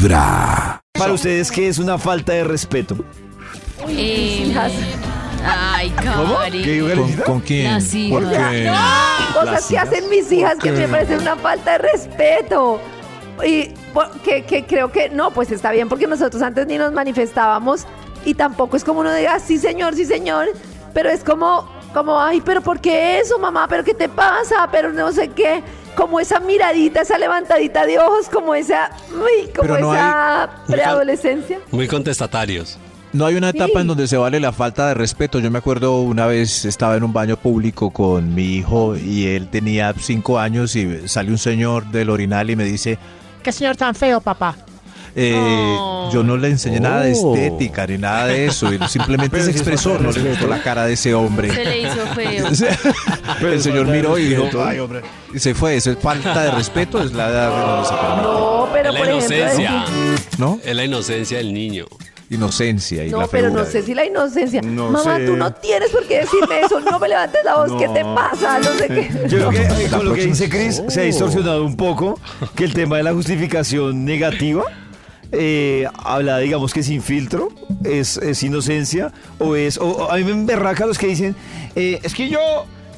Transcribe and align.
Vibra. 0.00 0.80
Para 0.94 1.12
ustedes, 1.12 1.50
¿qué 1.50 1.68
es 1.68 1.78
una 1.78 1.98
falta 1.98 2.32
de 2.32 2.44
respeto? 2.44 2.96
Eh, 3.86 4.46
hijas. 4.46 4.72
ay, 5.44 5.90
¿Cómo? 5.90 6.38
¿Qué 6.50 6.58
dijo 6.58 6.86
¿Con, 6.86 6.96
Karencita? 6.96 7.24
con 7.24 7.40
quién? 7.40 7.64
Las 7.74 7.94
hijas. 7.94 8.22
Porque 8.22 8.70
Cosas 9.34 9.66
que 9.68 9.78
hacen 9.78 10.08
mis 10.08 10.32
hijas 10.32 10.56
que 10.58 10.72
me 10.72 10.88
parecen 10.88 11.20
una 11.20 11.36
falta 11.36 11.72
de 11.72 11.78
respeto. 11.78 12.80
Y 13.44 13.74
que, 14.24 14.44
que 14.44 14.64
creo 14.64 14.90
que 14.90 15.10
no, 15.10 15.32
pues 15.32 15.52
está 15.52 15.70
bien 15.70 15.88
porque 15.88 16.06
nosotros 16.06 16.42
antes 16.42 16.66
ni 16.66 16.78
nos 16.78 16.92
manifestábamos 16.92 17.86
y 18.24 18.32
tampoco 18.34 18.76
es 18.78 18.84
como 18.84 19.00
uno 19.00 19.12
diga, 19.14 19.38
sí 19.38 19.58
señor, 19.58 19.94
sí 19.96 20.04
señor, 20.04 20.48
pero 20.94 21.08
es 21.10 21.24
como, 21.24 21.66
como, 21.94 22.20
ay, 22.20 22.42
pero 22.42 22.60
¿por 22.62 22.80
qué 22.80 23.18
eso, 23.18 23.38
mamá? 23.38 23.66
¿Pero 23.68 23.84
qué 23.84 23.94
te 23.94 24.08
pasa? 24.08 24.68
Pero 24.72 24.92
no 24.92 25.12
sé 25.12 25.28
qué. 25.28 25.62
Como 25.96 26.20
esa 26.20 26.40
miradita, 26.40 27.02
esa 27.02 27.18
levantadita 27.18 27.84
de 27.86 27.98
ojos, 27.98 28.28
como 28.32 28.54
esa, 28.54 28.90
uy, 29.12 29.50
como 29.54 29.76
no 29.78 29.94
esa 29.94 30.50
preadolescencia. 30.66 31.58
Muy 31.70 31.86
contestatarios. 31.88 32.78
no 33.12 33.26
hay 33.26 33.34
una 33.34 33.48
etapa 33.50 33.72
Sí. 33.74 33.78
en 33.80 33.86
donde 33.88 34.06
se 34.06 34.16
vale 34.16 34.38
la 34.40 34.52
falta 34.52 34.86
de 34.88 34.94
respeto. 34.94 35.40
Yo 35.40 35.50
me 35.50 35.58
acuerdo 35.58 36.00
una 36.00 36.26
vez 36.26 36.64
estaba 36.64 36.96
en 36.96 37.02
un 37.02 37.12
baño 37.12 37.36
público 37.36 37.90
con 37.90 38.34
mi 38.34 38.56
hijo 38.56 38.96
y 38.96 39.26
él 39.26 39.48
tenía 39.48 39.92
cinco 39.98 40.38
años 40.38 40.76
y 40.76 41.08
salió 41.08 41.32
un 41.32 41.38
señor 41.38 41.86
del 41.86 42.08
orinal 42.10 42.50
y 42.50 42.56
me 42.56 42.64
dice, 42.64 42.98
¿Qué 43.42 43.50
señor 43.52 43.76
tan 43.76 43.94
feo, 43.94 44.20
papá? 44.20 44.54
Eh, 45.16 45.34
Oh. 45.36 46.10
yo 46.12 46.22
no 46.22 46.36
le 46.36 46.48
enseñé 46.48 46.80
nada 46.80 47.02
de 47.02 47.14
Oh. 47.22 47.34
estética 47.34 47.86
ni 47.86 47.98
nada 47.98 48.26
de 48.26 48.46
eso. 48.46 48.68
Él 48.68 48.80
simplemente 48.88 49.30
Pero 49.30 49.44
se 49.44 49.50
expresó, 49.50 49.94
de 49.94 50.00
no 50.00 50.10
le 50.12 50.20
gustó 50.30 50.46
la 50.46 50.62
cara 50.62 50.86
de 50.86 50.92
ese 50.94 51.14
hombre. 51.14 51.52
Se 51.52 51.64
le 51.64 51.80
hizo 51.82 52.06
feo. 52.14 52.46
Pero 53.40 53.52
el 53.52 53.62
señor 53.62 53.86
de 53.86 53.92
miró 53.92 54.18
y 54.18 54.24
dijo. 54.28 54.48
"Ay, 54.64 54.78
hombre", 54.78 55.02
y 55.34 55.38
se 55.38 55.54
fue. 55.54 55.76
Eso 55.76 55.90
es 55.92 55.98
falta 55.98 56.42
de 56.42 56.50
respeto, 56.50 57.00
es 57.02 57.12
la 57.12 57.28
edad 57.28 57.50
permite, 57.50 58.22
No, 58.22 58.68
pero 58.72 58.88
es 58.88 58.94
la 58.94 59.00
por 59.00 59.08
inocencia. 59.08 59.84
¿no? 60.38 60.58
Es 60.64 60.74
la 60.76 60.84
inocencia 60.84 61.38
del 61.38 61.52
niño. 61.52 61.86
Inocencia 62.32 63.04
y 63.04 63.10
No, 63.10 63.22
la 63.22 63.26
pero 63.26 63.50
no 63.50 63.64
sé 63.64 63.82
si 63.82 63.92
la 63.92 64.04
inocencia. 64.04 64.62
No 64.62 64.88
Mamá, 64.90 65.16
sé. 65.16 65.26
tú 65.26 65.36
no 65.36 65.52
tienes 65.52 65.90
por 65.90 66.06
qué 66.06 66.20
decirme 66.20 66.60
eso. 66.60 66.78
No 66.78 67.00
me 67.00 67.08
levantes 67.08 67.40
la 67.44 67.56
voz. 67.56 67.72
¿Qué 67.76 67.88
te 67.88 68.04
pasa? 68.04 68.60
No 68.60 68.70
sé 68.78 68.86
qué. 68.86 69.10
Yo 69.28 69.48
creo 69.48 69.76
que 69.76 69.86
con 69.88 70.04
lo 70.08 70.14
que 70.14 70.26
dice 70.26 70.48
Chris 70.48 70.80
se 70.86 71.00
ha 71.00 71.04
distorsionado 71.04 71.64
un 71.64 71.76
poco 71.76 72.20
que 72.54 72.64
el 72.64 72.72
tema 72.72 72.98
de 72.98 73.02
la 73.02 73.12
justificación 73.12 74.04
negativa 74.04 74.62
eh, 75.32 75.86
habla, 76.02 76.38
digamos 76.38 76.72
que 76.74 76.82
sin 76.82 77.02
filtro, 77.02 77.48
es, 77.84 78.16
es 78.18 78.42
inocencia 78.42 79.12
o 79.38 79.54
es. 79.56 79.78
O, 79.78 79.86
o 79.86 80.10
a 80.10 80.16
mí 80.16 80.24
me 80.24 80.32
emberraca 80.32 80.86
los 80.86 80.98
que 80.98 81.06
dicen, 81.08 81.36
eh, 81.76 81.98
es 82.02 82.14
que 82.14 82.28
yo, 82.28 82.38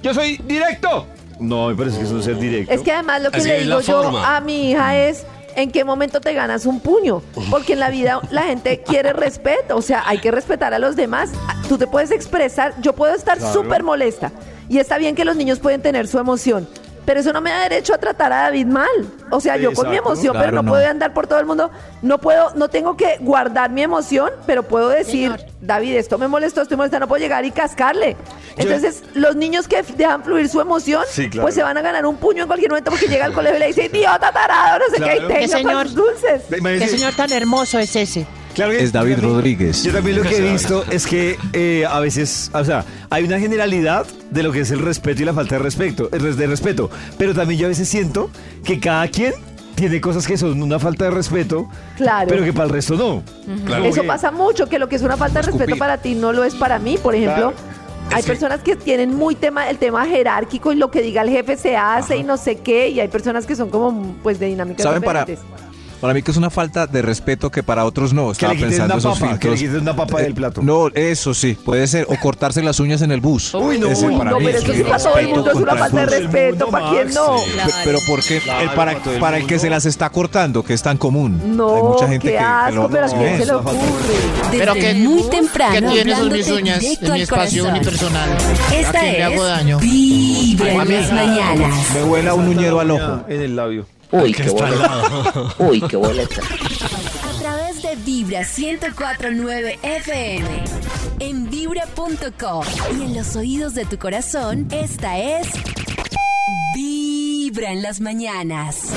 yo 0.02 0.14
soy 0.14 0.38
directo. 0.46 1.06
No, 1.38 1.68
me 1.68 1.74
parece 1.74 1.98
que 1.98 2.04
eso 2.04 2.12
no 2.14 2.20
es 2.20 2.24
ser 2.24 2.38
directo. 2.38 2.72
Es 2.72 2.82
que 2.82 2.92
además 2.92 3.22
lo 3.22 3.30
que 3.30 3.38
Así 3.38 3.48
le 3.48 3.58
es 3.58 3.64
digo 3.66 3.80
yo 3.80 4.02
forma. 4.04 4.36
a 4.36 4.40
mi 4.40 4.70
hija 4.70 4.96
es 4.96 5.24
en 5.56 5.70
qué 5.70 5.84
momento 5.84 6.20
te 6.20 6.32
ganas 6.34 6.66
un 6.66 6.78
puño. 6.80 7.22
Porque 7.50 7.72
en 7.72 7.80
la 7.80 7.90
vida 7.90 8.20
la 8.30 8.42
gente 8.44 8.82
quiere 8.86 9.12
respeto. 9.12 9.76
O 9.76 9.82
sea, 9.82 10.04
hay 10.06 10.18
que 10.18 10.30
respetar 10.30 10.72
a 10.72 10.78
los 10.78 10.94
demás. 10.94 11.30
Tú 11.68 11.78
te 11.78 11.86
puedes 11.86 12.10
expresar. 12.12 12.74
Yo 12.80 12.92
puedo 12.94 13.14
estar 13.14 13.40
súper 13.52 13.82
molesta. 13.82 14.30
Y 14.68 14.78
está 14.78 14.98
bien 14.98 15.14
que 15.16 15.24
los 15.24 15.34
niños 15.36 15.58
pueden 15.58 15.82
tener 15.82 16.06
su 16.06 16.18
emoción. 16.18 16.68
Pero 17.04 17.18
eso 17.18 17.32
no 17.32 17.40
me 17.40 17.50
da 17.50 17.62
derecho 17.68 17.92
a 17.94 17.98
tratar 17.98 18.32
a 18.32 18.42
David 18.42 18.66
mal. 18.66 18.88
O 19.30 19.40
sea, 19.40 19.56
yo 19.56 19.72
con 19.72 19.90
mi 19.90 19.96
emoción, 19.96 20.36
pero 20.38 20.52
no, 20.52 20.62
no. 20.62 20.70
puedo 20.70 20.86
andar 20.86 21.12
por 21.12 21.26
todo 21.26 21.40
el 21.40 21.46
mundo. 21.46 21.70
No 22.00 22.18
puedo, 22.18 22.52
no 22.54 22.68
tengo 22.68 22.96
que 22.96 23.16
guardar 23.20 23.70
mi 23.70 23.82
emoción, 23.82 24.30
pero 24.46 24.62
puedo 24.62 24.88
decir, 24.88 25.32
Señor. 25.32 25.40
David, 25.60 25.96
esto 25.96 26.16
me 26.18 26.28
molestó, 26.28 26.62
estoy 26.62 26.76
molesta, 26.76 27.00
no 27.00 27.08
puedo 27.08 27.20
llegar 27.20 27.44
y 27.44 27.50
cascarle. 27.50 28.16
Entonces, 28.56 29.02
los 29.14 29.34
niños 29.34 29.66
que 29.66 29.82
dejan 29.82 30.22
fluir 30.22 30.48
su 30.48 30.60
emoción, 30.60 31.04
Sí, 31.08 31.28
claro. 31.28 31.46
pues 31.46 31.54
se 31.56 31.62
van 31.62 31.76
a 31.76 31.82
ganar 31.82 32.06
un 32.06 32.16
puño 32.16 32.42
en 32.42 32.46
cualquier 32.48 32.70
momento 32.70 32.90
porque 32.90 33.08
llega 33.08 33.24
al 33.24 33.32
colegio 33.32 33.56
y 33.56 33.60
le 33.60 33.66
dice, 33.68 33.86
idiota 33.86 34.30
tarado, 34.30 34.78
no 34.78 34.84
sé 34.94 34.96
Claro. 35.02 35.12
qué, 35.12 35.16
y 35.24 35.26
¿Qué 35.26 35.34
tenga 35.48 35.56
señor? 35.58 35.92
dulces. 35.92 36.42
¿Qué 36.48 36.88
señor 36.88 37.14
tan 37.14 37.32
hermoso 37.32 37.78
es 37.78 37.96
ese? 37.96 38.26
Claro 38.54 38.72
que- 38.72 38.82
Es 38.82 38.92
David 38.92 39.14
también- 39.16 39.34
Rodríguez. 39.34 39.82
Yo 39.82 39.92
también 39.92 40.16
lo 40.16 40.22
que 40.22 40.36
he 40.36 40.52
visto 40.52 40.84
es 40.90 41.06
que 41.06 41.36
eh, 41.52 41.84
a 41.88 42.00
veces, 42.00 42.50
o 42.54 42.64
sea, 42.64 42.84
hay 43.10 43.24
una 43.24 43.38
generalidad 43.38 44.06
de 44.30 44.42
lo 44.42 44.52
que 44.52 44.60
es 44.60 44.70
el 44.70 44.80
respeto 44.80 45.22
y 45.22 45.24
la 45.24 45.34
falta 45.34 45.56
de 45.56 45.62
respeto, 45.62 46.08
el 46.12 46.20
res- 46.20 46.36
de 46.36 46.46
respeto, 46.46 46.90
pero 47.18 47.34
también 47.34 47.60
yo 47.60 47.66
a 47.66 47.68
veces 47.68 47.88
siento 47.88 48.30
que 48.64 48.78
cada 48.80 49.06
quien 49.08 49.34
tiene 49.74 50.00
cosas 50.00 50.26
que 50.26 50.36
son 50.36 50.62
una 50.62 50.78
falta 50.78 51.06
de 51.06 51.10
respeto, 51.10 51.68
Claro. 51.96 52.28
pero 52.28 52.44
que 52.44 52.52
para 52.52 52.66
el 52.66 52.70
resto 52.70 52.94
no. 52.94 53.22
Claro. 53.64 53.84
Eso 53.84 54.02
que- 54.02 54.06
pasa 54.06 54.30
mucho, 54.30 54.68
que 54.68 54.78
lo 54.78 54.88
que 54.88 54.96
es 54.96 55.02
una 55.02 55.16
falta 55.16 55.40
de 55.40 55.46
respeto 55.46 55.64
Escupir. 55.64 55.78
para 55.78 55.98
ti 55.98 56.14
no 56.14 56.32
lo 56.32 56.44
es 56.44 56.54
para 56.54 56.78
mí. 56.78 56.98
Por 57.02 57.14
ejemplo, 57.14 57.52
hay 58.12 58.22
personas 58.22 58.60
que 58.60 58.76
tienen 58.76 59.14
muy 59.14 59.34
tema, 59.34 59.70
el 59.70 59.78
tema 59.78 60.04
jerárquico 60.06 60.72
y 60.72 60.76
lo 60.76 60.90
que 60.90 61.00
diga 61.02 61.22
el 61.22 61.30
jefe 61.30 61.56
se 61.56 61.76
hace 61.76 62.16
y 62.18 62.22
no 62.22 62.36
sé 62.36 62.56
qué, 62.56 62.90
y 62.90 63.00
hay 63.00 63.08
personas 63.08 63.46
que 63.46 63.56
son 63.56 63.70
como 63.70 64.14
pues 64.22 64.38
de 64.38 64.46
dinámicas 64.46 64.82
¿Saben 64.84 65.00
diferentes. 65.00 65.38
para 65.40 65.71
mí 66.14 66.22
que 66.22 66.30
es 66.32 66.36
una 66.36 66.50
falta 66.50 66.86
de 66.86 67.00
respeto 67.00 67.50
que 67.50 67.62
para 67.62 67.84
otros 67.84 68.12
no? 68.12 68.26
Que 68.26 68.32
Estaba 68.32 68.52
le 68.54 68.58
quiten 68.58 68.70
pensando 68.70 68.94
una 68.94 68.98
esos 69.00 69.18
papa, 69.20 69.38
que 69.38 69.50
le 69.50 69.78
una 69.78 69.94
papa 69.96 70.20
Eh, 70.20 70.24
del 70.24 70.34
plato. 70.34 70.60
No, 70.62 70.88
eso 70.94 71.32
sí, 71.34 71.54
puede 71.64 71.86
ser. 71.86 72.06
O 72.08 72.16
cortarse 72.18 72.62
las 72.62 72.80
uñas 72.80 73.02
en 73.02 73.12
el 73.12 73.20
bus. 73.20 73.54
Uy, 73.54 73.78
no, 73.78 73.86
Ese 73.88 74.08
uy, 74.08 74.16
para 74.18 74.30
no, 74.32 74.38
mí 74.40 74.46
pero 74.46 74.58
es 74.58 74.64
eso 74.64 74.72
un 74.72 74.78
sí 74.78 74.82
para 74.84 74.98
todo 75.02 75.18
el 75.18 75.28
mundo 75.28 75.50
es 75.50 75.56
una 75.56 75.76
falta 75.76 76.00
de 76.06 76.06
respeto, 76.20 76.66
¿para 76.68 76.90
quién 76.90 77.14
no? 77.14 77.38
sí. 77.38 77.50
Claro. 77.52 77.70
Pero 77.84 77.98
¿por 78.08 78.22
qué? 78.24 78.40
Claro, 78.40 78.60
El 78.62 78.70
para, 78.70 78.98
para 78.98 79.20
para 79.20 79.36
el 79.38 79.46
que 79.46 79.58
se 79.58 79.70
las 79.70 79.86
está 79.86 80.10
cortando, 80.10 80.62
que 80.64 80.74
es 80.74 80.82
tan 80.82 80.98
común. 80.98 81.40
No, 81.56 81.76
Hay 81.76 81.82
mucha 81.82 82.08
gente 82.08 82.26
qué 82.26 82.32
que, 82.32 82.38
que 82.38 82.44
asco, 82.44 82.74
lo 82.74 82.88
pero 82.90 83.04
a 83.04 83.08
¿sí 83.08 83.14
quién 83.16 83.38
se 83.38 83.46
le 83.46 83.52
ocurre. 83.52 83.78
Desde 84.50 84.58
Pero 84.58 84.74
que- 84.74 84.94
muy 84.94 85.22
¿Qué 85.22 85.28
temprano 85.30 85.92
tiene 85.92 86.16
sus 86.16 86.30
mis 86.30 86.50
uñas 86.50 86.82
en 86.82 87.12
mi 87.12 87.20
espacio 87.20 87.64
unipersonal? 87.68 88.30
¿A 88.30 88.74
Esta 88.74 89.00
quién 89.00 89.12
le 89.12 89.22
hago 89.22 89.34
es 89.46 89.50
daño? 89.50 89.78
Vibra 89.78 90.72
en 90.72 90.78
las 91.02 91.12
mañanas. 91.12 91.86
Me 91.94 92.02
huela 92.04 92.34
un 92.34 92.48
uñero 92.48 92.80
al 92.80 92.90
ojo. 92.90 93.24
En 93.28 93.40
el 93.40 93.56
labio. 93.56 93.86
Uy, 94.14 94.32
qué 94.34 94.50
boleta. 94.50 95.54
Uy, 95.58 95.80
qué 95.88 95.96
boleta. 95.96 96.42
A 96.42 97.38
través 97.40 97.82
de 97.82 97.96
Vibra 98.04 98.40
1049 98.40 99.78
FM. 99.82 100.64
En 101.20 101.48
vibra.com. 101.48 102.64
Y 102.98 103.04
en 103.04 103.14
los 103.14 103.34
oídos 103.36 103.74
de 103.74 103.86
tu 103.86 103.96
corazón, 103.96 104.68
esta 104.70 105.18
es. 105.18 105.48
Vibra 106.74 107.72
en 107.72 107.80
las 107.80 108.02
mañanas. 108.02 108.92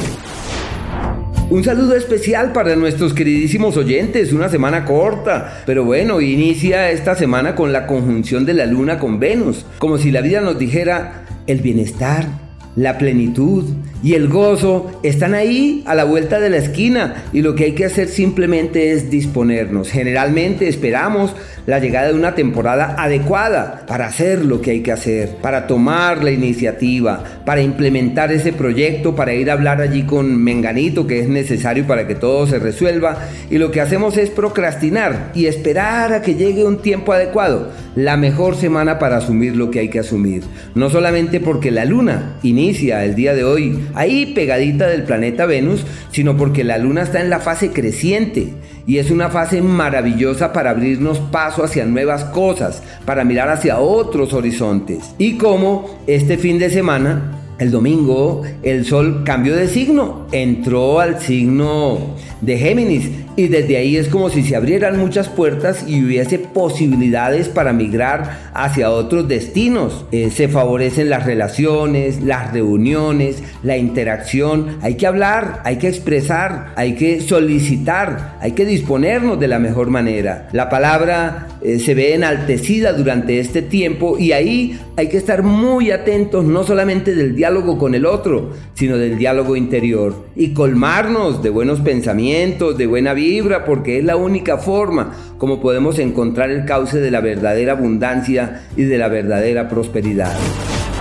Un 1.49 1.63
saludo 1.63 1.95
especial 1.95 2.51
para 2.51 2.75
nuestros 2.75 3.13
queridísimos 3.13 3.77
oyentes, 3.77 4.33
una 4.33 4.49
semana 4.49 4.83
corta, 4.83 5.63
pero 5.65 5.85
bueno, 5.85 6.19
inicia 6.19 6.91
esta 6.91 7.15
semana 7.15 7.55
con 7.55 7.71
la 7.71 7.87
conjunción 7.87 8.45
de 8.45 8.55
la 8.55 8.65
luna 8.65 8.99
con 8.99 9.19
Venus, 9.19 9.65
como 9.77 9.97
si 9.97 10.11
la 10.11 10.19
vida 10.19 10.41
nos 10.41 10.59
dijera 10.59 11.25
el 11.47 11.61
bienestar, 11.61 12.27
la 12.75 12.97
plenitud 12.97 13.63
y 14.03 14.13
el 14.13 14.28
gozo 14.28 15.00
están 15.03 15.33
ahí 15.33 15.83
a 15.85 15.95
la 15.95 16.03
vuelta 16.03 16.39
de 16.39 16.50
la 16.50 16.57
esquina 16.57 17.25
y 17.33 17.41
lo 17.41 17.56
que 17.56 17.66
hay 17.66 17.72
que 17.73 17.85
hacer 17.85 18.07
simplemente 18.07 18.91
es 18.91 19.09
disponernos. 19.09 19.89
Generalmente 19.89 20.67
esperamos 20.67 21.35
la 21.66 21.79
llegada 21.79 22.09
de 22.09 22.13
una 22.13 22.35
temporada 22.35 22.95
adecuada 22.97 23.85
para 23.88 24.05
hacer 24.05 24.45
lo 24.45 24.61
que 24.61 24.72
hay 24.72 24.81
que 24.81 24.91
hacer, 24.91 25.38
para 25.41 25.66
tomar 25.66 26.23
la 26.23 26.31
iniciativa, 26.31 27.23
para 27.44 27.61
implementar 27.61 28.31
ese 28.31 28.53
proyecto, 28.53 29.16
para 29.16 29.34
ir 29.34 29.50
a 29.50 29.53
hablar 29.53 29.81
allí 29.81 30.03
con 30.03 30.44
Menganito 30.44 31.07
que 31.07 31.19
es 31.19 31.28
necesario 31.28 31.88
para 31.88 32.07
que 32.07 32.16
todo 32.16 32.45
se 32.47 32.59
resuelva 32.59 33.17
y 33.50 33.57
lo 33.57 33.72
que 33.72 33.81
hacemos 33.81 34.17
es 34.17 34.29
procrastinar 34.29 35.31
y 35.34 35.47
esperar 35.47 36.13
a 36.13 36.22
que 36.22 36.35
llegue 36.35 36.63
un 36.63 36.81
tiempo 36.81 37.13
adecuado, 37.13 37.72
la 37.95 38.17
mejor 38.17 38.55
semana 38.55 39.00
para 39.00 39.17
asumir 39.17 39.55
lo 39.55 39.72
que 39.72 39.79
hay 39.79 39.89
que 39.89 40.00
asumir. 40.00 40.44
No 40.75 40.89
solamente 40.89 41.39
porque 41.39 41.72
la 41.72 41.85
luna 41.85 42.38
inicia 42.44 43.03
el 43.03 43.16
día 43.16 43.34
de 43.34 43.44
hoy 43.44 43.79
ahí 43.95 44.28
pegadita 44.33 44.88
del 44.88 45.03
planeta 45.03 45.45
Venus, 45.45 45.85
sino 46.11 46.38
porque 46.38 46.63
la 46.63 46.78
luna 46.78 47.03
está 47.03 47.22
en 47.22 47.29
la 47.29 47.39
fase 47.39 47.72
creciente 47.72 48.53
y 48.88 48.97
es 48.97 49.11
una 49.11 49.29
fase 49.29 49.61
maravillosa 49.61 50.53
para 50.53 50.72
abrirnos 50.72 51.19
paso 51.19 51.63
hacia 51.63 51.85
nuevas 51.85 52.25
cosas, 52.25 52.84
para 53.05 53.23
mirar 53.23 53.50
hacia 53.50 53.79
otros 53.79 54.34
horizontes. 54.34 55.16
Y 55.17 55.38
como 55.38 56.00
este 56.07 56.38
fin 56.38 56.59
de 56.59 56.69
semana, 56.69 57.44
el 57.59 57.71
domingo, 57.71 58.43
el 58.63 58.85
sol 58.85 59.23
cambió 59.25 59.55
de 59.55 59.67
signo, 59.67 60.27
entró 60.31 60.99
al 60.99 61.19
signo 61.21 62.16
de 62.41 62.57
Géminis 62.57 63.09
y 63.37 63.47
desde 63.47 63.78
ahí 63.78 63.97
es 63.97 64.07
como 64.07 64.29
si 64.29 64.43
se 64.43 64.55
abrieran 64.55 64.97
muchas 64.97 65.29
puertas 65.29 65.85
y 65.87 66.03
hubiese 66.03 66.40
posibilidades 66.40 67.49
para 67.49 67.73
migrar 67.73 68.52
hacia 68.53 68.91
otros 68.91 69.28
destinos. 69.28 70.05
Eh, 70.11 70.29
se 70.31 70.47
favorecen 70.47 71.09
las 71.09 71.25
relaciones, 71.25 72.22
las 72.22 72.53
reuniones, 72.53 73.43
la 73.63 73.78
interacción. 73.78 74.78
Hay 74.81 74.96
que 74.96 75.07
hablar, 75.07 75.61
hay 75.66 75.78
que 75.78 75.90
expresar, 75.90 76.73
hay 76.75 76.96
que 76.96 77.22
solicitar, 77.22 78.37
hay 78.40 78.53
que 78.53 78.66
disponernos 78.66 79.40
de 79.40 79.47
la 79.47 79.59
mejor 79.59 79.90
manera. 79.90 80.47
La 80.53 80.69
palabra 80.69 81.47
eh, 81.61 81.79
se 81.79 81.93
ve 81.93 82.13
enaltecida 82.13 82.93
durante 82.93 83.40
este 83.40 83.61
tiempo 83.61 84.17
y 84.17 84.31
ahí 84.31 84.79
hay 84.96 85.07
que 85.09 85.17
estar 85.17 85.43
muy 85.43 85.91
atentos 85.91 86.46
no 86.46 86.63
solamente 86.63 87.16
del 87.16 87.35
diálogo 87.45 87.77
con 87.77 87.93
el 87.93 88.07
otro, 88.07 88.53
sino 88.73 88.97
del 88.97 89.19
diálogo 89.19 89.55
interior 89.55 90.25
y 90.35 90.51
colmarnos 90.51 91.43
de 91.43 91.51
buenos 91.51 91.79
pensamientos, 91.79 92.75
de 92.75 92.87
buena 92.87 93.13
vibra, 93.13 93.65
porque 93.65 93.99
es 93.99 94.03
la 94.03 94.15
única 94.15 94.57
forma 94.57 95.15
como 95.37 95.61
podemos 95.61 95.99
encontrar 95.99 96.49
el 96.49 96.65
cauce 96.65 96.97
de 96.97 97.11
la 97.11 97.21
verdadera 97.21 97.73
abundancia 97.73 98.63
y 98.75 98.81
de 98.81 98.97
la 98.97 99.09
verdadera 99.09 99.69
prosperidad. 99.69 100.35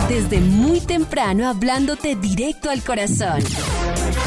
Desde 0.06 0.38
muy 0.38 0.81
temprano 0.81 1.49
hablándote 1.49 2.14
directo 2.14 2.69
al 2.69 2.82
corazón. 2.82 3.41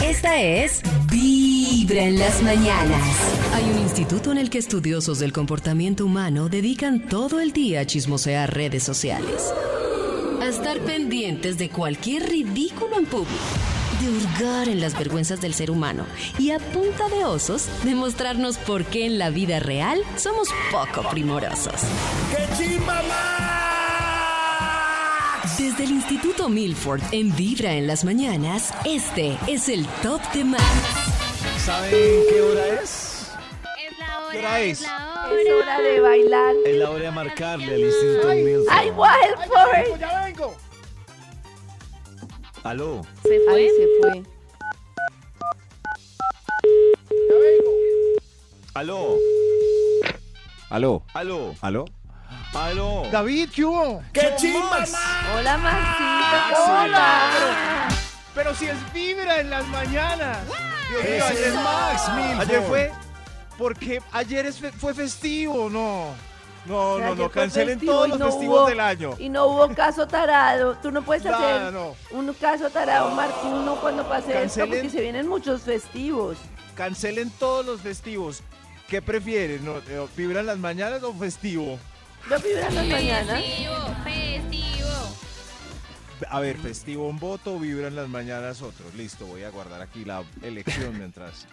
Esta 0.04 0.42
es 0.42 0.82
Vibra 1.12 2.02
en 2.02 2.18
las 2.18 2.42
mañanas. 2.42 3.04
Hay 3.54 3.64
un 3.64 3.78
instituto 3.78 4.32
en 4.32 4.40
el 4.40 4.50
que 4.50 4.58
estudiosos 4.58 5.20
del 5.20 5.34
comportamiento 5.34 6.04
humano 6.04 6.50
dedican 6.50 7.08
todo 7.08 7.40
el 7.40 7.52
día 7.52 7.82
a 7.82 7.86
chismosear 7.86 8.56
redes 8.56 8.82
sociales. 8.82 9.54
A 10.48 10.50
estar 10.50 10.80
pendientes 10.80 11.58
de 11.58 11.68
cualquier 11.70 12.30
ridículo 12.30 12.98
en 12.98 13.06
público. 13.06 13.34
De 14.00 14.08
hurgar 14.10 14.70
en 14.70 14.80
las 14.80 14.98
vergüenzas 14.98 15.42
del 15.42 15.54
ser 15.54 15.70
humano. 15.70 16.06
Y 16.40 16.52
a 16.52 16.60
punta 16.60 17.10
de 17.10 17.26
osos, 17.26 17.68
demostrarnos 17.84 18.58
por 18.58 18.86
qué 18.86 19.06
en 19.06 19.18
la 19.20 19.30
vida 19.30 19.60
real 19.60 20.00
somos 20.16 20.48
poco 20.72 21.10
primorosos. 21.10 21.82
Desde 25.58 25.84
el 25.84 25.92
Instituto 25.92 26.48
Milford 26.48 27.02
en 27.12 27.36
Vibra 27.36 27.74
en 27.74 27.86
las 27.86 28.06
mañanas, 28.06 28.74
este 28.86 29.38
es 29.48 29.68
el 29.68 29.86
Top 30.02 30.22
de 30.32 30.46
Max. 30.46 30.64
¿Saben 31.66 31.92
qué 31.92 32.42
hora 32.42 32.82
es? 32.82 33.28
Es 33.86 34.00
la 34.00 34.20
hora, 34.20 34.32
¿Qué 34.32 34.38
hora 34.40 34.60
es 34.62 34.80
es? 34.80 34.88
la 34.88 34.96
hora. 34.96 35.07
Es 35.32 35.52
hora 35.52 35.80
de 35.82 36.00
bailar. 36.00 36.56
Es 36.66 36.76
la 36.78 36.90
hora 36.90 37.04
de 37.04 37.12
marcarle 37.12 37.74
al 37.74 37.80
Instituto 37.82 38.28
Milford. 38.30 38.68
¡Ay, 38.72 38.90
Wild 38.92 39.48
for 39.48 40.00
¡Ya 40.00 40.24
vengo! 40.24 40.56
Aló. 42.64 43.02
¿Se 43.24 43.40
fue? 43.42 43.70
se 43.70 43.88
fue. 44.02 44.24
Aló. 48.74 49.18
Aló, 50.70 51.04
Aló. 51.14 51.56
aló. 51.62 51.86
Aló. 52.54 53.04
David, 53.12 53.50
¿qué 53.56 53.66
hubo? 53.66 54.04
¡Qué 54.14 54.34
chimbas! 54.38 54.94
Hola, 55.36 55.58
Maxito. 55.58 56.72
Hola. 56.72 57.88
Pero 58.36 58.54
si 58.54 58.68
es 58.68 58.94
vibra 58.94 59.40
en 59.40 59.50
las 59.50 59.66
mañanas. 59.68 60.38
Dios 60.90 61.04
mío, 61.04 61.26
es 61.48 61.56
Max 61.56 62.10
Milford. 62.16 62.42
ayer 62.42 62.62
fue. 62.64 62.92
Porque 63.58 64.02
ayer 64.12 64.46
es 64.46 64.60
fe- 64.60 64.72
fue 64.72 64.94
festivo, 64.94 65.70
no. 65.70 66.14
No, 66.66 66.92
O 66.92 66.98
sea, 66.98 67.10
no, 67.10 67.16
no, 67.16 67.30
cancelen 67.32 67.80
todos 67.80 68.10
los 68.10 68.20
no 68.20 68.26
festivos 68.26 68.60
hubo- 68.62 68.68
del 68.68 68.80
año. 68.82 69.16
Y 69.20 69.30
no 69.30 69.46
hubo 69.48 69.74
caso 69.74 70.06
tarado. 70.06 70.76
Tú 70.82 70.92
no 70.92 71.02
puedes 71.02 71.24
No, 71.26 71.34
hacer 71.36 71.72
no. 71.74 71.96
un 72.12 72.34
caso 72.34 72.70
tarado, 72.70 73.10
Martuno, 73.12 73.76
cuando 73.80 74.04
pase 74.08 74.28
esto, 74.44 74.60
Cancelen- 74.62 74.70
porque 74.70 74.90
se 74.90 75.00
vienen 75.02 75.28
muchos 75.28 75.62
festivos. 75.62 76.38
Cancelen 76.76 77.30
todos 77.40 77.66
los 77.66 77.82
festivos. 77.82 78.44
¿Qué 78.90 79.02
prefieren? 79.02 79.64
¿No, 79.66 79.78
eh, 79.78 80.08
¿Vibra 80.16 80.42
en 80.42 80.46
las 80.46 80.58
mañanas 80.58 81.02
o 81.04 81.14
festivo? 81.14 81.80
¿No 82.30 82.38
vibran 82.40 82.76
las 82.76 82.86
mañanas? 82.86 83.42
Festivo, 83.42 83.76
festivo. 84.04 84.67
A 86.30 86.40
ver, 86.40 86.58
festivo 86.58 87.08
un 87.08 87.20
voto, 87.20 87.60
vibra 87.60 87.88
en 87.88 87.96
las 87.96 88.10
mañanas 88.10 88.62
otro. 88.62 88.86
Listo, 88.96 89.26
voy 89.26 89.44
a 89.44 89.50
guardar 89.50 89.82
aquí 89.82 90.04
la 90.06 90.24
elección 90.42 90.98
mientras. 90.98 91.48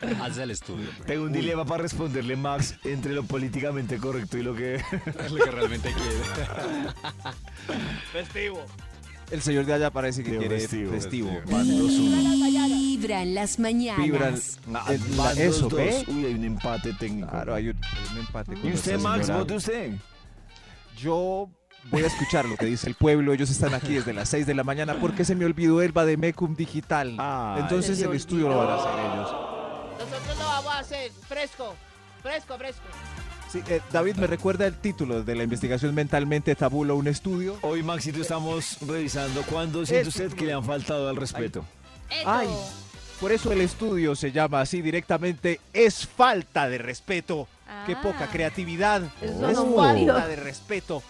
Haz 0.22 0.38
el 0.38 0.50
estudio. 0.50 0.88
Tengo 1.06 1.24
un 1.24 1.32
dilema 1.32 1.64
para 1.64 1.82
responderle, 1.82 2.36
Max, 2.36 2.76
entre 2.84 3.12
lo 3.12 3.24
políticamente 3.24 3.98
correcto 3.98 4.38
y 4.38 4.42
lo 4.42 4.54
que... 4.54 4.76
Es 4.76 4.84
lo 5.32 5.44
que 5.44 5.50
realmente 5.50 5.92
quiere. 5.92 6.94
Festivo. 8.12 8.64
El 9.30 9.42
señor 9.42 9.66
de 9.66 9.72
allá 9.74 9.90
parece 9.90 10.22
que 10.22 10.30
Digo, 10.30 10.40
quiere 10.40 10.60
festivo, 10.60 10.92
festivo. 10.92 11.28
festivo. 11.30 11.56
Van 11.56 11.68
dos, 11.78 11.90
uno. 11.92 12.66
Vibra 12.68 13.22
en 13.22 13.34
las 13.34 13.58
mañanas. 13.58 14.04
Vibran. 14.04 14.40
Ah, 14.72 14.92
la- 15.16 15.32
eso. 15.32 15.68
Uy, 15.68 16.24
hay 16.26 16.34
un 16.34 16.44
empate 16.44 16.92
técnico. 16.94 17.28
Claro, 17.28 17.54
hay 17.54 17.68
un, 17.70 17.76
hay 17.84 18.12
un 18.12 18.18
empate 18.18 18.54
con 18.54 18.66
¿Y 18.70 18.72
usted, 18.72 18.98
Max? 19.00 19.28
¿Vote 19.28 19.54
usted? 19.56 19.92
Yo 20.96 21.50
voy 21.90 22.02
a 22.02 22.06
escuchar 22.06 22.44
lo 22.46 22.56
que 22.56 22.66
dice 22.66 22.88
el 22.88 22.94
pueblo. 22.94 23.32
Ellos 23.32 23.50
están 23.50 23.74
aquí 23.74 23.94
desde 23.94 24.12
las 24.12 24.28
6 24.28 24.46
de 24.46 24.54
la 24.54 24.64
mañana 24.64 24.96
porque 25.00 25.24
se 25.24 25.34
me 25.34 25.44
olvidó 25.44 25.82
el 25.82 25.92
Bademecum 25.92 26.54
digital. 26.56 27.10
Entonces 27.58 28.00
el 28.00 28.12
estudio 28.14 28.48
lo 28.48 28.58
van 28.58 28.68
a 28.70 28.74
hacer 28.74 28.92
ellos. 28.92 29.32
Nosotros 29.98 30.38
lo 30.38 30.44
vamos 30.44 30.72
a 30.72 30.78
hacer 30.80 31.10
fresco, 31.28 31.74
fresco, 32.22 32.56
fresco. 32.58 32.82
Sí, 33.50 33.62
eh, 33.68 33.80
David, 33.92 34.16
¿me 34.16 34.26
recuerda 34.26 34.66
el 34.66 34.74
título 34.74 35.22
de 35.22 35.34
la 35.36 35.44
investigación 35.44 35.94
mentalmente 35.94 36.54
tabulo 36.56 36.96
un 36.96 37.06
estudio? 37.06 37.56
Hoy, 37.62 37.82
Maxito, 37.82 38.20
estamos 38.20 38.78
revisando 38.86 39.42
cuándo 39.42 39.86
siente 39.86 40.08
usted 40.08 40.32
que 40.32 40.46
le 40.46 40.52
han 40.52 40.64
faltado 40.64 41.08
al 41.08 41.16
respeto. 41.16 41.64
Ay, 42.26 42.48
por 43.20 43.30
eso 43.32 43.52
el 43.52 43.60
estudio 43.60 44.14
se 44.16 44.32
llama 44.32 44.60
así 44.60 44.82
directamente. 44.82 45.60
Es 45.72 46.06
falta 46.06 46.68
de 46.68 46.78
respeto. 46.78 47.46
Qué 47.86 47.92
Ah. 47.94 48.00
poca 48.02 48.26
creatividad. 48.28 49.02
Eso 49.22 49.48
es 49.48 49.56
no 49.56 49.74
falta 49.76 50.26
de 50.26 50.36
respeto. 50.36 51.02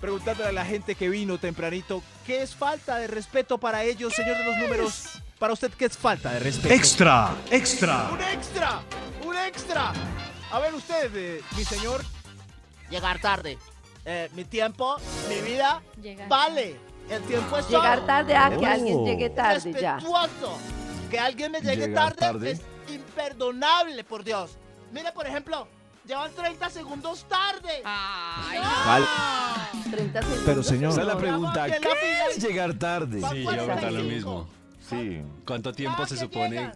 Preguntándole 0.00 0.48
a 0.48 0.52
la 0.52 0.64
gente 0.64 0.94
que 0.94 1.08
vino 1.08 1.38
tempranito, 1.38 2.02
¿qué 2.26 2.42
es 2.42 2.54
falta 2.54 2.96
de 2.96 3.06
respeto 3.06 3.58
para 3.58 3.84
ellos, 3.84 4.14
señor 4.14 4.38
de 4.38 4.44
los 4.44 4.56
números? 4.56 5.04
Para 5.38 5.52
usted, 5.52 5.70
¿qué 5.72 5.86
es 5.86 5.96
falta 5.98 6.32
de 6.32 6.38
respeto? 6.40 6.74
Extra, 6.74 7.34
extra. 7.50 8.08
¡Un 8.12 8.20
extra! 8.22 8.80
¡Un 9.26 9.36
extra! 9.36 9.92
A 10.52 10.58
ver 10.58 10.74
usted, 10.74 11.10
eh, 11.14 11.42
mi 11.56 11.64
señor, 11.64 12.02
Llegar 12.90 13.20
tarde. 13.20 13.56
Eh, 14.04 14.28
mi 14.34 14.44
tiempo, 14.44 14.96
mi 15.28 15.40
vida, 15.48 15.80
Llegar. 16.02 16.28
vale. 16.28 16.74
El 17.08 17.22
tiempo 17.22 17.56
es 17.58 17.68
Llegar 17.68 18.04
tarde 18.04 18.34
a 18.34 18.50
que 18.50 18.56
Oh. 18.56 18.66
alguien 18.66 19.04
llegue 19.04 19.30
tarde 19.30 19.72
ya. 19.80 19.94
Respetuoso. 19.96 20.58
Que 21.10 21.18
alguien 21.20 21.52
me 21.52 21.60
llegue 21.60 21.86
Llegar 21.88 22.14
tarde, 22.14 22.20
tarde. 22.20 22.50
es 22.52 22.60
imperdonable, 22.92 24.02
por 24.04 24.24
Dios. 24.24 24.52
Mire, 24.92 25.12
por 25.12 25.26
ejemplo, 25.26 25.68
llevan 26.10 26.30
30 26.32 26.70
segundos 26.70 27.24
tarde. 27.28 27.82
Ay, 27.84 28.58
Val- 28.86 29.90
30 29.90 30.20
segundos. 30.22 30.42
Pero, 30.46 30.62
señor. 30.62 30.92
Esa 30.92 31.00
es 31.02 31.06
la 31.06 31.14
No, 31.14 31.18
pregunta. 31.20 31.66
¿Qué 31.66 31.88
es 32.36 32.42
llegar 32.44 32.74
tarde? 32.74 33.20
Sí, 33.30 33.42
yo 33.42 33.44
voy 33.44 33.54
a 33.54 33.58
contar 33.58 33.92
lo 33.92 34.00
45. 34.02 34.04
mismo. 34.14 34.48
Sí. 34.88 35.20
¿Cuánto 35.46 35.72
tiempo 35.72 35.96
Cada 35.96 36.08
se 36.08 36.14
que 36.16 36.20
supone 36.20 36.50
llegan. 36.50 36.72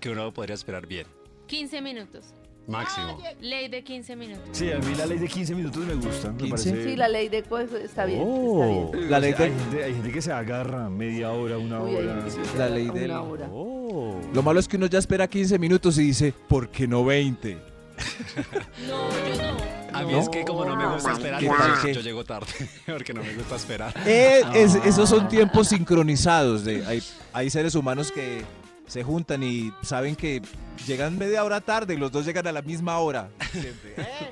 que 0.00 0.10
uno 0.10 0.32
podría 0.32 0.54
esperar 0.54 0.86
bien? 0.86 1.06
15 1.46 1.80
minutos. 1.82 2.24
Máximo. 2.66 3.18
Nadie- 3.18 3.36
Ley 3.40 3.68
de 3.68 3.82
15 3.82 4.14
minutos. 4.16 4.48
Sí, 4.52 4.70
a 4.70 4.78
mí 4.78 4.94
la 4.94 5.04
ley 5.06 5.18
de 5.18 5.26
15 5.28 5.54
minutos 5.54 5.84
me 5.84 5.94
gusta. 5.94 6.30
Me 6.30 6.38
15? 6.38 6.70
parece... 6.70 6.84
Sí, 6.90 6.96
la 6.96 7.08
ley 7.08 7.28
de 7.28 7.42
pues, 7.42 7.72
está 7.72 8.04
bien, 8.04 8.22
Oh. 8.24 8.84
está 8.86 8.96
bien. 8.98 9.10
La 9.10 9.18
ley 9.18 9.32
hay, 9.32 9.38
del- 9.50 9.58
gente, 9.58 9.84
hay 9.84 9.92
gente 9.94 10.12
que 10.12 10.22
se 10.22 10.32
agarra 10.32 10.88
media 10.88 11.32
hora, 11.32 11.58
una 11.58 11.80
Uy, 11.82 11.96
hay 11.96 12.06
hora. 12.06 12.24
La 12.56 12.68
ley 12.68 12.88
una 12.88 13.00
del... 13.00 13.10
hora. 13.10 13.48
Oh. 13.50 14.20
Lo 14.32 14.42
malo 14.42 14.60
es 14.60 14.68
que 14.68 14.76
uno 14.76 14.86
ya 14.86 14.98
espera 15.00 15.26
15 15.28 15.58
minutos 15.58 15.98
y 15.98 16.02
dice, 16.02 16.32
¿por 16.48 16.68
qué 16.70 16.86
no 16.86 17.04
20? 17.04 17.58
No, 18.88 19.08
yo 19.10 19.42
no. 19.42 19.98
A 19.98 20.02
mí 20.02 20.12
No. 20.12 20.20
es 20.20 20.28
que 20.28 20.44
como 20.44 20.64
no 20.64 20.76
me 20.76 20.86
gusta 20.86 21.12
esperar, 21.12 21.40
¿Qué 21.40 21.46
yo, 21.46 21.88
yo 21.94 22.00
llego 22.00 22.24
tarde. 22.24 22.46
Porque 22.86 23.12
no 23.12 23.22
me 23.22 23.34
gusta 23.34 23.56
esperar. 23.56 23.92
Eh, 24.06 24.42
es- 24.54 24.76
esos 24.76 25.08
son 25.08 25.28
tiempos 25.28 25.68
sincronizados. 25.68 26.64
De, 26.64 26.84
hay, 26.86 27.02
hay 27.32 27.50
seres 27.50 27.74
humanos 27.74 28.10
que 28.12 28.44
se 28.86 29.02
juntan 29.02 29.42
y 29.42 29.72
saben 29.82 30.16
que 30.16 30.42
llegan 30.86 31.16
media 31.18 31.44
hora 31.44 31.60
tarde 31.60 31.94
y 31.94 31.96
los 31.96 32.10
dos 32.12 32.24
llegan 32.24 32.46
a 32.46 32.52
la 32.52 32.62
misma 32.62 32.98
hora. 32.98 33.28
Siempre. 33.52 33.94
Eh, 33.96 34.30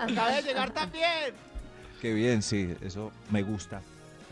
acabé 0.00 0.36
de 0.36 0.42
llegar 0.42 0.70
también. 0.70 1.34
Qué 2.00 2.14
bien, 2.14 2.42
sí, 2.42 2.74
eso 2.82 3.10
me 3.30 3.42
gusta. 3.42 3.82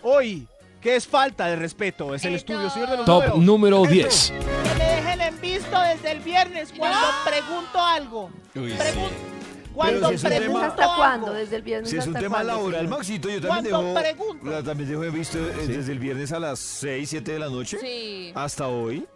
Hoy, 0.03 0.47
¿qué 0.81 0.97
es 0.97 1.07
falta 1.07 1.47
de 1.47 1.57
respeto? 1.57 2.15
Es 2.15 2.25
el 2.25 2.35
Esto. 2.35 2.53
estudio, 2.55 2.71
señor 2.71 2.91
de 2.91 2.97
los 2.99 3.07
Top 3.07 3.23
números. 3.37 3.45
número 3.45 3.83
Esto. 3.85 3.93
10. 3.95 4.33
Que 5.19 5.25
me 5.25 5.31
dejen 5.31 5.35
en 5.35 5.41
visto 5.41 5.81
desde 5.81 6.11
el 6.13 6.21
viernes 6.21 6.73
cuando 6.77 6.99
pregunto 7.27 7.79
algo. 7.83 8.31
Uy, 8.55 8.73
Pregun- 8.73 9.09
sí. 9.09 9.15
Cuando 9.75 10.09
si 10.11 10.27
pregunto 10.27 10.53
tema- 10.61 10.67
¿Hasta 10.67 10.83
algo. 10.85 10.97
cuándo? 10.97 11.33
Desde 11.35 11.57
el 11.57 11.63
viernes 11.63 11.91
Si 11.91 11.97
es 11.97 12.07
un 12.07 12.11
hasta 12.17 12.21
tema 12.21 12.37
cuándo, 12.37 12.53
laboral, 12.53 12.81
señor? 12.81 12.99
Maxito, 12.99 13.29
yo 13.31 13.41
también 13.41 13.65
dejo, 13.65 13.95
pregunto. 13.95 14.51
la- 14.51 14.63
también 14.63 14.89
dejo 14.91 15.05
he 15.05 15.11
visto 15.11 15.39
eh, 15.39 15.67
desde 15.69 15.93
el 15.93 15.99
viernes 16.01 16.33
a 16.33 16.41
las 16.41 16.59
6, 16.59 17.11
7 17.11 17.33
de 17.33 17.39
la 17.39 17.49
noche 17.49 17.79
Sí. 17.81 18.33
hasta 18.35 18.67
hoy. 18.69 19.07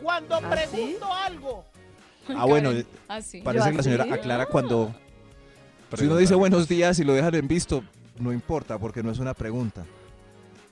Cuando 0.00 0.36
¿Ah, 0.36 0.50
pregunto 0.50 1.12
algo. 1.12 1.64
Ah, 2.36 2.44
bueno, 2.44 2.70
Así. 3.08 3.40
parece 3.40 3.70
que 3.70 3.76
la 3.78 3.82
señora 3.82 4.04
aclara 4.14 4.46
cuando... 4.46 4.94
Si 5.96 6.04
uno 6.04 6.16
dice 6.16 6.34
buenos 6.36 6.68
días 6.68 6.98
y 7.00 7.04
lo 7.04 7.12
dejan 7.14 7.34
en 7.34 7.48
visto, 7.48 7.82
no 8.18 8.32
importa 8.32 8.78
porque 8.78 9.02
no 9.02 9.10
es 9.10 9.18
una 9.18 9.34
pregunta. 9.34 9.84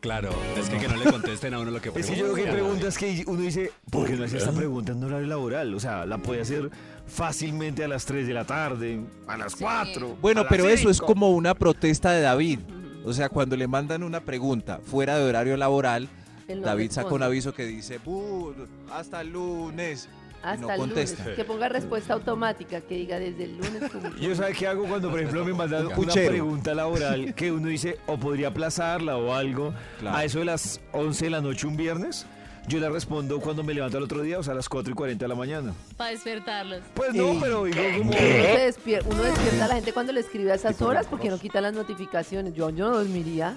Claro, 0.01 0.31
es 0.59 0.71
que 0.71 0.79
que 0.79 0.89
no 0.89 0.97
le 0.97 1.11
contesten 1.11 1.53
a 1.53 1.59
uno 1.61 1.71
lo 1.71 1.81
que 1.81 1.89
Es 1.95 1.95
que 1.95 2.13
pregunta. 2.13 2.17
yo 2.19 2.33
creo 2.33 2.35
que 2.35 2.51
hay 2.51 2.55
preguntas 2.57 2.97
que 2.99 3.25
uno 3.27 3.41
dice, 3.43 3.71
¿por 3.91 4.07
qué 4.07 4.17
no 4.17 4.25
hace 4.25 4.39
esta 4.39 4.53
pregunta 4.53 4.93
en 4.93 5.05
horario 5.05 5.27
laboral? 5.27 5.75
O 5.75 5.81
sea, 5.81 6.07
la 6.07 6.19
puede 6.19 6.41
hacer 6.41 6.71
fácilmente 7.07 7.85
a 7.85 7.89
las 7.89 8.07
3 8.07 8.27
de 8.27 8.33
la 8.33 8.45
tarde, 8.45 9.01
a 9.27 9.37
las 9.37 9.55
4. 9.57 10.17
Bueno, 10.23 10.41
a 10.41 10.45
las 10.45 10.51
pero 10.51 10.69
eso 10.69 10.89
es 10.89 10.97
5. 10.99 11.07
como 11.07 11.31
una 11.31 11.55
protesta 11.55 12.13
de 12.13 12.23
David. 12.23 12.61
O 13.05 13.13
sea, 13.13 13.29
cuando 13.29 13.57
le 13.57 13.67
mandan 13.67 14.03
una 14.03 14.21
pregunta 14.21 14.81
fuera 14.85 15.19
de 15.19 15.25
horario 15.29 15.57
laboral, 15.57 16.09
David 16.49 16.91
saca 16.93 17.15
un 17.15 17.23
aviso 17.23 17.53
que 17.55 17.65
dice, 17.65 17.99
"Bu, 18.05 18.53
hasta 18.93 19.21
el 19.21 19.33
lunes. 19.33 20.09
Hasta 20.43 20.67
no 20.67 20.73
el 20.73 20.79
contesta. 20.81 21.23
lunes. 21.23 21.37
Que 21.37 21.45
ponga 21.45 21.69
respuesta 21.69 22.15
automática, 22.15 22.81
que 22.81 22.95
diga 22.95 23.19
desde 23.19 23.45
el 23.45 23.57
lunes. 23.59 23.91
como- 23.91 24.15
Yo 24.21 24.35
sabe 24.35 24.53
qué 24.55 24.67
hago 24.67 24.85
cuando, 24.85 25.11
por 25.11 25.19
ejemplo, 25.21 25.45
me 25.45 25.53
mandan 25.55 25.87
una 25.97 26.13
pregunta 26.15 26.75
laboral 26.75 27.35
que 27.35 27.53
uno 27.53 27.69
dice, 27.69 27.99
o 28.07 28.19
podría 28.19 28.49
aplazarla 28.49 29.17
o 29.17 29.35
algo, 29.35 29.75
Claro. 29.99 30.17
a 30.17 30.25
eso 30.25 30.39
de 30.39 30.47
las 30.47 30.81
11 30.93 31.27
de 31.27 31.31
la 31.31 31.41
noche 31.41 31.67
un 31.67 31.77
viernes, 31.77 32.27
yo 32.69 32.79
le 32.79 32.89
respondo 32.91 33.41
cuando 33.41 33.63
me 33.65 33.75
levanto 33.75 33.97
al 33.97 34.05
otro 34.05 34.23
día, 34.23 34.39
o 34.39 34.43
sea, 34.43 34.53
a 34.53 34.57
las 34.57 34.69
4 34.69 34.93
y 34.93 34.95
40 34.95 35.25
de 35.25 35.29
la 35.29 35.35
mañana. 35.35 35.73
Para 35.97 36.11
despertarlos. 36.11 36.81
Pues 36.95 37.15
no, 37.15 37.39
pero 37.41 37.65
digo 37.65 37.79
como... 37.99 38.11
Uno, 38.11 38.19
se 38.19 38.69
despier- 38.73 39.03
uno 39.07 39.23
despierta 39.23 39.65
a 39.65 39.69
la 39.69 39.75
gente 39.75 39.93
cuando 39.93 40.13
le 40.13 40.21
escribe 40.21 40.53
a 40.53 40.55
esas 40.55 40.81
horas 40.83 41.07
porque 41.09 41.31
no 41.31 41.39
quitan 41.39 41.63
las 41.65 41.73
notificaciones. 41.75 42.55
Yo, 42.55 42.71
yo 42.71 42.91
no 42.91 42.97
dormiría. 42.99 43.57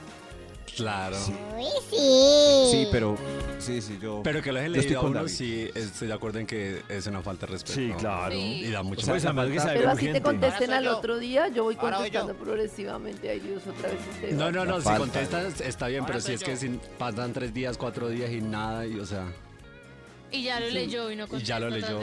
Claro. 0.75 1.17
Sí, 2.72 2.88
pero 2.91 3.15
Sí, 3.60 3.82
sí, 3.82 3.98
yo. 4.01 4.22
Pero 4.24 4.41
que 4.41 4.51
lo 4.51 4.60
estoy 4.60 4.82
leído 4.82 5.00
a 5.00 5.03
uno, 5.03 5.13
David. 5.20 5.29
sí, 5.29 5.70
estoy 5.74 6.08
de 6.10 6.13
acuerdo 6.13 6.39
en 6.39 6.48
que 6.48 6.82
es 6.89 7.08
una 7.08 7.22
falta 7.22 7.46
de 7.46 7.53
respeto. 7.53 7.75
Sí, 7.75 7.91
claro. 7.98 8.36
Y 8.36 8.70
da 8.72 8.84
mucho 8.84 9.05
Pues, 9.08 9.24
además 9.24 9.48
que 9.50 9.60
Pero 9.74 9.89
así 9.89 10.08
te 10.12 10.22
contesten 10.22 10.72
al 10.74 10.84
yo. 10.84 10.98
otro 10.98 11.17
día, 11.20 11.48
yo 11.50 11.63
voy 11.63 11.75
yo. 11.75 11.82
contestando 11.82 12.34
progresivamente. 12.36 13.29
Ay 13.29 13.39
Dios, 13.39 13.62
otra 13.67 13.89
vez 13.89 14.00
usted. 14.12 14.32
No, 14.34 14.51
no, 14.51 14.65
no, 14.65 14.82
si 14.82 14.89
contestas 14.89 15.62
está 15.62 15.88
bien, 15.88 16.01
Ahora 16.01 16.13
pero 16.13 16.22
si 16.25 16.34
es 16.34 16.41
yo. 16.41 16.46
que 16.48 16.58
si 16.58 16.79
pasan 16.98 17.32
tres 17.34 17.53
días, 17.53 17.77
cuatro 17.77 18.10
días 18.10 18.32
y 18.32 18.41
nada, 18.41 18.86
y 18.86 19.00
o 19.00 19.05
sea, 19.05 19.32
Y 20.32 20.43
ya 20.43 20.60
lo 20.60 20.70
leyó 20.70 21.12
y 21.12 21.15
no 21.15 21.27
Y 21.32 21.43
ya 21.43 21.60
lo 21.60 21.70
leyó. 21.70 22.00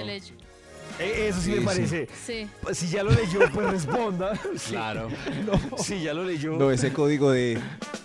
Eh, 0.99 1.29
Eso 1.29 1.41
sí, 1.41 1.53
Sí, 1.53 1.59
me 1.61 1.65
parece. 1.67 2.09
Sí. 2.27 2.49
Pues, 2.63 2.79
Si 2.79 2.89
ya 2.89 3.03
lo 3.03 3.11
leyó, 3.11 3.41
pues 3.53 3.71
responda. 3.71 4.33
Sí. 4.57 4.71
claro. 4.73 5.09
Si 5.79 6.03
ya 6.03 6.13
lo 6.15 6.25
leyó. 6.25 6.53
No, 6.57 6.71
ese 6.71 6.93
código 6.93 7.31
de 7.31 7.59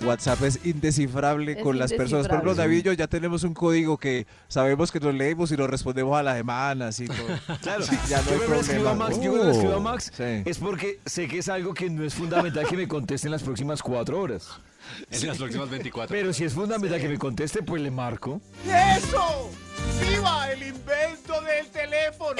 WhatsApp 0.06 0.42
es 0.44 0.60
indescifrable 0.66 1.54
Es 1.54 1.64
con 1.64 1.78
las 1.78 1.92
personas. 1.94 2.28
Por 2.28 2.36
ejemplo. 2.36 2.56
David 2.56 2.78
y 2.78 2.82
yo 2.84 2.94
ya 2.94 3.08
tenemos 3.08 3.44
un 3.44 3.54
código 3.54 3.98
que 3.98 4.26
sabemos 4.48 4.92
que 4.92 5.00
nos 5.00 5.14
leemos 5.14 5.52
y 5.52 5.58
nos 5.58 5.70
respondemos 5.70 6.18
a 6.18 6.24
la 6.24 6.36
semana, 6.36 6.88
así 6.90 7.06
todo. 7.08 7.18
Claro, 7.62 7.84
Sí, 7.84 7.98
ya 8.10 8.22
no 8.22 8.32
yo 8.32 8.38
le 8.50 8.60
escribo 8.60 8.90
a 8.90 8.94
problema. 8.94 8.96
Max, 8.96 9.20
yo 9.22 9.32
cuando 9.32 9.52
escribo 9.52 9.74
a 9.74 9.78
Oh, 9.78 9.82
Max 9.82 10.12
sí. 10.16 10.24
es 10.46 10.58
porque 10.60 11.00
sé 11.06 11.28
que 11.28 11.40
es 11.40 11.50
algo 11.50 11.74
que 11.74 11.90
no 11.90 12.04
es 12.06 12.14
fundamental 12.14 12.66
que 12.68 12.78
me 12.78 12.88
conteste 12.88 13.28
en 13.28 13.32
las 13.32 13.44
próximas 13.44 13.82
cuatro 13.82 14.20
horas. 14.20 14.48
En 15.10 15.28
las 15.28 15.38
próximas 15.38 15.70
24. 15.70 16.16
Pero 16.16 16.32
si 16.32 16.44
es 16.44 16.54
fundamental 16.54 17.02
que 17.02 17.10
me 17.10 17.18
conteste, 17.18 17.64
pues 17.64 17.82
le 17.82 17.90
marco. 17.90 18.40
¡Eso! 18.66 19.50
¡Viva 20.26 20.52
el 20.52 20.64
invento 20.64 21.40
del 21.42 21.68
teléfono! 21.68 22.36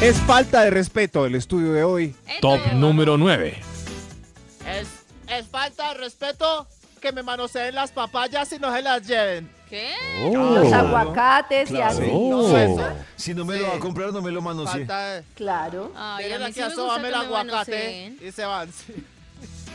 Es 0.00 0.16
falta 0.26 0.62
de 0.62 0.70
respeto 0.70 1.26
el 1.26 1.36
estudio 1.36 1.72
de 1.72 1.84
hoy. 1.84 2.16
Top 2.40 2.58
número 2.72 3.16
9. 3.16 3.56
Es, 4.66 4.88
es 5.28 5.46
falta 5.46 5.92
de 5.92 5.94
respeto 6.00 6.66
que 7.00 7.12
me 7.12 7.22
manoseen 7.22 7.72
las 7.74 7.92
papayas 7.92 8.52
y 8.52 8.58
no 8.58 8.74
se 8.74 8.82
las 8.82 9.06
lleven. 9.06 9.48
¿Qué? 9.68 9.92
Los 10.32 10.66
Claro. 10.68 10.88
aguacates 10.88 11.70
y 11.70 11.74
Claro. 11.74 11.92
así. 11.98 12.10
No, 12.12 12.58
eso. 12.58 12.88
Si 13.14 13.32
no 13.34 13.44
me 13.44 13.54
lo 13.56 13.64
Sí. 13.64 13.70
va 13.70 13.76
a 13.76 13.78
comprar, 13.78 14.12
no 14.12 14.20
me 14.22 14.32
lo 14.32 14.42
manosee. 14.42 14.78
Falta 14.78 15.06
de... 15.14 15.24
Claro. 15.36 15.92
Ay, 15.94 16.24
a 16.24 16.26
Miren 16.26 16.38
mí 16.40 16.44
aquí 16.46 16.54
sí 16.54 16.60
me 16.60 16.64
a 16.66 16.68
gusta 16.74 17.00
que 17.00 17.08
el 17.08 17.14
aguacate 17.14 17.46
manoseen. 17.52 18.18
y 18.20 18.32
se 18.32 18.44
van. 18.44 18.72
Sí. 18.72 19.06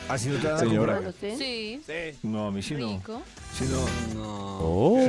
Así 0.07 0.29
no 0.29 0.37
te 0.37 0.47
van 0.47 0.55
a 0.55 0.59
Señora. 0.59 1.01
Sí. 1.19 1.81
sí. 1.85 2.19
No, 2.23 2.47
a 2.47 2.51
mí 2.51 2.61
sí 2.61 2.75
no. 2.75 2.89
Rico. 2.89 3.21
Si 3.57 3.65
no. 3.65 3.85
No. 4.13 4.95
Y 4.99 5.05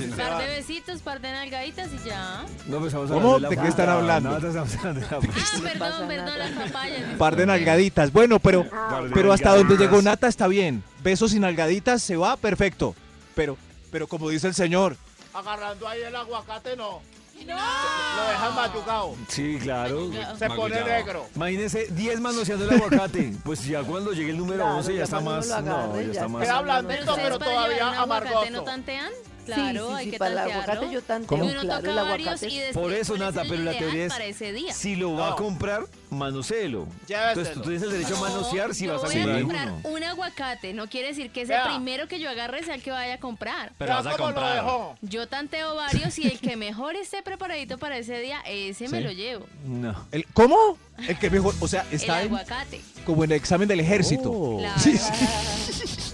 se 0.00 0.16
Par 0.16 0.38
de 0.38 0.46
besitos, 0.46 1.02
par 1.02 1.20
de 1.20 1.32
nalgaditas 1.32 1.90
y 1.92 2.08
ya. 2.08 2.44
No, 2.66 2.78
pues 2.78 2.94
estamos 2.94 3.10
¿Cómo? 3.10 3.34
hablando 3.34 3.40
la 3.40 3.48
¿De 3.50 3.56
qué 3.56 3.68
están 3.68 3.88
hablando? 3.88 4.30
No, 4.30 4.36
estamos 4.36 4.76
hablando 4.76 5.00
de 5.00 5.06
la. 5.06 5.16
Ah, 5.16 5.20
pasa 5.20 5.62
perdón, 5.62 6.08
perdón, 6.08 6.38
las 6.38 6.50
papayas. 6.50 7.18
Par 7.18 7.36
de 7.36 7.46
nalgaditas. 7.46 8.12
Bueno, 8.12 8.38
pero, 8.38 8.68
Par 8.68 9.04
de 9.04 9.10
pero 9.10 9.32
hasta 9.32 9.54
donde 9.54 9.76
llegó 9.76 10.00
Nata 10.00 10.28
está 10.28 10.48
bien. 10.48 10.82
Besos 11.02 11.34
y 11.34 11.40
nalgaditas 11.40 12.02
se 12.02 12.16
va 12.16 12.36
perfecto. 12.36 12.94
Pero, 13.34 13.58
pero 13.90 14.06
como 14.06 14.30
dice 14.30 14.46
el 14.46 14.54
señor, 14.54 14.96
Agarrando 15.34 15.88
ahí 15.88 16.00
el 16.00 16.14
aguacate, 16.14 16.76
no. 16.76 17.00
Lo 17.46 18.28
dejan 18.28 18.54
mayugado. 18.54 19.14
Sí, 19.28 19.58
claro. 19.62 20.10
Se 20.38 20.46
pone 20.48 20.74
Magullado. 20.76 20.86
negro. 20.86 21.26
Imagínense 21.34 21.86
10 21.90 22.20
manoseando 22.20 22.64
el 22.64 22.70
aguacate. 22.74 23.32
Pues 23.44 23.64
ya 23.66 23.82
cuando 23.82 24.12
llegue 24.12 24.30
el 24.30 24.38
número 24.38 24.62
Claro, 24.64 24.76
11 24.78 24.92
ya 24.92 24.98
ya 24.98 25.04
está 25.04 25.16
cuando 25.20 25.30
más. 25.32 25.48
lo 25.48 25.60
No, 25.62 25.76
agarre, 25.76 25.92
ya 25.92 26.00
ya 26.00 26.00
está 26.12 26.12
está. 26.20 26.28
más. 26.28 26.42
Queda 26.44 26.60
blandito, 26.62 26.94
Pero 26.94 27.14
pero, 27.14 27.34
ustedes 27.34 27.38
para 27.38 27.50
todavía 27.54 27.76
un 27.88 27.94
aguacate 27.94 28.28
amargoso. 28.28 28.50
no 28.50 28.62
tantean. 28.62 29.12
Claro, 29.44 29.88
sí, 29.88 29.94
hay 29.94 30.04
sí, 30.06 30.10
que 30.12 30.18
para 30.18 30.30
el 30.30 30.36
tantearlo. 30.38 30.62
aguacate 30.72 30.92
yo 30.94 31.02
tanteo, 31.02 31.28
¿Cómo? 31.28 31.44
Y 31.44 31.48
uno 31.52 31.60
claro, 31.60 31.80
toca 31.80 31.90
el 31.90 31.96
varios 32.08 32.28
aguacate. 32.28 32.48
y 32.52 32.58
después 32.58 32.82
Por 32.84 32.92
eso, 32.92 33.12
pones 33.14 33.26
Nata, 33.28 33.42
el 33.42 33.48
pero 33.48 33.62
la 33.62 33.78
teoría 33.78 34.04
es. 34.06 34.12
para 34.12 34.24
ese 34.24 34.52
día. 34.52 34.72
Si 34.72 34.96
lo 34.96 35.14
va 35.14 35.32
a 35.32 35.36
comprar, 35.36 35.82
manoselo. 36.10 36.86
Entonces 37.08 37.54
tú 37.54 37.60
tienes 37.62 37.82
el 37.82 37.90
derecho 37.92 38.16
a 38.16 38.20
manosear 38.20 38.74
si 38.74 38.86
vas 38.86 39.02
a 39.02 39.06
voy 39.06 39.18
a 39.20 39.40
comprar 39.40 39.68
uno. 39.70 39.80
un 39.84 40.02
aguacate. 40.04 40.72
No 40.72 40.88
quiere 40.88 41.08
decir 41.08 41.30
que 41.30 41.42
ese 41.42 41.54
primero 41.66 42.08
que 42.08 42.18
yo 42.20 42.30
agarre 42.30 42.62
sea 42.64 42.74
el 42.74 42.82
que 42.82 42.90
vaya 42.90 43.14
a 43.14 43.18
comprar. 43.18 43.72
Pero 43.78 43.88
Ya 43.90 43.96
vas 44.02 44.14
a 44.14 44.16
comprar. 44.16 44.64
Yo 45.02 45.26
tanteo 45.28 45.74
varios 45.74 46.18
y 46.18 46.26
el 46.28 46.38
que 46.40 46.56
mejor 46.56 46.96
esté 46.96 47.22
preparadito 47.22 47.78
para 47.78 47.98
ese 47.98 48.18
día, 48.20 48.40
ese 48.46 48.88
me 48.88 49.00
lo 49.00 49.10
llevo. 49.12 49.46
No. 49.66 49.94
el, 50.12 50.26
¿cómo? 50.32 50.78
El 51.08 51.18
que 51.18 51.28
mejor, 51.30 51.54
o 51.60 51.66
sea, 51.68 51.84
está 51.90 52.20
el 52.20 52.28
en- 52.28 52.34
aguacate. 52.34 52.80
como 53.04 53.24
en 53.24 53.32
el 53.32 53.36
examen 53.36 53.66
del 53.68 53.80
ejército. 53.80 54.56
Claro. 54.58 54.78
Sí, 54.80 54.96
sí. 54.96 55.10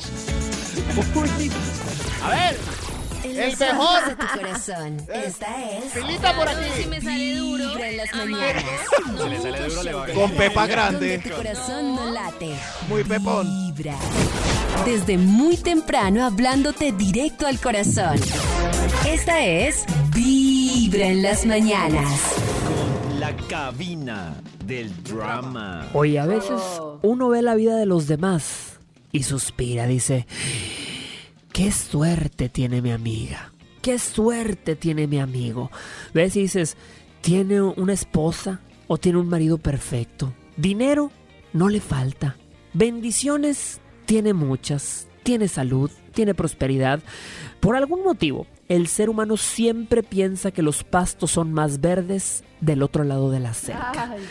A 2.23 2.31
ver, 2.31 2.57
En 3.25 3.31
El 3.39 3.57
mejor. 3.59 3.77
oídos 3.77 4.07
de 4.09 4.17
tu 4.17 4.27
corazón. 4.39 4.97
Esta 5.15 5.71
es 5.73 5.85
filita 5.93 6.35
por 6.35 6.45
Claro, 6.45 6.63
Si 6.75 6.81
aquí. 6.81 6.89
me 6.91 7.01
sale 7.01 7.35
duro, 7.37 7.69
Vibra 7.69 7.89
en 7.89 7.97
las 7.97 8.13
amargo, 8.13 8.31
mañanas. 8.37 8.65
no 9.13 9.23
Si 9.25 9.29
le 9.31 9.41
sale 9.43 9.69
duro, 9.69 9.83
le 9.83 9.93
va 9.93 10.05
a 10.05 10.13
Con 10.13 10.31
pepa 10.33 10.61
Donde 10.61 10.73
grande. 10.75 11.19
tu 11.19 11.31
corazón 11.31 11.95
no 11.97 12.11
late. 12.11 12.55
Muy 12.89 13.05
pepón. 13.05 13.47
Vibra. 13.75 13.97
Desde 14.85 15.19
muy 15.19 15.57
temprano 15.57 16.25
hablándote 16.25 16.93
directo 16.93 17.47
al 17.47 17.59
corazón. 17.61 18.19
Esta 19.07 19.41
es 19.45 19.85
Vibra 20.15 21.07
en 21.07 21.23
las 21.23 21.45
mañanas. 21.47 22.21
Con 23.09 23.21
la 23.21 23.37
cabina 23.49 24.35
del 24.65 24.91
drama. 25.03 25.89
Oye, 25.93 26.19
a 26.19 26.27
veces 26.27 26.61
Oh. 26.79 26.99
uno 27.03 27.29
ve 27.29 27.43
la 27.43 27.55
vida 27.55 27.77
de 27.77 27.87
los 27.87 28.07
demás 28.07 28.79
y 29.13 29.25
suspira, 29.25 29.87
dice, 29.87 30.27
qué 31.53 31.73
suerte 31.73 32.49
tiene 32.49 32.83
mi 32.83 32.91
amiga, 32.91 33.53
qué 33.83 33.99
suerte 33.99 34.77
tiene 34.77 35.07
mi 35.07 35.19
amigo. 35.19 35.71
Ves 36.15 36.37
y 36.37 36.43
dices, 36.43 36.77
tiene 37.21 37.61
una 37.61 37.93
esposa 37.93 38.61
o 38.87 38.99
tiene 38.99 39.19
un 39.19 39.29
marido 39.29 39.59
perfecto. 39.59 40.33
Dinero 40.57 41.11
no 41.53 41.69
le 41.69 41.81
falta. 41.81 42.37
Bendiciones 42.73 43.81
tiene 44.07 44.33
muchas. 44.33 45.07
Tiene 45.23 45.49
salud, 45.49 45.91
tiene 46.15 46.35
prosperidad. 46.35 47.01
Por 47.61 47.77
algún 47.77 48.03
motivo, 48.03 48.47
el 48.69 48.87
ser 48.87 49.11
humano 49.11 49.37
siempre 49.37 50.03
piensa 50.03 50.51
que 50.51 50.63
los 50.63 50.83
pastos 50.83 51.31
son 51.31 51.53
más 51.53 51.81
verdes 51.81 52.43
del 52.61 52.83
otro 52.83 53.05
lado 53.05 53.31
de 53.31 53.41
la 53.41 53.53
cerca 53.53 54.13
Ay, 54.13 54.23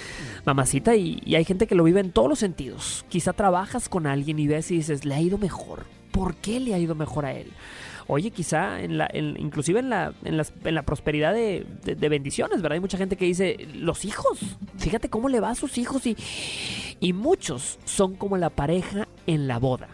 mamacita, 0.45 0.95
y, 0.95 1.21
y 1.25 1.35
hay 1.35 1.45
gente 1.45 1.67
que 1.67 1.75
lo 1.75 1.83
vive 1.83 1.99
en 1.99 2.11
todos 2.11 2.27
los 2.27 2.39
sentidos. 2.39 3.05
Quizá 3.07 3.33
trabajas 3.33 3.87
con 3.87 4.07
alguien 4.07 4.39
y 4.39 4.47
ves 4.47 4.71
y 4.71 4.77
dices, 4.77 5.05
le 5.05 5.13
ha 5.13 5.21
ido 5.21 5.37
mejor. 5.37 5.85
¿Por 6.19 6.35
qué 6.35 6.59
le 6.59 6.73
ha 6.73 6.77
ido 6.77 6.95
mejor 6.95 7.25
a 7.25 7.31
él? 7.33 7.47
Oye, 8.07 8.31
quizá 8.31 8.81
en 8.81 8.97
la, 8.97 9.07
en- 9.13 9.39
inclusive 9.39 9.79
en 9.79 9.89
la, 9.89 10.13
en 10.25 10.35
las- 10.35 10.51
en 10.65 10.75
la 10.75 10.81
prosperidad 10.83 11.31
de, 11.33 11.65
de- 11.85 11.95
de 11.95 12.09
bendiciones, 12.09 12.61
¿verdad? 12.61 12.73
Hay 12.73 12.79
mucha 12.81 12.97
gente 12.97 13.15
que 13.15 13.25
dice, 13.25 13.55
los 13.73 14.03
hijos, 14.03 14.39
fíjate 14.77 15.09
cómo 15.09 15.29
le 15.29 15.39
va 15.39 15.51
a 15.51 15.55
sus 15.55 15.77
hijos 15.77 16.05
y, 16.07 16.17
y 16.99 17.13
muchos 17.13 17.79
son 17.85 18.15
como 18.15 18.35
la 18.37 18.49
pareja 18.49 19.07
en 19.27 19.47
la 19.47 19.59
boda. 19.59 19.87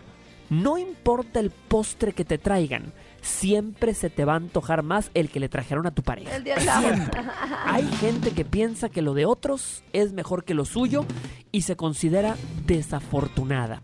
No 0.50 0.78
importa 0.78 1.40
el 1.40 1.52
postre 1.52 2.14
que 2.14 2.24
te 2.26 2.38
traigan, 2.38 2.94
siempre 3.22 3.94
se 3.94 4.10
te 4.10 4.26
va 4.26 4.34
a 4.34 4.38
antojar 4.38 4.82
más 4.84 5.12
el 5.14 5.30
que 5.30 5.40
le 5.40 5.50
trajeron 5.50 5.86
a 5.88 5.92
tu 5.92 6.02
pareja. 6.04 6.36
el 6.38 6.66
lado. 6.66 6.88
Hay 7.66 7.84
gente 8.00 8.32
que 8.32 8.46
piensa 8.46 8.90
que 8.90 9.02
lo 9.02 9.14
de 9.14 9.26
otros 9.26 9.84
es 9.94 10.14
mejor 10.14 10.44
que 10.46 10.54
lo 10.54 10.66
suyo 10.66 11.06
y 11.52 11.62
se 11.64 11.76
considera 11.76 12.36
desafortunada. 12.66 13.82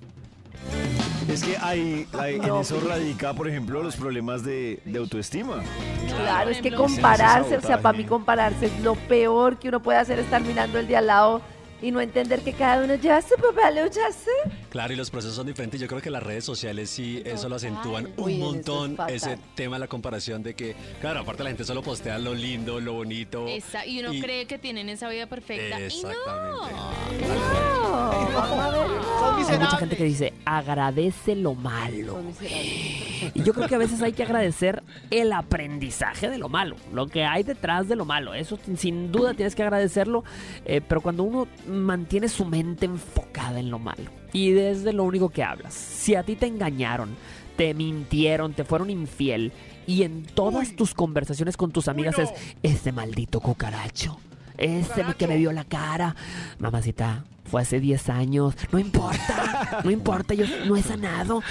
Es 1.30 1.44
que 1.44 1.56
hay, 1.58 2.08
hay- 2.20 2.36
en 2.36 2.56
eso 2.56 2.80
radica, 2.86 3.34
por 3.34 3.48
ejemplo, 3.48 3.82
los 3.82 3.96
problemas 3.96 4.44
de, 4.44 4.82
de 4.86 4.98
autoestima. 5.00 5.62
Claro, 6.08 6.50
es 6.50 6.62
que 6.62 6.74
compararse, 6.74 7.58
o 7.58 7.62
sea, 7.62 7.82
para 7.82 7.98
mí 7.98 8.03
compararse 8.06 8.65
es 8.65 8.80
lo 8.82 8.96
peor 8.96 9.58
que 9.58 9.70
uno 9.70 9.82
puede 9.82 10.00
hacer, 10.00 10.20
estar 10.20 10.41
mirando 10.41 10.77
el 10.80 10.88
de 10.88 10.98
al 10.98 11.08
lado 11.08 11.41
y 11.82 11.92
no 11.92 12.00
entender 12.02 12.42
que 12.42 12.54
cada 12.54 12.84
uno 12.84 12.96
ya 12.96 13.22
se 13.22 13.36
papá 13.38 13.72
lo 13.72 13.88
ya 13.88 14.12
sé. 14.12 14.32
Claro, 14.70 14.94
y 14.94 14.96
los 14.96 15.10
procesos 15.10 15.36
son 15.36 15.48
diferentes. 15.48 15.80
Yo 15.82 15.88
creo 15.88 16.02
que 16.02 16.10
las 16.10 16.24
redes 16.24 16.46
sociales 16.46 16.90
sí, 16.90 17.22
eso 17.26 17.50
lo 17.50 17.56
acentúan 17.58 18.10
Uy, 18.18 18.34
un 18.36 18.40
es 18.40 18.40
montón. 18.40 18.98
Ese 19.10 19.38
tema 19.56 19.76
de 19.76 19.80
la 19.82 19.88
comparación 19.88 20.44
de 20.44 20.54
que, 20.54 20.76
claro, 21.02 21.20
aparte 21.22 21.44
la 21.44 21.50
gente 21.50 21.64
solo 21.66 21.82
postea 21.82 22.18
lo 22.20 22.34
lindo, 22.34 22.80
lo 22.80 22.94
bonito. 22.94 23.48
Esa- 23.48 23.86
y 23.86 24.00
uno 24.00 24.14
Y- 24.14 24.22
cree 24.22 24.46
que 24.46 24.58
tienen 24.58 24.88
esa 24.90 25.10
vida 25.10 25.26
perfecta. 25.28 25.80
Y 25.80 25.84
Exactamente. 25.84 26.74
No, 27.28 28.12
no. 28.12 28.12
Hay 29.50 29.58
mucha 29.60 29.78
gente 29.78 29.98
que 29.98 30.04
dice, 30.06 30.34
agradece 30.46 31.36
lo 31.36 31.56
malo. 31.56 32.22
Y 33.34 33.44
yo 33.44 33.54
creo 33.54 33.68
que 33.68 33.76
a 33.76 33.80
veces 33.80 34.02
hay 34.02 34.14
que 34.14 34.24
agradecer 34.24 34.82
el 35.10 35.34
aprendizaje 35.34 36.30
de 36.30 36.38
lo 36.38 36.48
malo, 36.50 36.76
lo 36.94 37.08
que 37.08 37.24
hay 37.26 37.44
detrás 37.44 37.88
de 37.88 37.96
lo 37.96 38.06
malo. 38.06 38.34
Eso 38.34 38.58
sin- 38.66 38.78
sin 38.78 39.12
duda 39.12 39.34
tienes 39.34 39.56
que 39.56 39.64
agradecerlo, 39.64 40.24
eh, 40.66 40.82
pero 40.82 41.02
cuando 41.02 41.24
uno 41.24 41.48
mantiene 41.72 42.30
su 42.30 42.46
mente 42.46 42.86
enfocada 42.86 43.60
en 43.60 43.72
lo 43.72 43.80
malo 43.80 44.12
y 44.34 44.51
desde 44.51 44.94
lo 44.94 45.04
único 45.04 45.30
que 45.30 45.44
hablas, 45.44 45.74
si 45.74 46.16
a 46.16 46.24
ti 46.24 46.36
te 46.36 46.48
engañaron, 46.48 47.16
te 47.58 47.74
mintieron, 47.74 48.54
te 48.54 48.63
fueron 48.63 48.90
infiel 48.90 49.51
y 49.88 50.04
en 50.04 50.24
todas 50.24 50.75
tus 50.75 50.94
conversaciones 50.94 51.58
con 51.58 51.72
tus 51.72 51.88
amigas 51.88 52.18
no. 52.18 52.24
es 52.24 52.32
ese 52.63 52.92
maldito 52.92 53.40
cucaracho. 53.40 54.20
Ese 54.58 55.04
que 55.18 55.28
me 55.28 55.38
vio 55.38 55.51
la 55.51 55.63
cara. 55.63 56.16
Mamacita, 56.60 57.25
fue 57.46 57.63
hace 57.63 57.80
10 57.80 58.10
años. 58.10 58.56
No 58.72 58.78
importa. 58.78 59.82
No 59.84 59.90
importa, 59.90 60.34
yo 60.36 60.46
no 60.66 60.75
he 60.75 60.84
sanado. 60.84 61.42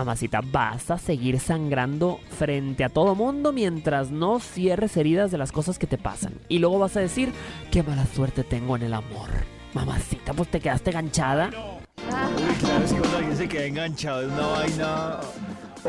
Mamacita, 0.00 0.42
vas 0.52 0.90
a 0.90 0.98
seguir 0.98 1.40
sangrando 1.40 2.20
frente 2.38 2.84
a 2.84 2.90
todo 2.90 3.14
mundo 3.14 3.50
mientras 3.54 4.10
no 4.10 4.40
cierres 4.40 4.94
heridas 4.98 5.30
de 5.30 5.38
las 5.38 5.52
cosas 5.52 5.78
que 5.78 5.86
te 5.86 5.96
pasan. 5.96 6.34
Y 6.50 6.58
luego 6.58 6.78
vas 6.78 6.98
a 6.98 7.00
decir, 7.00 7.32
qué 7.70 7.82
mala 7.82 8.04
suerte 8.04 8.44
tengo 8.44 8.76
en 8.76 8.82
el 8.82 8.92
amor. 8.92 9.30
Mamacita, 9.72 10.34
pues 10.34 10.50
te 10.50 10.60
quedaste 10.60 10.90
ganchada. 10.92 11.46
Uy, 11.48 12.54
claro, 12.60 12.84
es 12.84 12.92
que 12.92 12.98
cuando 12.98 13.16
alguien 13.16 13.36
se 13.38 13.48
queda 13.48 13.64
enganchado 13.64 14.22
en 14.24 14.30
una 14.32 14.46
vaina, 14.48 15.20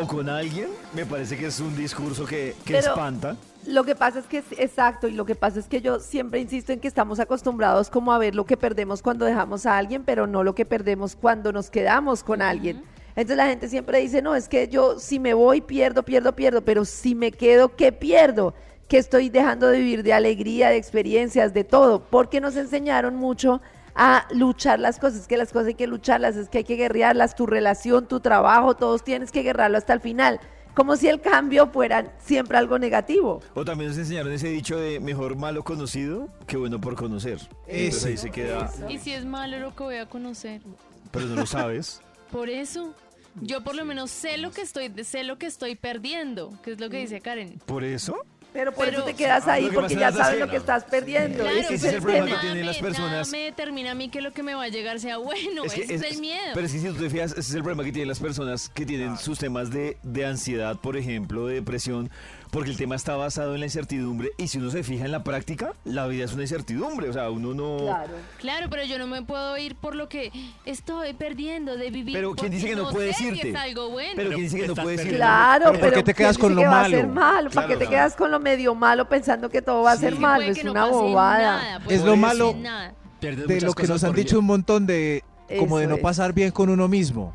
o 0.01 0.07
con 0.07 0.29
alguien, 0.29 0.69
me 0.93 1.05
parece 1.05 1.35
que 1.37 1.47
es 1.47 1.59
un 1.59 1.75
discurso 1.75 2.25
que, 2.25 2.55
que 2.63 2.75
Pero- 2.75 2.91
espanta. 2.93 3.35
Lo 3.65 3.83
que 3.83 3.95
pasa 3.95 4.19
es 4.19 4.25
que, 4.27 4.37
es- 4.37 4.51
exacto, 4.57 5.09
y 5.09 5.11
lo 5.11 5.25
que 5.25 5.35
pasa 5.35 5.59
es 5.59 5.65
que 5.67 5.81
yo 5.81 5.99
siempre 5.99 6.39
insisto 6.39 6.71
en 6.71 6.79
que 6.79 6.87
estamos 6.87 7.19
acostumbrados 7.19 7.89
como 7.89 8.13
a 8.13 8.17
ver 8.17 8.35
lo 8.35 8.45
que 8.45 8.55
perdemos 8.55 9.01
cuando 9.01 9.25
dejamos 9.25 9.65
a 9.65 9.77
alguien, 9.77 10.03
pero 10.05 10.27
no 10.27 10.43
lo 10.45 10.55
que 10.55 10.65
perdemos 10.65 11.17
cuando 11.17 11.51
nos 11.51 11.69
quedamos 11.69 12.23
con 12.23 12.41
alguien. 12.41 12.81
Entonces 13.17 13.38
la 13.38 13.47
gente 13.47 13.67
siempre 13.67 14.00
dice, 14.00 14.21
no, 14.21 14.36
es 14.36 14.47
que 14.47 14.67
yo 14.67 15.00
si 15.00 15.19
me 15.19 15.33
voy 15.33 15.59
pierdo, 15.59 16.03
pierdo, 16.03 16.36
pierdo, 16.36 16.62
pero 16.62 16.86
si 16.86 17.15
me 17.15 17.31
quedo, 17.31 17.75
¿qué 17.75 17.91
pierdo? 17.91 18.53
Que 18.88 19.00
estoy 19.00 19.29
dejando 19.29 19.67
de 19.67 19.79
vivir 19.79 20.03
de 20.03 20.13
alegría, 20.13 20.69
de 20.69 20.77
experiencias, 20.77 21.51
de 21.51 21.63
todo, 21.63 22.03
porque 22.03 22.39
nos 22.39 22.55
enseñaron 22.55 23.15
mucho 23.15 23.59
a 23.95 24.27
luchar 24.29 24.79
las 24.79 25.00
cosas, 25.00 25.27
que 25.27 25.36
las 25.36 25.51
cosas 25.51 25.69
hay 25.69 25.74
que 25.74 25.88
lucharlas, 25.88 26.36
es 26.36 26.47
que 26.47 26.59
hay 26.59 26.63
que 26.63 26.75
guerrearlas, 26.75 27.36
tu 27.36 27.47
relación, 27.47 28.07
tu 28.07 28.19
trabajo, 28.19 28.75
todos 28.75 29.03
tienes 29.03 29.31
que 29.31 29.41
guerrarlo 29.41 29.79
hasta 29.79 29.93
el 29.93 30.00
final, 30.00 30.39
como 30.75 30.95
si 30.95 31.07
el 31.07 31.19
cambio 31.19 31.65
fuera 31.71 32.13
siempre 32.19 32.59
algo 32.59 32.77
negativo. 32.77 33.41
O 33.55 33.65
también 33.65 33.89
nos 33.89 33.97
enseñaron 33.97 34.31
ese 34.31 34.50
dicho 34.50 34.77
de 34.77 35.00
mejor 35.00 35.36
malo 35.36 35.63
conocido 35.63 36.29
que 36.45 36.55
bueno 36.55 36.79
por 36.79 36.93
conocer. 36.95 37.39
Entonces 37.65 38.05
ahí 38.05 38.17
se 38.17 38.29
queda, 38.29 38.69
Y 38.88 39.00
si 39.00 39.13
es 39.13 39.25
malo 39.25 39.57
lo 39.57 39.75
que 39.75 39.81
voy 39.81 39.95
a 39.95 40.05
conocer. 40.05 40.62
pero 41.09 41.25
no 41.25 41.33
lo 41.33 41.47
sabes. 41.47 42.00
Por 42.31 42.50
eso, 42.50 42.93
yo 43.41 43.63
por 43.63 43.75
lo 43.75 43.86
menos 43.86 44.12
sé 44.12 44.38
lo 44.38 44.51
que 44.51 44.62
estoy, 44.62 44.91
sé 45.03 45.24
lo 45.24 45.38
que 45.38 45.46
estoy 45.46 45.75
perdiendo, 45.75 46.60
que 46.63 46.72
es 46.74 46.79
lo 46.79 46.89
que 46.89 46.98
dice 46.98 47.22
Karen. 47.22 47.60
¿Por 47.65 47.84
eso? 47.84 48.15
Pero 48.53 48.72
por 48.72 48.86
Pero- 48.86 49.00
eso 49.00 49.06
te 49.06 49.13
quedas 49.13 49.48
ahí, 49.48 49.65
Lo 49.65 49.70
que 49.70 49.75
porque 49.75 49.96
ya 49.96 50.08
es 50.10 50.15
sabes 50.15 50.39
lo 50.39 50.50
que 50.50 50.56
estás 50.56 50.84
perdiendo. 50.86 51.44
Claro, 51.44 51.58
es 51.58 51.67
que 51.67 51.75
ese 51.75 51.88
es 51.89 51.94
pero 51.94 51.98
el 51.98 52.01
problema 52.03 52.41
que 52.41 52.48
tienen 52.48 52.65
las 52.65 52.77
personas. 52.79 53.29
Me 53.29 53.39
determina 53.39 53.91
a 53.91 53.94
mí 53.94 54.10
que 54.10 54.22
lo 54.22 54.32
que 54.34 54.41
me 54.41 54.56
va 54.56 54.63
a 54.63 54.67
llegar 54.70 55.00
sea 55.00 55.17
bueno, 55.17 55.65
Es 55.65 55.74
que 55.74 55.82
ese 55.84 55.96
es, 55.96 56.01
el 56.03 56.17
miedo. 56.20 56.39
Pero 56.56 56.65
es 56.65 56.72
que 56.74 56.79
si 56.79 56.88
tú 56.88 56.96
te 56.96 57.10
fijas, 57.10 57.32
ese 57.32 57.41
es 57.41 57.53
el 57.53 57.62
problema 57.62 57.84
que 57.84 57.91
tienen 57.91 58.08
las 58.08 58.20
personas 58.20 58.70
que 58.70 58.86
tienen 58.86 59.17
sus 59.17 59.38
temas 59.38 59.70
de, 59.70 59.98
de 60.01 60.25
ansiedad, 60.25 60.79
por 60.79 60.98
ejemplo, 60.98 61.46
de 61.46 61.56
depresión, 61.56 62.10
porque 62.51 62.70
el 62.72 62.77
tema 62.77 62.96
está 62.96 63.16
basado 63.16 63.54
en 63.54 63.60
la 63.60 63.66
incertidumbre 63.66 64.32
y 64.38 64.48
si 64.48 64.58
uno 64.58 64.70
se 64.72 64.84
fija 64.84 65.06
en 65.06 65.12
la 65.12 65.24
práctica, 65.24 65.74
la 65.86 66.08
vida 66.08 66.25
es 66.25 66.34
una 66.34 66.44
incertidumbre, 66.44 67.10
o 67.10 67.13
sea, 67.13 67.30
uno 67.30 67.54
no... 67.54 67.77
Claro. 67.86 68.13
Claro, 68.39 68.68
pero 68.70 68.84
yo 68.86 68.98
no 68.98 69.08
me 69.08 69.22
puedo 69.22 69.58
ir 69.58 69.75
por 69.75 69.96
lo 69.96 70.08
que 70.10 70.32
estoy 70.66 71.13
perdiendo 71.13 71.75
de 71.77 71.92
vivir. 71.92 72.13
Pero 72.16 72.34
¿quién 72.34 72.51
dice 72.51 72.68
que 72.68 72.75
no 72.75 72.89
puedes 72.89 73.18
sé 73.18 73.25
irte? 73.25 73.42
Que 73.42 73.50
es 73.50 73.56
algo 73.56 73.89
bueno. 73.89 74.13
Pero 74.16 74.30
¿quién 74.30 74.42
dice 74.42 74.58
que 74.60 74.68
no 74.68 74.75
puedes 74.75 75.00
ir? 75.01 75.06
perdiendo. 75.08 75.18
Claro, 75.25 75.66
¿Pero 75.72 75.80
por 75.84 75.94
qué 75.94 76.04
te 76.04 76.13
quedas 76.13 76.38
¿quién 76.38 76.42
con 76.48 76.56
lo 76.56 76.62
que 76.62 76.68
va 76.68 76.80
a 76.80 76.82
malo? 76.84 76.98
ser 76.98 77.08
malo? 77.08 77.50
¿Para 77.50 77.51
Claro, 77.51 77.68
qué 77.68 77.77
te 77.77 77.84
no. 77.86 77.89
quedas 77.89 78.16
con 78.16 78.32
lo 78.32 78.39
medio 78.39 78.75
malo 78.75 79.10
pensando 79.10 79.50
que 79.50 79.62
todo 79.62 79.84
va 79.84 79.92
a 79.92 79.96
Sí, 79.96 80.01
ser 80.01 80.12
puede 80.16 80.22
malo? 80.27 80.44
Es 80.46 80.63
no 80.63 80.72
una 80.72 80.86
bobada. 80.86 81.58
nada, 81.80 81.82
Es 81.89 82.00
lo 82.01 82.08
no 82.12 82.16
malo 82.18 82.56
nada. 82.58 82.94
De 83.22 83.62
lo 83.62 83.74
que 83.74 83.88
nos 83.88 84.04
han 84.04 84.13
dicho 84.13 84.39
un 84.39 84.46
montón 84.46 84.86
de 84.86 85.24
como 85.60 85.77
de 85.77 85.86
Eso 85.86 85.89
no 85.92 85.96
es. 85.98 86.01
pasar 86.01 86.34
bien 86.34 86.51
con 86.51 86.70
uno 86.70 86.88
mismo. 86.88 87.34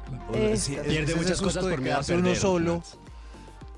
Sí, 0.55 0.77
Pierde 0.87 1.15
muchas 1.17 1.41
cosas 1.41 1.65
de 1.65 1.71
por 1.71 1.81
miedo 1.81 1.95
a 1.97 2.03
quedarse 2.05 2.17
uno 2.17 2.35
solo. 2.35 2.83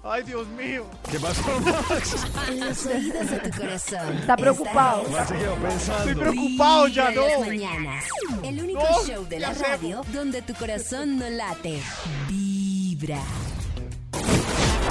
Ay, 0.07 0.23
Dios 0.25 0.47
mío. 0.49 0.85
¿Qué 1.11 1.19
pasó, 1.19 1.43
Max? 1.61 2.15
En 2.49 2.61
los 2.61 2.85
oídos 2.85 3.31
de 3.31 3.39
tu 3.39 3.59
corazón. 3.59 4.19
Está 4.19 4.37
preocupado. 4.37 5.01
Esta 5.03 5.13
Max 5.17 5.29
se 5.29 5.35
quedó 5.39 5.55
pensando. 5.55 5.99
Estoy 6.11 6.15
preocupado 6.15 6.89
ya, 6.89 7.11
las 7.11 7.41
no. 7.41 7.47
mañanas. 7.47 8.05
El 8.43 8.63
único 8.63 8.83
No, 8.83 9.07
show 9.07 9.23
de 9.25 9.37
¿qué 9.37 9.41
la 9.41 9.55
radio 9.55 10.03
donde 10.13 10.43
tu 10.43 10.53
corazón 10.55 11.19
no 11.19 11.31
late. 11.31 11.81
Vibra. 12.29 13.21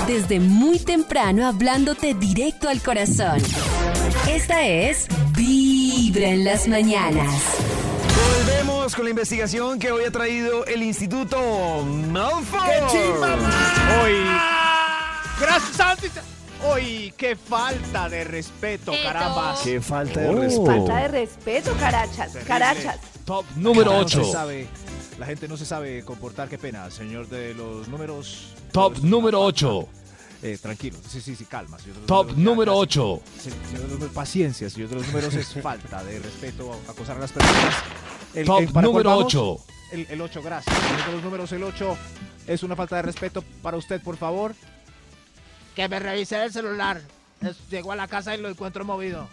Desde 0.08 0.40
muy 0.40 0.80
temprano 0.80 1.48
hablándote 1.48 2.16
directo 2.16 2.68
al 2.68 2.82
corazón. 2.82 3.40
Esta 4.28 4.66
es 4.66 5.08
Vibra 5.38 6.30
en 6.30 6.44
las 6.44 6.68
mañanas. 6.68 7.40
Volvemos 8.48 8.96
con 8.96 9.06
la 9.06 9.12
investigación 9.12 9.78
que 9.78 9.92
hoy 9.92 10.06
ha 10.06 10.12
traído 10.12 10.66
el 10.66 10.82
Instituto 10.82 11.86
Malfoy. 12.10 12.60
¡Qué 12.92 12.98
chimba, 12.98 13.36
Max! 13.36 13.80
Hoy. 14.04 14.14
Gracias, 15.40 15.76
Santi. 15.76 16.08
Hoy, 16.66 17.14
qué 17.18 17.36
falta 17.36 18.08
de 18.08 18.24
respeto, 18.24 18.94
caramba. 19.04 19.56
Qué 19.64 19.82
falta 19.82 20.22
de 20.22 20.30
Oh. 20.30 20.36
respeto. 20.40 20.66
Falta 20.66 20.96
de 20.98 21.08
respeto, 21.10 21.74
carachas, 21.78 22.32
Terrible. 22.34 22.44
carachas. 22.48 23.00
Top 23.26 23.46
número 23.56 23.92
No 23.92 24.00
ocho. 24.00 24.24
se 24.24 24.32
sabe- 24.32 24.68
la 25.20 25.26
gente 25.26 25.48
no 25.48 25.58
se 25.58 25.66
sabe 25.66 26.04
comportar, 26.06 26.48
qué 26.48 26.58
pena. 26.58 26.90
Señor 26.90 27.28
de 27.28 27.54
los 27.54 27.88
números. 27.90 28.54
Top 28.72 28.94
Los- 28.94 29.04
número 29.04 29.42
8. 29.42 29.88
Eh, 30.42 30.58
tranquilo, 30.62 30.98
sí, 31.08 31.22
sí, 31.22 31.36
sí, 31.36 31.46
calma. 31.46 31.78
Top 32.06 32.32
número 32.36 32.74
ya, 32.74 32.78
8. 32.80 33.22
sí, 33.42 33.50
señor 33.50 33.64
de 33.72 33.78
los 33.80 33.90
números, 33.92 34.14
paciencia, 34.14 34.70
señor 34.70 34.90
de 34.90 34.96
los 34.96 35.08
números 35.08 35.34
es 35.36 35.48
falta 35.64 36.04
de 36.04 36.20
respeto, 36.20 36.72
acosar 36.88 37.16
a 37.18 37.20
las 37.22 37.32
personas. 37.32 37.76
El- 38.34 38.46
Top 38.46 38.60
el- 38.60 38.66
¿para 38.68 38.74
cuál 38.74 38.86
número 38.86 39.10
vamos? 39.12 39.26
8. 39.26 39.58
El, 39.92 40.08
el 40.10 40.22
8, 40.22 40.42
gracias. 40.42 40.76
Señor 40.78 41.06
de 41.08 41.12
los 41.14 41.24
números, 41.24 41.52
el 41.54 41.64
8 41.64 41.98
es 42.48 42.64
una 42.64 42.76
falta 42.76 42.98
de 42.98 43.02
respeto 43.04 43.44
para 43.62 43.78
usted, 43.78 44.02
por 44.02 44.18
favor. 44.18 44.54
Que 45.76 45.88
me 45.90 46.00
revise 46.00 46.44
el 46.44 46.52
celular. 46.52 47.02
Es- 47.42 47.58
Llego 47.70 47.92
a 47.92 47.96
la 47.96 48.08
casa 48.08 48.36
y 48.36 48.42
lo 48.42 48.50
encuentro 48.50 48.86
movido. 48.86 49.28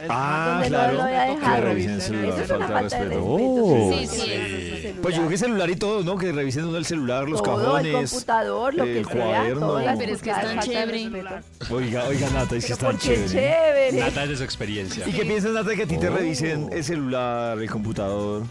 Es 0.00 0.06
Ah, 0.08 0.62
claro. 0.68 0.92
lo 0.92 1.04
Que 1.04 1.60
revisen 1.60 1.90
el 1.94 1.98
Eso 1.98 2.06
celular, 2.06 2.40
es 2.42 2.50
una 2.50 2.68
falta 2.68 2.68
de 2.68 2.70
falta 2.80 2.96
de 2.98 3.04
respeto. 3.04 3.36
respeto. 3.36 3.64
Oh. 3.64 3.92
Sí, 3.92 4.06
sí, 4.06 4.82
sí. 4.82 4.94
Pues 5.02 5.14
yo 5.14 5.20
creo 5.22 5.30
que 5.30 5.36
celular 5.38 5.68
y 5.70 5.76
todo, 5.76 6.02
¿no? 6.04 6.16
Que 6.16 6.32
revisen 6.32 6.64
uno 6.66 6.78
el 6.78 6.84
celular, 6.86 7.28
los 7.28 7.42
Todo, 7.42 7.76
el 7.78 7.84
cajones. 7.92 8.10
computador, 8.12 8.74
lo 8.74 8.84
que 8.84 8.98
el 9.00 9.04
sea, 9.04 9.14
cuaderno. 9.14 9.78
las 9.80 9.98
Pero 9.98 10.12
es 10.14 10.22
que 10.22 10.30
es 10.30 10.36
tan 10.40 10.56
de 10.56 10.62
chévere. 10.62 11.32
Oiga, 11.70 12.04
oiga, 12.04 12.30
Nata, 12.30 12.56
es 12.56 12.66
que 12.66 12.72
están 12.72 12.92
porque 12.92 13.06
chévere. 13.08 13.28
chévere. 13.28 13.92
Nata 14.00 14.22
es 14.22 14.28
de 14.30 14.36
su 14.36 14.44
experiencia. 14.44 15.08
¿Y 15.08 15.12
qué 15.12 15.22
piensas, 15.24 15.50
Nata, 15.50 15.74
que 15.74 15.82
a 15.82 15.86
ti 15.86 15.98
te 15.98 16.08
Oh. 16.08 16.16
revisen 16.16 16.68
el 16.72 16.84
celular, 16.84 17.58
el 17.58 17.68
computador? 17.70 18.44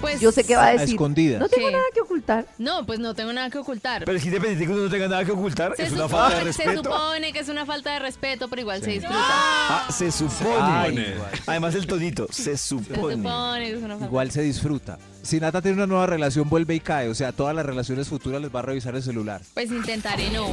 Pues, 0.00 0.20
Yo 0.20 0.32
sé 0.32 0.44
qué 0.44 0.56
va 0.56 0.64
a 0.64 0.68
A 0.68 0.72
decir. 0.72 0.90
escondidas. 0.90 1.40
No 1.40 1.48
tengo 1.48 1.70
nada 1.70 1.84
que 1.92 2.00
ocultar. 2.00 2.46
No, 2.58 2.86
pues 2.86 2.98
no 2.98 3.14
tengo 3.14 3.32
nada 3.32 3.50
que 3.50 3.58
ocultar. 3.58 4.04
Pero 4.04 4.16
es 4.16 4.22
que 4.22 4.28
independiente 4.28 4.66
que 4.66 4.72
uno 4.72 4.82
no 4.84 4.90
tenga 4.90 5.08
nada 5.08 5.24
que 5.24 5.32
ocultar, 5.32 5.74
se, 5.76 5.82
es 5.84 5.92
una 5.92 6.04
supone, 6.04 6.22
falta 6.22 6.44
de 6.44 6.52
se 6.52 6.62
respeto. 6.64 6.82
supone 6.84 7.32
que 7.32 7.38
es 7.40 7.48
una 7.48 7.66
falta 7.66 7.92
de 7.92 7.98
respeto, 7.98 8.48
pero 8.48 8.62
igual 8.62 8.82
se 8.82 8.90
disfruta. 8.92 9.18
Ah, 9.20 9.88
se 9.90 10.10
supone. 10.10 10.60
Ay, 10.62 11.14
Además 11.46 11.74
el 11.74 11.86
tonito, 11.86 12.26
se 12.30 12.42
Se 12.42 12.56
supone. 12.58 13.14
supone 13.16 13.64
que 13.70 13.76
es 13.76 13.82
una 13.82 13.94
falta 13.94 14.06
Igual 14.06 14.30
se 14.30 14.42
disfruta. 14.42 14.98
Si 15.22 15.38
Nata 15.38 15.60
tiene 15.60 15.76
una 15.76 15.86
nueva 15.86 16.06
relación, 16.06 16.48
vuelve 16.48 16.74
y 16.74 16.80
cae. 16.80 17.08
O 17.08 17.14
sea, 17.14 17.32
todas 17.32 17.54
las 17.54 17.66
relaciones 17.66 18.08
futuras 18.08 18.40
les 18.40 18.54
va 18.54 18.60
a 18.60 18.62
revisar 18.62 18.94
el 18.96 19.02
celular. 19.02 19.42
Pues 19.54 19.70
intentaré 19.70 20.30
no. 20.30 20.46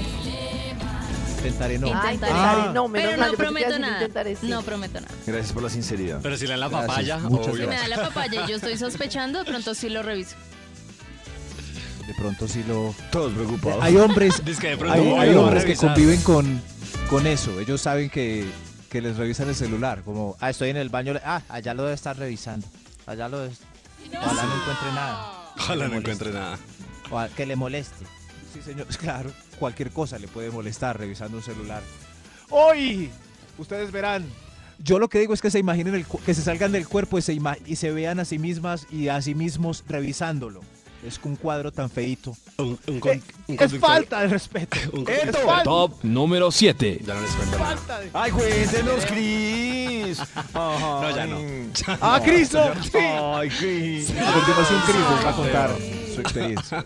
Intentaré 1.48 1.80
no. 1.80 1.88
Intentaré. 1.88 2.14
intentaré. 2.16 2.74
No, 2.74 2.88
menos 2.88 3.08
pero 3.10 3.18
mal, 3.20 3.32
no 3.32 3.32
yo 3.32 3.38
pensé 3.38 3.38
que 3.38 3.44
prometo 3.44 3.68
así 3.74 3.80
nada. 3.82 3.94
intentaré, 3.94 4.36
sí. 4.36 4.48
No 4.48 4.62
prometo 4.64 5.02
nada. 5.02 5.14
Gracias 5.26 5.52
por 5.54 5.64
la 5.64 5.70
sinceridad. 5.70 6.20
Pero 6.22 6.38
si 6.38 6.44
le 6.46 6.50
dan 6.52 6.60
la 6.60 6.68
Gracias, 6.70 6.88
papaya, 6.90 7.18
muchas 7.20 7.48
obvio. 7.54 7.64
Si 7.64 7.70
me 7.70 7.76
da 7.76 7.88
la 7.88 7.98
papaya 7.98 8.46
y 8.46 8.50
yo 8.50 8.56
estoy 8.58 8.78
sospechando, 8.78 9.40
de 9.40 9.46
pronto 9.46 9.74
sí 9.76 9.90
lo 9.90 10.04
reviso. 10.04 10.36
De 12.08 12.14
pronto 12.14 12.48
sí 12.48 12.64
lo... 12.68 12.96
Todos 13.12 13.34
preocupados. 13.34 13.84
Hay 13.84 13.98
hombres, 13.98 14.42
Dice 14.46 14.62
que 14.62 14.68
de 14.70 14.78
pronto 14.78 14.94
hay, 14.94 15.02
hay 15.02 15.34
lo 15.34 15.42
a 15.42 15.44
hombres 15.46 15.64
que 15.64 15.70
revisar. 15.70 15.90
conviven 15.94 16.22
con, 16.22 16.62
con 17.10 17.28
eso. 17.28 17.60
Ellos 17.60 17.82
saben 17.82 18.10
que, 18.10 18.46
que 18.90 19.02
les 19.02 19.18
revisan 19.18 19.50
el 19.50 19.56
celular. 19.56 20.04
Como, 20.04 20.38
ah, 20.40 20.50
estoy 20.50 20.70
en 20.70 20.78
el 20.78 20.88
baño. 20.90 21.14
Ah, 21.26 21.42
allá 21.50 21.74
lo 21.74 21.84
debe 21.84 21.96
estar 21.96 22.18
revisando. 22.18 22.66
Allá 23.06 23.28
lo 23.28 23.40
debe... 23.42 23.54
Ojalá 24.22 24.44
no 24.46 24.56
encuentre 24.62 24.92
nada. 24.96 25.34
Ojalá 25.58 25.88
no 25.90 25.96
encuentre 25.96 26.32
nada. 26.32 26.58
O 27.12 27.20
a- 27.20 27.28
que 27.28 27.46
le 27.46 27.56
moleste. 27.58 28.06
Sí, 28.54 28.62
señor. 28.62 28.88
Claro, 29.00 29.30
cualquier 29.60 29.92
cosa 29.92 30.18
le 30.20 30.28
puede 30.28 30.52
molestar 30.52 30.98
revisando 31.00 31.38
un 31.38 31.44
celular. 31.44 31.82
Hoy, 32.50 33.10
ustedes 33.58 33.92
verán. 33.92 34.26
Yo 34.80 35.00
lo 35.00 35.08
que 35.10 35.20
digo 35.20 35.34
es 35.34 35.42
que 35.42 35.50
se 35.52 35.60
imaginen 35.60 35.96
el 35.96 36.06
que 36.06 36.34
se 36.34 36.42
salgan 36.44 36.72
del 36.72 36.88
cuerpo 36.88 37.18
y 37.18 37.22
se, 37.22 37.38
y 37.66 37.76
se 37.76 37.92
vean 37.92 38.20
a 38.20 38.26
sí 38.26 38.38
mismas 38.38 38.86
y 38.92 39.08
a 39.08 39.22
sí 39.22 39.34
mismos 39.36 39.84
revisándolo. 39.88 40.62
Es 41.06 41.20
un 41.24 41.36
cuadro 41.36 41.72
tan 41.72 41.90
feito. 41.92 42.36
Un, 42.58 42.78
un 42.88 43.00
con- 43.00 43.12
Eh, 43.12 43.22
un 43.48 43.58
es 43.60 43.78
falta 43.78 44.22
de 44.22 44.28
respeto. 44.30 44.78
un 44.94 45.06
Es 45.08 45.36
falta- 45.38 45.64
Top 45.64 46.04
número 46.04 46.52
7. 46.52 47.02
Ya 47.06 47.14
no 47.14 47.22
les 47.22 47.32
cuento 47.32 47.58
falta 47.58 48.00
de- 48.00 48.10
Ay, 48.14 48.32
cuéntenos, 48.32 49.06
Cris. 49.06 50.20
No, 50.54 51.16
ya 51.16 51.26
no. 51.28 51.38
Ah, 52.02 52.20
Cristo. 52.24 52.60
Sí. 52.84 52.98
Ay, 52.98 53.50
Cris. 53.50 54.10
A 54.12 54.34
continuación, 54.34 54.82
Cris 54.86 54.96
nos 55.00 55.26
va 55.26 55.30
a 55.30 55.36
contar 55.36 55.76
su 56.16 56.22
experiencia. 56.22 56.86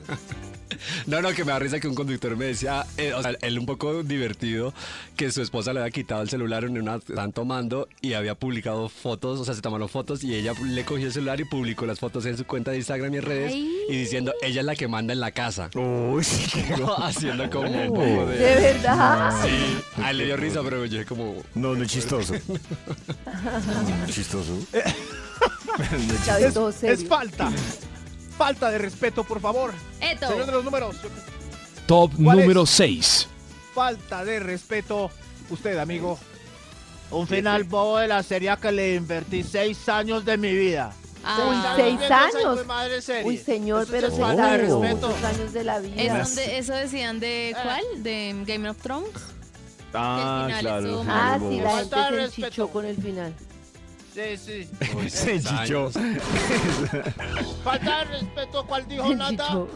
No, 1.08 1.22
no, 1.22 1.32
que 1.34 1.44
me 1.44 1.52
da 1.52 1.60
risa 1.60 1.80
que 1.80 1.88
un 1.88 1.96
conductor 1.96 2.36
me 2.38 2.46
decía, 2.46 2.86
eh, 2.98 3.14
o 3.14 3.22
sea, 3.22 3.36
él 3.42 3.60
un 3.60 3.66
poco 3.66 4.04
divertido, 4.04 4.74
que 5.16 5.32
su 5.32 5.42
esposa 5.42 5.74
le 5.74 5.80
había 5.80 5.92
quitado 5.92 6.22
el 6.22 6.30
celular 6.30 6.64
en 6.64 6.80
una, 6.82 6.96
estaban 6.96 7.32
tomando 7.32 7.88
y 8.02 8.14
había 8.14 8.36
publicado 8.36 8.90
fotos, 8.90 9.40
o 9.40 9.46
sea, 9.46 9.54
se 9.54 9.62
tomaron 9.62 9.90
fotos 9.90 10.24
y 10.24 10.36
ella 10.36 10.54
le 10.64 10.86
cogió 10.86 11.08
el 11.08 11.14
celular 11.14 11.40
y 11.40 11.46
publicó 11.46 11.86
las 11.86 12.00
fotos 12.00 12.26
en 12.26 12.38
su 12.38 12.46
cuenta 12.46 12.72
de 12.72 12.78
Instagram 12.78 13.14
y 13.14 13.18
en 13.18 13.24
redes 13.24 13.52
Ay. 13.54 13.72
y 13.90 13.98
diciendo, 13.98 14.34
ella 14.42 14.62
es 14.62 14.66
la 14.66 14.76
que 14.76 14.88
manda 14.88 15.14
en 15.14 15.20
la 15.20 15.32
casa. 15.32 15.70
Uy, 15.76 16.26
Haciendo 16.98 17.50
como 17.50 17.70
un 17.70 17.88
poco 17.90 18.26
De 18.28 18.38
de... 18.38 18.56
verdad. 18.56 19.34
Sí, 19.44 20.02
a 20.02 20.12
él 20.12 20.18
le 20.18 20.26
dio 20.26 20.38
risa, 20.38 20.62
pero 20.64 20.86
yo 20.86 20.92
dije 20.92 21.06
como... 21.06 21.36
No, 21.56 21.76
no 21.76 21.84
es 21.84 21.90
chistoso. 21.90 22.34
No 23.26 24.06
es 24.06 24.14
chistoso. 24.16 24.58
Es, 25.80 26.84
es 26.84 27.08
falta. 27.08 27.52
Falta 28.42 28.72
de 28.72 28.80
respeto, 28.80 29.24
por 29.24 29.40
favor. 29.40 29.72
Eto. 30.00 30.28
Señor 30.28 30.48
de 30.48 30.52
los 30.52 30.64
números. 30.66 30.96
Top 31.86 32.12
número 32.18 32.66
6. 32.66 33.28
Falta 33.76 34.26
de 34.26 34.40
respeto. 34.40 35.12
Usted, 35.52 35.78
amigo. 35.78 36.18
Un 37.12 37.28
final 37.28 37.66
bobo 37.66 38.00
de 38.00 38.08
la 38.08 38.24
serie 38.24 38.52
que 38.60 38.72
le 38.72 38.96
invertí 38.96 39.44
seis 39.44 39.88
años 39.88 40.26
de 40.26 40.38
mi 40.40 40.56
vida. 40.56 40.92
Ah. 41.24 41.38
Uy, 41.48 41.84
seis 41.84 42.10
años. 42.10 42.66
Uy, 43.26 43.38
señor, 43.38 43.86
pero 43.92 44.08
es 44.08 44.16
se 44.16 44.20
falta 44.20 44.54
de 44.54 44.58
tardó 44.58 44.82
respeto. 44.82 45.08
muchos 45.10 45.24
años 45.24 45.54
de 45.54 45.64
la 45.64 45.78
¿Es 45.78 45.84
vida. 45.84 46.24
donde 46.24 46.58
eso 46.58 46.74
decían 46.74 47.20
de 47.20 47.56
cuál? 47.62 47.84
¿De 48.02 48.44
Game 48.48 48.68
of 48.68 48.78
Thrones? 48.78 49.12
Ah, 49.94 50.48
claro. 50.62 51.06
Ah, 51.08 51.38
sí, 51.40 51.60
la 51.60 51.70
Falta 51.70 52.04
gente 52.06 52.18
de 52.18 52.30
se 52.32 52.42
enchichó 52.42 52.68
con 52.70 52.86
el 52.86 52.98
final. 52.98 53.36
Sí, 54.14 54.38
sí. 54.38 54.70
Se 55.10 55.36
enchichó. 55.36 55.90
Falta 57.64 57.98
de 58.00 58.04
respeto, 58.06 58.66
¿cuál 58.68 58.88
dijo 58.88 59.06
enchichó. 59.12 59.68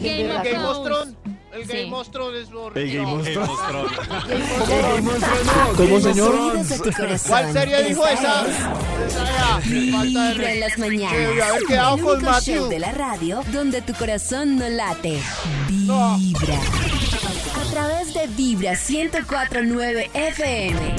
Game 0.00 0.22
El 0.22 0.30
of 0.30 0.44
Game 0.44 0.64
of 0.64 0.84
Thrones. 0.84 1.14
El 1.52 1.66
Sí. 1.66 1.72
Game 1.76 1.92
of 1.96 2.08
Thrones 2.10 2.42
es 2.48 2.52
horrible. 2.54 2.82
El 2.82 2.92
Game 2.96 3.12
of 3.12 3.24
Game 3.26 3.38
of 3.38 3.68
Thrones. 3.68 3.92
¿Cómo, 5.76 6.00
señor? 6.00 6.34
¿Cuál 7.28 7.52
serie 7.52 7.82
dijo 7.84 8.06
esa? 8.06 8.46
es 8.46 8.56
Esa 9.06 9.22
era. 9.22 9.46
Falta 9.58 9.58
de 9.60 9.70
Vibra 9.70 10.28
en 10.30 10.38
respeto. 10.38 10.60
las 10.60 10.78
mañanas. 10.78 11.12
Que 11.34 11.42
haber 11.42 11.62
quedado 11.64 11.96
el 11.96 12.02
con 12.02 12.12
único 12.16 12.30
Matthew. 12.30 12.54
show 12.56 12.68
de 12.68 12.78
la 12.78 12.92
radio 12.92 13.42
donde 13.52 13.82
tu 13.82 13.92
corazón 13.94 14.56
no 14.56 14.68
late. 14.68 15.18
Vibra. 15.68 16.60
A 17.56 17.70
través 17.70 18.14
de 18.14 18.26
Vibra 18.28 18.72
1049 18.72 20.10
FM. 20.14 20.96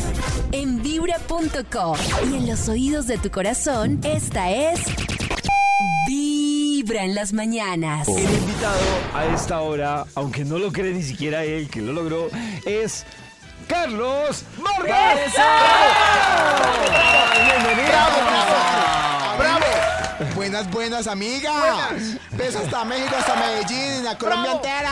En 0.52 0.82
vibra.com. 0.82 1.98
Y 2.30 2.38
en 2.38 2.48
los 2.48 2.68
oídos 2.70 3.08
de 3.08 3.18
tu 3.18 3.30
corazón, 3.30 4.00
esta 4.04 4.50
es. 4.50 4.80
Vibra 6.08 7.04
en 7.04 7.14
las 7.14 7.34
mañanas. 7.34 8.08
El 8.08 8.24
invitado 8.24 8.80
a 9.14 9.26
esta 9.26 9.62
hora, 9.62 10.06
aunque 10.16 10.44
no 10.44 10.58
lo 10.58 10.72
cree 10.72 10.94
ni 10.94 11.04
siquiera 11.04 11.44
él 11.44 11.70
que 11.70 11.82
lo 11.82 11.94
logró, 11.94 12.30
es 12.66 13.06
Carlos 13.68 14.44
Vargas. 14.58 15.20
Buenas, 20.36 20.70
buenas, 20.72 21.08
amigas. 21.08 22.18
Besos 22.32 22.64
hasta 22.64 22.86
México, 22.86 23.16
hasta 23.18 23.36
Medellín, 23.36 24.04
la 24.04 24.18
Colombia 24.18 24.54
entera. 24.54 24.92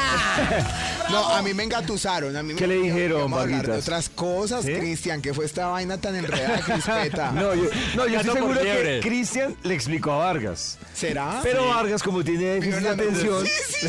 No, 1.11 1.27
a 1.29 1.41
mí 1.41 1.53
me 1.53 1.63
engatusaron. 1.63 2.35
A 2.35 2.43
mí 2.43 2.53
¿Qué 2.55 2.67
me- 2.67 2.75
le 2.75 2.81
dijeron, 2.81 3.21
Vamos 3.21 3.39
a 3.39 3.41
hablar 3.43 3.65
de 3.67 3.77
otras 3.77 4.09
cosas, 4.09 4.65
¿Sí? 4.65 4.73
Cristian. 4.73 5.21
¿Qué 5.21 5.33
fue 5.33 5.45
esta 5.45 5.67
vaina 5.67 5.97
tan 5.97 6.15
enredada, 6.15 6.59
Crispeta? 6.65 7.31
No, 7.31 7.53
yo, 7.55 7.63
no, 7.95 8.07
yo 8.07 8.19
estoy 8.19 8.35
seguro 8.35 8.59
que. 8.61 8.99
Cristian 9.01 9.55
le 9.63 9.73
explicó 9.73 10.11
a 10.13 10.17
Vargas. 10.17 10.77
¿Será? 10.93 11.39
Pero 11.43 11.67
Vargas, 11.67 12.01
como 12.03 12.23
tiene 12.23 12.45
déficit 12.45 12.81
de 12.81 12.89
atención, 12.89 13.45
sí, 13.45 13.87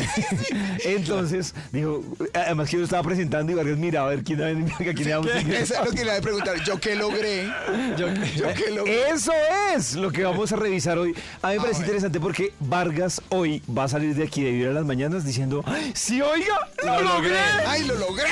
entonces 0.85 1.55
dijo, 1.71 2.03
además 2.33 2.67
que 2.69 2.73
yo 2.73 2.79
lo 2.79 2.83
estaba 2.85 3.01
presentando 3.03 3.51
y 3.51 3.55
Vargas 3.55 3.77
miraba 3.77 4.07
a 4.07 4.09
ver 4.11 4.23
quién 4.23 4.41
a 4.43 4.93
quién 4.93 5.07
era 5.07 5.19
Eso 5.59 5.73
es 5.73 5.85
lo 5.85 5.91
que 5.91 6.05
le 6.05 6.11
voy 6.11 6.19
a 6.19 6.21
preguntar. 6.21 6.63
¿Yo 6.63 6.79
qué 6.79 6.95
logré? 6.95 7.47
¿Yo, 7.97 8.07
qué 8.53 8.71
logré? 8.71 9.09
Eso 9.09 9.31
es 9.75 9.95
lo 9.95 10.11
que 10.11 10.23
vamos 10.23 10.51
a 10.51 10.55
revisar 10.55 10.97
hoy. 10.99 11.15
A 11.41 11.49
mí 11.49 11.55
me 11.55 11.61
parece 11.61 11.81
interesante 11.81 12.19
porque 12.19 12.53
Vargas 12.59 13.21
hoy 13.29 13.61
va 13.75 13.85
a 13.85 13.87
salir 13.87 14.13
de 14.15 14.23
aquí 14.23 14.43
de 14.43 14.51
Vivir 14.51 14.67
a 14.67 14.73
las 14.73 14.85
Mañanas 14.85 15.25
diciendo, 15.25 15.63
¡Ay, 15.65 15.91
sí, 15.95 16.21
oiga, 16.21 16.69
lo, 16.83 17.01
logré. 17.15 17.37
¡Ay, 17.67 17.83
lo 17.85 17.95
logré! 17.95 18.25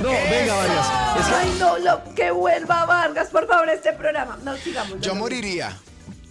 No, 0.00 0.10
venga, 0.10 0.54
Vargas. 0.54 0.86
Ay, 1.34 1.56
no, 1.58 1.78
lo, 1.78 2.14
que 2.14 2.30
vuelva 2.30 2.84
Vargas, 2.86 3.28
por 3.28 3.46
favor, 3.46 3.68
este 3.68 3.92
programa. 3.92 4.38
No, 4.44 4.56
sigamos. 4.56 5.00
Yo 5.00 5.14
no, 5.14 5.20
moriría. 5.20 5.76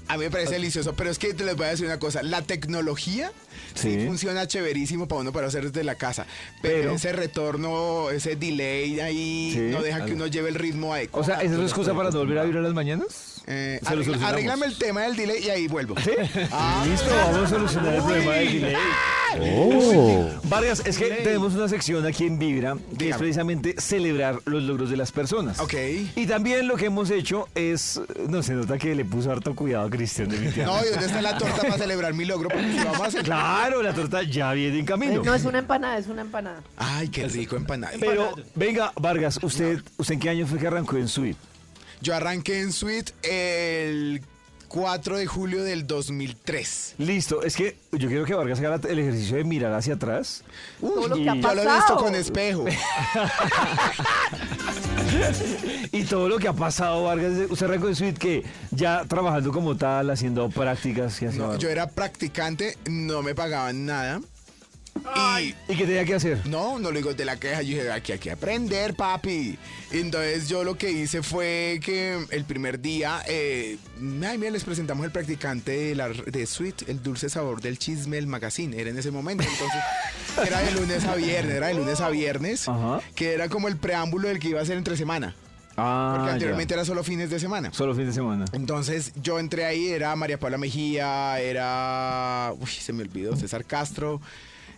A 0.08 0.18
mí 0.18 0.26
me 0.26 0.32
parece 0.32 0.54
delicioso, 0.54 0.94
pero 0.94 1.10
es 1.10 1.18
que 1.18 1.34
te 1.34 1.46
les 1.46 1.56
voy 1.56 1.68
a 1.68 1.70
decir 1.70 1.86
una 1.86 1.98
cosa. 2.00 2.22
La 2.22 2.42
tecnología 2.42 3.32
sí, 3.76 3.98
Sí. 4.00 4.06
funciona 4.06 4.46
chéverísimo 4.46 5.08
para 5.08 5.22
uno 5.22 5.32
para 5.32 5.48
hacer 5.48 5.64
desde 5.72 5.86
la 5.86 5.96
casa. 5.96 6.26
Pero, 6.62 6.76
Pero- 6.82 6.92
ese 6.96 7.14
retorno, 7.14 8.10
ese 8.10 8.36
delay 8.36 9.00
ahí, 9.00 9.52
Sí. 9.54 9.60
no 9.72 9.82
deja 9.82 10.04
que 10.06 10.14
uno 10.14 10.28
lleve 10.28 10.50
el 10.50 10.56
ritmo 10.56 10.94
adecuado. 10.94 11.22
o 11.22 11.26
sea, 11.26 11.42
¿esa 11.42 11.54
es 11.54 11.60
la 11.60 11.64
excusa 11.66 11.94
para 11.94 12.10
no 12.10 12.20
volver 12.20 12.40
a 12.40 12.44
Vivir 12.44 12.58
a 12.58 12.62
las 12.62 12.74
Mañanas? 12.74 13.31
Eh, 13.48 13.80
Se 13.82 13.86
lo 13.86 13.90
arregla- 13.90 14.06
solucionamos. 14.06 14.30
arréglame 14.34 14.66
el 14.68 14.78
tema 14.78 15.02
del 15.02 15.16
delay 15.16 15.44
y 15.46 15.50
ahí 15.50 15.68
vuelvo. 15.68 15.96
¿Sí? 16.00 16.12
Ah. 16.52 16.86
Listo, 16.88 17.10
vamos 17.10 17.44
a 17.44 17.48
solucionar 17.56 17.96
el 17.96 18.02
problema 18.04 18.32
del 18.34 18.54
delay. 18.62 18.76
Oh. 19.40 20.30
Vargas, 20.44 20.84
es 20.86 20.98
que 20.98 21.06
tenemos 21.24 21.54
una 21.56 21.68
sección 21.70 22.06
aquí 22.06 22.26
en 22.28 22.38
Vibra 22.38 22.76
que 22.98 23.10
es 23.10 23.18
precisamente 23.18 23.76
celebrar 23.80 24.40
los 24.46 24.62
logros 24.64 24.90
de 24.90 24.98
las 24.98 25.12
personas. 25.12 25.60
Ok. 25.60 25.74
Y 26.16 26.28
también 26.28 26.68
lo 26.68 26.76
que 26.76 26.86
hemos 26.88 27.10
hecho 27.10 27.48
es, 27.56 28.02
no 28.28 28.44
se 28.44 28.54
nota 28.54 28.78
que 28.78 28.94
le 28.94 29.06
puso 29.06 29.32
harto 29.32 29.56
cuidado 29.56 29.88
a 29.88 29.90
Cristian 29.90 30.30
de 30.30 30.38
No, 30.66 30.84
¿y 30.86 30.90
dónde 30.90 31.06
está 31.06 31.22
la 31.22 31.38
torta 31.38 31.62
para 31.62 31.78
celebrar 31.78 32.14
mi 32.14 32.26
logro? 32.26 32.50
Porque 32.50 32.72
si 32.72 32.78
vamos 32.78 33.00
a 33.02 33.06
hacer... 33.06 33.24
Claro, 33.24 33.82
la 33.82 33.94
torta 33.94 34.22
ya 34.24 34.52
viene 34.54 34.80
en 34.80 34.86
camino. 34.86 35.24
No 35.24 35.34
es 35.34 35.46
una 35.46 35.60
empanada, 35.60 35.98
es 35.98 36.08
una 36.08 36.22
empanada. 36.22 36.62
Ay, 36.78 37.08
qué 37.08 37.28
rico 37.28 37.56
empanada. 37.56 37.94
Pero, 38.00 38.34
venga, 38.56 38.92
Vargas, 39.00 39.40
¿usted, 39.42 39.82
¿usted 39.98 40.16
en 40.16 40.20
qué 40.20 40.30
año 40.30 40.46
fue 40.46 40.60
que 40.60 40.68
arrancó 40.68 40.98
en 40.98 41.08
Sweet? 41.08 41.38
Yo 42.02 42.16
arranqué 42.16 42.60
en 42.62 42.72
Suite 42.74 43.14
el 43.24 44.22
4 44.68 45.18
de 45.18 45.28
julio 45.28 45.64
del 45.64 45.86
2003. 45.86 46.96
Listo, 46.98 47.44
es 47.44 47.56
que 47.56 47.76
yo 47.92 48.08
quiero 48.08 48.26
que 48.26 48.34
Vargas 48.34 48.60
haga 48.60 48.80
el 48.90 49.00
ejercicio 49.00 49.36
de 49.38 49.44
mirar 49.44 49.74
hacia 49.74 49.96
atrás. 49.96 50.44
Todo 50.80 51.08
lo 51.10 51.18
y- 51.18 51.24
que 51.24 51.30
ha 51.30 51.36
Yo 51.36 51.42
lo 51.42 51.50
he 51.50 51.56
visto 51.66 51.66
pasado. 51.68 51.98
con 51.98 52.16
espejo. 52.16 52.66
Y 55.92 56.04
todo 56.06 56.30
lo 56.30 56.38
que 56.40 56.48
ha 56.48 56.54
pasado, 56.54 57.04
Vargas, 57.04 57.34
usted 57.50 57.66
arrancó 57.66 57.88
en 57.90 57.96
Sweet 57.96 58.18
que 58.18 58.44
ya 58.72 59.04
trabajando 59.06 59.52
como 59.52 59.76
tal, 59.76 60.10
haciendo 60.10 60.50
prácticas 60.50 61.22
y 61.22 61.26
así. 61.26 61.38
No, 61.38 61.58
yo 61.58 61.70
era 61.70 61.90
practicante, 61.90 62.78
no 62.90 63.22
me 63.22 63.36
pagaban 63.36 63.86
nada. 63.86 64.22
Y 65.40 65.56
¿Y 65.68 65.76
qué 65.76 65.86
tenía 65.86 66.06
que 66.06 66.16
hacer? 66.16 66.46
no, 66.48 66.78
no 66.78 66.92
digo 66.92 67.14
de 67.14 67.26
la 67.26 67.38
queja, 67.40 67.62
yo 67.62 67.76
dije, 67.78 67.92
aquí 67.92 68.12
hay 68.12 68.20
que 68.20 68.32
aprender, 68.32 68.94
papi. 68.94 69.58
Entonces 69.92 70.48
yo 70.48 70.64
lo 70.64 70.78
que 70.78 70.92
hice 70.92 71.24
fue 71.24 71.80
que 71.84 72.24
el 72.30 72.44
primer 72.46 72.80
día, 72.82 73.22
eh, 73.28 73.78
ay, 73.98 74.38
mira, 74.38 74.52
les 74.52 74.64
presentamos 74.64 75.06
el 75.06 75.12
practicante 75.12 75.72
de, 75.72 75.96
la, 75.96 76.10
de 76.10 76.46
Sweet, 76.46 76.88
el 76.90 77.02
dulce 77.02 77.30
sabor 77.30 77.62
del 77.62 77.80
chisme, 77.80 78.18
el 78.18 78.28
magazine, 78.28 78.80
era 78.80 78.90
en 78.90 78.98
ese 79.00 79.12
momento. 79.12 79.44
Entonces, 79.44 79.82
era 80.48 80.60
de 80.62 80.72
lunes 80.72 81.04
a 81.06 81.16
viernes, 81.16 81.56
era 81.56 81.68
de 81.68 81.74
lunes 81.74 82.00
a 82.02 82.10
viernes, 82.10 82.68
Ajá. 82.70 83.02
que 83.16 83.34
era 83.34 83.50
como 83.50 83.68
el 83.70 83.78
preámbulo 83.78 84.28
del 84.28 84.40
que 84.40 84.50
iba 84.50 84.62
a 84.62 84.66
ser 84.66 84.78
entre 84.78 84.98
semana. 84.98 85.36
Ah, 85.78 86.12
Porque 86.14 86.28
ya. 86.28 86.34
anteriormente 86.34 86.74
era 86.74 86.84
solo 86.86 87.04
fines 87.04 87.30
de 87.30 87.40
semana. 87.40 87.72
Solo 87.74 87.96
fin 87.96 88.06
de 88.06 88.14
semana. 88.14 88.46
Entonces 88.52 89.14
yo 89.16 89.40
entré 89.40 89.66
ahí, 89.66 89.88
era 89.88 90.16
María 90.16 90.38
Paula 90.40 90.58
Mejía, 90.58 91.40
era. 91.40 92.52
Uy, 92.60 92.68
se 92.70 92.92
me 92.94 93.04
olvidó, 93.04 93.36
César 93.38 93.64
Castro. 93.66 94.22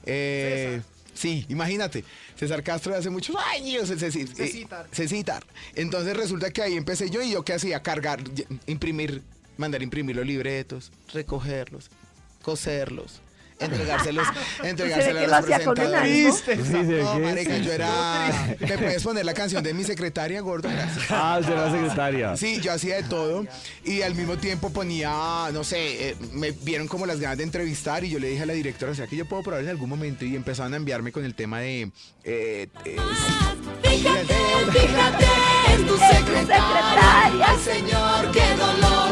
Eh, 0.05 0.81
Sí, 1.13 1.45
imagínate, 1.49 2.03
César 2.35 2.63
Castro 2.63 2.91
de 2.91 2.99
hace 2.99 3.09
muchos 3.09 3.35
años, 3.53 3.87
Cecitar. 3.87 4.87
Cecitar. 4.91 5.45
Entonces 5.75 6.17
resulta 6.17 6.51
que 6.51 6.63
ahí 6.63 6.73
empecé 6.73 7.09
yo 7.09 7.21
y 7.21 7.31
yo 7.31 7.43
qué 7.43 7.53
hacía, 7.53 7.81
cargar, 7.83 8.19
imprimir, 8.65 9.21
mandar 9.57 9.83
imprimir 9.83 10.15
los 10.15 10.25
libretos, 10.25 10.91
recogerlos, 11.13 11.89
coserlos, 12.41 13.21
entregárselos, 13.59 14.27
entregárselos 14.63 15.21
a 15.21 15.25
lo 15.25 15.27
los 15.27 15.39
hacía 15.39 15.59
con 15.59 15.69
un 15.69 15.75
presentadores. 16.45 17.03
No, 17.03 17.19
marica, 17.19 17.57
yo 17.57 17.71
era... 17.71 18.55
¿Me 18.59 18.77
puedes 18.77 19.03
poner 19.03 19.25
la 19.25 19.33
canción 19.33 19.63
de 19.63 19.73
mi 19.73 19.83
secretaria, 19.83 20.41
gordo? 20.41 20.69
Gracias. 20.69 21.05
Ah, 21.09 21.37
usted 21.39 21.53
era 21.53 21.71
secretaria. 21.71 22.37
Sí, 22.37 22.59
yo 22.61 22.73
hacía 22.73 22.95
de 22.97 23.03
todo 23.03 23.45
y 23.83 24.01
al 24.01 24.15
mismo 24.15 24.37
tiempo 24.37 24.69
ponía, 24.71 25.49
no 25.53 25.63
sé, 25.63 26.09
eh, 26.09 26.15
me 26.31 26.51
vieron 26.51 26.87
como 26.87 27.05
las 27.05 27.19
ganas 27.19 27.37
de 27.37 27.43
entrevistar 27.43 28.03
y 28.03 28.09
yo 28.09 28.19
le 28.19 28.27
dije 28.29 28.43
a 28.43 28.45
la 28.45 28.53
directora, 28.53 28.91
o 28.91 28.95
sea, 28.95 29.07
que 29.07 29.15
yo 29.15 29.25
puedo 29.27 29.43
probar 29.43 29.61
en 29.63 29.69
algún 29.69 29.89
momento 29.89 30.25
y 30.25 30.35
empezaron 30.35 30.73
a 30.73 30.77
enviarme 30.77 31.11
con 31.11 31.25
el 31.25 31.35
tema 31.35 31.59
de... 31.59 31.91
eh, 32.23 32.67
eh, 32.85 32.97
Fíjate, 33.83 34.35
fíjate 34.71 35.25
en 35.73 35.87
tu 35.87 35.97
secretaria. 35.97 37.47
señor, 37.63 38.31
qué 38.31 38.55
dolor, 38.57 39.02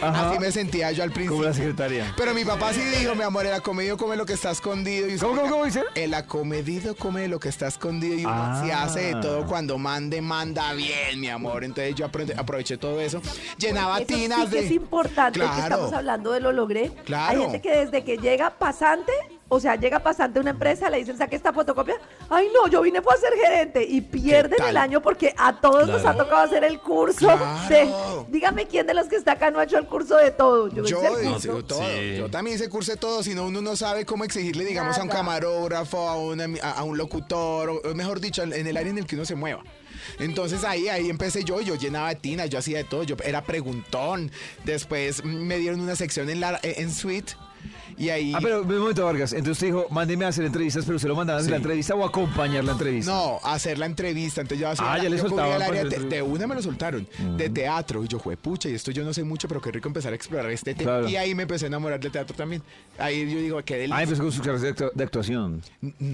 Ajá. 0.00 0.30
Así 0.30 0.38
me 0.38 0.52
sentía 0.52 0.92
yo 0.92 1.02
al 1.02 1.10
Como 1.12 1.24
la 1.24 1.28
principio. 1.30 1.52
secretaria. 1.54 2.14
Pero 2.16 2.34
mi 2.34 2.44
papá 2.44 2.72
sí 2.72 2.80
dijo, 2.80 3.14
mi 3.14 3.22
amor, 3.22 3.46
el 3.46 3.52
acomedido 3.54 3.96
come 3.96 4.16
lo 4.16 4.26
que 4.26 4.32
está 4.34 4.50
escondido. 4.50 5.08
Y 5.08 5.14
usted- 5.14 5.26
¿Cómo, 5.26 5.40
cómo, 5.40 5.52
cómo 5.52 5.64
dice? 5.64 5.82
El 5.94 6.14
acomedido 6.14 6.94
come 6.96 7.28
lo 7.28 7.40
que 7.40 7.48
está 7.48 7.66
escondido 7.68 8.14
y 8.14 8.24
uno 8.24 8.32
Ah. 8.34 8.62
se 8.64 8.72
hace 8.72 9.00
de 9.14 9.20
todo 9.20 9.46
cuando 9.46 9.78
mande, 9.78 10.20
manda 10.20 10.72
bien, 10.74 11.20
mi 11.20 11.28
amor. 11.28 11.64
Entonces 11.64 11.94
yo 11.94 12.06
aprende- 12.06 12.34
aproveché 12.36 12.76
todo 12.76 13.00
eso. 13.00 13.20
Llenaba 13.58 13.98
Eso 13.98 14.06
tinas 14.06 14.40
sí 14.44 14.46
que 14.50 14.60
de... 14.60 14.66
es 14.66 14.72
importante 14.72 15.38
que 15.40 15.44
Claro. 15.46 15.62
estamos 15.62 15.92
hablando 15.92 16.32
de 16.32 16.40
lo 16.40 16.52
logré. 16.52 16.90
Claro. 17.04 17.30
Hay 17.30 17.50
gente 17.50 17.60
que 17.60 17.70
desde 17.70 18.04
que 18.04 18.16
llega 18.18 18.50
pasante, 18.50 19.12
o 19.50 19.58
sea, 19.60 19.76
llega 19.76 19.98
pasante 20.00 20.38
a 20.38 20.42
una 20.42 20.50
empresa, 20.50 20.90
le 20.90 20.98
dicen, 20.98 21.16
saque 21.16 21.34
esta 21.36 21.52
fotocopia. 21.52 21.96
Ay, 22.28 22.48
no, 22.54 22.68
yo 22.68 22.82
vine 22.82 23.00
para 23.00 23.18
ser 23.18 23.32
gerente. 23.34 23.82
Y 23.82 24.00
pierden 24.02 24.62
el 24.68 24.76
año 24.76 25.00
porque 25.00 25.34
a 25.38 25.58
todos 25.60 25.88
nos 25.88 26.04
ha 26.04 26.14
tocado 26.14 26.42
hacer 26.42 26.64
el 26.64 26.78
curso 26.80 27.18
Claro. 27.18 27.66
de... 27.68 27.88
Dígame 28.30 28.66
quién 28.66 28.86
de 28.86 28.92
los 28.94 29.06
que 29.08 29.16
está 29.16 29.32
acá 29.32 29.50
no 29.50 29.58
ha 29.58 29.64
hecho 29.64 29.78
el 29.78 29.86
curso 29.86 30.16
de 30.18 30.30
todo. 30.32 30.68
Yo, 30.68 30.84
Yo, 30.84 30.98
hice 30.98 31.06
el 31.28 31.32
curso. 31.32 31.64
todo. 31.64 31.80
Sí. 31.80 32.16
yo 32.18 32.30
también 32.30 32.56
hice 32.56 32.68
curso 32.68 32.92
de 32.92 32.98
todo, 32.98 33.22
si 33.22 33.34
no 33.34 33.46
uno 33.46 33.62
no 33.62 33.74
sabe 33.74 34.04
cómo 34.04 34.24
exigirle, 34.24 34.64
digamos, 34.66 34.98
a 34.98 35.02
un 35.02 35.08
camarógrafo, 35.08 36.08
a, 36.08 36.16
una- 36.18 36.46
a- 36.62 36.72
a 36.72 36.84
un 36.84 36.98
locutor, 36.98 37.70
o 37.70 37.94
mejor 37.94 38.20
dicho, 38.20 38.42
en 38.42 38.66
el 38.66 38.76
área 38.76 38.90
en 38.90 38.98
el 38.98 39.06
que 39.06 39.14
uno 39.16 39.24
se 39.24 39.34
mueva. 39.34 39.62
Entonces 40.18 40.64
ahí, 40.64 40.88
ahí 40.88 41.08
empecé 41.10 41.44
yo, 41.44 41.60
yo 41.60 41.74
llenaba 41.74 42.08
de 42.10 42.16
tinas, 42.16 42.48
yo 42.50 42.58
hacía 42.58 42.78
de 42.78 42.84
todo, 42.84 43.02
yo 43.02 43.16
era 43.24 43.42
preguntón. 43.44 44.30
Después 44.64 45.24
mm, 45.24 45.28
me 45.28 45.58
dieron 45.58 45.80
una 45.80 45.96
sección 45.96 46.28
en, 46.30 46.40
la, 46.40 46.58
en 46.62 46.92
Suite 46.92 47.32
Y 47.98 48.10
ahí... 48.10 48.32
Ah, 48.34 48.38
pero 48.40 48.62
un 48.62 48.78
momento, 48.78 49.04
Vargas. 49.04 49.32
Entonces 49.32 49.52
usted 49.52 49.66
dijo, 49.68 49.86
mándeme 49.90 50.24
a 50.24 50.28
hacer 50.28 50.44
entrevistas, 50.44 50.84
pero 50.86 50.98
¿se 50.98 51.08
lo 51.08 51.16
mandaban 51.16 51.38
a 51.38 51.40
hacer 51.40 51.48
Sí. 51.48 51.50
la 51.52 51.56
entrevista 51.56 51.94
o 51.94 52.04
acompañar 52.04 52.64
la 52.64 52.72
entrevista? 52.72 53.10
No, 53.10 53.40
hacer 53.42 53.78
la 53.78 53.86
entrevista. 53.86 54.40
Entonces 54.40 54.60
yo 54.60 54.68
hacía 54.70 54.92
Ah, 54.92 54.96
la- 54.98 55.04
ya 55.04 55.10
le 55.10 55.18
soltaban 55.18 55.52
el 55.56 55.62
área 55.62 55.84
de, 55.84 56.22
una 56.22 56.46
me 56.46 56.54
lo 56.54 56.62
soltaron. 56.62 57.06
De 57.36 57.50
teatro. 57.50 58.04
Y 58.04 58.08
yo, 58.08 58.18
fue 58.18 58.36
pucha, 58.36 58.68
y 58.68 58.74
esto 58.74 58.90
yo 58.92 59.04
no 59.04 59.12
sé 59.12 59.24
mucho, 59.24 59.48
pero 59.48 59.60
qué 59.60 59.72
rico 59.72 59.88
empezar 59.88 60.12
a 60.12 60.16
explorar 60.16 60.50
este 60.50 60.74
tema. 60.74 60.90
Claro. 60.92 61.08
Y 61.08 61.16
ahí 61.16 61.34
me 61.34 61.42
empecé 61.42 61.66
a 61.66 61.68
enamorar 61.68 61.98
del 61.98 62.12
teatro 62.12 62.36
también. 62.36 62.62
Ahí 62.98 63.20
yo 63.30 63.38
digo, 63.40 63.60
qué 63.64 63.74
Ah, 63.74 63.78
delicia. 63.78 64.02
empezó 64.02 64.22
con 64.22 64.32
su 64.32 64.42
carrera 64.42 64.60
de 64.62 64.74
actu- 64.74 64.92
de 64.94 65.04
actuación. 65.04 65.62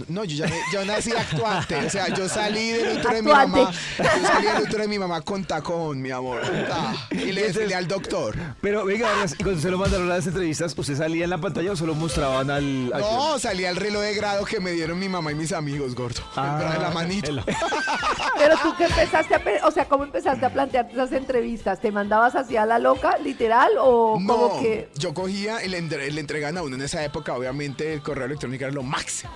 No, 0.08 0.24
yo 0.24 0.36
ya 0.36 0.46
me- 0.46 0.60
yo 0.72 0.84
nací 0.84 1.12
actuante. 1.12 1.76
O 1.76 1.90
sea, 1.90 2.08
yo 2.14 2.28
salí 2.28 2.70
del 2.72 2.96
útero 2.98 3.14
de 3.14 3.22
mi 3.22 3.30
mamá. 3.30 3.70
Yo 3.98 4.04
salí 4.26 4.46
del 4.46 4.62
útero 4.62 4.78
de 4.82 4.88
mi 4.88 4.98
mamá 4.98 5.20
con 5.20 5.44
tacón, 5.44 6.00
mi 6.00 6.10
amor. 6.10 6.40
Ah, 6.70 6.94
y 7.10 7.32
le 7.32 7.42
desfilé 7.48 7.74
al 7.74 7.86
doctor. 7.88 8.34
Pero 8.60 8.84
venga, 8.84 9.08
Vargas, 9.10 9.34
y 9.38 9.42
cuando 9.42 9.60
se 9.60 9.70
lo 9.70 9.78
mandaron 9.78 10.10
a 10.10 10.14
las 10.16 10.26
entrevistas, 10.26 10.74
¿usted 10.76 10.96
salía 10.96 11.24
en 11.24 11.30
la 11.30 11.38
pantalla 11.38 11.73
o 11.74 11.76
solo 11.76 11.94
mostraban 11.94 12.50
al... 12.50 12.90
al- 12.92 13.00
No, 13.00 13.38
salí 13.38 13.64
al 13.64 13.76
reloj 13.76 14.02
de 14.02 14.14
grado 14.14 14.44
que 14.44 14.60
me 14.60 14.70
dieron 14.72 14.98
mi 14.98 15.08
mamá 15.08 15.32
y 15.32 15.34
mis 15.34 15.52
amigos, 15.52 15.94
gordo. 15.94 16.22
Ah, 16.36 16.72
en 16.76 16.82
la 16.82 16.90
manito. 16.90 17.32
Pero 18.38 18.56
tú 18.62 18.74
que 18.76 18.84
empezaste 18.84 19.34
a, 19.34 19.38
pe- 19.44 19.60
o 19.64 19.70
sea, 19.70 19.86
¿cómo 19.86 20.04
empezaste 20.04 20.44
a 20.46 20.52
plantearte 20.52 20.92
esas 20.92 21.12
entrevistas? 21.12 21.80
¿Te 21.80 21.90
mandabas 21.92 22.34
así 22.34 22.56
a 22.56 22.64
la 22.66 22.78
loca, 22.78 23.18
literal, 23.18 23.72
o 23.80 24.18
No, 24.20 24.34
como 24.36 24.60
que 24.60 24.88
yo 24.96 25.12
cogía 25.14 25.64
y 25.64 25.68
le, 25.68 25.78
entre- 25.78 26.10
le 26.10 26.20
entregan 26.20 26.56
a 26.58 26.62
uno 26.62 26.76
en 26.76 26.82
esa 26.82 27.04
época, 27.04 27.34
obviamente 27.34 27.92
el 27.92 28.02
correo 28.02 28.26
electrónico 28.26 28.64
era 28.64 28.72
lo 28.72 28.82
máximo. 28.82 29.32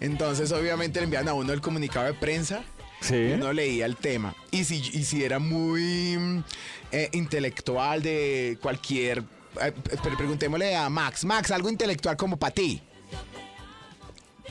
Entonces, 0.00 0.50
obviamente 0.52 0.98
le 1.00 1.04
envían 1.04 1.28
a 1.28 1.34
uno 1.34 1.52
el 1.52 1.60
comunicado 1.60 2.06
de 2.06 2.14
prensa. 2.14 2.62
Sí. 3.00 3.14
y 3.16 3.32
Uno 3.32 3.52
leía 3.52 3.86
el 3.86 3.96
tema. 3.96 4.34
Y 4.50 4.64
si, 4.64 4.76
y 4.76 5.04
si 5.04 5.24
era 5.24 5.38
muy 5.38 6.16
mm, 6.18 6.44
eh, 6.92 7.08
intelectual 7.12 8.02
de 8.02 8.58
cualquier... 8.60 9.22
eh, 9.60 9.72
pero 10.02 10.16
preguntémosle 10.16 10.76
a 10.76 10.88
Max. 10.88 11.24
Max, 11.24 11.50
algo 11.50 11.68
intelectual 11.68 12.16
como 12.16 12.36
para 12.36 12.54
ti. 12.54 12.82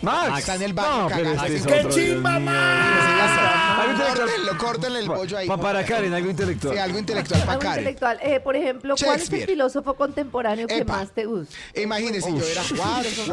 Max. 0.01 0.39
Está 0.39 0.55
en 0.55 0.61
el 0.63 0.73
baño 0.73 1.03
No, 1.03 1.07
pero 1.15 1.31
este 1.31 1.55
es 1.57 1.65
¡Qué 1.65 1.73
otro, 1.73 1.89
Dios 1.93 1.95
chimba, 1.95 2.39
mío! 2.39 2.51
Max! 2.51 3.79
Algo 3.79 3.91
intelectual. 3.91 4.19
Córtenlo, 4.29 4.57
córtenle 4.57 4.99
el 4.99 5.07
bollo 5.07 5.37
ahí. 5.37 5.47
pa- 5.47 5.57
para 5.57 5.85
Karen, 5.85 6.13
algo 6.13 6.29
intelectual. 6.29 6.73
Sí, 6.73 6.79
algo 6.79 6.99
intelectual 6.99 7.39
para 7.41 7.51
algo 7.53 7.61
Karen. 7.61 7.79
intelectual? 7.79 8.19
Eh, 8.21 8.39
por 8.39 8.55
ejemplo, 8.55 8.95
¿cuál 8.97 9.07
es 9.09 9.13
el 9.15 9.19
Shakespeare. 9.19 9.45
filósofo 9.47 9.93
contemporáneo 9.95 10.67
que 10.67 10.77
Epa. 10.77 10.97
más 10.97 11.11
te 11.11 11.25
gusta? 11.25 11.55
Imagínense, 11.75 12.29
yo 12.31 12.45
era 12.45 12.61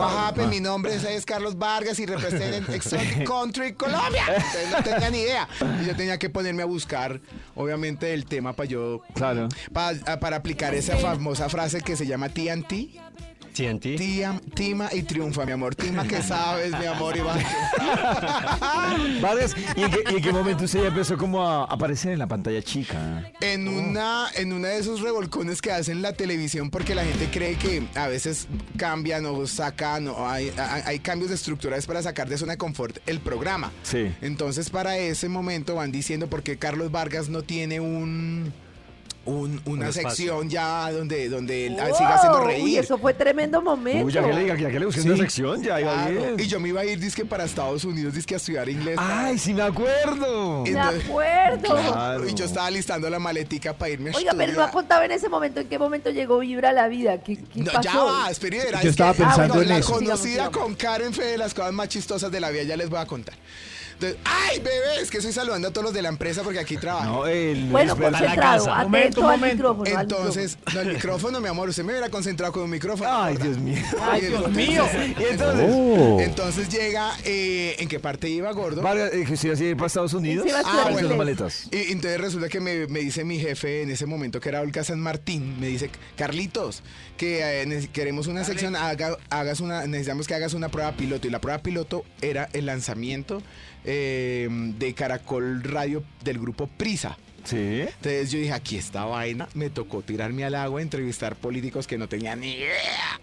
what 0.00 0.28
happened? 0.28 0.48
mi 0.50 0.60
nombre 0.60 0.94
es, 0.94 1.04
es 1.04 1.24
Carlos 1.24 1.56
Vargas 1.58 1.98
y 1.98 2.06
represento 2.06 2.72
Exotic 2.72 3.24
Country 3.26 3.74
Colombia. 3.74 4.22
Ustedes 4.36 4.70
no 4.70 4.82
tenían 4.82 5.12
ni 5.12 5.18
idea. 5.20 5.48
Y 5.82 5.86
yo 5.86 5.96
tenía 5.96 6.18
que 6.18 6.30
ponerme 6.30 6.62
a 6.62 6.66
buscar, 6.66 7.20
obviamente, 7.54 8.12
el 8.14 8.26
tema 8.26 8.52
para 8.54 8.68
yo. 8.68 9.02
Claro. 9.14 9.48
pa- 9.72 9.92
a- 10.06 10.20
para 10.20 10.36
aplicar 10.36 10.74
esa 10.74 10.96
famosa 10.96 11.48
frase 11.48 11.80
que 11.80 11.96
se 11.96 12.06
llama 12.06 12.28
TNT. 12.28 13.00
TNT. 13.56 13.96
Tía, 13.96 14.38
tima 14.54 14.90
y 14.92 15.02
triunfa, 15.02 15.46
mi 15.46 15.52
amor. 15.52 15.74
Tima 15.74 16.06
que 16.06 16.22
sabes, 16.22 16.78
mi 16.78 16.84
amor, 16.84 17.16
Iván. 17.16 17.38
Vargas, 19.22 19.56
¿y 19.74 19.82
en, 19.82 19.90
qué, 19.90 20.04
y 20.10 20.16
en 20.16 20.22
qué 20.22 20.32
momento 20.32 20.64
usted 20.64 20.82
ya 20.82 20.88
empezó 20.88 21.16
como 21.16 21.42
a 21.42 21.64
aparecer 21.64 22.12
en 22.12 22.18
la 22.18 22.26
pantalla 22.26 22.60
chica? 22.60 23.32
En 23.40 23.66
una, 23.66 24.28
en 24.34 24.52
una 24.52 24.68
de 24.68 24.78
esos 24.78 25.00
revolcones 25.00 25.62
que 25.62 25.72
hacen 25.72 26.02
la 26.02 26.12
televisión, 26.12 26.70
porque 26.70 26.94
la 26.94 27.04
gente 27.04 27.30
cree 27.32 27.56
que 27.56 27.82
a 27.94 28.08
veces 28.08 28.46
cambian 28.76 29.24
o 29.24 29.46
sacan, 29.46 30.08
o 30.08 30.28
hay, 30.28 30.52
hay, 30.58 30.82
hay 30.84 30.98
cambios 30.98 31.30
de 31.30 31.36
estructuras 31.36 31.86
para 31.86 32.02
sacar 32.02 32.28
de 32.28 32.36
zona 32.36 32.52
de 32.52 32.58
confort 32.58 32.98
el 33.06 33.20
programa. 33.20 33.72
Sí. 33.82 34.12
Entonces, 34.20 34.68
para 34.68 34.98
ese 34.98 35.30
momento 35.30 35.76
van 35.76 35.92
diciendo 35.92 36.26
por 36.26 36.42
qué 36.42 36.58
Carlos 36.58 36.90
Vargas 36.90 37.30
no 37.30 37.42
tiene 37.42 37.80
un. 37.80 38.52
Un- 39.26 39.60
una 39.66 39.86
Un 39.88 39.92
sección 39.92 40.48
ya 40.48 40.90
donde, 40.92 41.28
donde 41.28 41.66
él 41.66 41.76
siga 41.96 42.14
haciendo 42.14 42.44
reír. 42.44 42.64
Uy, 42.64 42.76
eso 42.78 42.96
fue 42.96 43.12
tremendo 43.12 43.60
momento. 43.60 44.06
Uy, 44.06 44.12
ya 44.12 44.22
que 44.24 44.32
le 44.32 44.40
diga, 44.40 44.56
ya 44.56 44.70
que 44.70 44.78
le 44.80 44.86
busquen 44.86 45.02
Sí. 45.02 45.08
una 45.10 45.18
sección, 45.18 45.62
ya 45.62 45.80
iba 45.80 45.92
Claro. 45.92 46.10
bien. 46.12 46.34
Y 46.38 46.46
yo 46.46 46.60
me 46.60 46.68
iba 46.70 46.80
a 46.80 46.84
ir 46.84 46.98
disque 46.98 47.24
para 47.24 47.44
Estados 47.44 47.84
Unidos, 47.84 48.14
disque 48.14 48.34
a 48.34 48.36
estudiar 48.38 48.68
inglés. 48.68 48.96
Ay, 48.98 49.38
sí 49.38 49.52
me 49.52 49.62
acuerdo. 49.62 50.62
Me 50.62 50.70
Entonces- 50.70 51.04
acuerdo. 51.04 51.74
Claro. 51.92 52.28
Y 52.28 52.34
yo 52.34 52.44
estaba 52.44 52.70
listando 52.70 53.10
la 53.10 53.18
maletica 53.18 53.72
para 53.72 53.90
irme 53.90 54.10
a 54.10 54.16
Oiga, 54.16 54.32
pero 54.32 54.52
no 54.52 54.60
ha 54.60 54.66
estudiar. 54.66 54.70
contado 54.72 55.02
en 55.02 55.10
ese 55.12 55.28
momento 55.28 55.60
en 55.60 55.68
qué 55.68 55.78
momento 55.78 56.10
llegó 56.10 56.38
Vibra 56.38 56.70
a 56.70 56.72
la 56.72 56.88
vida. 56.88 57.18
¿Qué, 57.22 57.36
qué 57.36 57.60
No, 57.60 57.72
pasó? 57.72 57.82
ya 57.82 57.96
va, 57.98 58.30
espere, 58.30 58.58
Yo 58.70 58.78
es 58.78 58.84
estaba 58.86 59.12
que- 59.12 59.22
pensando 59.24 59.60
en 59.62 59.68
la 59.68 59.78
eso. 59.78 59.92
conocida 59.92 60.16
Sigamos, 60.16 60.50
sigamos. 60.52 60.56
con 60.58 60.74
Karen 60.76 61.12
fue 61.12 61.24
de 61.26 61.38
las 61.38 61.52
cosas 61.52 61.72
más 61.72 61.88
chistosas 61.88 62.30
de 62.30 62.40
la 62.40 62.50
vida, 62.50 62.62
ya 62.62 62.76
les 62.76 62.88
voy 62.88 63.00
a 63.00 63.06
contar. 63.06 63.34
Entonces, 63.98 64.18
ay, 64.24 64.58
bebé, 64.58 65.00
es 65.00 65.10
que 65.10 65.16
estoy 65.18 65.32
saludando 65.32 65.68
a 65.68 65.70
todos 65.72 65.86
los 65.86 65.94
de 65.94 66.02
la 66.02 66.10
empresa 66.10 66.42
porque 66.42 66.58
aquí. 66.58 66.76
No, 66.76 67.26
el 67.26 67.64
Bueno, 67.70 67.96
concentrado, 67.96 68.36
casa. 68.66 68.80
atento 68.80 68.82
Momento, 68.84 69.20
al 69.28 69.36
momento. 69.38 69.56
micrófono. 69.56 69.96
al 69.96 70.02
Entonces, 70.02 70.58
no, 70.74 70.80
el 70.82 70.92
micrófono, 70.94 71.40
mi 71.40 71.48
amor, 71.48 71.68
usted 71.70 71.82
me 71.82 71.92
hubiera 71.92 72.10
concentrado 72.10 72.52
con 72.52 72.62
un 72.64 72.70
micrófono. 72.70 73.08
Ay. 73.10 73.36
Dios 73.38 73.56
mío. 73.58 73.82
Ay, 74.02 74.20
Dios 74.26 74.50
mío. 74.50 74.84
Y 75.18 75.22
entonces, 75.30 75.66
Oh. 75.68 76.18
Entonces 76.20 76.68
llega, 76.68 77.10
eh, 77.24 77.76
¿en 77.78 77.88
qué 77.88 77.98
parte 77.98 78.28
iba, 78.28 78.52
gordo? 78.52 78.82
Vargas, 78.82 79.10
eh, 79.14 79.24
que 79.26 79.32
usted 79.32 79.48
iba 79.48 79.58
a 79.58 79.62
ir 79.70 79.76
para 79.76 79.86
Estados 79.86 80.12
Unidos. 80.12 80.46
Ah, 80.64 80.88
inglés. 80.90 81.16
maletas. 81.16 81.68
Y 81.72 81.92
entonces 81.92 82.20
resulta 82.20 82.48
que 82.50 82.60
me, 82.60 82.86
me 82.88 83.00
dice 83.00 83.24
mi 83.24 83.38
jefe 83.38 83.82
en 83.82 83.90
ese 83.90 84.04
momento, 84.04 84.40
que 84.40 84.50
era 84.50 84.60
Olga 84.60 84.84
San 84.84 85.00
Martín, 85.00 85.58
me 85.58 85.68
dice, 85.68 85.90
Carlitos, 86.16 86.82
que 87.16 87.62
eh, 87.62 87.88
queremos 87.94 88.26
una 88.26 88.44
sección, 88.44 88.76
haga- 88.76 89.16
hagas 89.30 89.60
una, 89.60 89.86
necesitamos 89.86 90.26
que 90.26 90.34
hagas 90.34 90.52
una 90.52 90.68
prueba 90.68 90.92
piloto. 90.92 91.26
Y 91.26 91.30
la 91.30 91.40
prueba 91.40 91.58
piloto 91.62 92.04
era 92.20 92.48
el 92.52 92.66
lanzamiento 92.66 93.42
eh, 93.86 94.48
de 94.50 94.94
Caracol 94.94 95.62
Radio 95.62 96.02
del 96.22 96.38
grupo 96.38 96.66
Prisa. 96.66 97.16
Sí. 97.46 97.80
Entonces 97.80 98.30
yo 98.30 98.38
dije, 98.38 98.52
aquí 98.52 98.76
esta 98.76 99.04
vaina, 99.04 99.48
me 99.54 99.70
tocó 99.70 100.02
tirarme 100.02 100.44
al 100.44 100.54
agua, 100.54 100.82
entrevistar 100.82 101.36
políticos 101.36 101.86
que 101.86 101.96
no 101.96 102.08
tenían 102.08 102.40
ni 102.40 102.52
idea. 102.52 103.20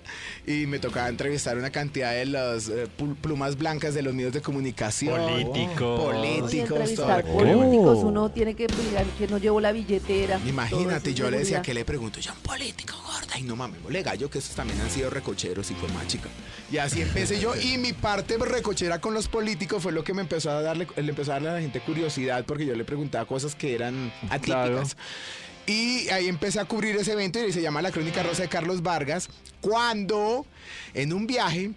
Y 0.47 0.65
me 0.65 0.79
tocaba 0.79 1.09
entrevistar 1.09 1.57
una 1.57 1.69
cantidad 1.69 2.13
de 2.13 2.25
las 2.25 2.69
eh, 2.69 2.87
plumas 3.21 3.57
blancas 3.57 3.93
de 3.93 4.01
los 4.01 4.13
medios 4.13 4.33
de 4.33 4.41
comunicación. 4.41 5.19
Políticos. 5.19 6.01
Políticos, 6.01 6.69
entrevistar 6.71 7.23
todo. 7.23 7.33
políticos, 7.33 7.99
uno 8.03 8.29
tiene 8.29 8.55
que 8.55 8.67
mirar 8.67 9.05
que 9.17 9.27
no 9.27 9.37
llevó 9.37 9.59
la 9.59 9.71
billetera. 9.71 10.39
Imagínate, 10.45 11.13
yo 11.13 11.29
le 11.29 11.39
decía 11.39 11.61
que 11.61 11.73
le 11.73 11.85
pregunto, 11.85 12.19
ya 12.19 12.33
un 12.33 12.39
político 12.39 12.95
gorda, 13.05 13.37
y 13.37 13.43
no 13.43 13.55
mames, 13.55 13.79
le 13.89 14.03
gallo 14.03 14.29
que 14.29 14.39
esos 14.39 14.55
también 14.55 14.79
han 14.81 14.89
sido 14.89 15.09
recocheros 15.09 15.69
y 15.71 15.73
con 15.75 15.93
más 15.93 16.07
chica. 16.07 16.29
Y 16.71 16.77
así 16.77 17.01
empecé 17.01 17.39
yo, 17.39 17.53
y 17.55 17.77
mi 17.77 17.93
parte 17.93 18.37
recochera 18.37 18.99
con 18.99 19.13
los 19.13 19.27
políticos 19.27 19.83
fue 19.83 19.91
lo 19.91 20.03
que 20.03 20.13
me 20.13 20.21
empezó 20.21 20.49
a 20.51 20.61
darle, 20.61 20.87
le 20.95 21.09
empezó 21.09 21.31
a 21.31 21.35
darle 21.35 21.49
a 21.49 21.53
la 21.53 21.61
gente 21.61 21.79
curiosidad, 21.81 22.45
porque 22.45 22.65
yo 22.65 22.75
le 22.75 22.85
preguntaba 22.85 23.25
cosas 23.25 23.55
que 23.55 23.75
eran 23.75 24.12
atípicas. 24.29 24.97
Y 25.65 26.09
ahí 26.09 26.27
empecé 26.27 26.59
a 26.59 26.65
cubrir 26.65 26.95
ese 26.97 27.13
evento 27.13 27.39
y 27.45 27.53
se 27.53 27.61
llama 27.61 27.81
La 27.81 27.91
Crónica 27.91 28.21
Rosa 28.21 28.41
de 28.41 28.49
Carlos 28.49 28.83
Vargas, 28.83 29.29
cuando 29.61 30.45
en 30.93 31.13
un 31.13 31.25
viaje 31.25 31.71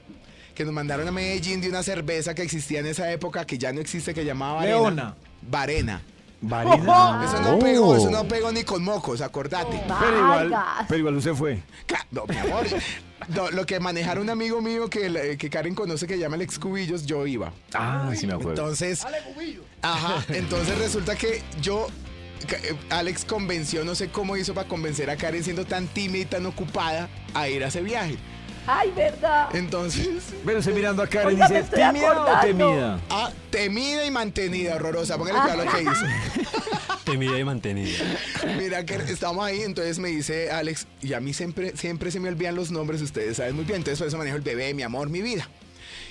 que 0.55 0.65
nos 0.65 0.73
mandaron 0.73 1.07
a 1.07 1.13
Medellín 1.13 1.61
de 1.61 1.69
una 1.69 1.83
cerveza 1.83 2.35
que 2.35 2.43
existía 2.43 2.81
en 2.81 2.87
esa 2.87 3.13
época, 3.13 3.45
que 3.45 3.59
ya 3.59 3.73
no 3.73 3.81
existe, 3.81 4.13
que 4.15 4.25
llamaba 4.25 4.57
Varena. 4.57 4.77
Leona. 4.77 5.17
Varena. 5.43 6.03
Varina. 6.41 7.25
Eso 7.25 7.41
no 7.41 7.59
pegó, 7.59 7.97
eso 7.97 8.11
no 8.11 8.27
pegó 8.27 8.53
ni 8.53 8.65
con 8.65 8.83
mocos, 8.83 9.21
acordate. 9.21 9.83
Pero 10.01 10.19
igual, 10.19 10.55
pero 10.89 10.99
igual 10.99 11.17
usted 11.17 11.35
fue. 11.35 11.63
No, 12.11 12.25
mi 12.27 12.37
amor. 12.37 12.67
No, 13.29 13.51
lo 13.51 13.67
que 13.67 13.81
manejara 13.81 14.21
un 14.21 14.31
amigo 14.31 14.61
mío 14.61 14.89
que, 14.89 15.37
que 15.39 15.51
Karen 15.51 15.75
conoce 15.75 16.07
que 16.07 16.19
llama 16.19 16.37
Alex 16.37 16.59
Cubillos, 16.59 17.07
yo 17.07 17.27
iba. 17.27 17.53
Ah, 17.75 18.11
sí 18.15 18.27
me 18.27 18.35
acuerdo. 18.35 18.51
Entonces. 18.51 19.05
Ajá. 19.83 20.25
Entonces 20.29 20.79
resulta 20.79 21.17
que 21.17 21.43
yo. 21.61 21.89
Eh, 22.53 22.75
Alex 22.91 23.25
convenció, 23.25 23.85
no 23.85 23.95
sé 23.95 24.09
cómo 24.09 24.37
hizo 24.37 24.55
para 24.55 24.69
convencer 24.69 25.11
a 25.11 25.17
Karen 25.17 25.43
siendo 25.43 25.65
tan 25.65 25.87
tímida 25.89 26.23
y 26.23 26.27
tan 26.27 26.47
ocupada 26.47 27.09
a 27.35 27.49
ir 27.49 27.65
a 27.65 27.69
ese 27.69 27.83
viaje. 27.83 28.17
Ay, 28.67 28.93
verdad. 28.97 29.55
Entonces. 29.55 30.09
Pero 30.45 30.59
usted 30.59 30.75
mirando 30.75 31.03
a 31.03 31.07
Karen 31.07 31.29
Oiga, 31.29 31.49
me 31.49 31.63
dice, 31.63 31.77
¿tímida 31.77 32.23
o 32.23 32.41
temida? 32.41 33.01
Ah, 33.11 33.31
temida 33.51 34.05
y 34.05 34.11
mantenida, 34.11 34.75
horrorosa. 34.75 35.17
Póngale 35.17 35.39
cuidado 35.39 35.65
lo 35.65 35.71
que 35.71 35.83
hizo. 35.83 35.93
Temida 37.05 37.39
y 37.39 37.45
mantenida. 37.45 38.05
Mira 38.59 38.85
que 38.85 38.97
estamos 38.97 39.45
ahí, 39.45 39.61
entonces 39.61 40.01
me 40.01 40.09
dice 40.09 40.51
Alex, 40.51 40.89
y 41.01 41.13
a 41.13 41.21
mí 41.21 41.33
siempre, 41.33 41.77
siempre 41.77 42.11
se 42.11 42.19
me 42.19 42.29
olvidan 42.29 42.57
los 42.57 42.73
nombres, 42.73 43.01
ustedes 43.01 43.37
saben 43.37 43.55
muy 43.55 43.65
bien, 43.65 43.77
entonces 43.77 44.01
por 44.01 44.09
eso 44.09 44.19
manejo 44.19 44.37
el 44.37 44.43
bebé, 44.43 44.75
mi 44.75 44.83
amor, 44.83 45.09
mi 45.09 45.23
vida. 45.23 45.49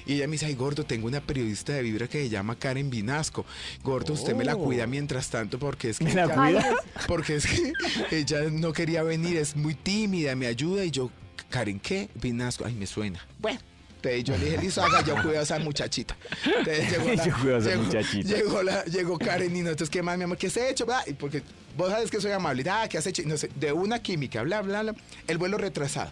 Y 0.05 0.13
ella 0.13 0.27
me 0.27 0.33
dice, 0.33 0.45
ay 0.45 0.53
gordo, 0.55 0.83
tengo 0.85 1.07
una 1.07 1.19
periodista 1.21 1.73
de 1.73 1.81
Vibra 1.81 2.07
que 2.07 2.21
se 2.23 2.29
llama 2.29 2.55
Karen 2.57 2.89
Vinasco. 2.89 3.45
Gordo, 3.83 4.13
usted 4.13 4.35
me 4.35 4.45
la 4.45 4.55
cuida 4.55 4.85
mientras 4.87 5.29
tanto 5.29 5.57
porque 5.59 5.89
es 5.89 5.99
que... 5.99 6.05
¿Me 6.05 6.13
la 6.13 6.25
ella- 6.25 6.35
cuida? 6.35 6.75
Porque 7.07 7.35
es 7.35 7.45
que 7.47 7.73
ella 8.11 8.41
no 8.51 8.71
quería 8.73 9.03
venir, 9.03 9.37
es 9.37 9.55
muy 9.55 9.73
tímida, 9.75 10.35
me 10.35 10.47
ayuda 10.47 10.83
y 10.85 10.91
yo, 10.91 11.09
Karen, 11.49 11.79
¿qué? 11.79 12.09
Vinasco, 12.15 12.65
ay, 12.65 12.73
me 12.75 12.85
suena. 12.87 13.25
Bueno. 13.39 13.59
Entonces 13.97 14.23
yo 14.23 14.37
le 14.37 14.45
dije, 14.45 14.57
listo, 14.61 14.83
haga, 14.83 15.03
yo 15.03 15.15
cuido 15.23 15.39
a 15.39 15.41
esa 15.41 15.57
muchachita. 15.57 16.15
Entonces 16.45 16.91
llegó 16.91 17.09
la, 17.15 17.25
Yo 17.25 17.33
cuido 17.39 17.55
a 17.55 17.59
esa 17.59 17.69
llegó- 17.71 17.83
muchachita. 17.83 18.29
Llegó, 18.35 18.63
la, 18.63 18.85
llegó 18.85 19.17
Karen 19.17 19.55
y 19.55 19.61
nosotros, 19.63 19.89
¿qué 19.89 20.03
más, 20.03 20.15
mi 20.17 20.25
amor? 20.25 20.37
¿Qué 20.37 20.49
se 20.51 20.61
ha 20.61 20.69
hecho? 20.69 20.85
Y 21.07 21.13
porque 21.13 21.41
vos 21.75 21.89
sabes 21.89 22.11
que 22.11 22.21
soy 22.21 22.31
amable. 22.31 22.63
Ah, 22.69 22.87
¿qué 22.87 22.99
has 22.99 23.07
hecho? 23.07 23.23
Y 23.23 23.25
No 23.25 23.35
sé, 23.35 23.49
de 23.55 23.71
una 23.71 23.99
química, 24.03 24.43
bla, 24.43 24.61
bla, 24.61 24.83
bla. 24.83 24.95
El 25.27 25.39
vuelo 25.39 25.57
retrasado. 25.57 26.11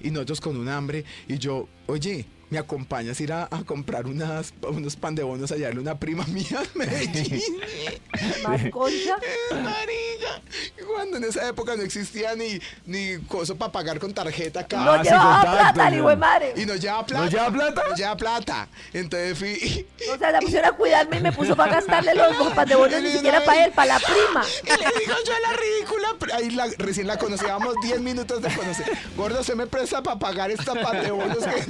Y 0.00 0.10
nosotros 0.10 0.40
con 0.40 0.56
un 0.56 0.68
hambre. 0.70 1.04
Y 1.28 1.36
yo, 1.38 1.68
oye, 1.86 2.24
¿me 2.52 2.58
acompañas 2.58 3.18
a 3.18 3.22
ir 3.22 3.32
a, 3.32 3.48
a 3.50 3.64
comprar 3.64 4.06
unas, 4.06 4.52
unos 4.68 4.94
pan 4.94 5.14
de 5.14 5.22
bonos 5.22 5.50
allá? 5.52 5.70
Una 5.70 5.98
prima 5.98 6.22
mía 6.26 6.60
en 6.62 6.68
Medellín. 6.78 7.40
Más 8.46 8.60
concha. 8.70 9.16
Marica, 9.52 10.42
cuando 10.86 11.16
en 11.16 11.24
esa 11.24 11.48
época 11.48 11.76
no 11.76 11.82
existía 11.82 12.34
ni, 12.34 12.60
ni 12.84 13.16
coso 13.26 13.56
para 13.56 13.72
pagar 13.72 13.98
con 13.98 14.12
tarjeta 14.12 14.60
acá. 14.60 14.76
No 14.84 14.92
Ah, 14.92 15.02
llevaba 15.02 15.34
contacto, 15.40 15.74
plata, 15.74 15.90
ni 15.90 16.00
güey 16.00 16.16
madre. 16.16 16.52
Y 16.56 16.66
nos 16.66 16.78
lleva 16.78 17.06
plata. 17.06 17.24
¿No 17.24 17.30
lleva 17.30 17.50
plata? 17.50 17.82
Nos 17.88 17.98
lleva 17.98 18.16
plata. 18.18 18.68
Entonces 18.92 19.38
fui. 19.38 19.86
O 20.14 20.18
sea, 20.18 20.30
la 20.32 20.40
pusieron 20.40 20.68
a 20.68 20.72
cuidarme 20.76 21.16
y 21.16 21.20
me 21.22 21.32
puso 21.32 21.56
para 21.56 21.72
gastarle 21.76 22.14
los 22.14 22.52
pan 22.52 22.68
de 22.68 22.74
bonos, 22.74 23.00
ni 23.02 23.12
siquiera 23.12 23.42
para 23.44 23.64
él, 23.64 23.72
para 23.72 23.94
la 23.94 23.98
prima. 24.00 24.44
Y 24.64 24.68
le 24.68 25.00
digo 25.00 25.14
yo 25.26 25.32
la 25.40 25.52
ridícula. 25.56 26.08
pero 26.18 26.34
Ahí 26.34 26.50
la- 26.50 26.68
recién 26.76 27.06
la 27.06 27.16
conocíamos 27.16 27.74
10 27.82 28.00
minutos 28.02 28.42
de 28.42 28.54
conocer. 28.54 28.92
Gordo, 29.16 29.42
se 29.42 29.54
me 29.54 29.66
presta 29.66 30.02
para 30.02 30.18
pagar 30.18 30.50
esta 30.50 30.74
pan 30.74 31.02
de 31.02 31.10
bonos 31.10 31.38
que. 31.38 31.62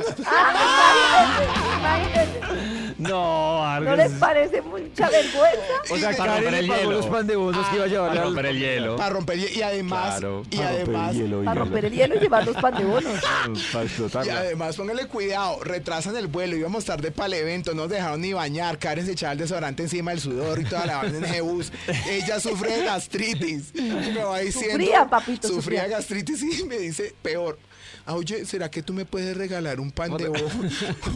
Imagínense, 0.72 1.78
imagínense. 1.78 2.62
No, 2.98 3.08
¿No 3.08 3.58
Vargas. 3.62 3.96
les 4.10 4.12
parece 4.20 4.62
mucha 4.62 5.08
vergüenza? 5.10 5.72
O 5.90 5.96
sea, 5.96 6.12
Para 6.16 6.34
romper 6.36 6.54
el 6.54 6.66
hielo. 6.68 6.90
los 6.92 7.06
pan 7.06 7.26
de 7.26 7.34
bonos 7.36 7.66
que 7.68 7.74
iba 7.76 7.84
a 7.84 7.88
llevar 7.88 8.08
Para 8.10 8.22
romper 8.22 8.46
el 8.46 8.58
hielo. 8.60 8.96
Para 8.96 9.10
romper 9.10 9.38
y, 9.38 9.46
y 9.58 9.62
además. 9.62 10.10
Claro, 10.20 10.42
y 10.50 10.56
para 10.56 10.68
romper 10.68 10.78
el 10.88 10.94
además. 10.94 11.14
hielo, 11.16 11.44
Para 11.44 11.60
romper 11.60 11.84
el 11.86 11.92
hielo 11.92 12.14
y 12.14 12.18
llevar 12.20 12.46
los 12.46 12.56
pan 12.56 12.74
de 12.76 12.84
bonos. 12.84 13.12
Para 13.72 13.84
Y 13.84 13.86
explotarla. 13.88 14.38
además, 14.38 14.76
póngale 14.76 15.06
cuidado, 15.06 15.58
retrasan 15.64 16.16
el 16.16 16.28
vuelo, 16.28 16.54
íbamos 16.56 16.84
tarde 16.84 17.10
para 17.10 17.26
el 17.26 17.34
evento, 17.34 17.74
no 17.74 17.82
nos 17.82 17.90
dejaron 17.90 18.20
ni 18.20 18.32
bañar, 18.34 18.78
Karen 18.78 19.04
se 19.06 19.12
echaba 19.12 19.32
el 19.32 19.38
desodorante 19.38 19.82
encima 19.82 20.12
del 20.12 20.20
sudor 20.20 20.60
y 20.60 20.64
toda 20.64 20.86
la 20.86 20.98
vaina 20.98 21.18
en 21.18 21.24
ese 21.24 21.40
bus. 21.40 21.72
Ella 22.08 22.38
sufre 22.38 22.76
de 22.76 22.84
gastritis. 22.84 23.72
Y 23.74 23.80
me 23.82 24.22
va 24.24 24.38
diciendo. 24.38 24.70
Sufría, 24.76 25.08
papito, 25.08 25.48
Sufría 25.48 25.82
sufría. 25.82 25.88
gastritis 25.96 26.42
y 26.60 26.64
me 26.64 26.78
dice, 26.78 27.14
peor. 27.22 27.58
"Ah, 28.06 28.14
Oye, 28.14 28.44
¿será 28.44 28.70
que 28.70 28.82
tú 28.82 28.92
me 28.92 29.04
puedes 29.04 29.36
regalar 29.36 29.78
un 29.80 29.90
pan 29.92 30.16
de 30.16 30.28
bono? 30.28 30.44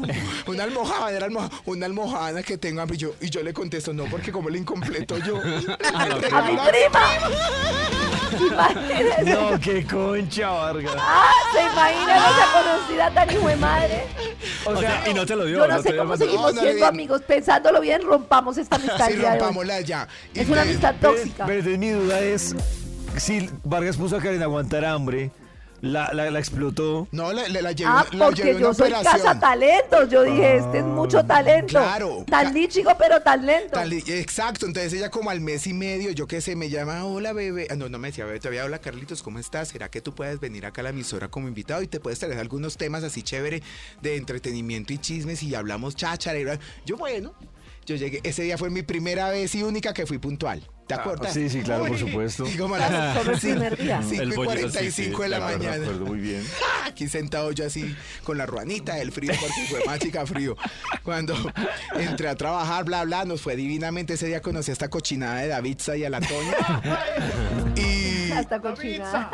una 0.46 0.64
almohada, 0.64 1.28
una 1.66 1.86
almohada 1.86 2.42
que 2.42 2.58
tenga 2.58 2.82
hambre. 2.82 2.96
Y 2.96 3.00
yo, 3.00 3.14
y 3.20 3.30
yo 3.30 3.42
le 3.42 3.52
contesto, 3.52 3.92
no, 3.92 4.04
porque 4.04 4.30
como 4.32 4.48
el 4.48 4.56
incompleto 4.56 5.18
yo. 5.18 5.36
¡A 5.92 6.42
mi 6.42 6.56
prima! 6.56 7.06
No, 9.24 9.58
qué 9.60 9.84
concha, 9.86 10.50
Vargas. 10.50 10.94
Ah, 10.98 11.30
¿se 11.52 11.62
imaginan 11.62 12.16
esa 12.18 12.52
conocida 12.52 13.10
tan 13.14 13.30
hijo 13.32 13.48
de 13.48 13.56
madre? 13.56 14.04
O 14.64 14.76
sea, 14.76 15.08
y 15.08 15.14
no 15.14 15.24
te 15.26 15.36
lo 15.36 15.44
dio. 15.44 15.58
Yo 15.58 15.68
no 15.68 15.82
te 15.82 15.90
sé 15.90 15.96
cómo 15.96 16.16
seguimos 16.16 16.54
No, 16.54 16.60
no, 16.60 16.60
siendo 16.62 16.80
no. 16.80 16.86
amigos. 16.86 17.22
Pensándolo 17.22 17.80
bien, 17.80 18.02
rompamos 18.02 18.58
esta 18.58 18.76
amistad 18.76 19.08
Sí, 19.08 19.16
rompámosla 19.16 19.80
ya. 19.80 20.08
Y 20.34 20.40
Es 20.40 20.46
una 20.48 20.56
me- 20.64 20.70
amistad 20.70 20.94
tóxica. 21.00 21.46
pero 21.46 21.62
mi 21.78 21.90
duda 21.90 22.20
es 22.20 22.54
si 23.16 23.48
Vargas 23.64 23.96
puso 23.96 24.16
a 24.16 24.20
Karen 24.20 24.42
a 24.42 24.44
aguantar 24.44 24.84
hambre, 24.84 25.30
la, 25.80 26.10
la, 26.12 26.30
la 26.30 26.38
explotó. 26.38 27.08
No, 27.12 27.32
la, 27.32 27.48
la, 27.48 27.62
la 27.62 27.72
llevé, 27.72 27.90
Ah, 27.92 28.04
porque 28.18 28.56
yo 28.58 28.72
soy 28.74 28.92
operación. 28.92 29.12
casa 29.22 29.40
talentos. 29.40 30.08
Yo 30.10 30.22
dije, 30.22 30.56
este 30.56 30.78
es 30.78 30.84
mucho 30.84 31.24
talento. 31.24 31.68
Claro. 31.68 32.24
Tan 32.28 32.52
lichigo, 32.54 32.90
pero 32.98 33.20
tan 33.22 33.44
lento. 33.46 33.78
Exacto, 33.80 34.66
entonces 34.66 34.92
ella 34.92 35.10
como 35.10 35.30
al 35.30 35.40
mes 35.40 35.66
y 35.66 35.72
medio, 35.74 36.10
yo 36.10 36.26
qué 36.26 36.40
sé, 36.40 36.56
me 36.56 36.68
llama, 36.70 37.04
hola 37.04 37.32
bebé, 37.32 37.66
Ah, 37.70 37.76
no, 37.76 37.88
no 37.88 37.98
me 37.98 38.08
decía 38.08 38.24
bebé, 38.24 38.38
todavía 38.40 38.64
hola 38.64 38.78
Carlitos, 38.80 39.22
¿cómo 39.22 39.38
estás? 39.38 39.68
¿Será 39.68 39.88
que 39.90 40.00
tú 40.00 40.14
puedes 40.14 40.40
venir 40.40 40.66
acá 40.66 40.80
a 40.80 40.84
la 40.84 40.90
emisora 40.90 41.28
como 41.28 41.48
invitado 41.48 41.82
y 41.82 41.86
te 41.86 42.00
puedes 42.00 42.18
traer 42.18 42.38
algunos 42.38 42.76
temas 42.76 43.02
así 43.04 43.22
chévere 43.22 43.62
de 44.02 44.16
entretenimiento 44.16 44.92
y 44.92 44.98
chismes 44.98 45.42
y 45.42 45.54
hablamos 45.54 45.96
cháchara? 45.96 46.58
Yo 46.84 46.96
bueno, 46.96 47.32
yo 47.86 47.94
llegué, 47.94 48.20
ese 48.24 48.42
día 48.42 48.58
fue 48.58 48.68
mi 48.68 48.82
primera 48.82 49.30
vez 49.30 49.54
y 49.54 49.62
única 49.62 49.94
que 49.94 50.06
fui 50.06 50.18
puntual, 50.18 50.68
¿te 50.88 50.94
acuerdas? 50.94 51.30
Ah, 51.30 51.34
sí, 51.34 51.48
sí, 51.48 51.60
claro, 51.60 51.86
por 51.86 51.96
supuesto. 51.96 52.44
y 52.46 52.56
como 52.56 52.74
a 52.74 52.78
Claro, 52.78 52.94
las 52.94 53.14
solo 53.16 53.32
el 53.32 53.38
primer 53.38 53.76
día. 53.78 54.02
5 54.08 54.22
El 54.22 54.32
y 54.32 54.34
pollito, 54.34 54.54
45 54.56 54.90
sí, 54.90 55.12
sí, 55.16 55.22
de 55.22 55.28
la 55.28 55.38
mañana. 55.40 55.76
Recuerdo 55.76 56.06
muy 56.06 56.18
bien. 56.18 56.42
Aquí 56.84 57.06
sentado 57.08 57.52
yo 57.52 57.64
así 57.64 57.94
con 58.24 58.38
la 58.38 58.44
ruanita 58.46 58.96
del 58.96 59.12
frío 59.12 59.32
porque 59.40 59.66
fue 59.70 59.84
más 59.86 60.00
chica 60.00 60.26
frío. 60.26 60.56
Cuando 61.04 61.34
entré 61.94 62.28
a 62.28 62.34
trabajar, 62.34 62.84
bla, 62.84 63.04
bla, 63.04 63.24
nos 63.24 63.40
fue 63.40 63.54
divinamente. 63.54 64.14
Ese 64.14 64.26
día 64.26 64.42
conocí 64.42 64.70
a 64.70 64.72
esta 64.72 64.88
cochinada 64.90 65.36
de 65.40 65.48
Davidza 65.48 65.96
y 65.96 66.04
a 66.04 66.10
la 66.10 66.20
Toña. 66.20 66.56
Y, 67.76 68.32
Hasta 68.32 68.60
cochinada. 68.60 69.30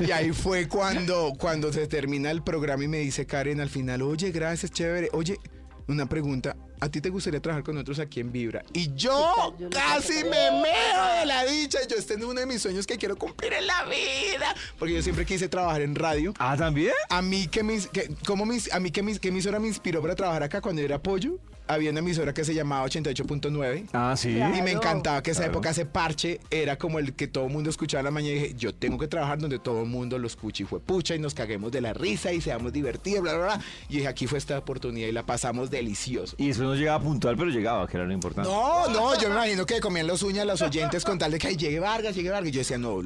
y 0.00 0.10
ahí 0.10 0.32
fue 0.32 0.66
cuando, 0.68 1.32
cuando 1.38 1.72
se 1.72 1.86
termina 1.86 2.30
el 2.30 2.42
programa 2.42 2.84
y 2.84 2.88
me 2.88 2.98
dice 2.98 3.24
Karen 3.26 3.60
al 3.60 3.70
final, 3.70 4.02
oye, 4.02 4.32
gracias, 4.32 4.72
chévere. 4.72 5.08
Oye, 5.12 5.38
una 5.86 6.06
pregunta, 6.06 6.56
¿a 6.80 6.88
ti 6.88 7.00
te 7.00 7.10
gustaría 7.10 7.40
trabajar 7.40 7.64
con 7.64 7.74
nosotros 7.74 7.98
aquí 7.98 8.20
en 8.20 8.32
Vibra? 8.32 8.64
Y 8.72 8.94
yo 8.94 9.54
casi 9.70 10.24
me 10.24 10.50
meo 10.50 11.20
de 11.20 11.26
la 11.26 11.44
dicha. 11.44 11.78
Yo 11.88 11.96
este 11.96 12.14
es 12.14 12.22
uno 12.22 12.40
de 12.40 12.46
mis 12.46 12.62
sueños 12.62 12.86
que 12.86 12.96
quiero 12.96 13.16
cumplir 13.16 13.52
en 13.52 13.66
la 13.66 13.84
vida. 13.84 14.54
Porque 14.78 14.94
yo 14.94 15.02
siempre 15.02 15.24
quise 15.24 15.48
trabajar 15.48 15.82
en 15.82 15.94
radio. 15.94 16.34
Ah, 16.38 16.56
¿también? 16.56 16.92
A 17.08 17.22
mí 17.22 17.48
que 17.48 17.62
mis, 17.62 17.86
que, 17.88 18.10
¿cómo 18.26 18.46
mis, 18.46 18.72
a 18.72 18.80
mí 18.80 18.90
que 18.90 19.02
mis, 19.02 19.18
que 19.18 19.28
emisora 19.28 19.58
me 19.58 19.68
inspiró 19.68 20.02
para 20.02 20.14
trabajar 20.14 20.42
acá 20.42 20.60
cuando 20.60 20.80
yo 20.80 20.86
era 20.86 21.02
pollo. 21.02 21.38
Había 21.68 21.90
una 21.90 21.98
emisora 22.00 22.32
que 22.32 22.44
se 22.44 22.54
llamaba 22.54 22.86
88.9. 22.86 23.86
Ah, 23.92 24.14
sí. 24.16 24.30
Y 24.30 24.34
me 24.34 24.50
Claro. 24.62 24.68
encantaba 24.70 25.22
que 25.22 25.32
esa 25.32 25.40
Claro. 25.40 25.52
época 25.54 25.70
ese 25.70 25.84
parche 25.86 26.40
era 26.50 26.76
como 26.78 26.98
el 26.98 27.14
que 27.14 27.26
todo 27.26 27.46
el 27.46 27.52
mundo 27.52 27.70
escuchaba 27.70 28.00
en 28.00 28.04
la 28.06 28.10
mañana 28.10 28.36
y 28.36 28.40
dije, 28.40 28.54
yo 28.56 28.74
tengo 28.74 28.98
que 28.98 29.08
trabajar 29.08 29.38
donde 29.38 29.58
todo 29.58 29.82
el 29.82 29.88
mundo 29.88 30.18
lo 30.18 30.26
escuche 30.26 30.62
y 30.62 30.66
fue 30.66 30.80
pucha 30.80 31.14
y 31.14 31.18
nos 31.18 31.34
caguemos 31.34 31.72
de 31.72 31.80
la 31.80 31.92
risa 31.92 32.32
y 32.32 32.40
seamos 32.40 32.72
divertidos, 32.72 33.22
bla, 33.22 33.34
bla, 33.34 33.44
bla. 33.46 33.60
Y 33.88 33.96
dije, 33.96 34.08
aquí 34.08 34.26
fue 34.26 34.38
esta 34.38 34.58
oportunidad 34.58 35.08
y 35.08 35.12
la 35.12 35.24
pasamos 35.24 35.70
delicioso. 35.70 36.36
Y 36.38 36.50
eso 36.50 36.62
no 36.62 36.74
llegaba 36.74 37.02
puntual, 37.02 37.36
pero 37.36 37.50
llegaba, 37.50 37.86
que 37.88 37.96
era 37.96 38.06
lo 38.06 38.12
importante. 38.12 38.48
No, 38.50 38.88
no, 38.88 39.20
yo 39.20 39.28
me 39.28 39.34
imagino 39.34 39.66
que 39.66 39.80
comían 39.80 40.06
los 40.06 40.22
uñas 40.22 40.46
los 40.46 40.62
oyentes 40.62 41.04
con 41.04 41.18
tal 41.18 41.32
de 41.32 41.38
que 41.38 41.48
"Ay, 41.48 41.56
llegue 41.56 41.80
Vargas, 41.80 42.14
llegue 42.14 42.30
Vargas. 42.30 42.48
Y 42.48 42.52
yo 42.52 42.58
decía, 42.60 42.78
no, 42.78 43.02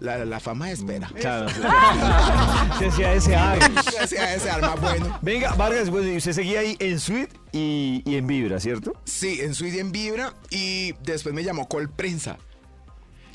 la, 0.00 0.24
la 0.24 0.40
fama 0.40 0.70
espera. 0.70 1.10
Claro. 1.18 1.48
Se 2.78 2.86
hacía 2.86 3.12
ese 3.14 3.36
ay. 3.36 3.58
Ese, 4.02 4.34
ese 4.34 4.50
arma 4.50 4.74
bueno. 4.76 5.18
Venga, 5.22 5.54
Vargas, 5.54 5.90
bueno, 5.90 6.08
y 6.12 6.16
usted 6.16 6.32
seguía 6.32 6.60
ahí 6.60 6.76
en 6.78 6.98
Suite 7.00 7.30
y, 7.54 8.02
y 8.04 8.16
en 8.16 8.26
Vibra, 8.26 8.58
¿cierto? 8.60 8.92
Sí, 9.04 9.38
en 9.40 9.54
Suite 9.54 9.76
y 9.76 9.80
en 9.80 9.92
Vibra 9.92 10.34
y 10.50 10.92
después 11.04 11.34
me 11.34 11.42
llamó 11.44 11.68
Colprensa. 11.68 12.36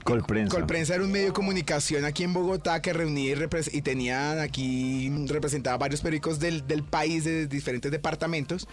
Colprensa. 0.03 0.55
Colprensa 0.55 0.95
era 0.95 1.03
un 1.03 1.11
medio 1.11 1.27
de 1.27 1.33
comunicación 1.33 2.05
aquí 2.05 2.23
en 2.23 2.33
Bogotá 2.33 2.81
que 2.81 2.93
reunía 2.93 3.35
y, 3.35 3.77
y 3.77 3.81
tenían 3.81 4.39
aquí, 4.39 5.09
mm, 5.11 5.27
representaba 5.27 5.77
varios 5.77 6.01
periódicos 6.01 6.39
del, 6.39 6.65
del 6.67 6.83
país 6.83 7.25
de 7.25 7.47
diferentes 7.47 7.91
departamentos 7.91 8.67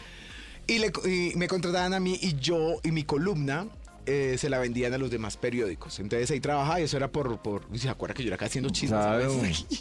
y, 0.66 0.78
le- 0.78 0.92
y 1.04 1.32
me 1.36 1.48
contrataban 1.48 1.94
a 1.94 2.00
mí 2.00 2.18
y 2.22 2.36
yo 2.36 2.76
y 2.84 2.92
mi 2.92 3.02
columna 3.02 3.66
eh, 4.06 4.36
se 4.38 4.48
la 4.48 4.58
vendían 4.58 4.92
a 4.94 4.98
los 4.98 5.10
demás 5.10 5.36
periódicos. 5.36 5.98
Entonces 6.00 6.30
ahí 6.30 6.40
trabajaba 6.40 6.80
y 6.80 6.84
eso 6.84 6.96
era 6.96 7.08
por... 7.10 7.40
por 7.42 7.62
se 7.76 7.88
acuerda 7.88 8.14
que 8.14 8.22
yo 8.22 8.28
era 8.28 8.36
acá 8.36 8.46
haciendo 8.46 8.70
chismes. 8.70 8.98
Claro. 9.00 9.32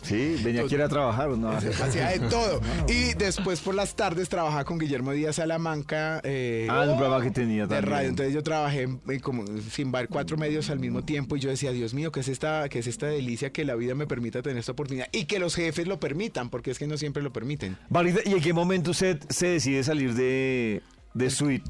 Sí, 0.04 0.36
venía 0.44 0.64
aquí 0.64 0.76
a 0.76 0.88
trabajar, 0.90 1.30
¿no? 1.30 1.50
Hacía 1.84 2.10
de 2.10 2.20
todo. 2.30 2.62
Y 2.88 3.14
después 3.16 3.60
por 3.62 3.76
las 3.76 3.96
tardes 3.96 4.30
trabajaba 4.30 4.64
con 4.66 4.78
Guillermo 4.78 5.12
Díaz 5.12 5.36
Salamanca. 5.38 6.22
eh, 6.24 6.68
Ah, 6.70 6.82
un 6.90 6.98
programa 6.98 7.24
que 7.24 7.32
tenía 7.32 7.64
de 7.64 7.76
también. 7.76 7.92
radio. 7.94 8.10
Entonces 8.10 8.34
yo 8.34 8.44
trabajé 8.44 8.82
en- 8.84 9.02
en 9.08 9.20
como 9.20 9.46
sin 9.72 9.92
bar 9.92 10.08
cuatro 10.10 10.38
medios 10.38 10.70
al 10.70 10.80
mismo 10.80 11.04
tiempo 11.04 11.36
y 11.36 11.40
yo 11.40 11.50
decía, 11.50 11.72
Dios 11.72 11.94
mío, 11.94 12.12
¿qué 12.12 12.20
es 12.20 12.28
esta, 12.28 12.68
qué 12.70 12.80
es 12.80 12.88
esta 12.88 13.08
delicia 13.08 13.52
que 13.52 13.66
la 13.66 13.76
vida 13.76 13.96
me 13.96 14.08
permita 14.08 14.42
tener 14.42 14.58
esta 14.58 14.72
oportunidad? 14.74 15.08
Y 15.12 15.26
que 15.26 15.40
los 15.40 15.56
jefes 15.56 15.88
lo 15.88 16.00
permitan, 16.00 16.50
porque 16.50 16.72
es 16.72 16.80
que 16.80 16.88
no 16.88 16.98
siempre 16.98 17.24
lo 17.24 17.32
permiten. 17.34 17.78
¿y 18.26 18.32
en 18.34 18.42
qué 18.42 18.54
momento 18.54 18.92
usted 18.92 19.20
se 19.30 19.48
decide 19.48 19.84
salir 19.84 20.14
de, 20.14 20.82
de 21.14 21.30
Suite 21.30 21.70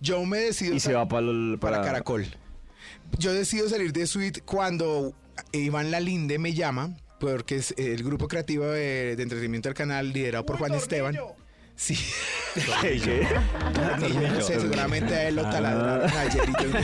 Yo 0.00 0.24
me 0.24 0.38
decido 0.38 0.74
y 0.74 0.80
se 0.80 0.94
va 0.94 1.08
para, 1.08 1.26
para 1.60 1.82
Caracol. 1.82 2.26
Yo 3.18 3.32
decido 3.32 3.68
salir 3.68 3.92
de 3.92 4.06
Suite 4.06 4.42
cuando 4.42 5.14
Iván 5.52 5.90
Lalinde 5.90 6.38
me 6.38 6.54
llama, 6.54 6.96
porque 7.18 7.56
es 7.56 7.74
el 7.76 8.04
grupo 8.04 8.28
creativo 8.28 8.66
de, 8.66 9.16
de 9.16 9.22
entretenimiento 9.22 9.68
del 9.68 9.74
canal 9.74 10.12
liderado 10.12 10.44
por 10.46 10.58
Juan 10.58 10.74
Esteban. 10.74 11.16
Sí. 11.78 11.94
Seguramente 14.44 15.14
a 15.14 15.28
él 15.28 15.36
lo 15.36 15.42
taladraron 15.42 16.10
ayer 16.10 16.42
y 16.48 16.52
tengo. 16.54 16.78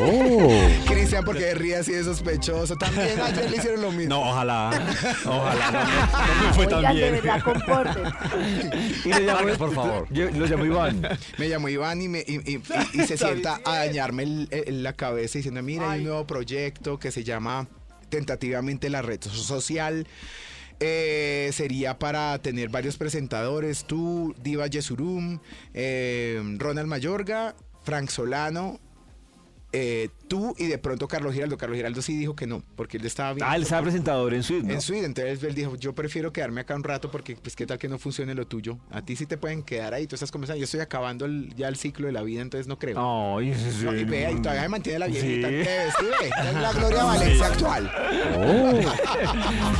Oh. 0.00 0.50
Cristian, 0.86 1.22
porque 1.24 1.54
ríe 1.54 1.76
así 1.76 1.92
de 1.92 2.02
sospechoso. 2.04 2.76
También 2.76 3.20
ayer 3.20 3.50
le 3.50 3.56
hicieron 3.58 3.82
lo 3.82 3.92
mismo. 3.92 4.14
No, 4.14 4.30
ojalá. 4.30 4.70
Ojalá. 5.26 5.70
No, 5.70 5.78
me- 5.80 5.84
no 6.40 6.46
me 6.46 6.52
fue 6.54 6.66
tan 6.66 6.82
de 6.82 6.92
bien. 6.94 7.12
verdad. 7.22 7.42
Y 9.04 9.08
le 9.08 9.20
llamó, 9.26 9.38
Vargas, 9.40 9.58
por 9.58 9.74
favor. 9.74 10.06
Yo- 10.10 10.30
lo 10.30 10.46
llamó 10.46 10.64
Iván. 10.64 11.08
Me 11.36 11.48
llamó 11.50 11.68
Iván 11.68 12.00
y, 12.00 12.08
me, 12.08 12.20
y, 12.26 12.36
y- 12.50 12.62
y- 12.94 13.02
y 13.02 13.06
se 13.06 13.18
sienta 13.18 13.60
a 13.64 13.76
dañarme 13.76 14.22
el- 14.22 14.48
el- 14.50 14.82
la 14.82 14.94
cabeza 14.94 15.38
diciendo, 15.38 15.62
mira, 15.62 15.90
hay 15.90 16.00
un 16.00 16.06
nuevo 16.06 16.26
proyecto 16.26 16.98
que 16.98 17.10
se 17.10 17.24
llama 17.24 17.68
tentativamente 18.08 18.88
la 18.90 19.02
red 19.02 19.20
social. 19.22 20.06
Eh, 20.84 21.50
sería 21.52 21.96
para 21.96 22.36
tener 22.40 22.68
varios 22.68 22.96
presentadores, 22.96 23.84
tú, 23.84 24.34
Diva 24.42 24.66
Yesurum, 24.66 25.38
eh, 25.74 26.42
Ronald 26.58 26.88
Mayorga, 26.88 27.54
Frank 27.84 28.08
Solano, 28.08 28.80
eh, 29.72 30.08
tú 30.28 30.54
y 30.58 30.66
de 30.66 30.78
pronto 30.78 31.08
Carlos 31.08 31.32
Giraldo. 31.34 31.56
Carlos 31.56 31.76
Giraldo 31.76 32.02
sí 32.02 32.16
dijo 32.16 32.36
que 32.36 32.46
no, 32.46 32.62
porque 32.76 32.98
él 32.98 33.06
estaba 33.06 33.32
bien. 33.34 33.46
Ah, 33.48 33.56
él 33.56 33.62
estaba 33.62 33.82
presentador 33.82 34.34
en 34.34 34.42
Suite, 34.42 34.66
¿no? 34.66 34.72
En 34.74 34.80
Sweden, 34.80 35.06
entonces 35.06 35.42
él 35.42 35.54
dijo, 35.54 35.76
yo 35.76 35.94
prefiero 35.94 36.32
quedarme 36.32 36.60
acá 36.62 36.74
un 36.74 36.84
rato 36.84 37.10
porque 37.10 37.36
pues 37.36 37.56
qué 37.56 37.66
tal 37.66 37.78
que 37.78 37.88
no 37.88 37.98
funcione 37.98 38.34
lo 38.34 38.46
tuyo. 38.46 38.78
A 38.90 39.02
ti 39.02 39.16
sí 39.16 39.26
te 39.26 39.36
pueden 39.38 39.62
quedar 39.62 39.94
ahí, 39.94 40.06
tú 40.06 40.14
estás 40.16 40.30
comenzando, 40.30 40.58
yo 40.58 40.64
estoy 40.64 40.80
acabando 40.80 41.24
el- 41.24 41.54
ya 41.54 41.68
el 41.68 41.76
ciclo 41.76 42.06
de 42.06 42.12
la 42.12 42.22
vida, 42.22 42.42
entonces 42.42 42.66
no 42.66 42.78
creo. 42.78 43.36
Ay, 43.38 43.50
ese 43.50 43.68
es 43.70 43.82
No, 43.82 43.94
y 43.94 44.00
el- 44.00 44.06
ve, 44.06 44.32
y 44.32 44.40
todavía 44.42 44.62
me 44.62 44.68
mantiene 44.68 44.98
la 44.98 45.06
viejita. 45.06 45.48
Sí. 45.48 45.54
¿Sí? 45.64 46.06
Es 46.48 46.54
la 46.54 46.72
Gloria 46.74 47.04
Valencia 47.04 47.46
actual. 47.46 47.92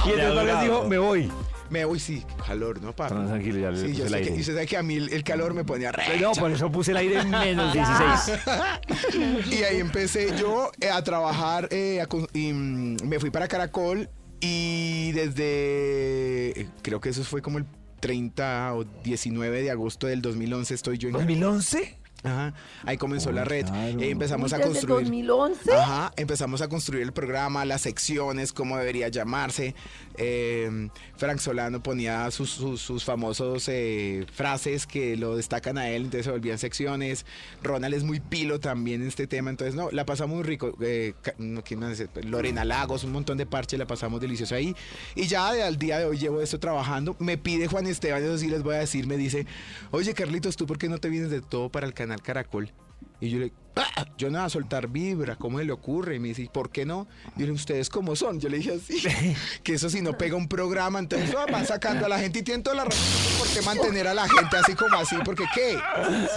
Y 0.07 0.11
entonces 0.11 0.35
Vargas 0.35 0.63
dijo, 0.63 0.85
me 0.89 0.99
voy. 0.99 1.31
Me 1.73 1.85
voy, 1.87 1.99
sí, 1.99 2.23
calor, 2.47 2.83
¿no, 2.83 2.95
papi? 2.95 3.15
No, 3.15 3.27
tranquilo, 3.27 3.59
ya 3.59 3.71
le 3.71 3.79
Sí, 3.81 3.85
puse 3.89 3.97
yo 3.99 4.05
el 4.05 4.11
sé 4.11 4.17
que, 4.19 4.23
aire. 4.25 4.37
y 4.37 4.41
usted 4.41 4.53
sabe 4.55 4.67
que 4.67 4.77
a 4.77 4.83
mí 4.83 4.97
el, 4.97 5.13
el 5.13 5.25
calor 5.25 5.55
me 5.55 5.65
ponía 5.65 5.91
re. 5.91 6.21
No, 6.21 6.33
por 6.33 6.51
eso 6.51 6.71
puse 6.71 6.91
el 6.91 6.99
aire 6.99 7.21
en 7.21 7.31
menos 7.31 7.73
16. 9.15 9.51
y 9.51 9.63
ahí 9.65 9.79
empecé 9.81 10.37
yo 10.39 10.71
eh, 10.81 10.91
a 10.91 11.03
trabajar, 11.03 11.69
eh, 11.71 12.01
a 12.03 12.09
y, 12.35 12.53
mm, 12.53 12.97
me 13.05 13.19
fui 13.19 13.31
para 13.31 13.49
Caracol 13.49 14.11
y 14.41 15.13
desde, 15.13 16.61
eh, 16.61 16.69
creo 16.83 17.01
que 17.01 17.09
eso 17.09 17.25
fue 17.25 17.41
como 17.43 17.59
el 17.59 17.65
30 18.01 18.75
o 18.75 18.85
19 18.85 19.63
de 19.63 19.71
agosto 19.71 20.07
del 20.07 20.21
2011 20.23 20.75
estoy 20.75 20.99
yo 20.99 21.09
en... 21.09 21.15
¿2011? 21.15 21.97
Ajá, 22.25 22.55
ahí 22.85 22.99
comenzó 22.99 23.33
la 23.33 23.43
red. 23.45 23.67
claro. 23.67 23.99
Ahí 24.01 24.11
empezamos 24.13 24.53
a 24.53 24.59
¿desde 24.59 24.71
construir. 24.71 25.07
2011? 25.09 25.73
Ajá, 25.75 26.13
empezamos 26.17 26.63
a 26.63 26.69
construir 26.69 27.03
el 27.03 27.13
programa, 27.13 27.65
las 27.65 27.81
secciones, 27.81 28.53
cómo 28.53 28.77
debería 28.79 29.09
llamarse. 29.09 29.75
Eh, 30.17 30.89
Frank 31.17 31.39
Solano 31.39 31.83
ponía 31.83 32.31
sus, 32.31 32.51
sus, 32.51 33.05
famosos 33.05 33.69
eh, 33.69 34.27
frases 34.33 34.87
que 34.87 35.17
lo 35.17 35.37
destacan 35.37 35.79
a 35.79 35.89
él, 35.89 36.05
entonces 36.05 36.27
se 36.27 36.31
volvían 36.31 36.59
secciones. 36.59 37.25
Ronald 37.63 37.95
es 37.95 38.05
muy 38.05 38.21
pilo 38.21 38.61
también 38.61 39.03
en 39.03 39.09
este 39.09 39.27
tema, 39.27 39.51
entonces 39.51 39.75
no, 39.75 39.91
la 39.91 40.05
pasamos 40.05 40.37
muy 40.37 40.45
rico. 40.45 40.77
Eh. 40.81 41.15
Lorena 42.25 42.65
Lagos, 42.65 43.05
un 43.05 43.13
montón 43.13 43.39
de 43.39 43.47
parches, 43.47 43.79
la 43.79 43.87
pasamos 43.87 44.21
delicioso 44.21 44.55
ahí. 44.55 44.75
Y 45.15 45.27
ya 45.27 45.49
al 45.49 45.79
día 45.79 45.99
de 45.99 46.07
hoy 46.07 46.19
llevo 46.19 46.41
esto 46.41 46.59
trabajando. 46.59 47.17
Me 47.19 47.39
pide 47.39 47.67
Juan 47.67 47.87
Esteban, 47.87 48.23
eso 48.23 48.39
sí 48.39 48.49
les 48.49 48.63
voy 48.63 48.75
a 48.75 48.79
decir, 48.79 49.07
me 49.07 49.17
dice, 49.17 49.47
oye 49.91 50.15
Carlitos, 50.15 50.57
¿tú 50.57 50.67
por 50.67 50.79
qué 50.79 50.89
no 50.89 50.99
te 50.99 51.09
vienes 51.09 51.31
de 51.31 51.41
todo 51.41 51.69
para 51.71 51.87
el 51.87 51.95
canal 51.95 52.21
Caracol? 52.23 52.73
Y 53.21 53.31
yo 53.31 53.39
le 53.39 53.53
¡Ah! 53.77 54.07
yo 54.19 54.31
no 54.31 54.39
voy 54.39 54.47
a 54.47 54.51
soltar 54.51 54.89
vibra, 54.89 55.37
¿cómo 55.37 55.59
se 55.59 55.65
le 55.65 55.73
ocurre? 55.73 56.17
Y 56.17 56.19
me 56.21 56.29
dice, 56.29 56.49
¿por 56.53 56.71
qué 56.71 56.85
no? 56.87 57.09
Y 57.37 57.41
dije, 57.41 57.53
¿ustedes 57.53 57.89
cómo 57.89 58.15
son? 58.15 58.39
Yo 58.39 58.49
le 58.49 58.59
dije 58.59 58.75
así, 58.75 59.03
que 59.63 59.75
eso 59.75 59.91
si 59.91 60.01
no 60.01 60.17
pega 60.17 60.37
un 60.37 60.49
programa, 60.49 60.99
entonces 60.99 61.35
ah, 61.37 61.47
van 61.51 61.67
sacando 61.67 62.07
a 62.07 62.09
la 62.09 62.19
gente 62.19 62.41
y 62.41 62.43
tienen 62.43 62.63
toda 62.63 62.77
la 62.77 62.85
razón 62.85 63.03
por 63.39 63.49
qué 63.49 63.63
mantener 63.63 64.07
a 64.07 64.15
la 64.15 64.29
gente 64.29 64.57
así 64.57 64.75
como 64.75 64.97
así, 64.97 65.17
porque 65.25 65.45
¿qué? 65.55 65.79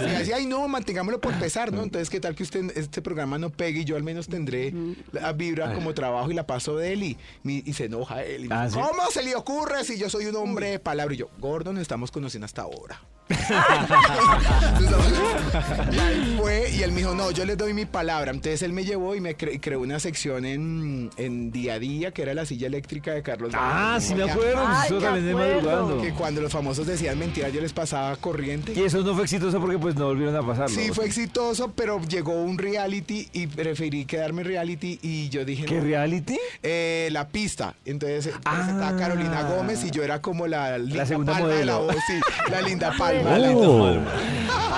Y 0.00 0.04
me 0.04 0.18
decía, 0.18 0.36
ay 0.36 0.46
no, 0.46 0.66
mantengámoslo 0.66 1.20
por 1.20 1.34
pesar, 1.38 1.72
¿no? 1.72 1.82
Entonces, 1.82 2.10
¿qué 2.10 2.20
tal 2.20 2.34
que 2.34 2.42
usted 2.42 2.76
este 2.76 3.02
programa 3.02 3.38
no 3.38 3.50
pegue 3.50 3.80
y 3.80 3.84
yo 3.84 3.96
al 3.96 4.02
menos 4.02 4.28
tendré 4.28 4.72
la 5.12 5.32
vibra 5.32 5.74
como 5.74 5.94
trabajo 5.94 6.30
y 6.30 6.34
la 6.34 6.46
paso 6.46 6.76
de 6.76 6.92
él 6.92 7.02
y, 7.02 7.18
y 7.44 7.72
se 7.72 7.84
enoja 7.84 8.24
él. 8.24 8.46
Y 8.46 8.48
Ah, 8.50 8.68
¿sí? 8.70 8.74
¿Cómo 8.78 9.10
se 9.10 9.22
le 9.22 9.36
ocurre 9.36 9.84
si 9.84 9.98
yo 9.98 10.08
soy 10.08 10.26
un 10.26 10.36
hombre 10.36 10.70
de 10.70 10.78
palabra? 10.78 11.14
Y 11.14 11.18
yo, 11.18 11.28
Gordon, 11.38 11.74
nos 11.74 11.82
estamos 11.82 12.10
conociendo 12.10 12.46
hasta 12.46 12.62
ahora. 12.62 13.00
Y 15.92 16.36
fue, 16.36 16.70
y 16.70 16.82
él 16.82 16.92
me 16.92 16.98
dijo, 16.98 17.14
no, 17.14 17.25
yo 17.30 17.44
les 17.44 17.56
doy 17.56 17.74
mi 17.74 17.84
palabra. 17.86 18.30
Entonces 18.30 18.62
él 18.62 18.72
me 18.72 18.84
llevó 18.84 19.14
y 19.14 19.20
me 19.20 19.36
cre- 19.36 19.58
creó 19.60 19.80
una 19.80 19.98
sección 20.00 20.44
en, 20.44 21.10
en 21.16 21.50
día 21.52 21.74
a 21.74 21.78
día, 21.78 22.10
que 22.12 22.22
era 22.22 22.34
la 22.34 22.44
silla 22.46 22.66
eléctrica 22.66 23.12
de 23.12 23.22
Carlos 23.22 23.52
Ah, 23.54 23.98
sí 24.00 24.14
me 24.14 24.24
acuerdo. 24.30 24.62
Ay, 24.66 24.86
eso 24.86 24.94
me 24.96 25.00
también 25.00 25.26
de 25.26 25.32
acuerdo. 25.32 25.54
madrugando. 25.70 26.02
Que 26.02 26.12
cuando 26.12 26.40
los 26.40 26.52
famosos 26.52 26.86
decían 26.86 27.18
mentiras, 27.18 27.52
yo 27.52 27.60
les 27.60 27.72
pasaba 27.72 28.14
corriente. 28.16 28.72
Y 28.74 28.82
eso 28.82 29.00
no 29.02 29.14
fue 29.14 29.24
exitoso 29.24 29.60
porque 29.60 29.78
pues 29.78 29.94
no 29.96 30.06
volvieron 30.06 30.36
a 30.36 30.42
pasarlo. 30.46 30.74
Sí, 30.74 30.90
fue 30.92 31.06
exitoso, 31.06 31.72
pero 31.74 32.00
llegó 32.02 32.32
un 32.42 32.58
reality 32.58 33.28
y 33.32 33.46
preferí 33.46 34.04
quedarme 34.04 34.42
en 34.42 34.48
reality 34.48 34.98
y 35.02 35.28
yo 35.28 35.44
dije... 35.44 35.64
¿Qué 35.66 35.76
no, 35.76 35.84
reality? 35.84 36.38
eh, 36.62 37.08
la 37.12 37.28
pista. 37.28 37.74
Entonces 37.84 38.28
presentaba 38.42 38.96
Carolina 38.96 39.42
Gómez 39.42 39.84
y 39.84 39.90
yo 39.90 40.02
era 40.02 40.20
como 40.20 40.46
la 40.46 40.78
linda 40.78 41.06
segunda 41.06 41.32
palma 41.34 41.48
de 41.48 41.64
la 41.64 41.74
modelo. 41.78 41.92
voz, 41.94 42.02
sí, 42.06 42.20
la 42.50 42.60
linda 42.62 42.92
palma. 42.98 43.36
Oh. 43.54 43.98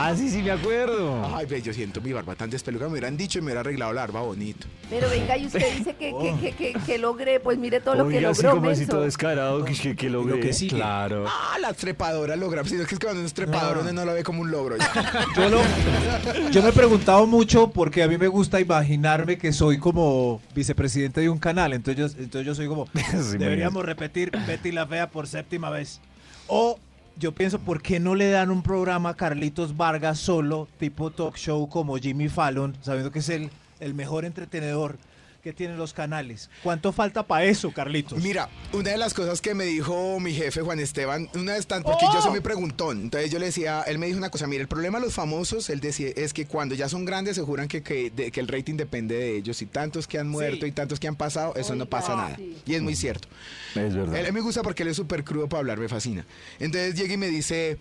Ah, 0.01 0.15
sí, 0.17 0.29
sí, 0.31 0.43
me 0.43 0.51
acuerdo. 0.53 1.25
Ay, 1.35 1.47
ve, 1.47 1.61
yo 1.63 1.73
siento 1.73 2.01
mi 2.01 2.13
barba 2.13 2.35
tan 2.39 2.49
despelucada. 2.49 2.89
Me 2.89 2.93
hubieran 2.95 3.17
dicho 3.19 3.39
y 3.39 3.43
me 3.43 3.47
hubiera 3.49 3.61
arreglado 3.61 3.93
la 3.93 4.01
barba 4.03 4.23
bonito. 4.23 4.67
Pero 4.89 5.11
venga, 5.11 5.37
y 5.37 5.47
usted 5.47 5.77
dice 5.77 5.95
que, 5.97 6.15
que, 6.19 6.37
que, 6.41 6.73
que, 6.73 6.81
que 6.81 6.97
logré, 6.99 7.41
pues 7.41 7.59
mire 7.59 7.81
todo 7.81 7.97
lo 7.97 8.09
que 8.09 8.17
Oiga, 8.17 8.31
así 8.31 8.43
logró, 8.43 8.61
como 8.61 8.71
así 8.71 8.87
todo 8.87 9.03
descarado, 9.03 9.65
que, 9.65 9.75
que, 9.75 9.95
que 9.97 10.09
logré. 10.09 10.37
Lo 10.37 10.41
que 10.41 10.53
sigue. 10.55 10.77
Claro. 10.77 11.27
Ah, 11.29 11.59
la 11.61 11.75
trepadora 11.75 12.37
logra. 12.37 12.65
Sí, 12.65 12.77
es 12.77 12.87
que 12.87 12.95
es 12.95 12.99
que 12.99 13.05
cuando 13.07 13.21
uno 13.21 13.27
es 13.27 13.35
trepador 13.35 13.79
uno 13.79 13.93
no 13.93 14.05
lo 14.07 14.15
ve 14.15 14.23
como 14.25 14.41
un 14.41 14.51
logro. 14.51 14.77
ya. 14.79 15.27
Yo, 15.37 15.49
lo- 15.51 16.51
yo 16.51 16.63
me 16.63 16.71
he 16.71 16.73
preguntado 16.73 17.27
mucho 17.27 17.71
porque 17.71 18.03
a 18.03 18.09
mí 18.09 18.17
me 18.17 18.29
gusta 18.29 18.61
imaginarme 18.61 19.37
que 19.37 19.53
soy 19.53 19.79
como 19.79 20.41
vicepresidente 20.55 21.21
de 21.21 21.29
un 21.29 21.39
canal. 21.39 21.73
Entonces 21.73 22.15
yo, 22.15 22.23
entonces 22.23 22.47
yo 22.47 22.55
soy 22.55 22.67
como, 22.69 22.87
Sí, 22.95 23.37
deberíamos 23.39 23.85
repetir 23.85 24.31
Betty 24.47 24.73
la 24.73 24.87
Fea 24.87 25.11
por 25.11 25.27
séptima 25.27 25.69
vez. 25.71 26.01
O 26.47 26.79
yo 27.19 27.33
pienso, 27.33 27.59
¿por 27.59 27.83
qué 27.83 27.99
no 27.99 28.15
le 28.15 28.31
dan 28.31 28.51
un 28.51 28.63
programa 28.63 29.11
a 29.11 29.17
Carlitos 29.17 29.77
Vargas 29.77 30.19
solo, 30.19 30.69
tipo 30.79 31.11
talk 31.11 31.37
show 31.37 31.69
como 31.69 31.97
Jimmy 31.97 32.29
Fallon, 32.29 32.77
sabiendo 32.81 33.11
que 33.11 33.19
es 33.19 33.29
el, 33.29 33.51
el 33.81 33.95
mejor 33.95 34.25
entretenedor 34.25 34.99
que 35.43 35.53
tienen 35.53 35.77
los 35.79 35.93
canales? 35.95 36.51
¿Cuánto 36.63 36.93
falta 36.93 37.27
para 37.27 37.45
eso, 37.45 37.71
Carlitos? 37.73 38.21
Mira, 38.23 38.49
una 38.73 38.91
de 38.91 38.99
las 38.99 39.15
cosas 39.15 39.41
que 39.41 39.55
me 39.55 39.65
dijo 39.65 40.19
mi 40.21 40.33
jefe 40.35 40.63
Juan 40.63 40.81
Esteban, 40.81 41.29
una 41.35 41.53
vez 41.55 41.67
tan, 41.67 41.83
porque 41.85 42.07
yo 42.13 42.21
soy 42.21 42.33
muy 42.33 42.41
preguntón, 42.41 43.03
entonces 43.03 43.31
yo 43.31 43.39
le 43.39 43.47
decía, 43.47 43.83
él 43.87 43.99
me 43.99 44.07
dijo 44.07 44.19
una 44.19 44.31
cosa, 44.31 44.47
mira, 44.47 44.61
el 44.63 44.69
problema 44.69 44.99
de 44.99 45.05
los 45.07 45.15
famosos, 45.15 45.71
él 45.71 45.81
decía, 45.81 46.09
es 46.17 46.33
que 46.33 46.47
cuando 46.47 46.75
ya 46.75 46.89
son 46.89 47.05
grandes 47.05 47.37
se 47.37 47.43
juran 47.43 47.69
que, 47.69 47.83
que, 47.83 48.11
de- 48.11 48.31
que 48.33 48.41
el 48.41 48.49
rating 48.49 48.75
depende 48.75 49.15
de 49.17 49.37
ellos, 49.37 49.63
y 49.63 49.67
tantos 49.67 50.07
que 50.09 50.19
han 50.19 50.29
muerto 50.29 50.67
y 50.67 50.73
tantos 50.73 50.99
que 50.99 51.07
han 51.09 51.17
pasado, 51.17 51.55
eso 51.57 51.75
no 51.77 51.87
pasa 51.87 52.17
nada. 52.17 52.37
sí. 52.37 52.57
Y 52.67 52.75
es 52.75 52.83
muy 52.83 52.97
cierto. 52.97 53.29
Es 53.75 53.95
verdad. 53.95 54.17
Él, 54.17 54.27
él 54.27 54.33
me 54.33 54.41
gusta 54.41 54.63
porque 54.63 54.83
él 54.83 54.89
es 54.89 54.97
súper 54.97 55.23
crudo 55.25 55.49
para 55.49 55.61
hablar, 55.61 55.79
me 55.79 55.89
fascina. 55.89 56.27
Entonces 56.59 56.95
llega 56.97 57.15
y 57.15 57.17
me 57.17 57.29
dice, 57.29 57.79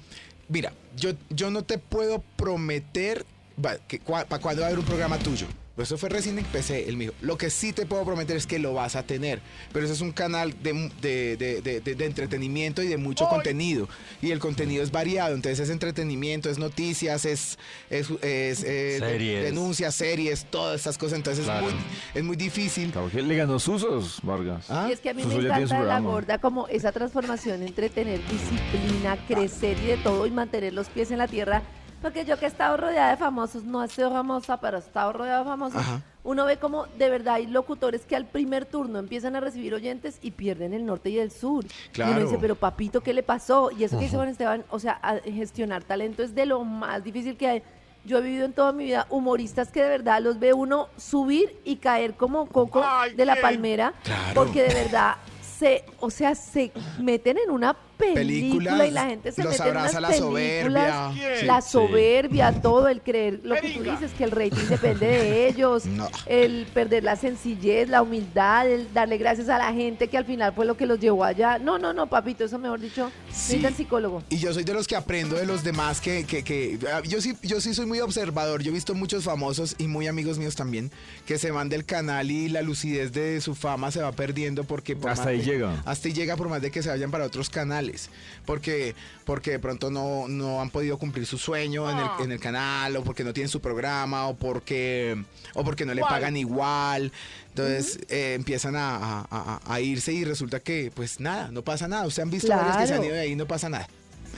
mira, 0.47 0.73
yo, 0.95 1.11
yo 1.31 1.49
no 1.49 1.63
te 1.63 1.79
puedo 1.79 2.23
prometer 2.37 3.25
va, 3.63 3.77
que, 3.87 3.99
para 3.99 4.39
cuándo 4.39 4.61
va 4.61 4.67
a 4.67 4.69
haber 4.69 4.79
un 4.79 4.85
programa 4.85 5.17
tuyo. 5.17 5.47
Pues 5.77 5.89
eso 5.89 5.97
fue 5.99 6.09
recién 6.09 6.39
empecé. 6.39 6.89
Él 6.89 6.97
me 6.97 7.03
dijo, 7.05 7.13
lo 7.21 7.37
que 7.37 7.51
sí 7.51 7.71
te 7.71 7.85
puedo 7.85 8.03
prometer 8.03 8.35
es 8.35 8.47
que 8.47 8.57
lo 8.57 8.73
vas 8.73 8.95
a 8.95 9.03
tener. 9.03 9.41
Pero 9.71 9.85
eso 9.85 9.93
es 9.93 10.01
un 10.01 10.11
canal 10.11 10.55
de, 10.63 10.73
de- 11.01 11.37
de- 11.37 11.61
de- 11.61 11.81
de- 11.81 11.93
de 11.95 12.05
entretenimiento 12.05 12.81
y 12.81 12.87
de 12.87 12.97
mucho 12.97 13.27
contenido. 13.29 13.87
Y 14.19 14.31
el 14.31 14.39
contenido 14.39 14.81
es 14.81 14.89
variado. 14.91 15.35
Entonces 15.35 15.59
es 15.59 15.69
entretenimiento, 15.69 16.49
es 16.49 16.57
noticias, 16.57 17.25
es, 17.25 17.59
es, 17.91 18.09
es, 18.23 18.63
eh, 18.63 18.97
Series. 18.99 19.43
denuncias, 19.43 19.93
series, 19.93 20.45
todas 20.49 20.81
esas 20.81 20.97
cosas. 20.97 21.17
Entonces 21.19 21.45
Claro. 21.45 21.67
es, 21.67 21.73
muy, 21.73 21.83
es 22.15 22.23
muy 22.23 22.35
difícil. 22.35 22.89
Claro 22.91 23.11
que 23.11 23.21
le 23.21 23.35
ganó 23.35 23.59
Susos, 23.59 24.17
Vargas. 24.23 24.65
¿Ah? 24.71 24.87
Y 24.89 24.93
es 24.93 24.99
que 24.99 25.11
a 25.11 25.13
mí 25.13 25.21
Suso 25.21 25.37
me 25.37 25.43
encanta 25.45 25.83
la 25.83 25.99
gorda 25.99 26.39
como 26.39 26.67
esa 26.69 26.91
transformación 26.91 27.61
entre 27.61 27.89
tener 27.89 28.19
disciplina, 28.27 29.15
crecer 29.27 29.77
y 29.83 29.85
de 29.85 29.97
todo 29.97 30.25
y 30.25 30.31
mantener 30.31 30.73
los 30.73 30.89
pies 30.89 31.11
en 31.11 31.19
la 31.19 31.27
tierra. 31.27 31.61
Porque 32.01 32.25
yo 32.25 32.37
que 32.37 32.45
he 32.45 32.47
estado 32.47 32.77
rodeada 32.77 33.11
de 33.11 33.17
famosos, 33.17 33.63
no 33.63 33.83
he 33.83 33.87
sido 33.87 34.11
famosa, 34.11 34.57
pero 34.59 34.77
he 34.77 34.79
estado 34.79 35.13
rodeada 35.13 35.39
de 35.39 35.45
famosos, 35.45 35.79
Ajá. 35.81 36.01
uno 36.23 36.45
ve 36.45 36.57
como 36.57 36.85
de 36.85 37.09
verdad 37.09 37.35
hay 37.35 37.47
locutores 37.47 38.01
que 38.05 38.15
al 38.15 38.25
primer 38.25 38.65
turno 38.65 38.99
empiezan 38.99 39.35
a 39.35 39.39
recibir 39.39 39.73
oyentes 39.73 40.19
y 40.21 40.31
pierden 40.31 40.73
el 40.73 40.85
norte 40.85 41.09
y 41.09 41.17
el 41.17 41.31
sur. 41.31 41.65
Y 41.65 41.69
Claro. 41.93 42.11
uno 42.11 42.21
dice, 42.21 42.37
pero 42.39 42.55
papito, 42.55 43.01
¿qué 43.01 43.13
le 43.13 43.23
pasó? 43.23 43.71
Y 43.71 43.83
eso 43.83 43.97
que 43.97 44.05
dice 44.05 44.15
Juan 44.15 44.29
Esteban, 44.29 44.63
o 44.69 44.79
sea, 44.79 44.99
gestionar 45.25 45.83
talento 45.83 46.21
es 46.21 46.35
de 46.35 46.45
lo 46.45 46.63
más 46.63 47.03
difícil 47.03 47.35
que 47.35 47.47
hay. 47.47 47.63
Yo 48.05 48.19
he 48.19 48.21
vivido 48.21 48.45
en 48.45 48.53
toda 48.53 48.71
mi 48.71 48.85
vida 48.85 49.05
humoristas 49.09 49.69
que 49.71 49.81
de 49.83 49.89
verdad 49.89 50.21
los 50.21 50.39
ve 50.39 50.53
uno 50.53 50.87
subir 50.97 51.59
y 51.65 51.77
caer 51.77 52.13
como 52.13 52.45
coco 52.45 52.85
de 53.15 53.25
la 53.25 53.35
palmera, 53.41 53.93
Claro. 54.03 54.33
porque 54.35 54.61
de 54.63 54.73
verdad 54.73 55.15
se, 55.41 55.83
o 55.99 56.09
sea, 56.11 56.35
se 56.35 56.71
meten 56.99 57.37
en 57.43 57.49
una 57.49 57.75
película 57.97 58.23
Películas, 58.71 58.87
y 58.87 58.91
la 58.91 59.05
gente 59.07 59.31
se 59.31 59.43
los 59.43 59.51
mete 59.53 59.63
en 59.63 59.69
unas 59.71 59.95
abraza 59.95 60.01
la 60.01 60.07
películas, 60.09 60.33
soberbia. 61.15 61.43
la 61.45 61.61
Sí. 61.61 61.69
soberbia, 61.71 62.61
todo 62.61 62.87
el 62.89 63.01
creer, 63.01 63.39
lo 63.43 63.55
que 63.55 63.69
tú 63.71 63.83
dices, 63.83 64.11
que 64.17 64.23
el 64.23 64.31
rating 64.31 64.67
depende 64.69 65.07
de 65.07 65.47
ellos, 65.47 65.85
No. 65.85 66.07
el 66.25 66.65
perder 66.73 67.03
la 67.03 67.15
sencillez, 67.15 67.89
la 67.89 68.01
humildad, 68.01 68.69
el 68.69 68.93
darle 68.93 69.17
gracias 69.17 69.49
a 69.49 69.57
la 69.57 69.73
gente 69.73 70.07
que 70.07 70.17
al 70.17 70.25
final 70.25 70.53
fue 70.53 70.65
lo 70.65 70.77
que 70.77 70.85
los 70.85 70.99
llevó 70.99 71.23
allá. 71.23 71.57
No, 71.59 71.77
no, 71.79 71.93
no, 71.93 72.07
papito, 72.07 72.43
eso 72.45 72.57
mejor 72.59 72.79
dicho, 72.79 73.09
Sí. 73.29 73.53
necesitan 73.53 73.75
psicólogo. 73.75 74.23
Y 74.29 74.37
yo 74.37 74.53
soy 74.53 74.63
de 74.63 74.73
los 74.73 74.87
que 74.87 74.95
aprendo 74.95 75.35
de 75.35 75.45
los 75.45 75.63
demás 75.63 75.99
que, 76.01 76.25
que, 76.25 76.43
que- 76.43 76.79
ah, 76.93 77.01
yo 77.07 77.21
sí, 77.21 77.35
yo 77.41 77.59
sí 77.61 77.73
soy 77.73 77.85
muy 77.85 77.99
observador. 77.99 78.61
Yo 78.61 78.71
he 78.71 78.73
visto 78.73 78.93
muchos 78.93 79.23
famosos 79.23 79.75
y 79.77 79.87
muy 79.87 80.07
amigos 80.07 80.37
míos 80.37 80.55
también 80.55 80.91
que 81.25 81.37
se 81.37 81.51
van 81.51 81.69
del 81.69 81.85
canal 81.85 82.29
y 82.31 82.49
la 82.49 82.61
lucidez 82.61 83.11
de 83.11 83.39
su 83.41 83.55
fama 83.55 83.91
se 83.91 84.01
va 84.01 84.11
perdiendo 84.11 84.63
porque 84.63 84.95
por 84.95 85.11
Hasta 85.11 85.29
ahí 85.29 85.39
de- 85.39 85.43
llega. 85.45 85.81
Hasta 85.85 86.07
ahí 86.07 86.13
llega 86.13 86.35
por 86.35 86.49
más 86.49 86.61
de 86.61 86.71
que 86.71 86.81
se 86.83 86.89
vayan 86.89 87.11
para 87.11 87.25
otros 87.25 87.49
canales. 87.49 87.86
Porque, 88.45 88.95
porque 89.25 89.51
de 89.51 89.59
pronto 89.59 89.89
no, 89.91 90.27
no 90.27 90.61
han 90.61 90.69
podido 90.69 90.97
cumplir 90.97 91.25
su 91.25 91.37
sueño 91.37 91.89
en, 91.89 91.97
el, 91.99 92.07
en 92.23 92.31
el 92.31 92.39
canal, 92.39 92.95
o 92.95 93.03
porque 93.03 93.23
no 93.23 93.33
tienen 93.33 93.49
su 93.49 93.59
programa, 93.59 94.27
o 94.27 94.35
porque, 94.35 95.21
o 95.53 95.63
porque 95.63 95.85
no 95.85 95.93
le 95.93 96.01
pagan 96.01 96.37
igual. 96.37 97.11
Entonces 97.49 97.99
eh, 98.09 98.33
empiezan 98.35 98.75
a, 98.75 98.97
a- 98.97 99.27
a- 99.29 99.61
a 99.73 99.81
irse 99.81 100.13
y 100.13 100.23
resulta 100.23 100.59
que, 100.59 100.91
pues 100.93 101.19
nada, 101.19 101.49
no 101.51 101.61
pasa 101.63 101.87
nada. 101.87 102.05
Ustedes 102.05 102.23
han 102.23 102.31
visto 102.31 102.49
varios 102.49 102.77
que 102.77 102.87
se 102.87 102.93
han 102.93 102.99
Claro. 102.99 103.05
ido 103.05 103.13
de 103.15 103.19
ahí 103.21 103.31
y 103.31 103.35
no 103.35 103.47
pasa 103.47 103.67
nada. 103.69 103.87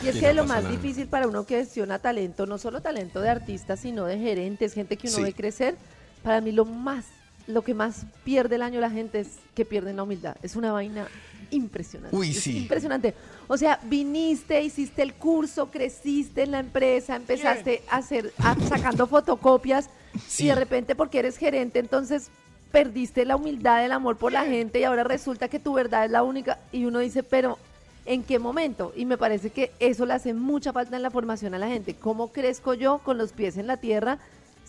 Y 0.01 0.07
es 0.07 0.13
Sí, 0.15 0.21
que 0.21 0.27
no 0.27 0.33
lo 0.33 0.45
más 0.45 0.63
nada. 0.63 0.75
difícil 0.75 1.07
para 1.07 1.27
uno 1.27 1.45
que 1.45 1.57
gestiona 1.57 1.99
talento, 1.99 2.45
no 2.45 2.57
solo 2.57 2.81
talento 2.81 3.19
de 3.19 3.29
artistas, 3.29 3.81
sino 3.81 4.05
de 4.05 4.17
gerentes, 4.17 4.73
gente 4.73 4.95
que 4.95 5.07
uno 5.07 5.17
Sí. 5.17 5.23
ve 5.23 5.33
crecer, 5.33 5.75
para 6.23 6.39
mí 6.39 6.51
lo 6.53 6.63
más, 6.63 7.05
lo 7.49 7.63
que 7.63 7.73
más 7.73 8.05
pierde 8.23 8.55
el 8.55 8.61
año 8.61 8.79
la 8.79 8.89
gente 8.91 9.19
es 9.19 9.39
que 9.55 9.65
pierden 9.65 9.95
la 9.97 10.03
humildad. 10.03 10.37
Es 10.43 10.55
una 10.55 10.71
vaina 10.71 11.07
impresionante. 11.51 12.15
Uy, 12.15 12.29
es 12.29 12.39
sí. 12.41 12.57
Impresionante. 12.59 13.13
O 13.47 13.57
sea, 13.57 13.79
viniste, 13.83 14.61
hiciste 14.61 15.01
el 15.01 15.13
curso, 15.15 15.71
creciste 15.71 16.43
en 16.43 16.51
la 16.51 16.59
empresa, 16.59 17.15
empezaste 17.15 17.81
a 17.89 17.97
hacer, 17.97 18.31
a- 18.37 18.55
sacando 18.67 19.07
fotocopias 19.07 19.89
Sí. 20.27 20.45
y 20.45 20.47
de 20.47 20.55
repente 20.55 20.95
porque 20.95 21.19
eres 21.19 21.37
gerente, 21.37 21.79
entonces 21.79 22.29
perdiste 22.71 23.25
la 23.25 23.35
humildad, 23.35 23.83
el 23.83 23.91
amor 23.91 24.17
por 24.17 24.31
la 24.31 24.45
gente 24.45 24.79
y 24.79 24.83
ahora 24.83 25.03
resulta 25.03 25.47
que 25.47 25.59
tu 25.59 25.73
verdad 25.73 26.05
es 26.05 26.11
la 26.11 26.23
única 26.23 26.59
y 26.71 26.85
uno 26.85 26.99
dice, 26.99 27.23
pero 27.23 27.57
¿En 28.05 28.23
qué 28.23 28.39
momento? 28.39 28.91
Y 28.95 29.05
me 29.05 29.19
parece 29.19 29.51
que 29.51 29.71
eso 29.79 30.03
le 30.03 30.13
hace 30.13 30.33
mucha 30.33 30.73
falta 30.73 30.95
en 30.95 31.03
la 31.03 31.11
formación 31.11 31.53
a 31.53 31.59
la 31.59 31.67
gente. 31.67 31.93
¿Cómo 31.93 32.29
crezco 32.31 32.73
yo 32.73 32.99
con 32.99 33.19
los 33.19 33.33
pies 33.33 33.55
en 33.57 33.67
la 33.67 33.77
tierra 33.77 34.17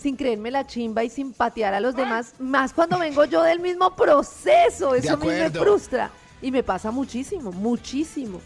sin 0.00 0.16
creerme 0.16 0.50
la 0.50 0.66
chimba 0.66 1.04
y 1.04 1.10
sin 1.10 1.32
patear 1.32 1.74
a 1.74 1.80
los 1.80 1.94
demás? 1.94 2.34
Más 2.38 2.72
cuando 2.72 2.98
vengo 2.98 3.24
yo 3.26 3.42
del 3.42 3.60
mismo 3.60 3.94
proceso. 3.94 4.94
Eso 4.94 5.14
a 5.14 5.16
mí 5.16 5.26
me 5.26 5.50
frustra. 5.50 6.10
Y 6.42 6.50
me 6.50 6.62
pasa 6.62 6.90
muchísimo, 6.90 7.52
muchísimo. 7.52 8.40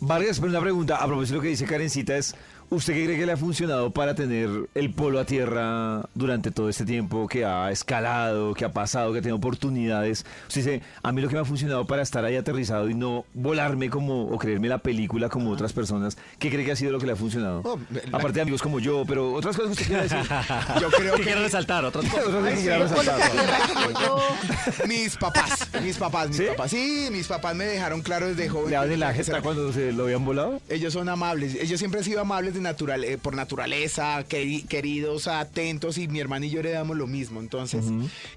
Vargas, 0.00 0.38
pero 0.38 0.50
una 0.50 0.60
pregunta, 0.60 0.96
a 0.96 1.06
propósito 1.06 1.34
de 1.34 1.36
lo 1.38 1.42
que 1.42 1.48
dice 1.48 1.64
Karencita, 1.64 2.16
es, 2.16 2.34
¿usted 2.70 2.94
qué 2.94 3.04
cree 3.04 3.18
que 3.18 3.26
le 3.26 3.32
ha 3.32 3.36
funcionado 3.36 3.90
para 3.90 4.14
tener 4.14 4.48
el 4.74 4.92
polo 4.92 5.18
a 5.20 5.24
tierra 5.24 6.02
durante 6.14 6.50
todo 6.50 6.68
este 6.68 6.84
tiempo 6.84 7.26
que 7.28 7.44
ha 7.44 7.70
escalado, 7.70 8.54
que 8.54 8.64
ha 8.64 8.72
pasado, 8.72 9.12
que 9.12 9.18
ha 9.20 9.22
tenido 9.22 9.36
oportunidades? 9.36 10.24
Usted 10.48 10.60
dice, 10.64 10.82
a 11.02 11.12
mí 11.12 11.20
lo 11.22 11.28
que 11.28 11.34
me 11.34 11.40
ha 11.40 11.44
funcionado 11.44 11.86
para 11.86 12.02
estar 12.02 12.24
ahí 12.24 12.36
aterrizado 12.36 12.88
y 12.90 12.94
no 12.94 13.24
volarme 13.34 13.90
como, 13.90 14.24
o 14.28 14.38
creerme 14.38 14.68
la 14.68 14.78
película 14.78 15.28
como 15.28 15.50
otras 15.50 15.72
personas, 15.72 16.16
¿qué 16.38 16.50
cree 16.50 16.64
que 16.64 16.72
ha 16.72 16.76
sido 16.76 16.92
lo 16.92 16.98
que 16.98 17.06
le 17.06 17.12
ha 17.12 17.16
funcionado? 17.16 17.62
Oh, 17.64 17.78
la- 17.90 18.18
Aparte 18.18 18.34
de 18.36 18.42
amigos 18.42 18.62
como 18.62 18.80
yo, 18.80 19.04
pero 19.06 19.32
otras 19.32 19.56
cosas 19.56 19.76
que 19.76 19.82
usted 19.82 19.86
quiera 19.86 20.02
decir. 20.02 20.18
Yo 20.80 20.90
creo 20.90 21.12
¿Qué 21.14 21.18
que 21.20 21.24
quiere 21.26 21.42
resaltar? 21.44 21.84
Otras 21.84 22.04
cosas. 22.06 22.54
Quiera 22.58 22.78
Yo 22.78 22.94
coloco 22.94 23.02
resaltar. 23.02 24.88
mis 24.88 25.16
papás, 25.16 25.68
mis 25.82 25.96
papás, 25.96 26.28
mis 26.28 26.36
¿Sí? 26.36 26.44
papás. 26.48 26.70
Sí, 26.70 27.08
mis 27.10 27.26
papás 27.26 27.54
me 27.54 27.64
dejaron 27.64 28.02
claro 28.02 28.26
desde 28.28 28.48
joven. 28.48 28.70
¿Le 28.70 28.94
en 28.94 29.00
la 29.00 29.12
jeta 29.12 29.40
cuando 29.42 29.72
se 29.72 29.92
lo 29.92 30.04
habían 30.04 30.24
volado? 30.24 30.60
Ellos 30.68 30.92
son 30.92 31.08
amables. 31.08 31.54
Ellos 31.54 31.78
siempre 31.78 31.98
han 32.00 32.04
sido 32.04 32.20
amables 32.20 32.54
de 32.58 32.62
natural, 32.64 33.04
eh, 33.04 33.18
por 33.18 33.34
naturaleza, 33.34 34.24
queri- 34.28 34.66
queridos, 34.66 35.26
atentos 35.28 35.98
y 35.98 36.08
mi 36.08 36.20
hermana 36.20 36.46
y 36.46 36.50
yo 36.50 36.60
heredamos 36.60 36.96
lo 36.96 37.06
mismo. 37.06 37.40
Entonces, 37.40 37.84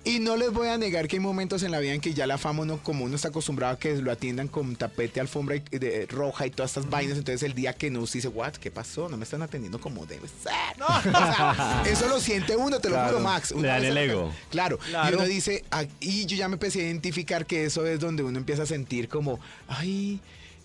y 0.04 0.20
no 0.20 0.38
les 0.38 0.52
voy 0.52 0.68
a 0.70 0.78
negar 0.78 1.08
que 1.08 1.18
hay 1.18 1.20
momentos 1.20 1.64
en 1.64 1.72
la 1.72 1.80
vida 1.80 1.94
en 1.94 2.02
que 2.02 2.14
ya 2.14 2.28
la 2.28 2.38
fama 2.38 2.62
uno, 2.64 2.78
como 2.82 3.06
uno 3.06 3.16
está 3.16 3.30
acostumbrado 3.30 3.74
a 3.74 3.80
que 3.80 3.96
lo 3.96 4.12
atiendan 4.12 4.48
con 4.48 4.76
tapete, 4.76 5.20
alfombra 5.20 5.56
y- 5.58 5.78
de, 5.78 6.06
roja 6.08 6.48
y 6.48 6.52
todas 6.52 6.72
estas 6.72 6.90
vainas. 6.90 7.18
Entonces, 7.18 7.44
el 7.44 7.54
día 7.54 7.74
que 7.74 7.90
no, 7.90 8.02
usted 8.02 8.20
dice, 8.20 8.28
what, 8.30 8.54
¿qué 8.54 8.72
pasó? 8.72 9.10
No 9.10 9.18
me 9.18 9.24
están 9.24 9.42
atendiendo 9.42 9.80
como 9.80 10.06
debe 10.06 10.28
ser. 10.28 10.78
No, 10.78 10.86
o 10.88 11.02
sea, 11.02 11.84
eso 11.88 12.08
lo 12.08 12.20
siente 12.20 12.56
uno, 12.56 12.80
te 12.80 12.90
lo 12.90 12.96
Claro. 12.96 13.12
juro, 13.18 13.24
Max. 13.24 13.52
Uno 13.52 13.74
el 13.76 13.94
lo- 13.94 14.00
ego. 14.00 14.34
Claro. 14.50 14.80
Y 14.86 14.90
Claro. 14.90 15.18
uno 15.18 15.26
dice, 15.28 15.64
y 16.00 16.26
yo 16.26 16.36
ya 16.38 16.48
me 16.48 16.56
empecé 16.56 16.80
a 16.82 16.84
identificar 16.84 17.46
que 17.46 17.66
eso 17.66 17.86
es 17.86 18.00
donde 18.00 18.24
uno 18.24 18.38
empieza 18.38 18.64
a 18.64 18.66
sentir 18.66 19.08
como, 19.10 19.40
ay. 19.68 20.20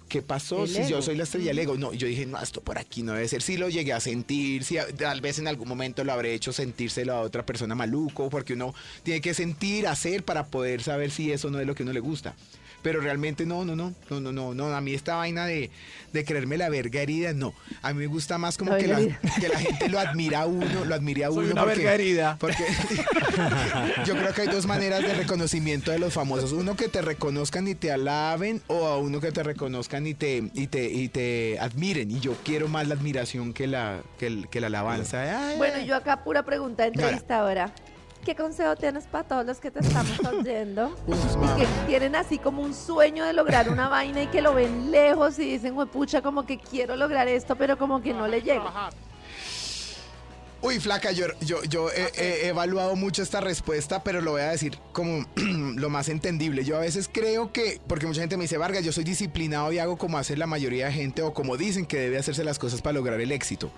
¿Qué 0.08 0.22
pasó? 0.22 0.62
El 0.64 0.68
Si 0.68 0.88
yo 0.88 1.02
soy 1.02 1.16
la 1.16 1.24
estrella 1.24 1.48
del 1.48 1.58
ego. 1.58 1.76
No, 1.76 1.92
yo 1.92 2.06
dije, 2.06 2.26
no, 2.26 2.40
esto 2.40 2.60
por 2.60 2.78
aquí 2.78 3.02
no 3.02 3.12
debe 3.14 3.26
ser. 3.26 3.42
Sí 3.42 3.56
lo 3.56 3.68
llegué 3.68 3.92
a 3.92 3.98
sentir, 4.00 4.62
sí, 4.62 4.78
a- 4.78 4.86
tal 4.86 5.20
vez 5.20 5.38
en 5.40 5.48
algún 5.48 5.66
momento 5.68 6.04
lo 6.04 6.12
habré 6.12 6.32
hecho 6.32 6.52
sentírselo 6.52 7.12
a 7.14 7.20
otra 7.22 7.44
persona 7.44 7.74
maluco, 7.74 8.30
porque 8.30 8.52
uno 8.52 8.72
tiene 9.02 9.20
que 9.20 9.34
sentir, 9.34 9.86
hacer 9.88 10.22
para 10.24 10.46
poder 10.46 10.82
saber 10.82 11.10
si 11.10 11.32
eso 11.32 11.50
no 11.50 11.58
es 11.58 11.66
lo 11.66 11.74
que 11.74 11.82
uno 11.82 11.92
le 11.92 12.00
gusta. 12.00 12.34
Pero 12.86 13.00
realmente 13.00 13.44
no, 13.46 13.64
no, 13.64 13.74
no, 13.74 13.92
no, 14.10 14.20
no, 14.20 14.30
no, 14.30 14.54
no. 14.54 14.66
A 14.72 14.80
mí 14.80 14.94
esta 14.94 15.16
vaina 15.16 15.44
de, 15.44 15.72
de 16.12 16.24
creerme 16.24 16.56
la 16.56 16.68
verga 16.68 17.00
herida, 17.00 17.32
no. 17.32 17.52
A 17.82 17.92
mí 17.92 17.98
me 17.98 18.06
gusta 18.06 18.38
más 18.38 18.56
como 18.56 18.70
La 18.70 18.78
que 18.78 18.86
la, 18.86 18.98
verga 19.00 19.18
que 19.40 19.48
la 19.48 19.58
gente 19.58 19.88
lo 19.88 19.98
admira 19.98 20.42
a 20.42 20.46
uno, 20.46 20.84
lo 20.84 20.94
admire 20.94 21.24
a 21.24 21.30
uno. 21.30 21.42
Soy 21.42 21.50
una 21.50 21.62
porque- 21.64 21.78
verga 21.78 21.94
herida. 21.94 22.36
porque 22.38 22.62
yo 24.06 24.14
creo 24.14 24.32
que 24.32 24.42
hay 24.42 24.46
dos 24.46 24.66
maneras 24.66 25.02
de 25.02 25.14
reconocimiento 25.14 25.90
de 25.90 25.98
los 25.98 26.12
famosos. 26.12 26.52
Uno 26.52 26.76
que 26.76 26.86
te 26.88 27.02
reconozcan 27.02 27.66
y 27.66 27.74
te 27.74 27.90
alaben 27.90 28.62
o 28.68 28.86
a 28.86 28.98
uno 28.98 29.20
que 29.20 29.32
te 29.32 29.42
reconozcan 29.42 30.06
y 30.06 30.14
te, 30.14 30.44
y 30.54 30.68
te, 30.68 30.84
y 30.88 31.08
te 31.08 31.58
admiren. 31.58 32.08
Y 32.12 32.20
yo 32.20 32.36
quiero 32.44 32.68
más 32.68 32.86
la 32.86 32.94
admiración 32.94 33.52
que 33.52 33.66
la, 33.66 33.98
que, 34.16 34.60
la 34.60 34.68
alabanza. 34.68 35.48
Ay, 35.48 35.56
Bueno, 35.56 35.80
yo 35.84 35.96
acá 35.96 36.22
pura 36.22 36.44
pregunta 36.44 36.84
de 36.84 36.90
entrevistadora. 36.90 37.72
¿Qué 38.26 38.34
consejo 38.34 38.74
tienes 38.74 39.04
para 39.04 39.22
todos 39.22 39.46
los 39.46 39.60
que 39.60 39.70
te 39.70 39.78
estamos 39.78 40.18
oyendo? 40.32 40.96
Uf, 41.06 41.36
Y 41.36 41.60
que 41.60 41.66
tienen 41.86 42.16
así 42.16 42.38
como 42.38 42.60
un 42.60 42.74
sueño 42.74 43.24
de 43.24 43.32
lograr 43.32 43.68
una 43.68 43.88
vaina 43.88 44.24
y 44.24 44.26
que 44.26 44.42
lo 44.42 44.52
ven 44.52 44.90
lejos 44.90 45.38
y 45.38 45.52
dicen, 45.52 45.76
pucha, 45.92 46.22
como 46.22 46.44
que 46.44 46.58
quiero 46.58 46.96
lograr 46.96 47.28
esto, 47.28 47.54
pero 47.54 47.78
como 47.78 48.02
que 48.02 48.12
no 48.12 48.26
le 48.26 48.42
llega. 48.42 48.90
Uy, 50.60 50.80
flaca, 50.80 51.12
yo, 51.12 51.26
yo, 51.40 51.62
yo 51.62 51.88
he, 51.92 52.10
he 52.16 52.48
evaluado 52.48 52.96
mucho 52.96 53.22
esta 53.22 53.40
respuesta, 53.40 54.02
pero 54.02 54.20
lo 54.20 54.32
voy 54.32 54.40
a 54.40 54.50
decir 54.50 54.76
como 54.90 55.24
lo 55.36 55.88
más 55.88 56.08
entendible. 56.08 56.64
Yo 56.64 56.76
a 56.78 56.80
veces 56.80 57.08
creo 57.12 57.52
que, 57.52 57.80
porque 57.86 58.08
mucha 58.08 58.22
gente 58.22 58.36
me 58.36 58.42
dice, 58.42 58.58
Vargas, 58.58 58.84
yo 58.84 58.90
soy 58.90 59.04
disciplinado 59.04 59.70
y 59.70 59.78
hago 59.78 59.98
como 59.98 60.18
hace 60.18 60.36
la 60.36 60.48
mayoría 60.48 60.86
de 60.86 60.92
gente 60.92 61.22
o 61.22 61.32
como 61.32 61.56
dicen 61.56 61.86
que 61.86 61.98
debe 61.98 62.18
hacerse 62.18 62.42
las 62.42 62.58
cosas 62.58 62.82
para 62.82 62.94
lograr 62.94 63.20
el 63.20 63.30
éxito. 63.30 63.70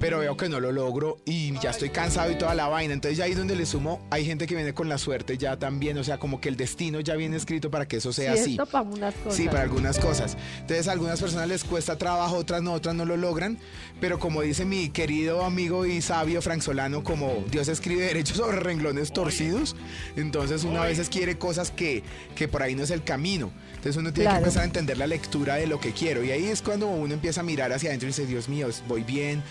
Pero 0.00 0.18
veo 0.20 0.36
que 0.36 0.48
no 0.48 0.58
lo 0.58 0.72
logro 0.72 1.18
y 1.26 1.56
ya 1.60 1.70
estoy 1.70 1.90
cansado 1.90 2.30
y 2.32 2.34
toda 2.36 2.54
la 2.54 2.66
vaina. 2.68 2.94
Entonces 2.94 3.18
ya 3.18 3.24
ahí 3.26 3.34
donde 3.34 3.54
le 3.54 3.66
sumo, 3.66 4.04
hay 4.10 4.24
gente 4.24 4.46
que 4.46 4.54
viene 4.56 4.72
con 4.74 4.88
la 4.88 4.98
suerte 4.98 5.36
ya 5.38 5.58
también, 5.58 5.96
o 5.98 6.02
sea, 6.04 6.18
como 6.18 6.40
que 6.40 6.48
el 6.48 6.56
destino 6.56 7.00
ya 7.00 7.14
viene 7.16 7.36
escrito 7.36 7.70
para 7.70 7.86
que 7.86 7.98
eso 7.98 8.12
sea 8.12 8.32
Sí, 8.34 8.40
así. 8.40 8.50
esto 8.52 8.66
para 8.66 8.82
unas 8.82 9.14
cosas. 9.14 9.34
Sí, 9.36 9.44
para 9.46 9.60
algunas 9.62 9.98
cosas. 9.98 10.36
Entonces, 10.60 10.88
a 10.88 10.92
algunas 10.92 11.20
personas 11.20 11.46
les 11.48 11.62
cuesta 11.64 11.96
trabajo, 11.98 12.36
otras 12.36 12.62
no, 12.62 12.72
otras 12.72 12.94
no 12.94 13.04
lo 13.04 13.16
logran. 13.16 13.58
Pero 14.00 14.18
como 14.18 14.40
dice 14.42 14.64
mi 14.64 14.88
querido 14.88 15.44
amigo 15.44 15.84
y 15.84 16.00
sabio 16.00 16.40
Frank 16.42 16.62
Solano, 16.62 17.04
como 17.04 17.44
Dios 17.50 17.68
escribe 17.68 18.02
derechos 18.06 18.38
sobre 18.38 18.58
renglones 18.58 19.12
torcidos, 19.12 19.76
entonces 20.16 20.64
uno 20.64 20.82
a 20.82 20.86
veces 20.86 21.08
quiere 21.10 21.36
cosas 21.38 21.70
que, 21.70 22.02
que 22.34 22.48
por 22.48 22.62
ahí 22.62 22.74
no 22.74 22.82
es 22.84 22.90
el 22.90 23.04
camino. 23.04 23.52
Entonces 23.70 23.96
uno 23.96 24.12
tiene 24.12 24.30
Claro. 24.30 24.38
que 24.38 24.48
empezar 24.48 24.62
a 24.62 24.66
entender 24.66 24.98
la 24.98 25.06
lectura 25.06 25.54
de 25.56 25.66
lo 25.66 25.78
que 25.80 25.92
quiero. 25.92 26.24
Y 26.24 26.30
ahí 26.30 26.46
es 26.46 26.62
cuando 26.62 26.86
uno 26.88 27.12
empieza 27.14 27.40
a 27.40 27.44
mirar 27.44 27.72
hacia 27.72 27.90
adentro 27.90 28.06
y 28.08 28.12
dice, 28.12 28.26
Dios 28.26 28.48
mío, 28.48 28.68
voy 28.88 29.02
bien, 29.04 29.42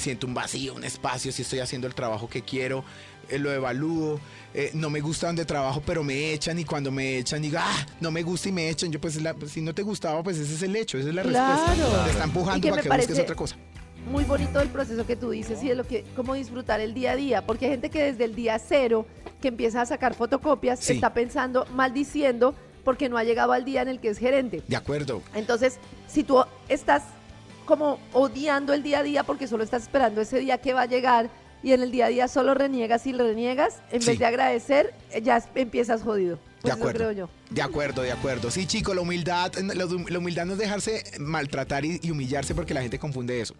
siento 0.00 0.26
un 0.26 0.34
vacío, 0.34 0.74
un 0.74 0.84
espacio, 0.84 1.32
si 1.32 1.42
estoy 1.42 1.58
haciendo 1.60 1.86
el 1.86 1.94
trabajo 1.94 2.28
que 2.28 2.42
quiero, 2.42 2.84
eh, 3.28 3.38
lo 3.38 3.52
evalúo, 3.52 4.20
eh, 4.54 4.70
no 4.74 4.90
me 4.90 5.00
gusta 5.00 5.26
donde 5.28 5.44
trabajo, 5.44 5.82
pero 5.84 6.02
me 6.04 6.32
echan 6.32 6.58
y 6.58 6.64
cuando 6.64 6.90
me 6.90 7.18
echan 7.18 7.40
digo, 7.42 7.58
ah, 7.60 7.86
no 8.00 8.10
me 8.10 8.22
gusta 8.22 8.48
y 8.48 8.52
me 8.52 8.68
echan, 8.68 8.90
yo 8.92 9.00
pues, 9.00 9.20
la- 9.22 9.34
si 9.48 9.60
no 9.60 9.74
te 9.74 9.82
gustaba, 9.82 10.22
pues 10.22 10.38
ese 10.38 10.54
es 10.54 10.62
el 10.62 10.74
hecho, 10.76 10.98
esa 10.98 11.08
es 11.08 11.14
la 11.14 11.22
Claro. 11.22 11.62
respuesta. 11.66 12.04
Te 12.04 12.10
está 12.10 12.24
empujando 12.24 12.60
que 12.66 12.70
para 12.70 12.82
que 12.82 12.88
busques 12.88 13.18
otra 13.18 13.34
cosa. 13.36 13.56
Muy 14.10 14.24
bonito 14.24 14.60
el 14.60 14.68
proceso 14.68 15.06
que 15.06 15.14
tú 15.14 15.30
dices 15.30 15.62
y 15.62 15.68
de 15.68 15.76
lo 15.76 15.86
que, 15.86 16.04
cómo 16.16 16.34
disfrutar 16.34 16.80
el 16.80 16.92
día 16.92 17.12
a 17.12 17.16
día, 17.16 17.46
porque 17.46 17.66
hay 17.66 17.70
gente 17.72 17.88
que 17.88 18.02
desde 18.02 18.24
el 18.24 18.34
día 18.34 18.58
cero, 18.58 19.06
que 19.40 19.48
empieza 19.48 19.80
a 19.80 19.86
sacar 19.86 20.14
fotocopias, 20.14 20.80
Sí. 20.80 20.94
está 20.94 21.14
pensando, 21.14 21.66
maldiciendo, 21.74 22.54
porque 22.84 23.08
no 23.08 23.16
ha 23.16 23.22
llegado 23.22 23.52
al 23.52 23.64
día 23.64 23.80
en 23.82 23.88
el 23.88 24.00
que 24.00 24.08
es 24.08 24.18
gerente. 24.18 24.60
De 24.66 24.74
acuerdo. 24.74 25.22
Entonces, 25.34 25.78
si 26.08 26.24
tú 26.24 26.42
estás 26.68 27.04
como 27.64 27.98
odiando 28.12 28.72
el 28.72 28.82
día 28.82 29.00
a 29.00 29.02
día 29.02 29.22
porque 29.24 29.46
solo 29.46 29.64
estás 29.64 29.82
esperando 29.82 30.20
ese 30.20 30.38
día 30.38 30.58
que 30.58 30.72
va 30.72 30.82
a 30.82 30.86
llegar 30.86 31.30
y 31.62 31.72
en 31.72 31.82
el 31.82 31.90
día 31.92 32.06
a 32.06 32.08
día 32.08 32.28
solo 32.28 32.54
reniegas 32.54 33.06
y 33.06 33.12
reniegas, 33.12 33.82
en 33.92 34.02
Sí. 34.02 34.08
vez 34.10 34.18
de 34.18 34.26
agradecer, 34.26 34.94
ya 35.22 35.42
empiezas 35.54 36.02
jodido. 36.02 36.36
De 36.36 36.68
Pues 36.68 36.74
acuerdo. 36.74 36.98
creo 36.98 37.12
yo. 37.12 37.28
De 37.50 37.62
acuerdo, 37.62 38.02
de 38.02 38.12
acuerdo. 38.12 38.50
Sí, 38.50 38.66
chico, 38.66 38.94
la 38.94 39.00
humildad, 39.00 39.52
la, 39.56 39.74
la 39.74 40.18
humildad 40.18 40.46
no 40.46 40.52
es 40.52 40.58
dejarse 40.58 41.02
maltratar 41.18 41.84
y, 41.84 41.98
y 42.02 42.10
humillarse 42.12 42.54
porque 42.54 42.72
la 42.74 42.82
gente 42.82 42.98
confunde 43.00 43.40
eso. 43.40 43.54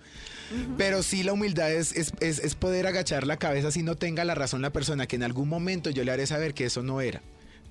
Pero 0.76 1.02
sí 1.02 1.22
la 1.22 1.32
humildad 1.32 1.72
es, 1.72 1.92
es, 1.96 2.12
es- 2.20 2.38
es 2.40 2.54
poder 2.54 2.86
agachar 2.86 3.26
la 3.26 3.36
cabeza 3.38 3.70
si 3.70 3.82
no 3.82 3.96
tenga 3.96 4.24
la 4.24 4.34
razón 4.34 4.62
la 4.62 4.70
persona, 4.70 5.06
que 5.06 5.16
en 5.16 5.22
algún 5.24 5.48
momento 5.48 5.90
yo 5.90 6.04
le 6.04 6.12
haré 6.12 6.26
saber 6.26 6.54
que 6.54 6.64
eso 6.66 6.82
no 6.82 7.00
era. 7.00 7.22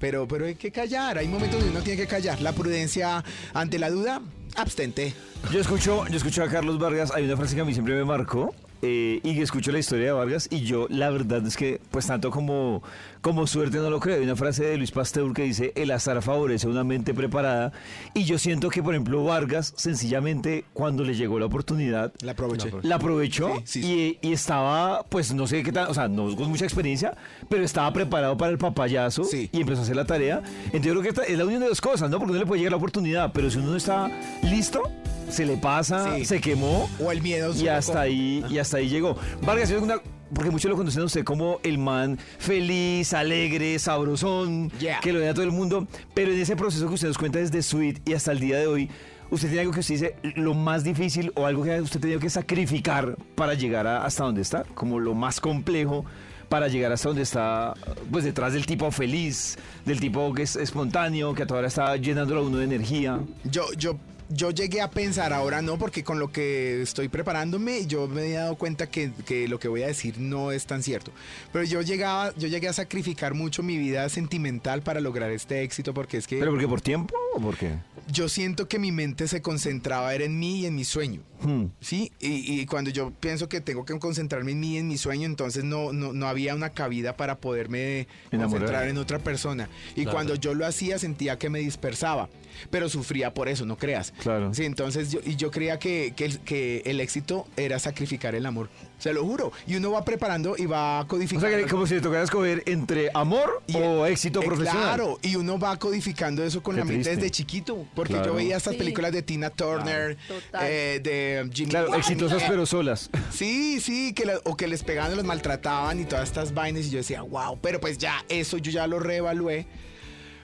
Pero, 0.02 0.28
pero 0.28 0.45
hay 0.45 0.56
que 0.56 0.72
callar, 0.72 1.20
hay 1.20 1.28
momentos 1.28 1.60
donde 1.60 1.74
uno 1.74 1.84
tiene 1.84 2.02
que 2.02 2.08
callar. 2.08 2.41
La 2.41 2.52
prudencia 2.52 3.24
ante 3.54 3.80
la 3.80 3.89
duda, 3.89 4.22
abstente. 4.56 5.14
Yo 5.52 5.62
escucho, 5.62 6.08
yo 6.08 6.18
escucho 6.18 6.43
a 6.43 6.49
Carlos 6.49 6.80
Vargas, 6.80 7.12
hay 7.14 7.26
una 7.26 7.38
frase 7.38 7.56
que 7.56 7.62
a 7.62 7.66
mí 7.66 7.74
siempre 7.74 7.95
me 7.95 8.04
marcó, 8.04 8.54
eh, 8.82 9.20
y 9.24 9.39
escucho 9.41 9.72
la 9.72 9.78
historia 9.80 10.08
de 10.08 10.12
Vargas, 10.12 10.47
y 10.49 10.62
yo 10.62 10.88
la 10.89 11.12
verdad 11.12 11.45
es 11.45 11.56
que, 11.56 11.80
pues 11.91 12.08
tanto 12.08 12.32
como, 12.32 12.82
como 13.22 13.45
suerte 13.47 13.78
no 13.78 13.89
lo 13.89 13.99
creo. 13.99 14.17
Hay 14.17 14.24
una 14.24 14.36
frase 14.36 14.63
de 14.65 14.78
Luis 14.78 14.91
Pasteur 14.91 15.32
que 15.34 15.43
dice, 15.43 15.72
el 15.76 15.91
azar 15.91 16.22
favorece 16.22 16.67
a 16.67 16.69
una 16.72 16.84
mente 16.84 17.13
preparada, 17.13 17.72
y 18.13 18.24
yo 18.24 18.38
siento 18.39 18.69
que, 18.69 18.82
por 18.82 18.93
ejemplo, 18.95 19.24
Vargas, 19.24 19.74
sencillamente, 19.78 20.65
cuando 20.74 21.03
le 21.03 21.15
llegó 21.15 21.38
la 21.39 21.45
oportunidad, 21.45 22.11
La 22.22 22.32
aproveché. 22.34 22.72
la 22.82 22.95
aprovechó 22.95 23.53
Sí, 23.63 23.82
sí, 23.82 24.17
Y, 24.24 24.28
y 24.30 24.34
estaba, 24.34 25.03
pues 25.07 25.34
no 25.34 25.45
sé 25.47 25.61
qué 25.63 25.72
tal, 25.72 25.88
o 25.89 25.93
sea, 25.93 26.07
no 26.07 26.36
con 26.36 26.49
mucha 26.49 26.65
experiencia, 26.65 27.15
pero 27.49 27.63
estaba 27.63 27.91
preparado 27.93 28.36
para 28.38 28.51
el 28.51 28.57
papayazo 28.57 29.24
Sí. 29.24 29.49
y 29.51 29.61
empezó 29.61 29.82
a 29.82 29.84
hacer 29.84 29.95
la 29.95 30.05
tarea. 30.05 30.41
Entonces 30.65 30.86
yo 30.86 30.91
creo 30.93 31.03
que 31.03 31.09
esta 31.09 31.24
es 31.24 31.38
la 31.38 31.45
unión 31.45 31.61
de 31.61 31.67
dos 31.67 31.82
cosas, 31.82 32.09
¿no? 32.09 32.17
Porque 32.17 32.32
uno 32.32 32.39
le 32.39 32.45
puede 32.47 32.59
llegar 32.59 32.72
la 32.72 32.78
oportunidad, 32.78 33.32
pero 33.34 33.49
si 33.51 33.59
uno 33.59 33.72
no 33.72 33.78
está 33.78 34.09
listo, 34.43 34.82
se 35.30 35.45
le 35.45 35.57
pasa, 35.57 36.15
Sí. 36.17 36.26
se 36.26 36.41
quemó 36.41 36.89
O 36.99 37.11
el 37.11 37.22
miedo. 37.22 37.53
y 37.55 37.67
hasta 37.67 38.01
ahí, 38.01 38.43
y 38.49 38.57
hasta 38.57 38.78
ahí 38.78 38.89
llegó. 38.89 39.15
Vargas, 39.43 39.69
yo 39.69 39.76
tengo 39.80 39.93
una- 39.93 40.01
porque 40.34 40.49
muchos 40.51 40.69
lo 40.69 40.77
conocen 40.77 41.01
a 41.01 41.05
usted 41.05 41.23
como 41.23 41.59
el 41.63 41.77
man 41.77 42.17
feliz, 42.39 43.13
alegre, 43.13 43.77
sabrosón, 43.79 44.71
Yeah. 44.79 44.99
que 44.99 45.13
lo 45.13 45.19
ve 45.19 45.29
a 45.29 45.34
todo 45.34 45.43
el 45.45 45.51
mundo, 45.51 45.88
pero 46.13 46.32
en 46.32 46.39
ese 46.39 46.55
proceso 46.55 46.88
que 46.88 46.93
usted 46.95 47.07
nos 47.07 47.17
cuenta 47.17 47.39
desde 47.39 47.61
Sweet 47.61 48.07
y 48.07 48.13
hasta 48.13 48.32
el 48.32 48.39
día 48.39 48.57
de 48.59 48.67
hoy, 48.67 48.89
¿usted 49.29 49.47
tiene 49.47 49.61
algo 49.61 49.73
que 49.73 49.79
usted 49.82 49.95
dice 49.95 50.15
lo 50.36 50.53
más 50.53 50.84
difícil 50.84 51.32
o 51.36 51.45
algo 51.45 51.63
que 51.63 51.79
usted 51.82 51.97
ha 51.97 52.01
tenido 52.01 52.19
que 52.19 52.29
sacrificar 52.29 53.15
para 53.36 53.53
llegar 53.53 53.88
a- 53.88 54.05
hasta 54.05 54.23
donde 54.23 54.41
está? 54.41 54.63
Como 54.73 54.99
lo 54.99 55.13
más 55.13 55.39
complejo 55.39 56.05
para 56.49 56.67
llegar 56.67 56.91
hasta 56.91 57.07
donde 57.07 57.23
está, 57.23 57.73
pues 58.11 58.25
detrás 58.25 58.51
del 58.51 58.65
tipo 58.65 58.91
feliz, 58.91 59.57
del 59.86 60.01
tipo 60.01 60.34
que 60.34 60.43
es 60.43 60.57
espontáneo, 60.57 61.34
que 61.34 61.43
a 61.43 61.47
toda 61.47 61.59
hora 61.59 61.67
está 61.69 61.95
llenándolo 61.95 62.41
a 62.41 62.43
uno 62.43 62.57
de 62.57 62.65
energía. 62.65 63.19
Yo, 63.45 63.71
yo 63.77 63.95
yo 64.34 64.51
llegué 64.51 64.82
a 64.82 64.89
pensar, 64.89 65.34
ahora 65.34 65.61
no, 65.61 65.77
porque 65.77 66.03
con 66.03 66.19
lo 66.19 66.32
que 66.32 66.82
estoy 66.82 67.07
preparándome, 67.09 67.86
yo 67.86 68.07
me 68.07 68.27
he 68.27 68.34
dado 68.34 68.55
cuenta 68.55 68.89
que, 68.89 69.11
que 69.25 69.47
lo 69.47 69.59
que 69.59 69.67
voy 69.67 69.84
a 69.84 69.88
decir 69.88 70.19
no 70.19 70.51
es 70.51 70.65
tan 70.65 70.84
cierto. 70.84 71.11
Pero 71.51 71.65
yo 71.65 71.82
llegaba, 71.82 72.34
yo 72.38 72.47
llegué 72.47 72.67
a 72.67 72.73
sacrificar 72.73 73.34
mucho 73.34 73.63
mi 73.63 73.77
vida 73.77 74.07
sentimental 74.09 74.82
para 74.82 75.01
lograr 75.01 75.32
este 75.32 75.63
éxito, 75.63 75.93
porque 75.93 76.17
es 76.17 76.27
que 76.27 76.39
¿Pero 76.39 76.51
por 76.51 76.59
qué? 76.59 76.67
¿Por 76.67 76.82
tiempo 76.82 77.15
o 77.36 77.39
por 77.41 77.57
qué? 77.57 77.71
yo 78.11 78.27
siento 78.27 78.67
que 78.67 78.77
mi 78.79 78.91
mente 78.91 79.27
se 79.27 79.41
concentraba 79.41 80.13
era 80.13 80.25
en 80.25 80.38
mí 80.38 80.61
y 80.61 80.65
en 80.65 80.75
mi 80.75 80.84
sueño. 80.84 81.21
Hmm. 81.41 81.65
Sí, 81.79 82.11
y, 82.19 82.59
y 82.61 82.65
cuando 82.65 82.89
yo 82.89 83.11
pienso 83.11 83.47
que 83.47 83.61
tengo 83.61 83.86
que 83.86 83.97
concentrarme 83.99 84.51
en 84.51 84.59
mí 84.59 84.73
y 84.73 84.77
en 84.77 84.88
mi 84.88 84.97
sueño, 84.97 85.25
entonces 85.27 85.63
no, 85.63 85.93
no, 85.93 86.11
no 86.11 86.27
había 86.27 86.53
una 86.55 86.71
cabida 86.71 87.15
para 87.15 87.38
poderme 87.38 88.07
Enamorar. 88.32 88.49
concentrar 88.51 88.88
en 88.89 88.97
otra 88.97 89.19
persona. 89.19 89.69
Y 89.91 90.01
Claro. 90.03 90.11
cuando 90.11 90.36
yo 90.36 90.53
lo 90.55 90.65
hacía 90.65 90.99
sentía 90.99 91.38
que 91.38 91.49
me 91.49 91.59
dispersaba, 91.59 92.27
pero 92.70 92.89
sufría 92.89 93.34
por 93.34 93.49
eso, 93.49 93.66
no 93.66 93.78
creas. 93.78 94.14
Claro. 94.22 94.54
Sí, 94.54 94.66
entonces 94.66 95.12
yo, 95.12 95.20
y 95.26 95.36
yo 95.36 95.52
creía 95.52 95.80
que, 95.80 96.14
que, 96.16 96.26
el, 96.26 96.39
que 96.39 96.82
el 96.86 96.99
éxito 96.99 97.47
era 97.58 97.80
sacrificar 97.80 98.36
el 98.36 98.45
amor. 98.45 98.70
Se 98.99 99.14
lo 99.14 99.24
juro. 99.24 99.52
Y 99.66 99.76
uno 99.78 99.91
va 99.91 100.06
preparando 100.06 100.56
y 100.58 100.68
va 100.68 101.02
O 101.02 101.08
codificando. 101.08 101.47
sea, 101.47 101.58
que 101.58 101.66
como 101.70 101.88
si 101.88 101.95
le 101.95 102.02
tocara 102.02 102.24
escoger 102.24 102.62
entre 102.68 103.10
amor 103.16 103.64
o 103.74 104.06
éxito 104.06 104.41
Eh, 104.41 104.45
profesional. 104.45 104.84
Claro, 104.84 105.20
y 105.24 105.36
uno 105.36 105.58
va 105.58 105.76
codificando 105.78 106.43
eso 106.43 106.62
con 106.62 106.76
Qué 106.76 106.80
la 106.82 106.86
mente 106.86 107.04
triste. 107.06 107.16
desde 107.16 107.32
chiquito. 107.32 107.86
Porque 107.95 108.14
Claro. 108.14 108.28
yo 108.30 108.36
veía 108.36 108.58
estas 108.58 108.74
Sí. 108.74 108.78
películas 108.80 109.12
de 109.12 109.24
Tina 109.24 109.49
Turner, 109.49 110.18
eh, 110.62 110.99
de 111.04 111.49
Jimmy 111.52 111.72
Claro, 111.72 111.95
exitosas 111.95 112.43
Eh, 112.43 112.45
pero 112.47 112.66
solas. 112.68 113.10
Sí, 113.32 113.80
sí, 113.80 114.14
que 114.14 114.26
la- 114.26 114.39
o 114.43 114.56
que 114.56 114.68
les 114.68 114.84
pegaban, 114.84 115.16
los 115.16 115.26
maltrataban 115.26 115.99
y 115.99 116.06
todas 116.06 116.28
estas 116.30 116.54
vainas. 116.54 116.86
Y 116.86 116.89
yo 116.91 116.97
decía, 116.97 117.22
wow, 117.24 117.58
pero 117.60 117.80
pues 117.80 117.97
ya, 117.97 118.24
eso 118.30 118.58
yo 118.60 118.72
ya 118.72 118.86
lo 118.86 118.99
reevalué. 118.99 119.66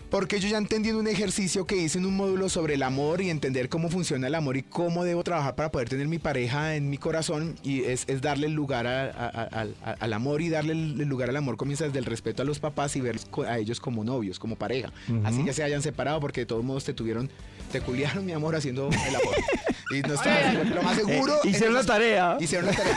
Porque 0.10 0.40
yo 0.40 0.48
ya 0.48 0.58
entendí 0.58 0.90
en 0.90 0.96
un 0.96 1.08
ejercicio 1.08 1.66
que 1.66 1.76
hice 1.76 1.98
en 1.98 2.06
un 2.06 2.16
módulo 2.16 2.48
sobre 2.48 2.76
el 2.76 2.84
amor 2.84 3.20
y 3.22 3.30
entender 3.30 3.68
cómo 3.68 3.90
funciona 3.90 4.28
el 4.28 4.36
amor 4.36 4.56
y 4.56 4.64
cómo 4.64 5.04
debo 5.04 5.22
trabajar 5.24 5.56
para 5.56 5.70
poder 5.70 5.90
tener 5.90 6.08
mi 6.08 6.18
pareja 6.18 6.76
en 6.76 6.90
mi 6.90 6.98
corazón. 6.98 7.56
Y 7.62 7.84
es, 7.84 8.06
es 8.08 8.22
darle 8.22 8.48
el 8.48 8.54
lugar 8.54 8.88
a- 8.88 9.04
a- 9.12 9.66
a- 9.90 9.96
al- 10.00 10.14
amor 10.14 10.42
y 10.42 10.48
darle 10.50 10.72
el 10.74 10.98
lugar 11.10 11.30
al 11.30 11.36
amor 11.36 11.58
comienza 11.58 11.86
desde 11.86 12.00
el 12.00 12.06
respeto 12.06 12.42
a 12.42 12.46
los 12.46 12.60
papás 12.60 12.96
y 12.96 13.02
ver 13.02 13.20
a 13.48 13.58
ellos 13.60 13.80
como 13.82 14.04
novios, 14.06 14.40
como 14.40 14.56
pareja. 14.56 14.92
Así 15.26 15.44
que 15.44 15.52
se 15.54 15.64
hayan 15.64 15.82
separado 15.82 16.20
porque 16.22 16.42
de 16.42 16.46
todos 16.46 16.64
modos 16.64 16.86
te 16.86 16.94
tuvieron, 16.94 17.30
te 17.72 17.82
culiaron 17.82 18.26
mi 18.26 18.32
amor 18.32 18.56
haciendo 18.56 18.88
el 18.90 19.16
amor. 19.16 19.36
Y 19.90 20.02
no 20.02 20.16
estoy- 20.16 20.70
lo 20.76 20.82
más 20.84 20.98
seguro. 20.98 21.36
Eh, 21.46 21.50
hicieron 21.50 21.74
la 21.74 21.84
tarea. 21.86 22.36
Hicieron 22.42 22.66
la 22.66 22.74
tarea. 22.74 22.96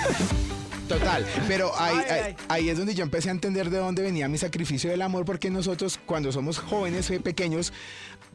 Total, 0.91 1.25
pero 1.47 1.71
ahí, 1.79 1.97
Ay, 1.99 2.05
ahí- 2.11 2.21
ay. 2.25 2.37
ahí 2.49 2.69
es 2.69 2.77
donde 2.77 2.95
yo 2.97 3.05
empecé 3.05 3.29
a 3.29 3.33
entender 3.33 3.71
de 3.71 3.79
dónde 3.79 4.03
venía 4.03 4.27
mi 4.29 4.39
sacrificio 4.39 4.91
del 4.91 5.03
amor, 5.03 5.25
porque 5.25 5.49
nosotros 5.49 6.01
cuando 6.05 6.33
somos 6.33 6.59
jóvenes, 6.59 7.09
eh, 7.11 7.21
pequeños, 7.21 7.73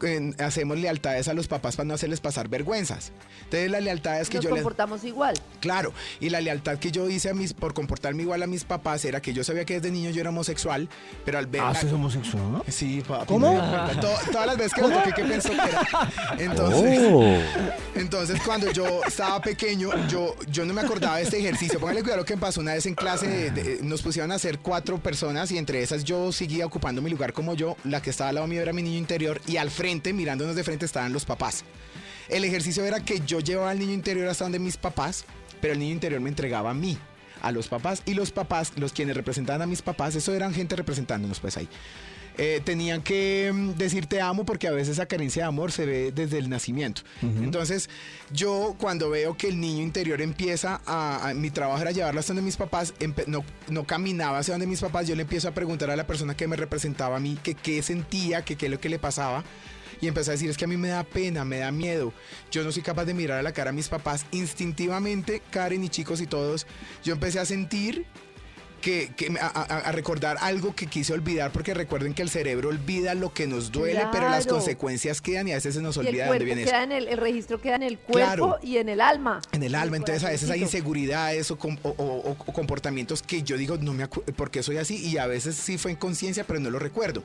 eh, 0.03 0.33
hacemos 0.39 0.77
lealtades 0.77 1.27
a 1.27 1.33
los 1.33 1.47
papás 1.47 1.75
para 1.75 1.87
no 1.87 1.93
hacerles 1.93 2.19
pasar 2.19 2.47
vergüenzas. 2.49 3.11
Entonces 3.45 3.71
las 3.71 3.83
lealtades 3.83 4.29
que 4.29 4.37
Nos 4.37 4.43
yo 4.45 4.49
les... 4.51 4.59
comportamos 4.63 5.03
igual. 5.03 5.35
Claro, 5.59 5.93
y 6.19 6.29
la 6.29 6.41
lealtad 6.41 6.77
que 6.77 6.91
yo 6.91 7.09
hice 7.09 7.29
a 7.29 7.33
mis, 7.33 7.53
por 7.53 7.73
comportarme 7.73 8.23
igual 8.23 8.43
a 8.43 8.47
mis 8.47 8.63
papás 8.63 9.05
era 9.05 9.21
que 9.21 9.33
yo 9.33 9.43
sabía 9.43 9.65
que 9.65 9.75
desde 9.75 9.91
niño 9.91 10.09
yo 10.11 10.21
era 10.21 10.29
homosexual, 10.29 10.89
pero 11.23 11.37
al 11.37 11.47
ver... 11.47 11.61
Ah, 11.61 11.65
la- 11.65 11.71
¿usted 11.71 11.87
es 11.87 11.93
homosexual? 11.93 12.51
¿no? 12.51 12.63
Sí, 12.67 13.03
papi. 13.07 13.25
¿Cómo? 13.27 13.53
me 13.53 13.95
todas 13.95 14.45
las 14.47 14.57
veces 14.57 14.73
que 14.73 14.81
lo 14.81 14.89
toqué, 14.89 15.13
que 15.13 15.23
pensó 15.23 15.49
que 15.49 15.55
era. 15.55 15.81
Entonces, 16.39 16.99
Oh. 17.07 17.37
entonces 17.95 18.41
cuando 18.45 18.71
yo 18.71 19.01
estaba 19.05 19.41
pequeño, 19.41 19.89
yo, 20.07 20.35
yo 20.49 20.65
no 20.65 20.73
me 20.73 20.81
acordaba 20.81 21.17
de 21.17 21.23
este 21.23 21.39
ejercicio. 21.39 21.79
Póngale 21.79 22.01
cuidado 22.01 22.21
lo 22.21 22.25
que 22.25 22.35
me 22.35 22.41
pasó 22.41 22.61
una 22.61 22.73
vez 22.73 22.85
en 22.85 22.95
clase. 22.95 23.27
de- 23.27 23.51
de- 23.51 23.79
nos 23.83 24.01
pusieron 24.01 24.31
a 24.31 24.35
hacer 24.35 24.59
cuatro 24.59 24.97
personas 24.97 25.51
y 25.51 25.57
entre 25.57 25.81
esas 25.81 26.03
yo 26.03 26.31
seguía 26.31 26.65
ocupando 26.65 27.01
mi 27.01 27.09
lugar 27.09 27.33
como 27.33 27.53
yo. 27.53 27.77
La 27.83 28.01
que 28.01 28.09
estaba 28.09 28.29
al 28.29 28.35
lado 28.35 28.47
mío 28.47 28.61
era 28.61 28.73
mi 28.73 28.81
niño 28.81 28.97
interior 28.97 29.39
y 29.47 29.57
al 29.57 29.69
frente, 29.69 29.84
mirándonos 30.13 30.55
de 30.55 30.63
frente, 30.63 30.85
estaban 30.85 31.13
los 31.13 31.25
papás. 31.25 31.63
El 32.29 32.43
ejercicio 32.43 32.83
era 32.85 32.99
que 33.01 33.21
yo 33.25 33.39
llevaba 33.39 33.69
al 33.71 33.79
niño 33.79 33.93
interior 33.93 34.27
hasta 34.27 34.45
donde 34.45 34.59
mis 34.59 34.77
papás, 34.77 35.25
pero 35.61 35.73
el 35.73 35.79
niño 35.79 35.93
interior 35.93 36.21
me 36.21 36.29
entregaba 36.29 36.71
a 36.71 36.73
mí, 36.73 36.97
a 37.41 37.51
los 37.51 37.67
papás. 37.67 38.01
Y 38.05 38.13
los 38.15 38.31
papás, 38.31 38.73
los 38.77 38.93
quienes 38.93 39.15
representaban 39.15 39.61
a 39.61 39.67
mis 39.67 39.81
papás, 39.81 40.15
eso 40.15 40.33
eran 40.33 40.53
gente 40.53 40.75
representándonos 40.75 41.39
pues 41.39 41.57
ahí. 41.57 41.69
eh, 42.37 42.59
tenían 42.65 43.01
que 43.01 43.49
mm, 43.53 43.69
decir 43.77 44.07
te 44.07 44.19
amo 44.19 44.43
porque 44.43 44.67
a 44.67 44.71
veces 44.71 44.89
esa 44.93 45.05
carencia 45.05 45.43
de 45.43 45.47
amor 45.47 45.71
se 45.71 45.85
ve 45.85 46.11
desde 46.13 46.37
el 46.37 46.49
nacimiento. 46.49 47.01
Entonces, 47.21 47.89
yo 48.31 48.75
cuando 48.77 49.09
veo 49.09 49.37
que 49.37 49.47
el 49.47 49.57
niño 49.59 49.81
interior 49.83 50.19
empieza 50.21 50.81
a, 50.85 51.29
a- 51.29 51.33
mi 51.33 51.49
trabajo 51.49 51.81
era 51.81 51.91
llevarlo 51.91 52.19
hasta 52.19 52.33
donde 52.33 52.41
mis 52.45 52.57
papás, 52.57 52.93
no, 53.27 53.45
no 53.69 53.85
caminaba 53.85 54.39
hacia 54.39 54.53
donde 54.55 54.67
mis 54.67 54.81
papás, 54.81 55.07
yo 55.07 55.15
le 55.15 55.21
empiezo 55.21 55.47
a 55.47 55.51
preguntar 55.51 55.89
a 55.91 55.95
la 55.95 56.05
persona 56.07 56.35
que 56.35 56.45
me 56.47 56.57
representaba 56.57 57.15
a 57.15 57.19
mí 57.21 57.37
que 57.41 57.53
qué 57.55 57.81
sentía, 57.81 58.43
que 58.43 58.57
qué 58.57 58.65
es 58.65 58.71
lo 58.73 58.79
que 58.81 58.89
le 58.89 58.99
pasaba. 58.99 59.43
Y 60.01 60.07
empecé 60.07 60.31
a 60.31 60.33
decir, 60.33 60.49
es 60.49 60.57
que 60.57 60.65
a 60.65 60.67
mí 60.67 60.77
me 60.77 60.89
da 60.89 61.03
pena, 61.03 61.45
me 61.45 61.59
da 61.59 61.71
miedo. 61.71 62.13
Yo 62.51 62.63
no 62.63 62.71
soy 62.71 62.81
capaz 62.83 63.05
de 63.05 63.13
mirar 63.13 63.39
a 63.39 63.43
la 63.43 63.53
cara 63.53 63.69
a 63.69 63.73
mis 63.73 63.87
papás. 63.89 64.25
Instintivamente, 64.31 65.41
Karen 65.51 65.83
y 65.83 65.89
chicos 65.89 66.21
y 66.21 66.27
todos, 66.27 66.65
yo 67.03 67.13
empecé 67.13 67.39
a 67.39 67.45
sentir 67.45 68.05
que, 68.81 69.11
que 69.17 69.33
a, 69.41 69.47
a- 69.47 69.91
recordar 69.93 70.37
algo 70.41 70.75
que 70.75 70.85
quise 70.85 71.11
olvidar, 71.11 71.51
porque 71.51 71.73
recuerden 71.73 72.13
que 72.13 72.21
el 72.21 72.29
cerebro 72.29 72.69
olvida 72.69 73.15
lo 73.15 73.33
que 73.33 73.47
nos 73.47 73.71
duele, 73.71 74.01
pero 74.11 74.29
las 74.29 74.45
consecuencias 74.45 75.21
quedan 75.21 75.47
y 75.47 75.53
a 75.53 75.55
veces 75.55 75.73
se 75.73 75.81
nos 75.81 75.97
olvida 75.97 76.25
de 76.25 76.29
dónde 76.29 76.45
viene 76.45 76.61
eso. 76.63 76.69
queda 76.71 76.83
en 76.83 76.91
el, 76.91 77.07
el 77.07 77.17
registro 77.17 77.59
queda 77.59 77.77
en 77.77 77.83
el 77.83 77.97
cuerpo 77.97 78.25
Claro. 78.27 78.59
y 78.61 78.77
en 78.77 78.89
el 78.89 79.01
alma. 79.01 79.41
En 79.53 79.63
el 79.63 79.73
alma, 79.73 79.97
entonces 79.97 80.23
a 80.23 80.29
veces 80.29 80.51
hay 80.51 80.61
inseguridades 80.61 81.49
o, 81.49 81.57
com- 81.57 81.77
o- 81.81 81.89
o- 81.97 82.29
o 82.31 82.53
comportamientos 82.53 83.23
que 83.23 83.41
yo 83.41 83.57
digo, 83.57 83.77
no 83.77 83.91
me 83.93 84.03
acuerdo, 84.03 84.31
¿por 84.33 84.51
qué 84.51 84.61
soy 84.61 84.77
así? 84.77 84.97
Y 85.03 85.17
a 85.17 85.25
veces 85.25 85.55
sí 85.55 85.79
fue 85.79 85.91
inconsciencia, 85.93 86.43
pero 86.43 86.59
no 86.59 86.69
lo 86.69 86.77
recuerdo. 86.77 87.23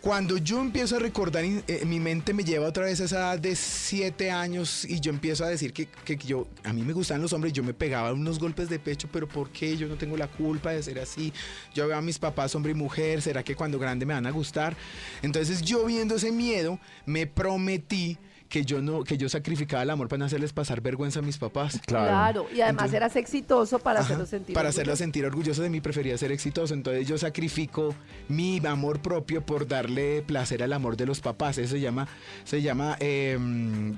Cuando 0.00 0.38
yo 0.38 0.62
empiezo 0.62 0.96
a 0.96 0.98
recordar, 0.98 1.44
eh, 1.44 1.84
mi 1.84 2.00
mente 2.00 2.32
me 2.32 2.42
lleva 2.42 2.66
otra 2.66 2.84
vez 2.84 3.02
a 3.02 3.04
esa 3.04 3.16
edad 3.16 3.38
de 3.38 3.54
siete 3.54 4.30
años 4.30 4.86
y 4.86 4.98
yo 4.98 5.10
empiezo 5.10 5.44
a 5.44 5.48
decir 5.48 5.74
que, 5.74 5.88
que 5.88 6.16
yo, 6.16 6.46
a 6.64 6.72
mí 6.72 6.80
me 6.80 6.94
gustan 6.94 7.20
los 7.20 7.34
hombres, 7.34 7.52
yo 7.52 7.62
me 7.62 7.74
pegaba 7.74 8.14
unos 8.14 8.38
golpes 8.38 8.70
de 8.70 8.78
pecho, 8.78 9.10
pero 9.12 9.28
¿por 9.28 9.50
qué? 9.50 9.76
Yo 9.76 9.88
no 9.88 9.96
tengo 9.96 10.16
la 10.16 10.26
culpa 10.26 10.70
de 10.70 10.82
ser 10.82 10.98
así. 11.00 11.34
Yo 11.74 11.86
veo 11.86 11.98
a 11.98 12.00
mis 12.00 12.18
papás 12.18 12.54
hombre 12.54 12.72
y 12.72 12.74
mujer, 12.74 13.20
¿será 13.20 13.42
que 13.42 13.54
cuando 13.54 13.78
grande 13.78 14.06
me 14.06 14.14
van 14.14 14.26
a 14.26 14.30
gustar? 14.30 14.74
Entonces 15.20 15.60
yo 15.60 15.84
viendo 15.84 16.14
ese 16.14 16.32
miedo, 16.32 16.80
me 17.04 17.26
prometí 17.26 18.16
que 18.50 18.64
yo 18.66 18.82
no, 18.82 19.04
que 19.04 19.16
yo 19.16 19.28
sacrificaba 19.30 19.82
el 19.84 19.88
amor 19.90 20.08
para 20.08 20.18
no 20.18 20.24
hacerles 20.26 20.52
pasar 20.52 20.82
vergüenza 20.82 21.20
a 21.20 21.22
mis 21.22 21.38
papás. 21.38 21.80
Claro. 21.86 22.46
Y 22.52 22.60
además 22.60 22.70
Entonces- 22.86 22.94
eras 22.94 23.16
exitoso 23.16 23.78
para 23.78 24.00
Ajá, 24.00 24.06
hacerlo 24.08 24.26
sentir. 24.26 24.54
Para 24.54 24.68
hacerlo 24.68 24.90
orgulloso. 24.92 25.02
sentir 25.04 25.24
orgulloso 25.24 25.62
de 25.62 25.70
mí, 25.70 25.80
prefería 25.80 26.18
ser 26.18 26.32
exitoso. 26.32 26.74
Entonces 26.74 27.08
yo 27.08 27.16
sacrifico 27.16 27.94
mi 28.28 28.60
amor 28.66 29.00
propio 29.00 29.40
por 29.40 29.66
darle 29.66 30.22
placer 30.22 30.62
al 30.62 30.72
amor 30.74 30.96
de 30.98 31.06
los 31.06 31.20
papás. 31.20 31.56
Eso 31.58 31.74
se 31.76 31.80
llama, 31.80 32.08
se 32.44 32.60
llama 32.60 32.96
eh, 33.00 33.38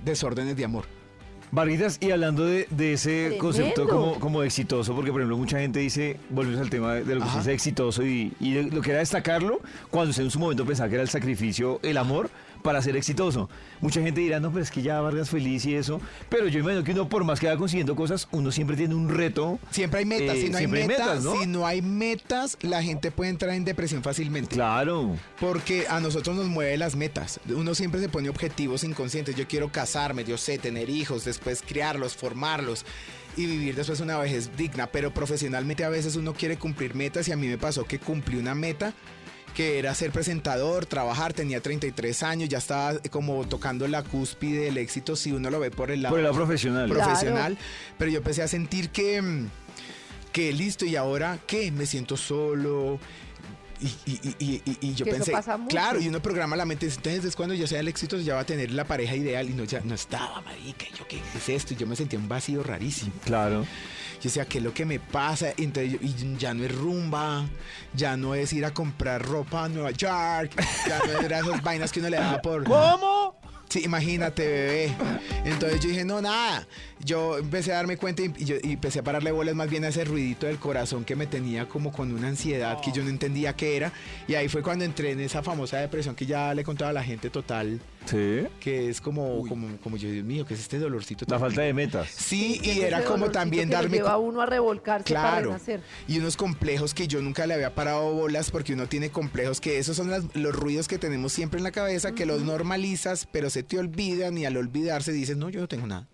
desórdenes 0.05 0.57
de 0.57 0.64
amor. 0.64 0.84
Barritas, 1.50 1.98
y 2.00 2.11
hablando 2.12 2.46
de, 2.46 2.66
de 2.70 2.94
ese 2.94 3.11
Tremendo. 3.11 3.38
concepto 3.44 3.86
como, 3.86 4.18
como 4.18 4.42
exitoso, 4.42 4.94
porque 4.94 5.12
por 5.12 5.20
ejemplo 5.20 5.36
mucha 5.36 5.59
gente 5.59 5.80
dice, 5.80 6.18
volvemos 6.30 6.59
al 6.62 6.70
tema 6.70 6.94
de 6.94 7.14
lo 7.14 7.20
que 7.20 7.26
Ajá. 7.26 7.32
se 7.32 7.38
dice 7.40 7.53
exitoso 7.53 8.03
y, 8.07 8.32
y 8.40 8.62
lo 8.70 8.80
que 8.80 8.88
era 8.90 9.00
destacarlo, 9.00 9.61
cuando 9.90 10.11
usted 10.12 10.22
en 10.24 10.30
su 10.30 10.38
momento 10.38 10.64
pensaba 10.64 10.88
que 10.88 10.94
era 10.94 11.03
el 11.03 11.11
sacrificio, 11.11 11.78
el 11.82 11.98
amor 11.98 12.30
para 12.62 12.80
ser 12.80 12.96
exitoso. 12.96 13.48
Mucha 13.80 14.00
gente 14.00 14.20
dirá, 14.20 14.40
no, 14.40 14.50
pero 14.50 14.62
es 14.62 14.70
que 14.70 14.82
ya 14.82 15.00
Vargas 15.00 15.30
feliz 15.30 15.64
y 15.66 15.74
eso, 15.74 16.00
pero 16.28 16.48
yo 16.48 16.60
imagino 16.60 16.84
que 16.84 16.92
uno 16.92 17.08
por 17.08 17.24
más 17.24 17.40
que 17.40 17.48
va 17.48 17.56
consiguiendo 17.56 17.96
cosas, 17.96 18.28
uno 18.30 18.50
siempre 18.50 18.76
tiene 18.76 18.94
un 18.94 19.08
reto. 19.08 19.58
Siempre 19.70 20.00
hay 20.00 20.04
metas. 20.06 20.36
Eh, 20.36 20.42
si 20.42 20.48
no 20.50 20.56
hay 20.56 20.62
siempre 20.62 20.82
hay 20.82 20.88
metas, 20.88 21.06
metas, 21.06 21.24
¿no? 21.24 21.40
si 21.40 21.46
no 21.46 21.66
hay 21.66 21.82
metas, 21.82 22.58
la 22.62 22.82
gente 22.82 23.10
puede 23.10 23.30
entrar 23.30 23.54
en 23.54 23.64
depresión 23.64 24.02
fácilmente. 24.02 24.54
Claro. 24.54 25.16
Porque 25.40 25.86
a 25.88 26.00
nosotros 26.00 26.36
nos 26.36 26.46
mueve 26.46 26.76
las 26.76 26.96
metas. 26.96 27.40
Uno 27.48 27.74
siempre 27.74 28.00
se 28.00 28.08
pone 28.08 28.28
objetivos 28.28 28.84
inconscientes. 28.84 29.36
Yo 29.36 29.46
quiero 29.46 29.70
casarme, 29.70 30.24
yo 30.24 30.38
sé, 30.38 30.58
tener 30.58 30.88
hijos, 30.90 31.24
después 31.24 31.62
criarlos, 31.62 32.14
formarlos 32.14 32.84
y 33.36 33.46
vivir 33.46 33.74
después 33.74 34.00
una 34.00 34.18
vejez 34.18 34.56
digna. 34.56 34.86
Pero 34.86 35.12
profesionalmente 35.12 35.84
a 35.84 35.88
veces 35.88 36.16
uno 36.16 36.34
quiere 36.34 36.56
cumplir 36.56 36.94
metas 36.94 37.28
y 37.28 37.32
a 37.32 37.36
mí 37.36 37.48
me 37.48 37.58
pasó 37.58 37.84
que 37.84 37.98
cumplí 37.98 38.36
una 38.38 38.54
meta 38.54 38.94
que 39.55 39.78
era 39.78 39.94
ser 39.94 40.11
presentador, 40.11 40.86
trabajar, 40.86 41.32
tenía 41.32 41.61
33 41.61 42.22
años, 42.22 42.48
ya 42.48 42.59
estaba 42.59 42.98
como 43.11 43.46
tocando 43.46 43.86
la 43.88 44.03
cúspide 44.03 44.64
del 44.64 44.78
éxito 44.78 45.16
si 45.16 45.32
uno 45.32 45.50
lo 45.50 45.61
ve 45.61 45.70
por 45.70 45.90
el 45.90 46.03
lado 46.03 46.12
Por 46.12 46.20
el 46.20 46.24
lado 46.24 46.36
profesional. 46.36 46.88
profesional, 46.88 47.59
pero 47.98 48.11
yo 48.11 48.18
empecé 48.18 48.42
a 48.42 48.48
sentir 48.48 48.90
que, 48.90 49.22
que 50.32 50.53
listo, 50.53 50.84
y 50.84 50.96
ahora 50.96 51.38
qué, 51.46 51.70
me 51.70 51.86
siento 51.86 52.16
solo. 52.16 52.98
Y, 53.83 53.89
y- 54.07 54.37
y- 54.39 54.62
y- 54.80 54.95
yo 54.95 55.05
Que 55.05 55.11
eso 55.11 55.18
pensé, 55.18 55.33
pasa 55.33 55.57
mucho. 55.57 55.70
claro, 55.70 56.01
y 56.01 56.07
uno 56.09 56.22
programa 56.22 56.55
la 56.55 56.64
mente, 56.64 56.87
entonces 56.87 57.24
es 57.24 57.35
cuando 57.35 57.55
yo 57.55 57.66
sea 57.66 57.80
el 57.80 57.89
éxito 57.89 58.16
ya 58.18 58.35
va 58.35 58.41
a 58.43 58.47
tener 58.47 58.70
la 58.70 58.85
pareja 58.85 59.16
ideal 59.16 59.51
y 59.51 59.55
no, 59.55 59.64
ya 59.64 59.80
no 59.83 59.95
estaba, 59.95 60.41
marica, 60.43 60.87
yo 60.97 61.07
qué 61.09 61.20
es 61.37 61.49
esto, 61.49 61.74
y 61.74 61.76
yo 61.76 61.87
me 61.87 61.97
sentía 61.97 62.18
un 62.18 62.28
vacío 62.28 62.62
rarísimo. 62.62 63.12
Claro. 63.24 63.62
Yo 63.62 64.28
decía, 64.28 64.45
¿qué 64.45 64.59
es 64.59 64.64
lo 64.64 64.72
que 64.72 64.85
me 64.85 65.01
pasa? 65.01 65.49
Y 65.57 65.64
Entonces, 65.64 65.99
y 66.01 66.37
ya 66.39 66.55
no 66.55 66.62
es 66.64 66.72
rumba, 66.72 67.45
ya 67.93 68.16
no 68.16 68.37
es 68.37 68.53
ir 68.53 68.64
a 68.64 68.72
comprar 68.72 69.20
ropa 69.26 69.64
a 69.64 69.68
Nueva 69.68 69.91
York, 69.91 70.53
ya 70.87 70.99
no 71.05 71.20
era 71.20 71.41
esas 71.41 71.61
vainas 71.64 71.91
que 71.91 71.99
uno 71.99 72.09
le 72.09 72.18
daba 72.18 72.41
por... 72.41 72.62
¿Cómo? 72.62 73.37
Sí, 73.68 73.80
imagínate, 73.85 74.47
bebé. 74.47 74.95
Entonces 75.45 75.80
yo 75.80 75.89
dije, 75.89 76.05
no, 76.05 76.20
nada. 76.20 76.68
Yo 77.05 77.38
empecé 77.38 77.72
a 77.72 77.76
darme 77.76 77.96
cuenta 77.96 78.22
y, 78.22 78.32
y 78.38 78.44
yo, 78.44 78.57
y 78.62 78.72
empecé 78.72 79.00
a 79.00 79.03
pararle 79.03 79.32
bolas 79.32 79.55
más 79.55 79.68
bien 79.68 79.84
a 79.84 79.88
ese 79.88 80.05
ruidito 80.05 80.46
del 80.46 80.59
corazón 80.59 81.05
que 81.05 81.16
me 81.16 81.26
tenía 81.26 81.68
como 81.68 81.90
con 81.92 82.12
una 82.12 82.28
ansiedad 82.28 82.80
que 82.80 82.92
yo 82.92 83.03
no 83.03 83.09
entendía 83.11 83.55
qué 83.55 83.76
era. 83.76 83.92
Y 84.28 84.34
ahí 84.34 84.48
fue 84.48 84.62
cuando 84.62 84.84
entré 84.84 85.11
en 85.11 85.20
esa 85.20 85.42
famosa 85.42 85.78
depresión 85.78 86.14
que 86.14 86.26
ya 86.26 86.55
le 86.55 86.62
contaba 86.64 86.90
a 86.90 86.94
la 86.94 87.03
gente 87.05 87.28
total. 87.30 87.80
Sí. 88.05 88.42
que 88.59 88.88
es 88.90 89.00
como, 89.00 89.46
como, 89.46 89.76
como 89.78 89.96
yo, 89.96 90.11
Dios 90.11 90.24
mío, 90.24 90.44
que 90.44 90.55
es 90.55 90.61
este 90.61 90.80
dolorcito. 90.80 91.24
La 91.28 91.38
falta 91.38 91.62
de 91.62 91.72
metas. 91.72 92.09
Sí, 92.11 92.61
y 92.61 92.80
era 92.80 93.05
como 93.05 93.30
también 93.30 93.68
que 93.68 93.74
darme... 93.76 93.98
lleva 93.98 94.11
a 94.14 94.18
uno 94.18 94.40
a 94.40 94.46
revolcarse 94.46 95.14
para 95.14 95.30
Claro. 95.30 95.46
renacer. 95.50 95.80
Y 96.09 96.18
unos 96.18 96.36
complejos 96.36 96.94
que 96.94 97.07
yo 97.07 97.22
nunca 97.22 97.46
le 97.46 97.55
había 97.55 97.76
parado 97.76 98.12
bolas 98.12 98.50
porque 98.50 98.72
uno 98.72 98.88
tiene 98.88 99.11
complejos 99.11 99.61
que 99.61 99.78
esos 99.78 99.96
son 99.96 100.11
las- 100.11 100.24
los 100.34 100.53
ruidos 100.53 100.88
que 100.88 100.98
tenemos 100.98 101.32
siempre 101.32 101.59
en 101.59 101.64
la 101.64 101.70
cabeza, 101.70 102.11
que 102.12 102.26
los 102.26 102.42
normalizas, 102.42 103.28
pero 103.30 103.50
se 103.50 103.62
te 103.62 103.78
olvidan 103.78 104.36
y 104.36 104.46
al 104.46 104.57
olvidarse 104.57 105.12
dices, 105.12 105.36
no, 105.36 105.48
yo 105.48 105.61
no 105.61 105.68
tengo 105.68 105.86
nada. 105.86 106.09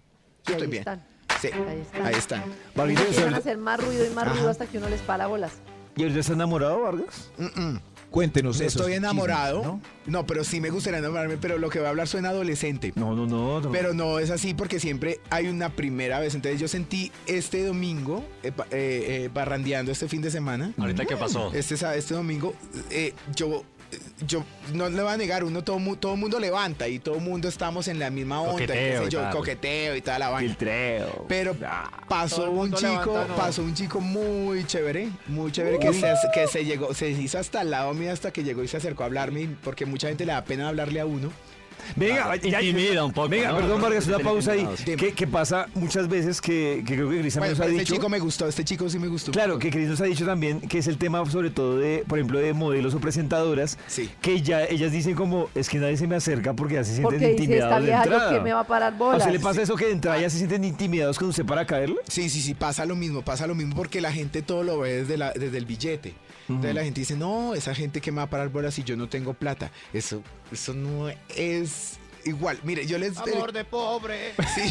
Yo 0.49 0.53
estoy 0.55 0.62
ahí 0.64 0.70
bien. 0.70 0.80
están. 0.80 1.03
Sí, 1.40 1.49
Ahí 1.49 1.80
están. 1.80 2.07
ahí 2.07 2.14
están. 2.14 2.42
Empiezan 2.76 2.99
a 2.99 3.11
¿usted- 3.26 3.34
hacer 3.38 3.59
más 3.59 3.78
ruido 3.84 4.05
y 4.05 4.11
más 4.11 4.24
Ajá. 4.24 4.32
ruido 4.34 4.51
hasta 4.51 4.66
que 4.66 4.78
uno 4.78 4.88
les 4.88 5.01
para 5.03 5.26
bolas. 5.28 5.53
¿Y 5.96 6.03
ahorita 6.03 6.20
está 6.20 6.32
enamorado, 6.32 6.80
Vargas? 6.80 7.30
Cuéntenos 8.11 8.59
No 8.59 8.64
eso. 8.66 8.78
estoy 8.78 8.94
enamorado. 8.94 9.62
¿no? 9.62 9.80
¿no? 10.07 10.26
pero 10.26 10.42
sí 10.42 10.61
me 10.61 10.70
gustaría 10.70 10.99
enamorarme, 10.99 11.36
pero 11.36 11.59
lo 11.59 11.68
que 11.68 11.78
voy 11.78 11.86
a 11.86 11.90
hablar 11.90 12.09
suena 12.09 12.30
adolescente. 12.30 12.92
No, 12.96 13.14
no, 13.14 13.26
no. 13.26 13.61
no. 13.61 13.70
Pero 13.70 13.92
no 13.92 14.18
es 14.18 14.30
así 14.30 14.55
porque 14.55 14.80
siempre 14.80 15.20
hay 15.30 15.49
una 15.49 15.68
primera 15.70 16.18
vez. 16.18 16.34
Entonces 16.34 16.59
yo 16.61 16.68
sentí 16.68 17.12
este 17.26 17.64
domingo, 17.66 18.24
eh, 18.42 18.51
eh, 18.57 18.64
eh, 18.70 19.30
barrandeando 19.32 19.92
este 19.92 20.09
fin 20.09 20.22
de 20.22 20.30
semana. 20.30 20.72
¿Ahorita 20.78 21.05
qué 21.05 21.16
pasó? 21.16 21.53
Este, 21.53 21.74
este 21.74 22.14
domingo, 22.14 22.55
eh, 22.90 23.12
yo, 23.34 23.62
yo 24.26 24.45
no 24.74 24.89
le 24.89 25.03
voy 25.03 25.12
a 25.12 25.16
negar, 25.16 25.45
uno 25.45 25.62
todo, 25.64 25.78
todo 25.97 26.16
mundo 26.16 26.39
levanta 26.39 26.89
y 26.89 26.99
todo 26.99 27.20
mundo 27.20 27.49
estamos 27.49 27.89
en 27.89 27.99
la 27.99 28.11
misma 28.11 28.41
onda. 28.41 28.53
Coqueteo 28.53 28.74
qué 28.74 28.99
sé 28.99 29.05
y 29.05 29.11
yo, 29.11 29.20
tal. 29.20 29.32
coqueteo 29.32 29.97
y 29.97 30.01
toda 30.01 30.18
la 30.18 30.28
vaina. 30.30 30.49
Filtreo. 30.49 31.24
Pero 31.28 31.57
pasó 32.09 32.51
un 32.51 32.72
chico, 32.72 32.89
levanta, 32.89 33.26
¿no? 33.28 33.36
pasó 33.36 33.62
un 33.62 33.74
chico 33.74 34.01
muy 34.01 34.64
chévere, 34.66 35.09
muy 35.26 35.53
chévere 35.53 35.78
que 35.78 35.93
se, 35.93 36.12
que 36.34 36.47
se 36.49 36.64
llegó, 36.64 36.93
se 36.95 37.11
hizo 37.11 37.39
hasta 37.39 37.61
al 37.61 37.70
lado 37.70 37.95
mío 37.95 38.12
hasta 38.12 38.32
que 38.32 38.43
llegó 38.43 38.62
y 38.62 38.68
se 38.68 38.76
acercó 38.76 39.05
a 39.05 39.07
hablarme, 39.07 39.49
porque 39.62 39.86
mucha 39.86 40.09
gente 40.09 40.26
le 40.26 40.32
da 40.32 40.45
pena 40.45 40.68
hablarle 40.68 41.01
a 41.01 41.07
uno. 41.07 41.30
Venga, 41.97 42.36
ya- 42.36 42.61
Intimida 42.62 43.05
un 43.05 43.12
poco, 43.12 43.28
Venga, 43.28 43.51
¿no? 43.53 43.57
perdón, 43.59 43.80
Vargas, 43.82 44.07
una 44.07 44.18
pausa 44.18 44.53
ahí. 44.53 44.61
Intimidados. 44.61 45.01
¿Qué, 45.01 45.12
qué 45.14 45.26
pasa 45.26 45.66
muchas 45.74 46.09
veces 46.09 46.41
que, 46.41 46.82
que 46.86 46.95
creo 46.95 47.11
que 47.11 47.20
Cris 47.20 47.34
también 47.34 47.55
Bueno, 47.55 47.59
nos 47.59 47.61
ha 47.61 47.64
este 47.70 47.80
dicho? 47.80 47.95
chico 47.95 48.09
me 48.09 48.18
gustó, 48.18 48.49
este 48.49 48.64
chico 48.64 48.89
sí 48.89 48.99
me 48.99 49.09
gustó. 49.09 49.32
Claro, 49.32 49.59
que 49.59 49.70
Cris 49.70 49.89
nos 49.89 50.01
ha 50.01 50.05
dicho 50.05 50.24
también 50.26 50.61
que 50.61 50.78
es 50.78 50.86
el 50.86 50.99
tema 50.99 51.24
sobre 51.30 51.51
todo 51.51 51.78
de, 51.78 52.05
por 52.07 52.18
ejemplo, 52.18 52.39
de 52.39 52.53
modelos 52.55 52.95
o 52.95 53.01
presentadoras, 53.01 53.78
Sí. 53.86 54.11
que 54.20 54.41
ya 54.43 54.64
ellas 54.64 54.93
dicen 54.93 55.14
como, 55.14 55.51
es 55.55 55.68
que 55.68 55.78
nadie 55.78 55.97
se 55.97 56.07
me 56.07 56.16
acerca 56.16 56.55
porque 56.55 56.74
ya 56.74 56.84
se 56.84 56.95
sienten 56.95 57.05
Porque 57.05 57.18
dice, 57.28 57.32
esta 57.32 57.43
intimidados 57.45 57.82
de 57.84 57.91
yo 57.91 57.97
entrada. 57.97 58.34
que 58.34 58.41
me 58.41 58.53
va 58.53 58.61
a 58.61 58.66
parar 58.66 58.93
¿A 58.93 58.97
bolas. 58.97 59.18
usted 59.18 59.32
le 59.32 59.41
pasa 59.41 59.62
eso 59.62 59.76
que 59.76 59.86
de 59.86 59.93
entrada 59.93 60.20
ya 60.20 60.30
se 60.30 60.39
sienten 60.39 60.64
intimidados 60.64 61.18
con 61.18 61.28
usted 61.28 61.45
para 61.45 61.66
caerle? 61.66 61.97
Sí, 62.09 62.28
sí, 62.30 62.41
sí, 62.41 62.55
pasa 62.55 62.84
lo 62.86 62.97
mismo, 62.97 63.22
pasa 63.22 63.47
lo 63.47 63.55
mismo 63.55 63.74
porque 63.74 64.01
la 64.01 64.12
gente 64.12 64.43
todo 64.43 64.62
lo 64.62 64.78
ve 64.80 64.97
desde, 65.03 65.16
la, 65.16 65.32
desde 65.32 65.59
el 65.59 65.66
billete. 65.66 66.14
Entonces 66.49 66.74
la 66.74 66.82
gente 66.82 67.01
dice, 67.01 67.14
no, 67.14 67.55
esa 67.55 67.74
gente 67.74 68.01
que 68.01 68.11
me 68.11 68.16
va 68.18 68.22
a 68.22 68.30
parar 68.30 68.49
bolas 68.49 68.72
si 68.72 68.82
yo 68.82 68.97
no 68.97 69.07
tengo 69.09 69.34
plata. 69.34 69.70
Eso, 69.93 70.22
eso 70.53 70.74
no 70.74 71.09
es 71.34 71.99
igual. 72.24 72.59
Mire, 72.62 72.86
yo 72.86 72.99
les... 72.99 73.16
Amor 73.16 73.53
de 73.53 73.64
pobre. 73.64 74.34
Sí. 74.55 74.70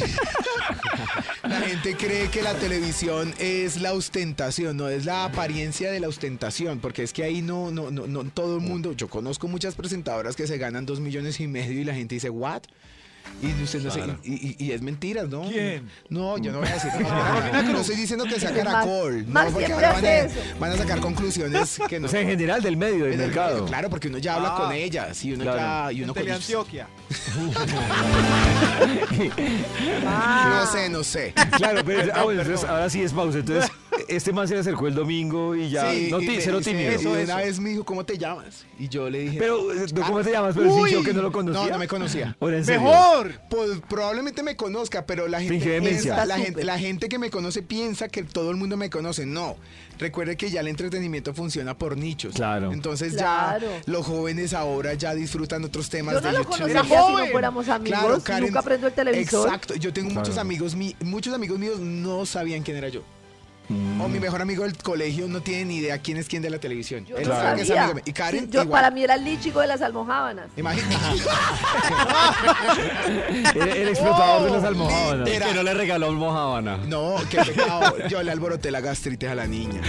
La 1.43 1.61
gente 1.61 1.95
cree 1.95 2.29
que 2.29 2.41
la 2.41 2.53
televisión 2.55 3.33
es 3.39 3.79
la 3.79 3.93
ostentación, 3.93 4.75
no 4.75 4.89
es 4.89 5.05
la 5.05 5.23
apariencia 5.23 5.89
de 5.91 5.99
la 5.99 6.09
ostentación, 6.09 6.79
porque 6.79 7.03
es 7.03 7.13
que 7.13 7.23
ahí 7.23 7.41
no, 7.41 7.71
no, 7.71 7.89
no, 7.89 8.05
no 8.05 8.25
todo 8.25 8.57
el 8.57 8.61
mundo. 8.61 8.91
Yo 8.91 9.07
conozco 9.07 9.47
muchas 9.47 9.75
presentadoras 9.75 10.35
que 10.35 10.45
se 10.45 10.57
ganan 10.57 10.85
dos 10.85 10.99
millones 10.99 11.39
y 11.39 11.47
medio 11.47 11.79
y 11.79 11.85
la 11.85 11.93
gente 11.93 12.15
dice, 12.15 12.29
¿what? 12.29 12.63
Y 13.41 13.63
usted 13.63 13.81
no 13.83 13.91
sé, 13.91 13.99
Claro. 13.99 14.17
y, 14.23 14.33
y- 14.33 14.55
y 14.65 14.71
es 14.71 14.81
mentiras, 14.81 15.27
¿no? 15.29 15.43
¿Quién? 15.43 15.89
No, 16.09 16.37
yo 16.37 16.51
no 16.51 16.59
voy 16.59 16.67
a 16.67 16.73
decir. 16.73 16.91
No, 16.99 17.61
no 17.73 17.79
estoy 17.81 17.95
diciendo 17.95 18.25
que 18.25 18.39
sea 18.39 18.51
caracol. 18.53 19.25
No, 19.27 19.31
Max 19.33 19.51
porque 19.53 19.71
ahora 19.71 19.93
van 19.93 20.05
a, 20.05 20.27
van 20.59 20.77
sacar 20.77 20.99
conclusiones 20.99 21.79
que 21.87 21.99
no. 21.99 22.07
O 22.07 22.09
sea, 22.09 22.21
en 22.21 22.27
general 22.29 22.61
del 22.63 22.77
medio, 22.77 23.05
del 23.05 23.17
mercado. 23.17 23.53
medio, 23.55 23.65
Claro, 23.67 23.89
porque 23.89 24.07
uno 24.07 24.17
ya 24.17 24.35
habla 24.35 24.53
Ah. 24.55 24.57
con 24.61 24.71
ellas 24.71 25.23
y 25.23 25.33
uno 25.33 25.43
Claro. 25.43 25.57
ya. 25.59 25.91
Y 25.91 26.03
uno 26.03 26.13
con 26.13 26.23
Teleantioquia. 26.23 26.87
Ah. 30.05 30.43
No 30.65 30.71
sé, 30.71 30.89
no 30.89 31.03
sé. 31.03 31.33
Claro, 31.57 31.81
pero 31.85 32.11
ah, 32.13 32.23
bueno, 32.23 32.41
entonces, 32.41 32.67
ahora 32.67 32.89
sí 32.89 33.01
es 33.01 33.13
pausa. 33.13 33.39
Entonces, 33.39 33.71
este 34.07 34.33
man 34.33 34.47
se 34.47 34.55
le 34.55 34.61
acercó 34.61 34.87
el 34.87 34.95
domingo 34.95 35.55
y 35.55 35.69
ya. 35.69 35.91
Sí, 35.91 36.07
no, 36.11 36.21
y 36.21 36.41
cero 36.41 36.57
dice 36.59 36.71
tímido. 36.71 36.91
eso, 36.91 37.19
y 37.19 37.23
una 37.23 37.35
vez 37.37 37.59
me 37.59 37.69
dijo, 37.71 37.83
¿cómo 37.83 38.05
te 38.05 38.17
llamas? 38.17 38.65
Y 38.79 38.87
yo 38.89 39.09
le 39.09 39.19
dije, 39.19 39.37
Pero, 39.39 39.59
¿tú 39.93 40.01
¿cómo 40.01 40.19
Ah, 40.19 40.23
te 40.23 40.31
llamas? 40.31 40.55
Pero 40.55 40.73
uy. 40.73 40.89
fingió 40.89 41.03
que 41.03 41.13
no 41.13 41.21
lo 41.21 41.31
conocía. 41.31 41.63
No, 41.65 41.69
no 41.69 41.77
me 41.77 41.87
conocía. 41.87 42.35
Ahora, 42.39 42.57
Pues 43.49 43.79
probablemente 43.89 44.43
me 44.43 44.55
conozca, 44.55 45.05
pero 45.05 45.27
la 45.27 45.41
gente, 45.41 45.79
piensa- 45.81 46.25
la, 46.25 46.37
gente, 46.37 46.63
la 46.63 46.77
gente 46.79 47.09
que 47.09 47.17
me 47.19 47.29
conoce 47.29 47.61
piensa 47.61 48.07
que 48.07 48.23
todo 48.23 48.51
el 48.51 48.57
mundo 48.57 48.77
me 48.77 48.89
conoce. 48.89 49.25
No. 49.25 49.55
Recuerde 49.99 50.37
que 50.37 50.51
ya 50.51 50.59
el 50.59 50.67
entretenimiento 50.67 51.33
funciona 51.33 51.75
por 51.77 51.97
nichos. 51.97 52.35
Claro. 52.35 52.71
Entonces 52.71 53.13
Claro. 53.13 53.67
ya 53.67 53.81
los 53.91 54.05
jóvenes 54.05 54.53
ahora 54.53 54.93
ya 54.93 55.15
disfrutan 55.15 55.63
otros 55.63 55.89
temas 55.89 56.13
Yo 56.15 56.21
no 56.21 56.27
de 56.31 56.37
lo 56.37 56.43
conocería 56.45 56.83
si 56.83 56.89
no 56.89 57.25
fuéramos 57.31 57.67
amigos. 57.67 57.99
Claro, 57.99 58.23
Karen, 58.23 58.45
Nunca 58.45 58.61
prendo 58.61 58.87
el 58.87 58.93
televisor. 58.93 59.47
Exacto. 59.47 59.75
Yo 59.75 59.91
tengo 59.93 60.11
muchos 60.11 60.37
amigos, 60.37 60.75
mi- 60.75 60.95
muchos 61.01 61.33
amigos 61.33 61.57
míos 61.57 61.79
no 61.79 62.25
sabían 62.27 62.61
quién 62.61 62.77
era 62.77 62.89
yo. 62.89 63.01
Mm. 63.69 64.01
O 64.01 64.07
mi 64.07 64.19
mejor 64.19 64.41
amigo 64.41 64.63
del 64.63 64.77
colegio 64.77 65.27
no 65.27 65.41
tiene 65.41 65.65
ni 65.65 65.77
idea 65.77 65.97
quién 65.99 66.17
es 66.17 66.27
quién 66.27 66.41
de 66.41 66.49
la 66.49 66.59
televisión. 66.59 67.05
Yo 67.05 67.17
Él 67.17 67.27
no 67.27 67.35
sabe 67.35 67.55
que 67.57 67.61
es 67.63 67.67
sabía. 67.67 67.83
amigo 67.83 67.95
mío. 67.95 68.03
Y 68.05 68.13
Karen, 68.13 68.45
Sí, 68.45 68.49
yo, 68.51 68.61
igual. 68.63 68.81
para 68.81 68.91
mí 68.91 69.03
era 69.03 69.15
el 69.15 69.25
lichigo 69.25 69.59
de 69.61 69.67
las 69.67 69.81
almohábanas. 69.81 70.47
Imagínate. 70.55 70.95
El, 73.55 73.67
el 73.69 73.87
explotador 73.89 74.43
de 74.43 74.51
las 74.57 74.63
almohadas. 74.63 75.29
Y 75.29 75.39
que 75.39 75.53
no 75.53 75.63
le 75.63 75.73
regaló 75.73 76.09
un 76.09 76.15
mojábana. 76.15 76.77
No, 76.87 77.15
qué 77.29 77.37
pecado. 77.43 77.95
Yo 78.09 78.21
le 78.23 78.31
alboroté 78.31 78.71
la 78.71 78.81
gastritis 78.81 79.29
a 79.29 79.35
la 79.35 79.47
niña. 79.47 79.81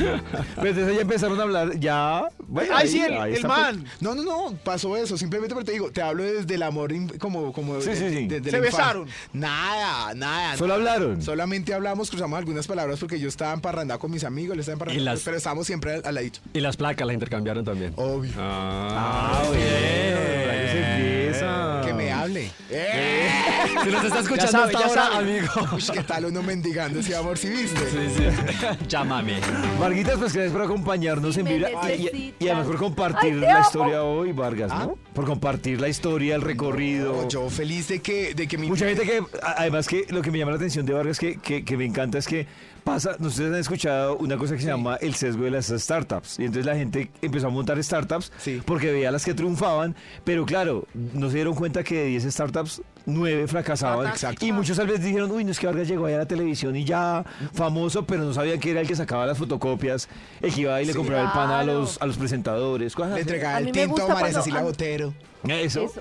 Pero 0.57 0.69
entonces 0.69 0.95
ya 0.95 1.01
empezaron 1.03 1.39
a 1.39 1.43
hablar, 1.43 1.79
ya. 1.79 2.25
Bueno, 2.47 2.73
¡Ay, 2.75 2.87
ahí- 2.87 2.93
sí, 2.93 3.01
el, 3.03 3.13
ahí 3.15 3.31
el 3.33 3.37
está, 3.37 3.49
man! 3.49 3.85
No, 4.01 4.15
no, 4.15 4.23
no, 4.23 4.57
pasó 4.65 4.97
eso. 4.97 5.17
Simplemente 5.19 5.55
porque 5.55 5.67
te 5.67 5.73
digo, 5.73 5.91
te 5.91 6.03
hablo 6.03 6.23
desde 6.25 6.55
el 6.55 6.63
amor 6.63 6.93
como, 7.19 7.53
como 7.53 7.81
Sí, 7.81 7.91
sí, 7.95 8.09
sí. 8.09 8.27
de- 8.27 8.41
de 8.41 8.51
¿Se 8.51 8.61
besaron? 8.61 9.07
Nada, 9.33 10.15
nada. 10.15 10.57
Solo 10.57 10.75
hablaron. 10.75 11.23
Solamente 11.23 11.75
hablamos, 11.75 12.11
cruzamos 12.11 12.39
algunas 12.39 12.67
palabras 12.67 12.99
porque 12.99 13.21
yo 13.21 13.29
estaba 13.29 13.53
emparrandado 13.69 14.01
con 14.01 14.11
mis 14.11 14.25
amigos, 14.25 14.55
él 14.55 14.61
estaba 14.61 14.75
emparrandado, 14.75 15.05
las- 15.05 15.23
pero 15.23 15.37
estábamos 15.37 15.67
siempre 15.67 15.95
al, 15.95 16.03
al 16.05 16.15
ladito. 16.15 16.41
Y 16.55 16.61
las 16.61 16.77
placas 16.77 17.07
las 17.07 17.15
intercambiaron 17.15 17.65
también. 17.65 17.93
Obvio. 17.97 18.33
Ah, 18.39 19.43
bien. 19.53 20.51
Ahí 20.51 20.69
se 20.69 20.79
empieza. 20.95 21.81
Que 21.85 21.93
me 21.95 22.13
hable. 22.13 22.51
Si 23.85 23.91
nos 23.91 24.05
está 24.05 24.21
escuchando 24.21 24.51
sabe, 24.53 24.65
hasta 24.75 24.79
ya 24.81 24.87
ahora, 24.87 25.03
sabe. 25.13 25.39
amigo. 25.39 25.53
Uy, 25.77 25.83
¿qué 25.93 26.03
tal 26.03 26.25
uno 26.27 26.43
mendigando 26.43 27.01
ese 27.01 27.15
amor 27.17 27.39
si 27.39 27.49
viste? 27.49 27.79
Sí, 27.91 27.99
sí. 28.17 28.77
Llámame. 28.89 29.39
Varguitas, 29.79 30.17
pues 30.19 30.33
gracias 30.33 30.53
por 30.53 30.63
acompañarnos 30.63 31.37
en 31.37 31.45
Vibra. 31.47 31.71
Y, 31.95 32.35
y- 32.39 32.49
además 32.49 32.67
por 32.67 32.77
compartir 32.77 33.35
Ay, 33.35 33.41
la 33.41 33.61
historia 33.61 34.03
hoy, 34.03 34.33
Vargas, 34.33 34.71
¿no? 34.71 34.97
Por 35.15 35.25
compartir 35.27 35.81
la 35.81 35.89
historia, 35.89 36.35
el 36.35 36.43
recorrido. 36.43 37.23
No, 37.23 37.29
yo 37.29 37.49
feliz 37.51 37.89
de 37.89 38.01
que, 38.01 38.35
de 38.35 38.47
que 38.49 38.59
mi... 38.59 38.69
Mucha 38.69 38.87
gente 38.87 39.03
que, 39.05 39.23
además 39.43 39.87
que 39.87 40.07
lo 40.11 40.23
que 40.23 40.31
me 40.31 40.39
llama 40.39 40.51
la 40.53 40.57
atención 40.57 40.85
de 40.87 40.93
Vargas 40.93 41.19
que, 41.19 41.39
que, 41.39 41.65
que 41.65 41.77
me 41.77 41.85
encanta 41.85 42.19
es 42.19 42.27
que 42.27 42.47
pasa, 42.89 43.17
no 43.19 43.29
sé 43.31 43.37
si 43.37 43.43
ustedes 43.43 43.53
han 43.55 43.61
escuchado 43.61 44.17
una 44.17 44.37
cosa 44.37 44.55
que 44.55 44.61
se 44.63 44.67
llama 44.69 44.97
el 44.97 45.15
sesgo 45.15 45.45
de 45.45 45.51
las 45.51 45.67
startups. 45.67 46.39
Y 46.39 46.43
entonces 46.45 46.67
la 46.67 46.75
gente 46.77 47.11
empezó 47.23 47.49
a 47.49 47.51
montar 47.51 47.83
startups 47.83 48.33
Sí. 48.39 48.63
porque 48.65 48.91
veía 48.93 49.11
las 49.11 49.25
que 49.25 49.35
triunfaban, 49.35 49.95
pero 50.25 50.47
claro, 50.47 50.87
no 50.95 51.29
se 51.29 51.37
dieron 51.37 51.55
cuenta 51.55 51.85
que 51.85 51.97
de 51.97 52.05
10 52.07 52.25
startups, 52.33 52.83
9 53.07 53.47
fracasaban. 53.47 54.07
Exacto. 54.09 54.45
Y 54.45 54.53
muchos 54.53 54.77
tal 54.77 54.87
vez 54.87 55.03
dijeron, 55.03 55.31
uy, 55.31 55.45
no 55.45 55.51
es 55.51 55.59
que 55.59 55.67
Vargas 55.67 55.87
llegó 55.89 56.07
ahí 56.07 56.15
a 56.15 56.19
la 56.19 56.27
televisión 56.27 56.75
y 56.77 56.85
ya 56.85 57.25
famoso, 57.53 58.05
pero 58.07 58.25
no 58.25 58.33
sabían 58.35 58.59
que 58.61 58.71
era 58.71 58.81
el 58.81 58.87
que 58.89 58.97
sacaba 58.97 59.27
las 59.27 59.37
fotocopias, 59.39 60.09
el 60.41 60.53
que 60.55 60.61
iba 60.63 60.81
y 60.83 60.87
le 60.87 60.93
Sí. 60.93 60.99
compraba 60.99 61.25
el 61.27 61.33
pan 61.33 61.51
a 61.51 61.63
los, 61.65 62.01
a 62.01 62.07
los 62.07 62.17
presentadores. 62.17 62.95
cosas 62.95 63.15
Le 63.15 63.21
entregaba 63.21 63.59
el 63.59 63.71
tinto 63.73 64.03
a 64.05 64.15
María 64.15 64.33
Cecilia 64.33 64.63
Botero. 64.63 65.15
Eso. 65.47 65.83
Eso. 65.83 66.01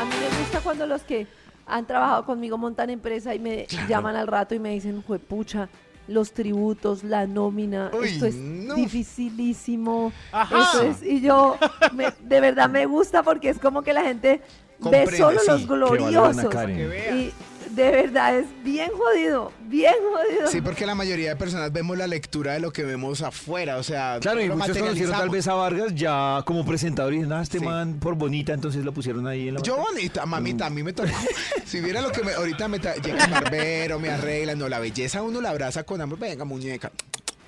A 0.00 0.04
mí 0.04 0.10
me 0.20 0.38
gusta 0.40 0.60
cuando 0.60 0.86
los 0.86 1.02
que 1.02 1.26
han 1.68 1.86
trabajado 1.86 2.24
conmigo 2.24 2.56
montan 2.58 2.90
empresa 2.90 3.34
y 3.34 3.38
me 3.38 3.66
llaman 3.88 4.16
al 4.16 4.26
rato 4.26 4.54
y 4.54 4.58
me 4.58 4.70
dicen, 4.70 5.02
pucha, 5.28 5.68
los 6.06 6.32
tributos, 6.32 7.04
la 7.04 7.26
nómina, 7.26 7.90
Uy, 7.92 8.08
esto 8.08 8.26
es 8.26 8.34
no. 8.36 8.74
dificilísimo. 8.74 10.12
Ajá. 10.32 10.62
Esto 10.62 10.82
es, 10.82 11.02
y 11.02 11.20
yo, 11.20 11.58
me- 11.92 12.12
de 12.20 12.40
verdad 12.40 12.68
me 12.68 12.86
gusta 12.86 13.22
porque 13.22 13.50
es 13.50 13.58
como 13.58 13.82
que 13.82 13.92
la 13.92 14.02
gente 14.02 14.40
Comprende, 14.80 15.10
ve 15.10 15.16
solo 15.18 15.40
sí, 15.40 15.46
los 15.48 15.60
que 15.60 15.66
valoran 15.66 15.94
a 16.04 16.10
gloriosos. 16.10 16.44
Karen. 16.50 16.92
Y 17.16 17.32
de 17.78 17.90
verdad 17.90 18.38
es 18.38 18.46
bien 18.64 18.90
jodido, 18.92 19.52
bien 19.60 19.94
jodido. 20.12 20.50
Sí, 20.50 20.60
porque 20.60 20.84
la 20.84 20.94
mayoría 20.94 21.30
de 21.30 21.36
personas 21.36 21.72
vemos 21.72 21.96
la 21.96 22.06
lectura 22.06 22.52
de 22.52 22.60
lo 22.60 22.72
que 22.72 22.82
vemos 22.84 23.22
afuera, 23.22 23.76
o 23.76 23.82
sea... 23.82 24.18
Claro, 24.20 24.42
y 24.42 24.48
muchos 24.48 24.76
conocieron 24.76 25.12
tal 25.16 25.30
vez 25.30 25.46
a 25.48 25.54
Vargas 25.54 25.94
ya 25.94 26.42
como 26.44 26.66
presentador 26.66 27.14
y 27.14 27.18
dicen, 27.18 27.32
ah, 27.32 27.42
este 27.42 27.58
Sí. 27.60 27.64
man 27.64 27.98
por 28.00 28.14
bonita, 28.14 28.52
entonces 28.52 28.84
lo 28.84 28.92
pusieron 28.92 29.26
ahí 29.26 29.48
en 29.48 29.54
la 29.54 29.62
Yo 29.62 29.76
bonita, 29.76 30.26
mamita, 30.26 30.66
a 30.66 30.70
mí 30.70 30.82
me 30.82 30.92
tocó. 30.92 31.08
Si 31.64 31.80
viera 31.80 32.00
lo 32.00 32.10
que 32.10 32.22
me, 32.22 32.32
ahorita 32.32 32.66
me 32.68 32.78
llega 32.78 33.24
el 33.24 33.30
barbero, 33.30 33.98
me 33.98 34.08
arregla, 34.10 34.54
no, 34.54 34.68
la 34.68 34.78
belleza 34.78 35.22
uno 35.22 35.40
la 35.40 35.50
abraza 35.50 35.84
con 35.84 36.00
amor. 36.00 36.18
Venga, 36.18 36.44
muñeca. 36.44 36.90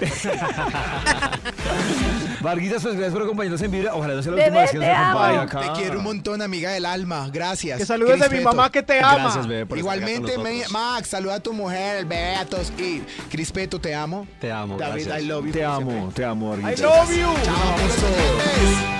Varguitas, 2.40 2.82
pues 2.82 2.94
gracias 2.94 3.12
por 3.12 3.22
acompañarnos 3.22 3.60
en 3.62 3.70
Vibra. 3.70 3.94
Ojalá 3.94 4.14
no 4.14 4.22
sea 4.22 4.32
la 4.32 4.36
Bebé, 4.36 4.48
última 4.48 4.60
vez 4.62 4.70
que 4.70 4.78
nos 4.78 4.86
acompañe 4.88 5.38
acá. 5.38 5.60
te 5.60 5.68
quiero 5.80 5.98
un 5.98 6.04
montón, 6.04 6.40
amiga 6.42 6.70
del 6.70 6.86
alma. 6.86 7.28
Gracias. 7.32 7.78
Que 7.78 7.86
saludes 7.86 8.18
de 8.20 8.28
mi 8.30 8.40
mamá 8.42 8.70
que 8.70 8.82
te 8.82 8.98
ama. 9.00 9.14
Gracias, 9.14 9.46
bebé, 9.46 9.66
por 9.66 9.78
estar 9.78 9.92
acá 9.92 10.00
Igualmente, 10.00 10.34
con 10.34 10.42
me- 10.44 10.50
nosotros. 10.60 10.72
Max, 10.72 11.08
saluda 11.08 11.34
a 11.34 11.40
tu 11.40 11.52
mujer, 11.52 11.98
el 11.98 12.04
bebé, 12.06 12.36
a 12.36 12.46
todos. 12.46 12.72
Y 12.78 13.02
Crispeto, 13.30 13.78
te 13.80 13.94
amo. 13.94 14.26
Te 14.40 14.50
amo, 14.50 14.76
David, 14.78 15.04
gracias. 15.06 15.22
I 15.22 15.26
love 15.26 15.46
you. 15.46 15.52
Te 15.52 15.58
por 15.60 15.68
amo, 15.68 15.90
siempre. 15.90 16.14
te 16.14 16.24
amo, 16.24 16.54
I 16.56 16.60
Varguitas. 16.62 16.80
love 16.80 17.10
you. 17.16 17.28
Chao, 17.44 17.76
besos. 17.76 18.99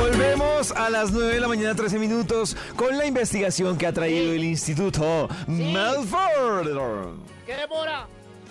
Volvemos 0.00 0.72
a 0.72 0.90
las 0.90 1.12
9 1.12 1.34
de 1.34 1.40
la 1.40 1.46
mañana, 1.46 1.74
13 1.76 1.98
minutos, 1.98 2.56
con 2.74 2.98
la 2.98 3.06
investigación 3.06 3.78
que 3.78 3.86
ha 3.86 3.92
traído 3.92 4.32
el 4.32 4.42
Instituto 4.42 5.28
Melford. 5.46 7.16
¿Qué 7.46 7.54
demora? 7.56 8.08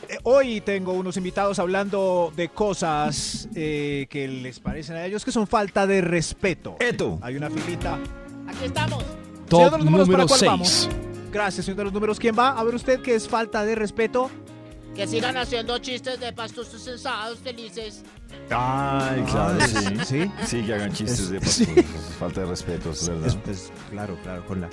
Eh, 0.07 0.17
Hoy 0.23 0.61
tengo 0.61 0.93
unos 0.93 1.17
invitados 1.17 1.59
hablando 1.59 2.31
de 2.37 2.47
cosas 2.49 3.49
eh, 3.53 4.07
que 4.09 4.29
les 4.29 4.59
parecen 4.61 4.95
a 4.95 5.05
ellos 5.05 5.25
que 5.25 5.31
son 5.33 5.45
falta 5.45 5.85
de 5.85 5.99
respeto. 5.99 6.77
Eto. 6.79 7.19
Hay 7.21 7.35
una 7.35 7.49
filita. 7.49 7.99
Aquí 8.47 8.65
estamos. 8.65 9.03
Señor 9.03 9.45
Top 9.49 9.71
de 9.71 9.77
los 9.77 9.85
números, 9.85 10.07
¿para 10.07 10.23
número 10.23 10.27
cuál 10.27 10.39
6. 10.39 10.51
vamos? 10.51 10.89
Gracias, 11.33 11.65
señor 11.65 11.79
de 11.79 11.83
los 11.85 11.93
números. 11.93 12.17
¿Quién 12.17 12.37
va? 12.37 12.51
A 12.57 12.63
ver 12.63 12.75
usted 12.75 13.01
qué 13.01 13.15
es 13.15 13.27
falta 13.27 13.65
de 13.65 13.75
respeto. 13.75 14.31
Que 14.95 15.05
sigan 15.05 15.35
haciendo 15.35 15.77
chistes 15.79 16.17
de 16.21 16.31
pastos 16.31 16.69
sensados 16.69 17.39
felices. 17.39 18.03
Ay, 18.49 19.23
claro, 19.29 19.57
Ah, 19.59 19.67
sí. 19.67 19.97
sí. 20.05 20.31
Sí, 20.45 20.61
que 20.63 20.73
hagan 20.73 20.91
chistes 20.93 21.19
Es- 21.21 21.29
de 21.31 21.39
sí. 21.41 21.65
falta 22.19 22.41
de 22.41 22.47
respeto, 22.47 22.91
es 22.91 23.07
verdad. 23.09 23.27
Es- 23.27 23.49
es- 23.49 23.71
claro, 23.89 24.17
claro, 24.23 24.45
con 24.45 24.61
la, 24.61 24.69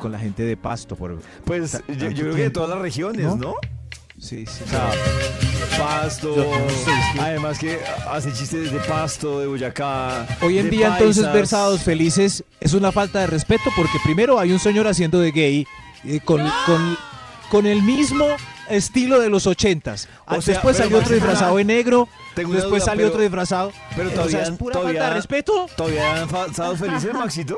con 0.00 0.12
la 0.12 0.18
gente 0.18 0.42
de 0.44 0.56
pasto. 0.56 0.96
Por, 0.96 1.20
Pues 1.44 1.72
ta- 1.72 1.82
yo, 1.88 2.08
creo 2.10 2.34
que 2.34 2.42
de 2.42 2.50
todas 2.50 2.70
las 2.70 2.78
regiones, 2.78 3.26
¿no? 3.26 3.36
¿No? 3.36 3.54
Sí, 4.18 4.46
sí. 4.46 4.64
O 4.64 4.68
sea, 4.68 4.90
pasto, 5.78 6.34
Yo- 6.34 6.66
además 7.20 7.58
que 7.58 7.78
hacen 8.10 8.32
chistes 8.32 8.72
de 8.72 8.78
pasto, 8.80 9.38
de 9.40 9.46
Boyacá. 9.46 10.26
Hoy 10.42 10.58
en 10.58 10.64
de 10.64 10.70
día 10.70 10.86
entonces 10.88 11.18
paisas. 11.22 11.34
ver 11.34 11.46
sábados 11.46 11.82
felices 11.82 12.42
es 12.60 12.72
una 12.74 12.90
falta 12.90 13.20
de 13.20 13.28
respeto 13.28 13.70
porque 13.76 13.98
primero 14.02 14.40
hay 14.40 14.50
un 14.52 14.58
señor 14.58 14.88
haciendo 14.88 15.20
de 15.20 15.30
gay 15.30 15.66
eh, 16.04 16.18
con, 16.24 16.40
con, 16.66 16.96
con 17.50 17.66
el 17.66 17.82
mismo 17.82 18.26
estilo 18.70 19.20
de 19.20 19.28
los 19.28 19.46
ochentas. 19.46 20.08
Ah, 20.26 20.36
O 20.36 20.42
sea, 20.42 20.54
después 20.54 20.76
salió 20.76 20.98
otro 20.98 21.14
disfrazado 21.14 21.56
de 21.56 21.64
negro, 21.64 22.08
después 22.36 22.64
duda, 22.64 22.80
salió 22.80 23.02
pero- 23.04 23.08
otro 23.08 23.20
disfrazado. 23.22 23.72
Pero 23.96 24.08
O 24.08 24.12
todavía, 24.12 24.38
sea, 24.44 24.52
es 24.52 24.58
pura 24.58 24.72
todavía, 24.74 25.00
falta 25.00 25.08
de 25.14 25.16
respeto. 25.20 25.66
¿Todavía 25.76 26.04
dan 26.14 26.28
fa- 26.28 26.52
sábados 26.52 26.78
felices, 26.78 27.12
Maxito? 27.14 27.56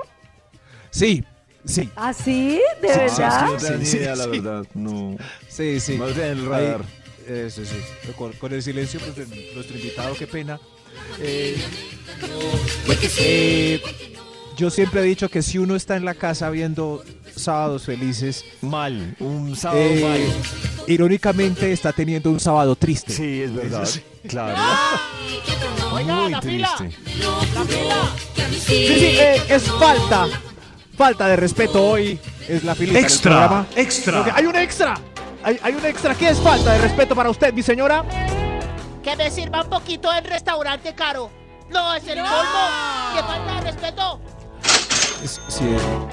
Sí, 0.90 1.24
sí. 1.64 1.88
¿Ah, 1.96 2.12
sí? 2.12 2.60
¿De 2.82 2.88
Sí, 2.88 2.98
verdad? 2.98 3.46
sí, 3.58 3.66
no 3.78 3.84
Sí, 3.84 3.96
idea, 3.98 4.16
la 4.16 4.24
sí. 4.24 4.30
verdad. 4.30 4.66
No. 4.74 5.16
Sí, 5.48 5.80
sí. 5.80 5.96
No 5.98 6.06
lo 6.06 6.12
tenía 6.12 6.32
en 6.32 6.38
el 6.38 6.52
Ahí- 6.52 6.66
radar. 6.66 6.84
eso 7.28 7.64
sí. 7.64 7.76
Con, 8.16 8.32
con 8.32 8.52
el 8.52 8.62
silencio 8.62 8.98
pues, 9.00 9.14
de 9.16 9.52
nuestro 9.54 9.76
invitado, 9.76 10.14
qué 10.14 10.26
pena. 10.26 10.58
Eh, 11.20 11.56
eh, 13.18 13.80
yo 14.60 14.70
siempre 14.70 15.00
he 15.00 15.04
dicho 15.04 15.28
que 15.30 15.40
si 15.42 15.56
uno 15.58 15.74
está 15.74 15.96
en 15.96 16.04
la 16.04 16.14
casa 16.14 16.50
viendo 16.50 17.02
sábados 17.34 17.84
felices, 17.84 18.44
Mal, 18.60 19.16
un 19.18 19.56
sábado 19.56 19.80
eh, 19.82 20.02
mal. 20.30 20.84
irónicamente 20.86 21.72
está 21.72 21.92
teniendo 21.92 22.30
un 22.30 22.38
sábado 22.38 22.76
triste. 22.76 23.12
Sí, 23.12 23.42
es 23.42 23.54
verdad. 23.54 23.84
Sí. 23.86 24.02
Claro. 24.28 24.56
Oiga, 25.92 26.14
Muy 26.14 26.30
la 26.30 26.42
fila. 26.42 26.68
triste. 26.76 26.98
La 27.54 27.64
fila. 27.64 27.96
Sí, 28.50 28.86
sí, 28.86 29.06
eh, 29.18 29.42
es 29.48 29.62
falta. 29.64 30.26
Falta 30.96 31.26
de 31.28 31.36
respeto 31.36 31.82
hoy. 31.82 32.18
Es 32.46 32.62
la 32.62 32.74
filita 32.74 32.98
del 32.98 33.04
Extra, 33.04 33.30
programa. 33.32 33.66
extra. 33.76 34.26
Hay 34.34 34.44
un 34.46 34.56
extra. 34.56 34.94
Hay, 35.42 35.58
hay 35.62 35.74
un 35.74 35.86
extra. 35.86 36.14
¿Qué 36.14 36.28
es 36.28 36.38
falta 36.38 36.74
de 36.74 36.78
respeto 36.80 37.14
para 37.16 37.30
usted, 37.30 37.54
mi 37.54 37.62
señora? 37.62 38.04
Que 39.02 39.16
me 39.16 39.30
sirva 39.30 39.62
un 39.62 39.70
poquito 39.70 40.12
en 40.12 40.24
restaurante 40.24 40.94
caro. 40.94 41.30
No, 41.70 41.94
es 41.94 42.06
el 42.06 42.18
colmo. 42.18 43.14
Que 43.14 43.22
falta 43.22 43.54
de 43.54 43.70
respeto. 43.70 44.20
Si, 45.24 45.62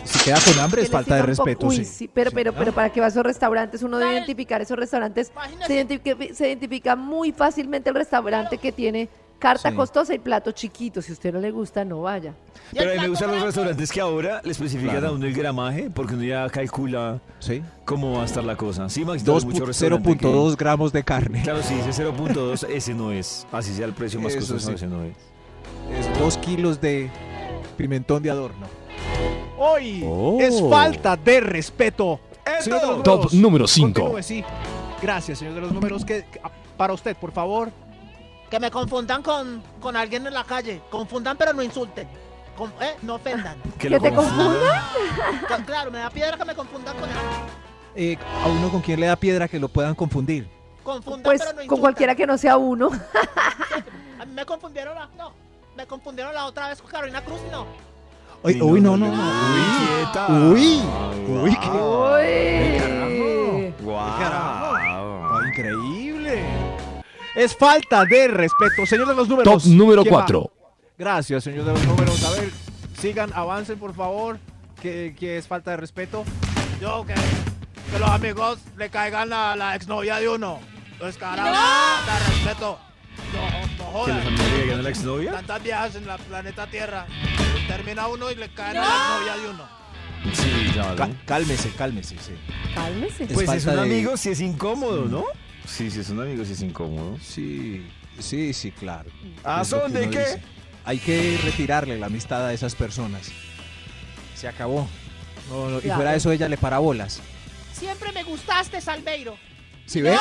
si 0.03 0.20
queda 0.26 0.38
con 0.45 0.60
hambre 0.60 0.82
Que 0.82 0.86
es 0.86 0.91
falta 0.91 1.16
de 1.16 1.22
respeto, 1.22 1.68
Uy, 1.68 1.78
sí. 1.78 1.86
sí, 1.86 2.10
pero, 2.14 2.32
pero, 2.32 2.53
pero 2.53 2.74
para 2.74 2.89
que 2.91 2.99
va 2.99 3.05
a 3.08 3.10
esos 3.10 3.24
restaurantes, 3.24 3.82
uno 3.84 3.97
debe 3.97 4.14
identificar 4.14 4.62
esos 4.62 4.78
restaurantes. 4.78 5.32
Se 5.66 5.74
identifica, 5.76 6.34
se 6.34 6.47
identifica 6.47 6.95
muy 6.95 7.32
fácilmente 7.32 7.89
el 7.89 7.95
restaurante 7.95 8.58
que 8.58 8.72
tiene 8.72 9.08
carta 9.39 9.70
Sí. 9.70 9.76
costosa 9.76 10.14
y 10.16 10.20
plato 10.20 10.51
chiquito. 10.51 11.01
Si 11.01 11.12
a 11.12 11.14
usted 11.14 11.32
no 11.32 11.39
le 11.39 11.51
gusta, 11.51 11.86
no 11.86 12.01
vaya. 12.01 12.34
Pero 12.74 12.89
a 12.89 12.93
mí 12.95 12.99
me 13.01 13.08
gustan 13.08 13.32
los 13.32 13.41
restaurantes 13.43 13.91
que 13.91 14.01
ahora 14.01 14.41
le 14.43 14.51
especifican 14.51 14.97
Claro. 14.97 15.08
a 15.10 15.12
uno 15.14 15.26
el 15.28 15.34
gramaje, 15.34 15.89
porque 15.91 16.16
uno 16.16 16.24
ya 16.24 16.49
calcula 16.49 17.22
Sí. 17.39 17.62
cómo 17.86 18.14
va 18.18 18.24
a 18.24 18.26
estar 18.26 18.43
la 18.43 18.55
cosa. 18.58 18.89
Sí, 18.89 19.05
Maxito, 19.05 19.32
hay 19.32 19.36
Dos 19.36 19.45
mucho 19.45 19.64
pu- 19.64 19.68
restaurante 19.68 20.10
0.2 20.10 20.58
gramos 20.58 20.91
de 20.91 20.99
que- 21.01 21.05
carne. 21.05 21.43
Claro, 21.43 21.62
si 21.64 21.76
dice 21.76 21.93
0.2, 21.93 22.64
ese 22.68 22.93
no 22.95 23.12
es. 23.12 23.45
Así 23.51 23.74
sea 23.74 23.86
el 23.86 23.93
precio 23.93 24.20
más 24.20 24.34
Eso 24.34 24.39
costoso, 24.53 24.70
sí. 24.70 24.74
ese 24.76 24.88
no 24.88 25.03
es. 25.03 25.16
Es 25.97 26.20
dos 26.20 26.38
kilos 26.39 26.82
de 26.82 27.10
pimentón 27.78 28.24
de 28.24 28.32
adorno. 28.32 28.66
Hoy 29.58 30.04
Oh. 30.08 30.38
es 30.39 30.62
falta 30.70 31.16
de 31.16 31.39
respeto. 31.39 32.20
Señor 32.62 32.82
de 32.82 32.88
los 32.88 33.04
Top 33.04 33.16
números, 33.16 33.34
número 33.34 33.68
5. 33.68 34.02
continúe, 34.02 34.24
sí. 34.24 34.43
Gracias, 35.02 35.39
señor 35.39 35.54
de 35.56 35.62
los 35.62 35.72
números. 35.72 36.06
Que, 36.06 36.26
que- 36.26 36.41
para 36.78 36.93
usted, 36.93 37.16
por 37.18 37.32
favor. 37.32 37.72
Que 38.50 38.60
me 38.60 38.72
confundan 38.72 39.22
con, 39.24 39.62
con 39.82 39.98
alguien 39.98 40.26
en 40.26 40.34
la 40.34 40.43
calle. 40.43 40.82
Confundan, 40.89 41.36
pero 41.38 41.54
no 41.54 41.62
insulten. 41.62 42.08
Con- 42.56 42.72
eh, 42.82 42.95
no 43.02 43.16
ofendan. 43.16 43.58
Que 43.78 43.78
¿Que 43.78 43.89
lo 43.89 44.00
te 44.00 44.14
confundan. 44.14 44.48
confundan? 44.48 45.45
Con- 45.48 45.64
claro, 45.66 45.91
me 45.91 46.00
da 46.00 46.10
piedra 46.10 46.38
que 46.38 46.45
me 46.45 46.56
confundan 46.56 46.95
con 46.95 47.04
alguien. 47.10 47.28
Eh, 47.95 48.18
a 48.43 48.48
uno 48.48 48.70
con 48.70 48.82
quien 48.82 49.00
le 49.00 49.08
da 49.08 49.16
piedra 49.16 49.48
que 49.48 49.60
lo 49.60 49.68
puedan 49.68 49.95
confundir. 49.95 50.48
Confundan, 50.84 51.24
Pues 51.24 51.39
pero 51.39 51.52
no 51.54 51.62
insultan. 51.64 51.68
con 51.68 51.80
cualquiera 51.80 52.16
que 52.16 52.26
no 52.28 52.38
sea 52.38 52.58
uno. 52.58 52.89
A 54.20 54.26
mí 54.26 54.32
me 54.34 54.45
confundieron 54.45 54.95
la... 54.95 55.10
No. 55.18 55.34
Me 55.76 55.86
confundieron 55.86 56.34
la 56.34 56.45
otra 56.45 56.70
vez 56.70 56.82
con 56.82 56.89
Carolina 56.89 57.22
Cruz 57.24 57.39
y 57.48 57.52
no. 57.52 57.66
Uy, 58.43 58.61
uy, 58.61 58.81
no, 58.81 58.95
no, 58.97 59.05
Uy, 59.07 59.11
no. 59.11 60.03
quieta. 60.03 60.27
Uy, 60.29 60.81
Ay, 60.81 61.25
uy, 61.27 61.55
qué- 61.57 61.69
Uy. 61.69 63.38
Increíble. 65.49 66.43
Es 67.35 67.55
falta 67.55 68.05
de 68.05 68.27
respeto. 68.27 68.85
Señor 68.85 69.07
de 69.07 69.15
los 69.15 69.27
números. 69.27 69.63
Top 69.63 69.71
número 69.71 70.01
¿quién 70.03 70.13
va? 70.13 70.19
4. 70.19 70.51
Gracias, 70.97 71.43
señor 71.43 71.65
de 71.65 71.73
los 71.73 71.85
números. 71.85 72.23
A 72.23 72.31
ver, 72.39 72.49
sigan, 72.99 73.31
avancen, 73.33 73.77
por 73.77 73.93
favor. 73.93 74.39
Que, 74.81 75.15
que 75.17 75.38
es 75.38 75.47
falta 75.47 75.71
de 75.71 75.77
respeto. 75.77 76.23
Yo, 76.79 77.03
que, 77.05 77.13
que 77.15 77.99
los 77.99 78.09
amigos 78.09 78.59
le 78.77 78.89
caigan 78.89 79.33
a 79.33 79.55
la 79.55 79.75
exnovia 79.75 80.17
de 80.17 80.29
uno. 80.29 80.59
Descarado. 80.99 81.55
Falta 81.55 82.19
de 82.19 82.25
respeto. 82.35 82.79
No, 83.93 83.99
no 83.99 84.05
¿Que 84.05 84.11
los 84.13 84.25
amigos 84.51 84.79
a 84.79 84.81
la 84.81 84.89
exnovia? 84.89 85.31
Tantas 85.31 85.63
viejas 85.63 85.95
en 85.95 86.07
la 86.07 86.17
planeta 86.17 86.67
Tierra. 86.67 87.05
Termina 87.67 88.07
uno 88.07 88.31
y 88.31 88.35
le 88.35 88.49
caen 88.49 88.77
a 88.77 88.81
la 88.81 88.88
exnovia 88.88 89.43
de 89.43 89.49
uno. 89.49 89.77
Sí, 90.33 90.69
claro. 90.73 90.95
Cá- 90.95 91.09
cálmese, 91.25 91.69
cálmese, 91.71 92.15
sí. 92.19 92.33
Cálmese. 92.75 93.23
Es 93.25 93.33
Pues 93.33 93.49
si 93.49 93.57
es 93.57 93.65
un 93.65 93.75
de- 93.75 93.81
amigo, 93.81 94.17
si 94.17 94.29
es 94.29 94.41
incómodo, 94.41 95.05
¿no? 95.05 95.25
Sí, 95.65 95.91
si 95.91 95.99
es 95.99 96.09
un 96.09 96.21
amigo, 96.21 96.43
si 96.45 96.53
es 96.53 96.61
incómodo. 96.61 97.17
Sí, 97.21 97.85
sí, 98.19 98.53
sí, 98.53 98.71
claro. 98.71 99.09
¿A 99.43 99.61
Es 99.61 99.71
lo 99.71 99.77
que 99.77 99.83
son 99.83 99.93
de 99.93 100.01
uno 100.03 100.11
qué? 100.11 100.19
dice. 100.19 100.41
Hay 100.85 100.99
que 100.99 101.39
retirarle 101.43 101.97
la 101.99 102.05
amistad 102.07 102.45
a 102.45 102.53
esas 102.53 102.73
personas. 102.75 103.29
Se 104.35 104.47
acabó. 104.47 104.88
No, 105.49 105.69
no, 105.69 105.77
Y 105.79 105.89
fuera 105.89 106.11
de 106.11 106.17
eso, 106.17 106.31
ella 106.31 106.47
le 106.49 106.57
para 106.57 106.79
bolas. 106.79 107.19
Siempre 107.73 108.11
me 108.11 108.23
gustaste, 108.23 108.79
Salveiro. 108.81 109.38
¿Sí 109.85 110.01
ve? 110.01 110.17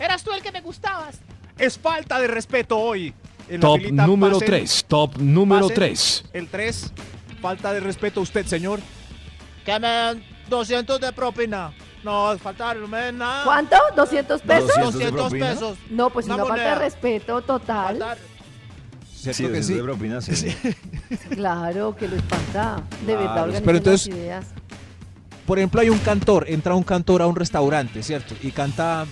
Eras 0.00 0.22
tú 0.22 0.32
el 0.32 0.42
que 0.42 0.52
me 0.52 0.60
gustabas. 0.60 1.20
Es 1.60 1.78
falta 1.78 2.18
de 2.18 2.26
respeto 2.26 2.78
hoy. 2.78 3.12
En 3.48 3.56
la 3.56 3.60
Top 3.60 3.78
filita 3.80 4.06
número 4.06 4.34
pasen 4.34 4.46
3. 4.48 4.84
Top 4.88 5.16
número 5.18 5.62
pasen. 5.62 5.74
3. 5.74 6.24
El 6.32 6.48
3. 6.48 6.92
Falta 7.42 7.72
de 7.72 7.80
respeto 7.80 8.20
a 8.20 8.22
usted, 8.22 8.46
señor. 8.46 8.80
Que 9.64 9.72
me 9.78 9.88
dan 9.88 10.22
200 10.48 11.00
de 11.00 11.12
propina. 11.12 11.72
No, 12.02 12.36
falta, 12.38 12.72
no 12.74 12.88
me 12.88 12.98
den 12.98 13.18
nada. 13.18 13.44
¿Cuánto? 13.44 13.76
¿200 13.94 14.40
pesos? 14.40 14.68
200 14.68 14.74
de 14.74 14.80
200 15.10 15.12
propina? 15.20 15.46
pesos. 15.50 15.78
No, 15.90 16.10
pues 16.10 16.26
Una 16.26 16.36
una 16.36 16.44
falta 16.46 16.64
de 16.70 16.74
respeto 16.76 17.42
total. 17.42 17.98
Falta- 17.98 18.16
¿Cierto 19.14 19.36
Sí, 19.48 19.48
que 19.52 19.62
sí? 19.62 19.74
de 19.74 19.82
propina, 19.82 20.20
sí. 20.22 20.56
Claro, 21.30 21.94
que 21.94 22.08
les 22.08 22.22
falta. 22.24 22.82
De 23.06 23.12
Claro, 23.14 23.44
verdad, 23.46 23.62
pero 23.64 23.78
entonces- 23.78 24.06
ideas. 24.08 24.46
Por 25.46 25.58
ejemplo, 25.58 25.80
hay 25.80 25.90
un 25.90 25.98
cantor, 25.98 26.46
entra 26.48 26.74
un 26.74 26.84
cantor 26.84 27.20
a 27.22 27.26
un 27.26 27.34
restaurante, 27.36 28.02
¿cierto? 28.02 28.34
Y 28.40 28.50
canta 28.52 29.04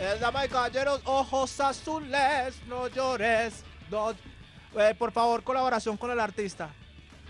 Eh, 0.00 0.16
damas 0.20 0.46
y 0.46 0.48
caballeros, 0.48 1.00
ojos 1.04 1.58
azules, 1.60 2.54
no 2.68 2.86
llores. 2.88 3.64
No, 3.90 4.10
eh, 4.10 4.94
por 4.96 5.10
favor, 5.12 5.42
colaboración 5.42 5.96
con 5.96 6.10
el 6.10 6.20
artista. 6.20 6.68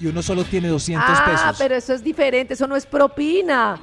y 0.01 0.07
uno 0.07 0.23
solo 0.23 0.45
tiene 0.45 0.69
200 0.69 1.05
Ah, 1.11 1.25
pesos. 1.25 1.57
pero 1.59 1.75
eso 1.75 1.93
es 1.93 2.05
diferente, 2.05 2.55
eso 2.55 2.69
no 2.69 2.77
es 2.77 2.87
propina. 2.87 3.81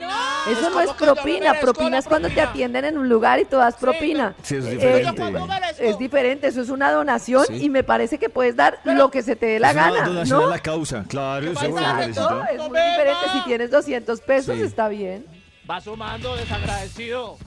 eso 0.49 0.67
es 0.69 0.73
no 0.73 0.79
es 0.79 0.91
propina. 0.93 1.51
merezco 1.51 1.73
Propina 1.73 1.97
es 1.97 2.05
cuando 2.05 2.29
te 2.29 2.35
propina. 2.35 2.49
atienden 2.51 2.85
en 2.85 2.97
un 2.97 3.09
lugar 3.09 3.37
y 3.41 3.43
tú 3.43 3.57
das 3.57 3.75
propina. 3.75 4.33
Sí, 4.41 4.55
eso 4.55 4.65
es 4.67 4.73
Eh, 4.75 4.77
diferente. 4.77 5.15
¿Cuánto 5.21 5.45
merezco? 5.47 5.83
Es 5.83 5.97
diferente, 5.97 6.47
eso 6.47 6.61
es 6.61 6.69
una 6.69 6.89
donación 6.91 7.45
Sí. 7.47 7.65
y 7.65 7.69
me 7.69 7.83
parece 7.83 8.17
que 8.17 8.29
puedes 8.29 8.55
dar 8.55 8.79
lo 8.85 9.11
que 9.11 9.23
se 9.23 9.35
te 9.35 9.45
dé 9.45 9.59
la 9.59 9.71
Es 9.71 9.75
una 9.75 9.91
gana, 9.91 10.07
donación 10.07 10.39
¿no? 10.39 10.47
a 10.47 10.49
la 10.51 10.59
causa. 10.59 11.03
Claro. 11.05 11.47
No, 11.51 11.51
es 11.51 11.69
No 11.69 12.69
muy 12.69 12.79
diferente. 12.79 13.25
Si 13.33 13.43
tienes 13.43 13.71
200 13.71 14.21
pesos, 14.21 14.55
Sí. 14.55 14.61
está 14.63 14.87
bien. 14.87 15.25
Va 15.69 15.81
sumando, 15.81 16.35
desagradecido. 16.35 17.37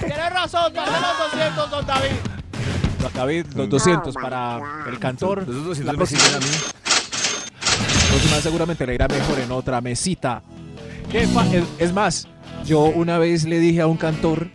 Tienes 0.00 0.30
razón, 0.30 0.72
dale 0.74 0.92
los 0.92 1.32
200, 1.32 1.70
don 1.70 1.86
David. 1.86 2.10
David, 3.14 3.46
los 3.54 3.68
200 3.68 4.14
para 4.14 4.84
el 4.88 4.98
cantor. 4.98 5.40
Esos 5.42 5.64
200 5.64 5.86
La 5.86 5.92
me 5.92 5.96
próxima, 5.96 6.20
a 6.36 6.40
mí. 6.40 6.46
la 6.46 8.08
próxima 8.08 8.36
seguramente 8.40 8.86
le 8.86 8.94
irá 8.94 9.08
mejor 9.08 9.38
en 9.38 9.52
otra 9.52 9.80
mesita. 9.80 10.42
Es 11.78 11.92
más, 11.92 12.28
yo 12.64 12.80
una 12.80 13.18
vez 13.18 13.44
le 13.44 13.58
dije 13.60 13.80
a 13.80 13.86
un 13.86 13.96
cantor, 13.96 14.50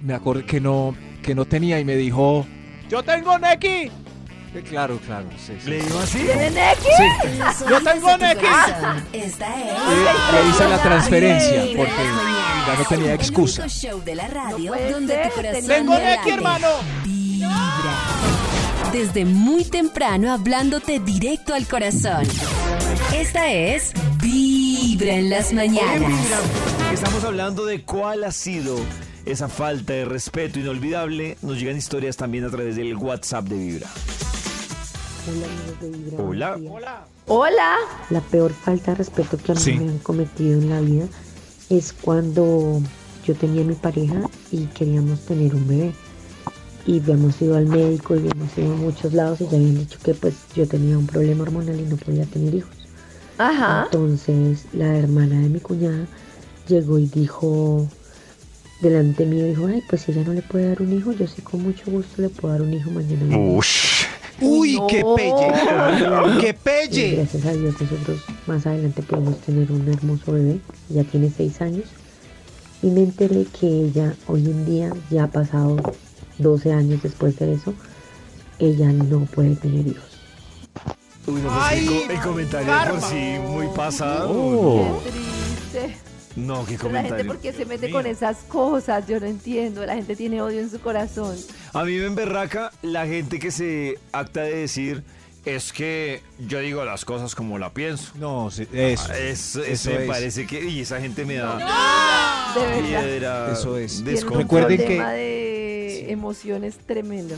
me 0.00 0.14
acordé 0.14 0.44
que 0.44 0.60
no, 0.60 0.96
que 1.22 1.34
no 1.34 1.44
tenía 1.44 1.78
y 1.80 1.84
me 1.84 1.96
dijo, 1.96 2.46
Yo 2.88 3.02
tengo 3.02 3.38
Neki. 3.38 3.90
Claro, 4.68 4.98
claro, 5.04 5.26
sí, 5.38 5.54
sí. 5.62 5.70
¿Le 5.70 5.82
digo 5.82 5.98
así? 5.98 6.18
¿Tienen 6.18 6.56
X? 6.56 6.86
En 7.24 7.38
los 7.38 7.58
Yo 7.60 7.82
tengo 7.82 8.06
corazón, 8.06 9.04
Esta 9.12 9.60
es. 9.60 9.72
Le, 9.88 10.42
le 10.42 10.48
hice 10.48 10.68
la 10.68 10.82
transferencia 10.82 11.64
porque 11.76 11.92
ya 12.66 12.76
no 12.78 12.84
tenía 12.88 13.14
excusa. 13.14 13.64
El 13.64 13.70
show 13.70 14.02
de 14.04 14.14
la 14.14 14.28
radio 14.28 14.74
No 14.74 14.90
donde 14.92 15.14
ser, 15.14 15.28
tu 15.28 15.34
corazón 15.36 15.66
Tengo 15.66 15.94
hermano. 15.94 16.68
Vibra. 17.04 17.96
Desde 18.92 19.24
muy 19.24 19.64
temprano 19.64 20.32
hablándote 20.32 20.98
directo 21.00 21.54
al 21.54 21.66
corazón. 21.66 22.26
Esta 23.14 23.50
es 23.52 23.92
Vibra 24.22 25.14
en 25.14 25.30
las 25.30 25.52
mañanas. 25.52 26.00
Vibra, 26.00 26.92
Estamos 26.92 27.22
hablando 27.24 27.66
de 27.66 27.82
cuál 27.82 28.24
ha 28.24 28.32
sido 28.32 28.76
esa 29.26 29.48
falta 29.48 29.92
de 29.92 30.04
respeto 30.06 30.58
inolvidable. 30.58 31.36
Nos 31.42 31.58
llegan 31.58 31.76
historias 31.76 32.16
también 32.16 32.44
a 32.44 32.50
través 32.50 32.76
del 32.76 32.96
WhatsApp 32.96 33.44
de 33.44 33.56
Vibra. 33.56 33.88
Hola 35.28 35.46
amigos 35.46 35.80
de 35.80 35.90
Vibra. 35.90 36.24
Hola. 36.24 36.58
Hola. 36.70 37.04
Hola. 37.26 37.76
La 38.10 38.20
peor 38.20 38.52
falta 38.52 38.92
de 38.92 38.96
respeto 38.98 39.36
que 39.36 39.52
a 39.52 39.54
mí 39.54 39.60
Sí. 39.60 39.72
me 39.74 39.90
han 39.90 39.98
cometido 39.98 40.58
en 40.58 40.70
la 40.70 40.80
vida 40.80 41.06
es 41.68 41.92
cuando 41.92 42.80
yo 43.26 43.34
tenía 43.34 43.62
mi 43.64 43.74
pareja 43.74 44.22
y 44.50 44.64
queríamos 44.66 45.20
tener 45.26 45.54
un 45.54 45.66
bebé. 45.68 45.92
Y 46.86 47.00
habíamos 47.00 47.40
ido 47.42 47.56
al 47.56 47.66
médico 47.66 48.14
y 48.16 48.20
habíamos 48.20 48.56
ido 48.56 48.72
a 48.72 48.76
muchos 48.76 49.12
lados 49.12 49.40
y 49.42 49.44
ya 49.44 49.56
habían 49.58 49.76
dicho 49.78 49.98
que 50.02 50.14
pues 50.14 50.34
yo 50.54 50.66
tenía 50.66 50.96
un 50.96 51.06
problema 51.06 51.42
hormonal 51.42 51.78
y 51.78 51.82
no 51.82 51.96
podía 51.96 52.24
tener 52.24 52.54
hijos. 52.54 52.70
Ajá. 53.36 53.84
Entonces 53.84 54.64
la 54.72 54.96
hermana 54.96 55.40
de 55.40 55.48
mi 55.50 55.60
cuñada 55.60 56.06
llegó 56.66 56.98
y 56.98 57.06
dijo 57.06 57.86
delante 58.80 59.26
mío, 59.26 59.44
dijo, 59.44 59.66
ay, 59.66 59.82
pues 59.90 60.02
si 60.02 60.12
ella 60.12 60.22
no 60.24 60.32
le 60.32 60.40
puede 60.42 60.68
dar 60.68 60.80
un 60.80 60.92
hijo, 60.94 61.12
yo 61.12 61.26
sí 61.26 61.42
con 61.42 61.62
mucho 61.62 61.90
gusto 61.90 62.22
le 62.22 62.30
puedo 62.30 62.54
dar 62.54 62.62
un 62.62 62.72
hijo 62.72 62.90
mañana. 62.90 63.24
mismo". 63.24 63.60
¡Uy, 64.40 64.78
qué 64.88 65.00
No. 65.00 65.14
pelle! 65.14 65.52
¡Qué 66.40 66.48
Y 66.50 66.52
pelle! 66.52 67.16
gracias 67.16 67.44
a 67.44 67.52
Dios 67.52 67.74
nosotros 67.80 68.20
más 68.46 68.66
adelante 68.66 69.02
pudimos 69.02 69.38
tener 69.40 69.70
un 69.72 69.88
hermoso 69.88 70.32
bebé, 70.32 70.60
ya 70.88 71.02
tiene 71.04 71.30
seis 71.34 71.60
años. 71.60 71.84
Y 72.82 72.86
me 72.90 73.00
enteré 73.00 73.44
que 73.58 73.66
ella 73.66 74.14
hoy 74.28 74.44
en 74.46 74.64
día, 74.64 74.92
ya 75.10 75.24
ha 75.24 75.26
pasado 75.28 75.76
12 76.38 76.72
años 76.72 77.02
después 77.02 77.36
de 77.38 77.54
eso, 77.54 77.74
ella 78.60 78.92
no 78.92 79.20
puede 79.26 79.56
tener 79.56 79.86
hijos. 79.88 80.04
Uy, 81.26 81.34
no, 81.40 81.48
pues, 81.48 81.54
Ay, 81.58 81.78
el, 81.80 81.86
co- 82.06 82.12
el 82.12 82.20
comentario 82.20 82.90
por 82.94 83.02
sí 83.02 83.36
muy 83.48 83.66
pasado. 83.74 85.00
Qué 85.04 85.10
triste. 85.10 85.98
No, 86.38 86.64
qué 86.66 86.76
Pero 86.78 86.90
la 86.92 87.02
gente, 87.02 87.16
comentario. 87.16 87.26
¿por 87.32 87.38
qué 87.40 87.52
se 87.52 87.64
mete 87.66 87.90
con 87.90 88.06
esas 88.06 88.38
cosas? 88.48 89.06
Yo 89.06 89.18
no 89.20 89.26
entiendo. 89.26 89.84
La 89.84 89.94
gente 89.94 90.14
tiene 90.16 90.40
odio 90.40 90.60
en 90.60 90.70
su 90.70 90.80
corazón. 90.80 91.36
A 91.72 91.84
mí 91.84 91.96
me 91.98 92.06
emberraca 92.06 92.70
la 92.82 93.06
gente 93.06 93.38
que 93.38 93.50
se 93.50 93.98
acta 94.12 94.42
de 94.42 94.54
decir 94.56 95.02
es 95.44 95.72
que 95.72 96.22
yo 96.38 96.58
digo 96.60 96.84
las 96.84 97.04
cosas 97.04 97.34
como 97.34 97.58
la 97.58 97.72
pienso. 97.72 98.12
No, 98.16 98.50
sí, 98.50 98.66
eso. 98.72 99.06
Ah, 99.10 99.18
Es, 99.18 99.56
eso 99.56 99.64
eso 99.64 99.90
me 99.90 100.02
es. 100.02 100.08
parece 100.08 100.46
que. 100.46 100.64
Y 100.64 100.80
esa 100.80 101.00
gente 101.00 101.24
me 101.24 101.34
da 101.36 101.56
De 102.54 102.60
verdad. 102.60 103.02
piedra. 103.02 103.52
Eso 103.52 103.76
es. 103.76 104.04
Recuerden 104.04 104.76
que- 104.78 104.84
problema 104.84 105.12
de 105.12 106.10
emociones 106.12 106.76
tremendo. 106.86 107.34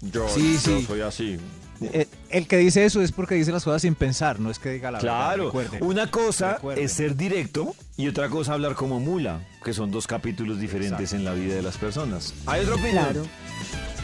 Yo, 0.00 0.28
Sí, 0.28 0.54
yo 0.54 0.58
sí. 0.78 0.84
soy 0.86 1.00
así. 1.02 1.38
Eh, 1.82 2.06
El 2.30 2.46
que 2.46 2.58
dice 2.58 2.84
eso 2.84 3.02
es 3.02 3.12
porque 3.12 3.34
dice 3.34 3.52
las 3.52 3.64
cosas 3.64 3.82
sin 3.82 3.94
pensar, 3.94 4.38
no 4.38 4.50
es 4.50 4.58
que 4.58 4.70
diga 4.70 4.90
la 4.90 4.98
verdad. 4.98 5.34
Claro, 5.34 5.52
una 5.80 6.10
cosa 6.10 6.54
Recuerden. 6.54 6.84
es 6.84 6.92
ser 6.92 7.16
directo 7.16 7.74
y 7.96 8.08
otra 8.08 8.28
cosa 8.28 8.52
hablar 8.52 8.74
como 8.74 9.00
mula, 9.00 9.40
que 9.64 9.72
son 9.72 9.90
dos 9.90 10.06
capítulos 10.06 10.60
diferentes 10.60 11.12
en 11.12 11.24
la 11.24 11.32
vida 11.32 11.54
de 11.54 11.62
las 11.62 11.78
personas. 11.78 12.34
Hay 12.46 12.62
otra 12.62 12.74
opinión. 12.74 13.04
Claro. 13.04 13.22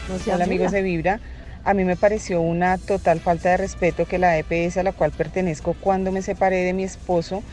No 0.09 0.19
sea 0.19 0.35
Hola 0.35 0.45
amigos 0.45 0.71
de 0.71 0.81
Vibra. 0.81 1.19
A 1.63 1.73
mí 1.73 1.83
me 1.83 1.97
pareció 1.97 2.41
una 2.41 2.77
total 2.77 3.19
falta 3.19 3.49
de 3.49 3.57
respeto 3.57 4.05
que 4.05 4.17
la 4.17 4.37
EPS 4.37 4.77
a 4.77 4.83
la 4.83 4.93
cual 4.93 5.11
pertenezco 5.11 5.73
cuando 5.73 6.11
me 6.11 6.21
separé 6.21 6.63
de 6.63 6.73
mi 6.73 6.83
esposo 6.83 7.43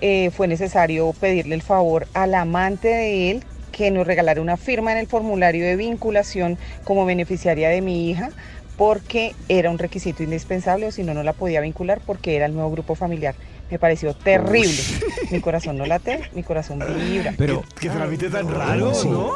eh, 0.00 0.30
fue 0.30 0.46
necesario 0.46 1.12
pedirle 1.12 1.56
el 1.56 1.62
favor 1.62 2.06
al 2.14 2.34
amante 2.34 2.88
de 2.88 3.30
él 3.32 3.44
que 3.72 3.90
nos 3.90 4.06
regalara 4.06 4.40
una 4.40 4.56
firma 4.56 4.92
en 4.92 4.98
el 4.98 5.08
formulario 5.08 5.64
de 5.64 5.74
vinculación 5.74 6.56
como 6.84 7.04
beneficiaria 7.04 7.68
de 7.68 7.80
mi 7.80 8.08
hija 8.08 8.30
porque 8.76 9.34
era 9.48 9.70
un 9.70 9.78
requisito 9.78 10.22
indispensable 10.22 10.86
o 10.88 10.92
si 10.92 11.02
no 11.04 11.14
no 11.14 11.22
la 11.22 11.32
podía 11.32 11.60
vincular 11.60 12.00
porque 12.04 12.36
era 12.36 12.46
el 12.46 12.54
nuevo 12.54 12.70
grupo 12.70 12.94
familiar. 12.94 13.34
Me 13.70 13.78
pareció 13.78 14.14
terrible. 14.14 14.74
Mi 15.30 15.40
corazón 15.40 15.78
no 15.78 15.86
late, 15.86 16.30
mi 16.34 16.42
corazón 16.42 16.80
vibra. 17.10 17.32
Pero, 17.38 17.64
Qué 17.80 17.88
trámite 17.88 18.28
tan 18.30 18.48
raro, 18.52 18.94
Sí. 18.94 19.08
¿no? 19.08 19.32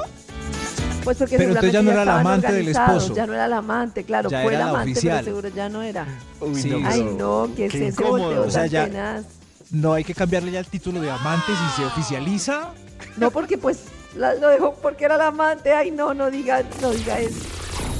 Pues 1.04 1.16
porque 1.16 1.38
Pero 1.38 1.50
entonces 1.50 1.72
seguramente 1.72 1.72
ya 1.72 1.82
no 1.82 1.90
era 1.90 2.02
el 2.02 2.08
estaban 2.08 2.20
amante 2.26 2.52
del 2.52 2.68
esposo. 2.68 3.14
Ya 3.14 3.26
no 3.26 3.32
era 3.34 3.46
el 3.46 3.52
amante, 3.54 4.04
claro, 4.04 4.28
Ya 4.28 4.42
fue 4.42 4.52
la 4.52 4.68
amante, 4.68 4.92
oficial. 4.92 5.24
pero 5.24 5.36
seguro 5.36 5.48
ya 5.56 5.68
no 5.70 5.82
era. 5.82 6.06
Uy, 6.40 6.60
Sí, 6.60 6.68
no, 6.70 6.86
Ay, 6.88 7.02
no, 7.16 7.48
que 7.56 7.66
incómodo. 7.66 8.18
volteo 8.24 8.42
O 8.42 8.50
sea, 8.50 8.66
ya- 8.66 9.22
no 9.70 9.92
hay 9.94 10.04
que 10.04 10.14
cambiarle 10.14 10.50
ya 10.50 10.58
el 10.60 10.66
título 10.66 11.00
de 11.00 11.10
amante 11.10 11.46
si 11.46 11.80
se 11.80 11.86
oficializa. 11.86 12.70
No, 13.16 13.30
porque 13.30 13.56
pues 13.56 13.84
la- 14.16 14.34
lo 14.34 14.48
dejó 14.48 14.74
porque 14.74 15.06
era 15.06 15.14
el 15.14 15.22
amante. 15.22 15.72
Ay, 15.72 15.90
no, 15.90 16.12
no 16.12 16.30
diga, 16.30 16.62
no 16.82 16.90
diga 16.90 17.18
eso. 17.20 17.40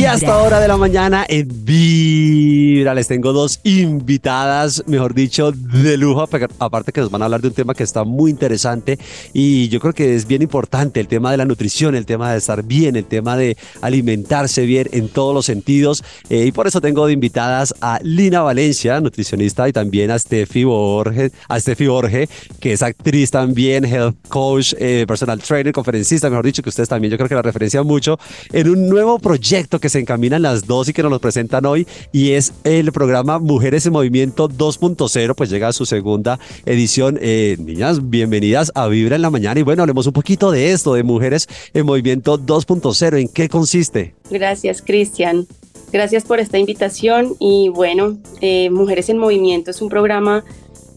Y 0.00 0.06
hasta 0.06 0.32
ahora 0.32 0.60
de 0.60 0.66
la 0.66 0.78
mañana 0.78 1.26
en 1.28 1.46
Vibra 1.62 2.94
les 2.94 3.06
tengo 3.06 3.34
dos 3.34 3.60
invitadas, 3.64 4.82
mejor 4.86 5.12
dicho, 5.12 5.52
de 5.52 5.98
lujo, 5.98 6.22
apa- 6.22 6.48
aparte 6.58 6.90
que 6.90 7.02
nos 7.02 7.10
van 7.10 7.20
a 7.20 7.26
hablar 7.26 7.42
de 7.42 7.48
un 7.48 7.54
tema 7.54 7.74
que 7.74 7.82
está 7.82 8.04
muy 8.04 8.30
interesante 8.30 8.98
y 9.34 9.68
yo 9.68 9.78
creo 9.78 9.92
que 9.92 10.14
es 10.16 10.26
bien 10.26 10.40
importante, 10.40 11.00
el 11.00 11.06
tema 11.06 11.30
de 11.30 11.36
la 11.36 11.44
nutrición, 11.44 11.94
el 11.94 12.06
tema 12.06 12.32
de 12.32 12.38
estar 12.38 12.62
bien, 12.62 12.96
el 12.96 13.04
tema 13.04 13.36
de 13.36 13.58
alimentarse 13.82 14.64
bien 14.64 14.88
en 14.92 15.08
todos 15.10 15.34
los 15.34 15.44
sentidos. 15.44 16.02
Eh, 16.30 16.46
y 16.46 16.52
por 16.52 16.66
eso 16.66 16.80
tengo 16.80 17.06
de 17.06 17.12
invitadas 17.12 17.74
a 17.82 18.00
Lina 18.02 18.40
Valencia, 18.40 18.98
nutricionista 19.02 19.68
y 19.68 19.72
también 19.74 20.10
a 20.12 20.18
Steffi 20.18 20.64
Borge, 20.64 21.30
a 21.46 21.60
Steffi 21.60 21.88
Borge, 21.88 22.26
que 22.58 22.72
es 22.72 22.82
actriz 22.82 23.30
también, 23.30 23.84
health 23.84 24.16
coach, 24.30 24.72
eh, 24.78 25.04
personal 25.06 25.40
trainer, 25.40 25.74
conferencista, 25.74 26.30
mejor 26.30 26.46
dicho, 26.46 26.62
que 26.62 26.70
ustedes 26.70 26.88
también 26.88 27.10
yo 27.10 27.18
creo 27.18 27.28
que 27.28 27.34
la 27.34 27.42
referencian 27.42 27.86
mucho 27.86 28.18
en 28.50 28.66
un 28.70 28.88
nuevo 28.88 29.18
proyecto 29.18 29.78
que 29.78 29.89
se 29.90 29.98
encaminan 29.98 30.42
las 30.42 30.66
dos 30.66 30.88
y 30.88 30.92
que 30.92 31.02
nos 31.02 31.10
lo 31.10 31.20
presentan 31.20 31.66
hoy 31.66 31.86
y 32.12 32.32
es 32.32 32.52
el 32.64 32.92
programa 32.92 33.38
Mujeres 33.38 33.84
en 33.86 33.92
Movimiento 33.92 34.48
2.0, 34.48 35.34
pues 35.34 35.50
llega 35.50 35.68
a 35.68 35.72
su 35.72 35.86
segunda 35.86 36.38
edición. 36.64 37.18
Eh, 37.20 37.56
niñas, 37.58 38.08
bienvenidas 38.08 38.72
a 38.74 38.88
Vibra 38.88 39.16
en 39.16 39.22
la 39.22 39.30
Mañana 39.30 39.60
y 39.60 39.62
bueno, 39.62 39.82
hablemos 39.82 40.06
un 40.06 40.12
poquito 40.12 40.50
de 40.50 40.72
esto, 40.72 40.94
de 40.94 41.02
Mujeres 41.02 41.48
en 41.74 41.86
Movimiento 41.86 42.38
2.0, 42.38 43.20
¿en 43.20 43.28
qué 43.28 43.48
consiste? 43.48 44.14
Gracias, 44.30 44.82
Cristian. 44.82 45.46
Gracias 45.92 46.24
por 46.24 46.38
esta 46.38 46.58
invitación 46.58 47.34
y 47.40 47.68
bueno, 47.68 48.16
eh, 48.40 48.70
Mujeres 48.70 49.08
en 49.08 49.18
Movimiento 49.18 49.72
es 49.72 49.82
un 49.82 49.88
programa 49.88 50.44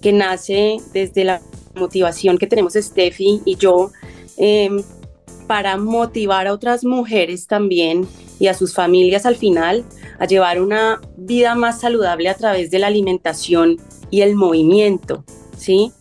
que 0.01 0.13
nace 0.13 0.77
desde 0.93 1.23
la 1.23 1.41
motivación 1.75 2.37
que 2.37 2.45
tenemos 2.45 2.73
Steffi 2.73 3.41
y 3.45 3.55
yo 3.55 3.91
eh, 4.37 4.69
para 5.53 5.77
motivar 5.77 6.47
a 6.47 6.53
otras 6.53 6.83
mujeres 6.83 7.45
también 7.45 8.07
y 8.39 8.47
a 8.47 8.55
sus 8.55 8.73
familias 8.73 9.27
al 9.27 9.35
final 9.35 9.85
a 10.17 10.25
llevar 10.25 10.59
una 10.59 10.99
vida 11.15 11.53
más 11.53 11.79
saludable 11.79 12.27
a 12.27 12.33
través 12.33 12.71
de 12.71 12.79
la 12.79 12.87
alimentación 12.87 13.77
y 14.09 14.21
el 14.21 14.33
movimiento. 14.35 15.23
¿Sí? 15.55 15.91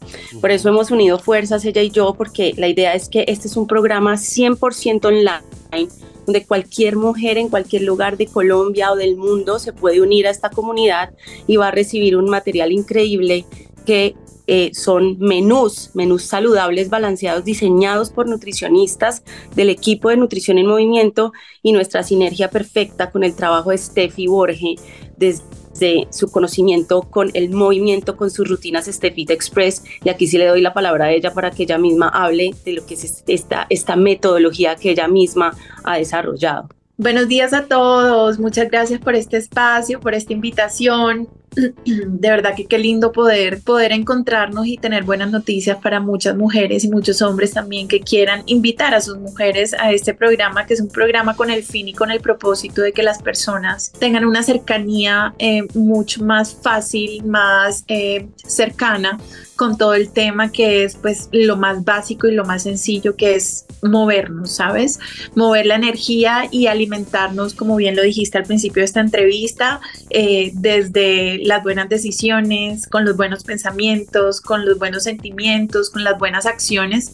Por 0.40 0.52
eso 0.52 0.70
hemos 0.70 0.90
unido 0.90 1.18
fuerzas 1.18 1.66
ella 1.66 1.82
y 1.82 1.90
yo, 1.90 2.14
porque 2.14 2.54
la 2.56 2.66
idea 2.66 2.94
es 2.94 3.10
que 3.10 3.26
este 3.28 3.46
es 3.46 3.58
un 3.58 3.66
programa 3.66 4.14
100% 4.14 5.04
online 5.04 5.90
donde 6.24 6.46
cualquier 6.46 6.96
mujer 6.96 7.36
en 7.36 7.50
cualquier 7.50 7.82
lugar 7.82 8.16
de 8.16 8.28
Colombia 8.28 8.90
o 8.90 8.96
del 8.96 9.16
mundo 9.16 9.58
se 9.58 9.74
puede 9.74 10.00
unir 10.00 10.26
a 10.26 10.30
esta 10.30 10.48
comunidad 10.48 11.12
y 11.46 11.56
va 11.58 11.68
a 11.68 11.72
recibir 11.72 12.16
un 12.16 12.30
material 12.30 12.72
increíble 12.72 13.44
que 13.84 14.14
eh, 14.46 14.70
son 14.74 15.18
menús, 15.18 15.90
menús 15.94 16.24
saludables, 16.24 16.90
balanceados, 16.90 17.44
diseñados 17.44 18.10
por 18.10 18.28
nutricionistas 18.28 19.22
del 19.54 19.70
equipo 19.70 20.08
de 20.08 20.16
nutrición 20.16 20.58
en 20.58 20.66
movimiento 20.66 21.32
y 21.62 21.72
nuestra 21.72 22.02
sinergia 22.02 22.50
perfecta 22.50 23.10
con 23.10 23.22
el 23.24 23.34
trabajo 23.34 23.70
de 23.70 23.78
Steffi 23.78 24.26
Borge 24.26 24.74
desde 25.16 26.08
su 26.10 26.30
conocimiento 26.30 27.02
con 27.02 27.30
el 27.34 27.50
movimiento, 27.50 28.16
con 28.16 28.30
sus 28.30 28.48
rutinas 28.48 28.86
Steffi 28.86 29.26
Express. 29.28 29.84
Y 30.04 30.08
aquí 30.08 30.26
sí 30.26 30.38
le 30.38 30.46
doy 30.46 30.60
la 30.60 30.74
palabra 30.74 31.06
a 31.06 31.12
ella 31.12 31.32
para 31.32 31.50
que 31.50 31.62
ella 31.62 31.78
misma 31.78 32.08
hable 32.08 32.54
de 32.64 32.72
lo 32.72 32.84
que 32.84 32.94
es 32.94 33.22
esta, 33.26 33.66
esta 33.70 33.96
metodología 33.96 34.76
que 34.76 34.90
ella 34.90 35.06
misma 35.08 35.56
ha 35.84 35.98
desarrollado. 35.98 36.68
Buenos 36.98 37.26
días 37.26 37.52
a 37.52 37.66
todos, 37.66 38.38
muchas 38.38 38.70
gracias 38.70 39.00
por 39.00 39.14
este 39.14 39.36
espacio, 39.36 39.98
por 39.98 40.14
esta 40.14 40.32
invitación. 40.32 41.28
De 41.84 42.30
verdad 42.30 42.54
que 42.56 42.66
qué 42.66 42.78
lindo 42.78 43.12
poder, 43.12 43.60
poder 43.60 43.92
encontrarnos 43.92 44.66
y 44.66 44.78
tener 44.78 45.04
buenas 45.04 45.30
noticias 45.30 45.78
para 45.78 46.00
muchas 46.00 46.36
mujeres 46.36 46.84
y 46.84 46.88
muchos 46.88 47.20
hombres 47.22 47.52
también 47.52 47.88
que 47.88 48.00
quieran 48.00 48.42
invitar 48.46 48.94
a 48.94 49.00
sus 49.00 49.18
mujeres 49.18 49.74
a 49.74 49.92
este 49.92 50.14
programa, 50.14 50.66
que 50.66 50.74
es 50.74 50.80
un 50.80 50.88
programa 50.88 51.36
con 51.36 51.50
el 51.50 51.62
fin 51.62 51.88
y 51.88 51.92
con 51.92 52.10
el 52.10 52.20
propósito 52.20 52.82
de 52.82 52.92
que 52.92 53.02
las 53.02 53.22
personas 53.22 53.92
tengan 53.98 54.24
una 54.24 54.42
cercanía 54.42 55.34
eh, 55.38 55.62
mucho 55.74 56.24
más 56.24 56.54
fácil, 56.54 57.24
más 57.24 57.84
eh, 57.88 58.28
cercana 58.36 59.18
con 59.56 59.76
todo 59.76 59.94
el 59.94 60.10
tema 60.10 60.50
que 60.50 60.84
es 60.84 60.96
pues 60.96 61.28
lo 61.30 61.56
más 61.56 61.84
básico 61.84 62.26
y 62.26 62.34
lo 62.34 62.44
más 62.44 62.64
sencillo 62.64 63.14
que 63.14 63.36
es 63.36 63.66
movernos, 63.82 64.52
¿sabes? 64.52 64.98
Mover 65.34 65.66
la 65.66 65.74
energía 65.74 66.48
y 66.50 66.66
alimentarnos, 66.66 67.54
como 67.54 67.76
bien 67.76 67.96
lo 67.96 68.02
dijiste 68.02 68.38
al 68.38 68.44
principio 68.44 68.80
de 68.80 68.86
esta 68.86 69.00
entrevista, 69.00 69.80
eh, 70.10 70.52
desde 70.54 71.41
las 71.44 71.62
buenas 71.62 71.88
decisiones, 71.88 72.86
con 72.86 73.04
los 73.04 73.16
buenos 73.16 73.44
pensamientos, 73.44 74.40
con 74.40 74.64
los 74.64 74.78
buenos 74.78 75.04
sentimientos, 75.04 75.90
con 75.90 76.04
las 76.04 76.18
buenas 76.18 76.46
acciones 76.46 77.12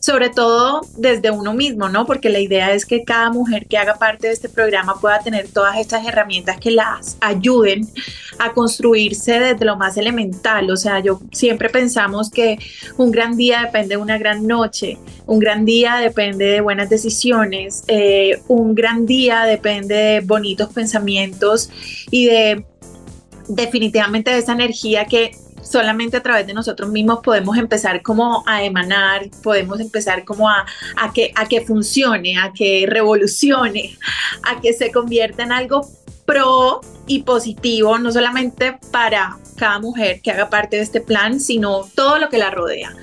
sobre 0.00 0.30
todo 0.30 0.80
desde 0.96 1.30
uno 1.30 1.52
mismo, 1.52 1.90
¿no? 1.90 2.06
Porque 2.06 2.30
la 2.30 2.40
idea 2.40 2.72
es 2.72 2.86
que 2.86 3.04
cada 3.04 3.30
mujer 3.30 3.66
que 3.66 3.76
haga 3.76 3.94
parte 3.94 4.28
de 4.28 4.32
este 4.32 4.48
programa 4.48 4.98
pueda 4.98 5.20
tener 5.20 5.48
todas 5.48 5.78
estas 5.78 6.06
herramientas 6.06 6.58
que 6.58 6.70
las 6.70 7.18
ayuden 7.20 7.86
a 8.38 8.52
construirse 8.54 9.38
desde 9.38 9.64
lo 9.66 9.76
más 9.76 9.98
elemental. 9.98 10.70
O 10.70 10.76
sea, 10.76 11.00
yo 11.00 11.20
siempre 11.32 11.68
pensamos 11.68 12.30
que 12.30 12.58
un 12.96 13.10
gran 13.10 13.36
día 13.36 13.62
depende 13.66 13.90
de 13.90 13.96
una 13.98 14.16
gran 14.16 14.46
noche, 14.46 14.96
un 15.26 15.38
gran 15.38 15.66
día 15.66 15.96
depende 15.96 16.46
de 16.46 16.60
buenas 16.62 16.88
decisiones, 16.88 17.84
eh, 17.86 18.40
un 18.48 18.74
gran 18.74 19.04
día 19.04 19.44
depende 19.44 19.94
de 19.94 20.20
bonitos 20.20 20.72
pensamientos 20.72 21.68
y 22.10 22.24
de 22.24 22.64
definitivamente 23.54 24.30
de 24.30 24.38
esa 24.38 24.52
energía 24.52 25.04
que 25.04 25.32
solamente 25.62 26.16
a 26.16 26.22
través 26.22 26.46
de 26.46 26.54
nosotros 26.54 26.90
mismos 26.90 27.20
podemos 27.22 27.56
empezar 27.58 28.02
como 28.02 28.42
a 28.46 28.64
emanar, 28.64 29.28
podemos 29.42 29.80
empezar 29.80 30.24
como 30.24 30.48
a, 30.48 30.64
a, 30.96 31.12
que, 31.12 31.32
a 31.34 31.46
que 31.46 31.60
funcione, 31.60 32.38
a 32.38 32.52
que 32.52 32.86
revolucione, 32.88 33.96
a 34.44 34.60
que 34.60 34.72
se 34.72 34.90
convierta 34.90 35.42
en 35.42 35.52
algo 35.52 35.86
pro 36.24 36.80
y 37.10 37.24
positivo, 37.24 37.98
no 37.98 38.12
solamente 38.12 38.78
para 38.92 39.36
cada 39.56 39.80
mujer 39.80 40.20
que 40.22 40.30
haga 40.30 40.48
parte 40.48 40.76
de 40.76 40.82
este 40.82 41.00
plan, 41.00 41.40
sino 41.40 41.84
todo 41.96 42.18
lo 42.18 42.28
que 42.28 42.38
la 42.38 42.50
rodea. 42.50 42.94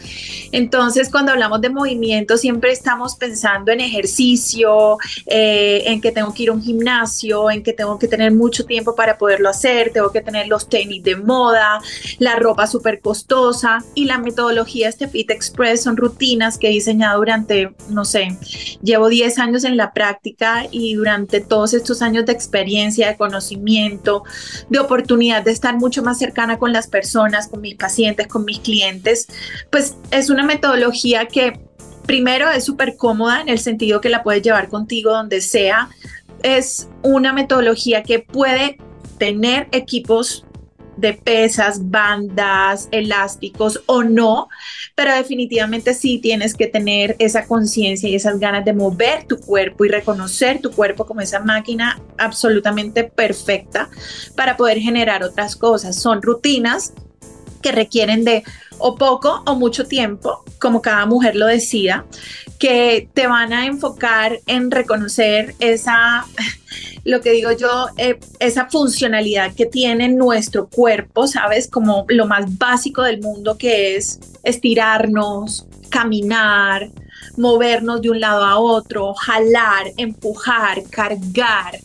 Entonces, 0.52 1.10
cuando 1.12 1.34
hablamos 1.34 1.60
de 1.60 1.70
movimiento, 1.70 2.38
siempre 2.38 2.72
estamos 2.72 3.16
pensando 3.16 3.72
en 3.72 3.82
ejercicio, 3.82 4.98
eh, 5.26 5.84
en 5.88 6.00
que 6.00 6.12
tengo 6.14 6.34
que 6.34 6.44
ir 6.44 6.50
a 6.50 6.54
un 6.54 6.64
gimnasio, 6.64 7.52
en 7.52 7.64
que 7.64 7.74
tengo 7.74 8.00
que 8.00 8.08
tener 8.08 8.32
mucho 8.34 8.66
tiempo 8.66 8.96
para 8.96 9.18
poderlo 9.18 9.50
hacer, 9.50 9.92
tengo 9.92 10.12
que 10.12 10.22
tener 10.22 10.48
los 10.48 10.70
tenis 10.70 11.04
de 11.04 11.18
moda, 11.18 11.82
la 12.20 12.38
ropa 12.38 12.66
súper 12.66 13.02
costosa 13.02 13.84
y 13.94 14.06
la 14.06 14.18
metodología 14.18 14.88
este 14.88 15.08
Fit 15.08 15.30
Express 15.30 15.84
son 15.84 15.98
rutinas 15.98 16.58
que 16.58 16.68
he 16.70 16.72
diseñado 16.72 17.20
durante, 17.20 17.74
no 17.90 18.06
sé, 18.06 18.38
llevo 18.82 19.10
10 19.10 19.38
años 19.40 19.64
en 19.66 19.76
la 19.76 19.92
práctica 19.92 20.66
y 20.72 20.96
durante 20.96 21.42
todos 21.42 21.74
estos 21.74 22.02
años 22.02 22.26
de 22.26 22.32
experiencia, 22.32 23.10
de 23.10 23.18
conocimiento, 23.18 23.97
de 24.70 24.80
oportunidad 24.80 25.44
de 25.44 25.52
estar 25.52 25.76
mucho 25.78 26.04
más 26.04 26.18
cercana 26.18 26.58
con 26.58 26.74
las 26.74 26.88
personas, 26.88 27.48
con 27.48 27.62
mis 27.62 27.76
pacientes, 27.76 28.28
con 28.28 28.46
mis 28.46 28.60
clientes, 28.60 29.28
pues 29.72 29.96
es 30.12 30.30
una 30.30 30.44
metodología 30.44 31.28
que 31.28 31.60
primero 32.06 32.50
es 32.50 32.64
súper 32.64 32.96
cómoda 32.98 33.42
en 33.42 33.50
el 33.50 33.60
sentido 33.60 34.02
que 34.02 34.10
la 34.10 34.24
puedes 34.24 34.42
llevar 34.42 34.70
contigo 34.70 35.12
donde 35.12 35.42
sea. 35.42 35.90
Es 36.42 36.88
una 37.04 37.34
metodología 37.34 38.02
que 38.02 38.20
puede 38.20 38.78
tener 39.20 39.68
equipos 39.72 40.47
de 40.98 41.14
pesas, 41.14 41.90
bandas, 41.90 42.90
elásticos 42.92 43.82
o 43.86 44.04
no, 44.04 44.50
pero 44.96 45.14
definitivamente 45.14 45.94
sí 45.94 46.20
tienes 46.20 46.54
que 46.54 46.68
tener 46.68 47.16
esa 47.20 47.46
conciencia 47.46 48.10
y 48.10 48.16
esas 48.16 48.40
ganas 48.40 48.66
de 48.66 48.74
mover 48.74 49.26
tu 49.26 49.40
cuerpo 49.40 49.86
y 49.86 49.90
reconocer 49.90 50.60
tu 50.60 50.72
cuerpo 50.72 51.06
como 51.06 51.22
esa 51.22 51.40
máquina 51.40 52.02
absolutamente 52.18 53.04
perfecta 53.04 53.90
para 54.36 54.58
poder 54.58 54.80
generar 54.80 55.24
otras 55.24 55.56
cosas. 55.56 55.96
Son 55.96 56.22
rutinas 56.22 56.94
que 57.62 57.72
requieren 57.72 58.24
de 58.24 58.44
o 58.80 58.96
poco 58.96 59.44
o 59.46 59.56
mucho 59.56 59.86
tiempo, 59.86 60.44
como 60.60 60.82
cada 60.82 61.06
mujer 61.06 61.36
lo 61.36 61.46
decida, 61.46 62.06
que 62.60 63.10
te 63.14 63.28
van 63.28 63.54
a 63.54 63.66
enfocar 63.66 64.40
en 64.48 64.72
reconocer 64.72 65.56
esa, 65.60 66.26
lo 67.04 67.22
que 67.22 67.32
digo 67.32 67.52
yo, 67.52 67.88
eh, 67.98 68.20
esa 68.40 68.68
funcionalidad 68.70 69.54
que 69.54 69.66
tiene 69.66 70.10
nuestro 70.10 70.68
cuerpo, 70.68 71.28
¿sabes? 71.28 71.68
Como 71.68 72.06
lo 72.10 72.26
más 72.28 72.58
básico 72.58 73.04
del 73.04 73.22
mundo 73.22 73.58
que 73.58 73.96
es 73.96 74.20
estirarnos, 74.44 75.68
caminar, 75.90 76.90
movernos 77.38 78.02
de 78.02 78.10
un 78.10 78.20
lado 78.20 78.44
a 78.44 78.60
otro, 78.60 79.14
jalar, 79.14 79.92
empujar, 79.98 80.84
cargar 80.90 81.80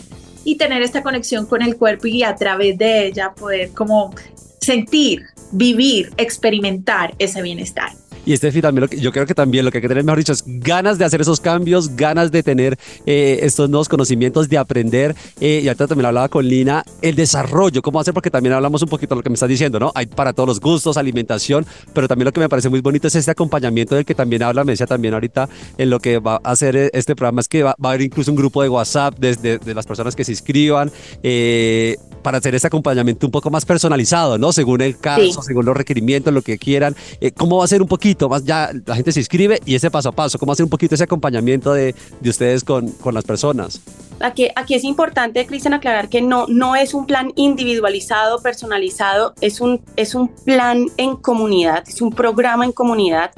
y 0.45 0.57
tener 0.57 0.83
esta 0.83 1.03
conexión 1.03 1.47
con 1.47 1.63
el 1.63 1.77
cuerpo 1.77 2.07
y 2.07 2.23
a 2.23 2.35
través 2.35 2.77
de 2.79 3.07
ella 3.07 3.33
poder 3.35 3.71
como 3.73 4.15
sentir, 4.63 5.27
vivir, 5.53 6.11
experimentar 6.17 7.15
ese 7.19 7.43
bienestar. 7.43 7.93
Y 8.25 8.37
Steffi, 8.37 8.63
también 8.63 8.83
lo 8.83 8.89
que, 8.89 9.01
yo 9.01 9.11
creo 9.13 9.27
que 9.27 9.35
también 9.35 9.65
lo 9.65 9.71
que 9.71 9.79
hay 9.79 9.83
que 9.83 9.89
tener, 9.89 10.05
mejor 10.05 10.19
dicho, 10.19 10.33
es 10.33 10.45
ganas 10.47 10.99
de 10.99 11.05
hacer 11.05 11.21
esos 11.21 11.41
cambios, 11.41 11.97
ganas 11.97 12.31
de 12.31 12.43
tener 12.43 12.79
eh, 13.05 13.41
estos 13.43 13.69
nuevos 13.69 13.89
conocimientos, 13.89 14.49
de 14.49 14.59
aprender. 14.59 15.17
Eh, 15.41 15.61
y 15.65 15.69
ahorita 15.69 15.89
también 15.89 16.07
hablaba 16.07 16.29
con 16.29 16.47
Lina, 16.47 16.85
el 17.01 17.17
desarrollo, 17.17 17.83
cómo 17.83 18.01
hacer, 18.01 18.15
porque 18.15 18.31
también 18.31 18.55
hablamos 18.55 18.83
un 18.83 18.89
poquito 18.89 19.15
de 19.15 19.19
lo 19.21 19.23
que 19.23 19.31
me 19.31 19.35
estás 19.35 19.49
diciendo, 19.49 19.81
¿no? 19.81 19.91
Hay 19.95 20.07
para 20.07 20.33
todos 20.33 20.49
los 20.49 20.61
gustos, 20.61 20.97
alimentación, 20.97 21.67
pero 21.93 22.07
también 22.07 22.27
lo 22.27 22.33
que 22.33 22.41
me 22.41 22.49
parece 22.49 22.69
muy 22.69 22.81
bonito 22.81 23.09
es 23.09 23.15
este 23.17 23.31
acompañamiento 23.31 23.95
del 23.95 24.05
que 24.05 24.15
también 24.15 24.43
habla, 24.43 24.65
me 24.65 24.73
decía 24.73 24.87
también 24.87 25.15
ahorita 25.15 25.49
en 25.79 25.91
lo 25.91 25.99
que 25.99 26.19
va 26.19 26.41
a 26.45 26.53
hacer 26.53 26.91
este 26.93 27.17
programa, 27.17 27.41
es 27.41 27.49
que 27.49 27.63
va, 27.63 27.71
a 27.71 27.89
haber 27.89 28.03
incluso 28.03 28.31
un 28.31 28.37
grupo 28.37 28.63
de 28.63 28.69
WhatsApp 28.69 29.17
desde 29.19 29.59
de, 29.59 29.75
las 29.75 29.87
personas 29.87 30.15
que 30.15 30.25
se 30.25 30.33
inscriban. 30.33 30.91
Eh, 31.23 31.97
para 32.23 32.39
hacer 32.39 32.55
ese 32.55 32.69
acompañamiento 32.69 33.27
un 33.27 33.33
poco 33.33 33.51
más 33.51 33.65
personalizado, 33.65 34.39
¿no? 34.39 34.53
Según 34.53 34.81
el 34.81 34.97
caso, 34.97 35.43
según 35.43 35.65
los 35.65 35.77
requerimientos, 35.77 36.33
lo 36.33 36.43
que 36.43 36.57
quieran. 36.57 36.95
Eh, 37.21 37.33
¿Cómo 37.33 37.57
va 37.57 37.65
a 37.65 37.67
ser 37.67 37.83
un 37.83 37.89
poquito 37.89 38.12
más? 38.29 38.45
Ya 38.45 38.71
la 38.87 38.95
gente 38.95 39.13
se 39.13 39.21
inscribe 39.21 39.61
y 39.65 39.75
ese 39.75 39.91
paso 39.91 40.09
a 40.09 40.13
paso, 40.13 40.39
¿cómo 40.39 40.55
ser 40.55 40.65
un 40.65 40.71
poquito 40.71 40.95
ese 40.95 41.05
acompañamiento 41.05 41.73
de, 41.73 41.95
de 42.21 42.31
ustedes 42.31 42.65
con, 42.65 42.89
con 42.93 43.15
las 43.15 43.25
personas? 43.25 43.81
Aquí, 44.21 44.49
aquí, 44.55 44.75
es 44.75 44.85
importante, 44.85 45.45
Cristian, 45.47 45.75
aclarar 45.75 46.09
que 46.09 46.23
no, 46.23 46.47
no 46.49 46.77
es 46.77 46.95
un 46.95 47.07
plan 47.07 47.33
individualizado, 47.35 48.41
personalizado, 48.41 49.35
es 49.41 49.61
un, 49.61 49.83
es 49.97 50.15
un 50.15 50.29
plan 50.29 50.87
en 50.97 51.17
comunidad, 51.17 51.83
es 51.89 52.01
un 52.01 52.11
programa 52.11 52.65
en 52.65 52.73
comunidad. 52.73 53.33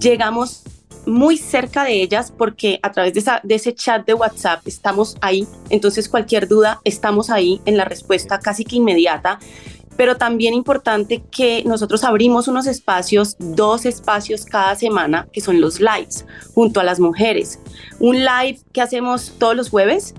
Llegamos 0.00 0.64
muy 1.06 1.36
cerca 1.36 1.84
de 1.84 2.02
ellas 2.02 2.32
porque 2.36 2.80
a 2.82 2.90
través 2.90 3.14
de, 3.14 3.20
esa, 3.20 3.40
de 3.44 3.54
ese 3.54 3.74
chat 3.74 4.04
de 4.04 4.14
WhatsApp 4.14 4.66
estamos 4.66 5.16
ahí, 5.20 5.46
entonces 5.70 6.08
cualquier 6.08 6.48
duda 6.48 6.80
estamos 6.82 7.30
ahí 7.30 7.60
en 7.64 7.76
la 7.76 7.84
respuesta 7.84 8.40
casi 8.40 8.64
que 8.64 8.76
inmediata 8.76 9.38
pero 9.96 10.16
también 10.16 10.54
importante 10.54 11.22
que 11.30 11.62
nosotros 11.64 12.04
abrimos 12.04 12.48
unos 12.48 12.66
espacios, 12.66 13.36
dos 13.38 13.86
espacios 13.86 14.44
cada 14.44 14.74
semana, 14.74 15.28
que 15.32 15.40
son 15.40 15.60
los 15.60 15.80
lives, 15.80 16.26
junto 16.54 16.80
a 16.80 16.84
las 16.84 17.00
mujeres. 17.00 17.58
Un 17.98 18.24
live 18.24 18.60
que 18.72 18.82
hacemos 18.82 19.32
todos 19.38 19.56
los 19.56 19.70
jueves, 19.70 20.14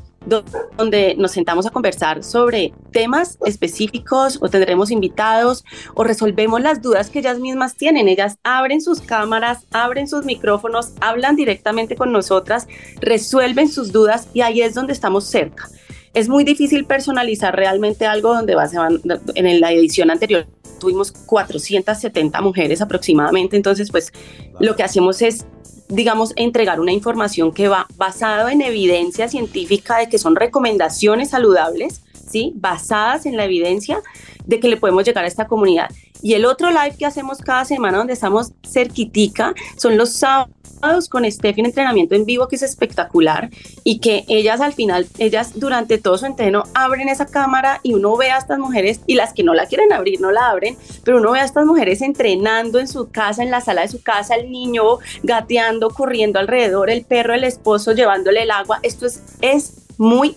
donde 0.77 1.15
nos 1.17 1.31
sentamos 1.31 1.65
a 1.65 1.69
conversar 1.69 2.23
sobre 2.23 2.73
temas 2.91 3.37
específicos 3.45 4.39
o 4.41 4.49
tendremos 4.49 4.91
invitados 4.91 5.63
o 5.93 6.03
resolvemos 6.03 6.61
las 6.61 6.81
dudas 6.81 7.09
que 7.09 7.19
ellas 7.19 7.39
mismas 7.39 7.75
tienen. 7.75 8.09
Ellas 8.09 8.37
abren 8.43 8.81
sus 8.81 8.99
cámaras, 8.99 9.65
abren 9.71 10.07
sus 10.07 10.25
micrófonos, 10.25 10.91
hablan 10.99 11.35
directamente 11.35 11.95
con 11.95 12.11
nosotras, 12.11 12.67
resuelven 12.99 13.69
sus 13.69 13.91
dudas 13.91 14.27
y 14.33 14.41
ahí 14.41 14.61
es 14.61 14.73
donde 14.73 14.93
estamos 14.93 15.23
cerca. 15.23 15.69
Es 16.13 16.29
muy 16.29 16.43
difícil 16.43 16.85
personalizar 16.85 17.55
realmente 17.55 18.05
algo 18.05 18.33
donde 18.33 18.55
va, 18.55 18.67
van, 18.73 19.01
en 19.35 19.59
la 19.59 19.71
edición 19.71 20.09
anterior 20.09 20.47
tuvimos 20.79 21.11
470 21.11 22.39
mujeres 22.41 22.81
aproximadamente, 22.81 23.55
entonces 23.55 23.89
pues 23.89 24.13
lo 24.59 24.75
que 24.75 24.83
hacemos 24.83 25.23
es 25.23 25.47
digamos, 25.89 26.33
entregar 26.35 26.79
una 26.79 26.91
información 26.91 27.53
que 27.53 27.67
va 27.67 27.87
basada 27.95 28.51
en 28.51 28.61
evidencia 28.61 29.27
científica 29.29 29.97
de 29.97 30.09
que 30.09 30.17
son 30.17 30.35
recomendaciones 30.35 31.29
saludables, 31.29 32.01
¿sí? 32.29 32.53
Basadas 32.55 33.25
en 33.25 33.37
la 33.37 33.45
evidencia 33.45 34.01
de 34.47 34.59
que 34.59 34.67
le 34.67 34.77
podemos 34.77 35.05
llegar 35.05 35.23
a 35.23 35.27
esta 35.27 35.47
comunidad. 35.47 35.89
Y 36.21 36.33
el 36.33 36.45
otro 36.45 36.69
live 36.69 36.95
que 36.97 37.05
hacemos 37.05 37.39
cada 37.39 37.65
semana 37.65 37.99
donde 37.99 38.13
estamos 38.13 38.53
cerquitica 38.67 39.53
son 39.75 39.97
los 39.97 40.13
sábados 40.13 40.57
con 41.09 41.29
Steffi 41.29 41.59
en 41.59 41.65
entrenamiento 41.67 42.15
en 42.15 42.25
vivo 42.25 42.47
que 42.47 42.55
es 42.55 42.63
espectacular 42.63 43.49
y 43.83 43.99
que 43.99 44.25
ellas 44.27 44.61
al 44.61 44.73
final, 44.73 45.07
ellas 45.17 45.53
durante 45.55 45.97
todo 45.97 46.17
su 46.17 46.25
entreno 46.25 46.63
abren 46.73 47.09
esa 47.09 47.25
cámara 47.25 47.79
y 47.83 47.93
uno 47.93 48.15
ve 48.15 48.31
a 48.31 48.37
estas 48.37 48.59
mujeres 48.59 49.01
y 49.07 49.15
las 49.15 49.33
que 49.33 49.43
no 49.43 49.53
la 49.53 49.65
quieren 49.65 49.91
abrir 49.91 50.21
no 50.21 50.31
la 50.31 50.49
abren, 50.49 50.77
pero 51.03 51.17
uno 51.17 51.31
ve 51.31 51.39
a 51.39 51.45
estas 51.45 51.65
mujeres 51.65 52.01
entrenando 52.01 52.79
en 52.79 52.87
su 52.87 53.09
casa, 53.09 53.43
en 53.43 53.51
la 53.51 53.61
sala 53.61 53.81
de 53.81 53.87
su 53.87 54.01
casa, 54.01 54.35
el 54.35 54.51
niño 54.51 54.83
gateando, 55.23 55.89
corriendo 55.89 56.39
alrededor, 56.39 56.89
el 56.89 57.03
perro, 57.03 57.33
el 57.33 57.43
esposo 57.43 57.93
llevándole 57.93 58.43
el 58.43 58.51
agua. 58.51 58.79
Esto 58.83 59.05
es, 59.07 59.23
es 59.41 59.73
muy 59.97 60.35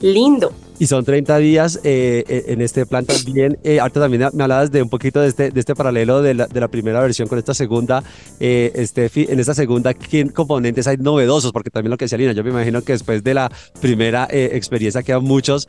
lindo. 0.00 0.52
Y 0.78 0.86
son 0.86 1.04
30 1.04 1.38
días 1.38 1.80
eh, 1.82 2.24
eh, 2.28 2.44
en 2.48 2.60
este 2.60 2.86
plan 2.86 3.04
también. 3.04 3.58
Eh, 3.64 3.80
también 3.92 4.30
me 4.32 4.42
hablabas 4.44 4.70
de 4.70 4.82
un 4.82 4.88
poquito 4.88 5.20
de 5.20 5.28
este, 5.28 5.50
de 5.50 5.58
este 5.58 5.74
paralelo 5.74 6.22
de 6.22 6.34
la, 6.34 6.46
de 6.46 6.60
la 6.60 6.68
primera 6.68 7.00
versión 7.00 7.26
con 7.26 7.38
esta 7.38 7.52
segunda. 7.52 8.02
Eh, 8.38 8.86
en 8.94 9.40
esta 9.40 9.54
segunda, 9.54 9.92
¿qué 9.94 10.30
componentes 10.30 10.86
hay 10.86 10.96
novedosos? 10.96 11.52
Porque 11.52 11.70
también 11.70 11.90
lo 11.90 11.96
que 11.96 12.04
decía 12.04 12.18
Lina, 12.18 12.32
yo 12.32 12.44
me 12.44 12.50
imagino 12.50 12.82
que 12.82 12.92
después 12.92 13.24
de 13.24 13.34
la 13.34 13.50
primera 13.80 14.28
eh, 14.30 14.50
experiencia 14.52 15.02
quedan 15.02 15.24
muchos 15.24 15.68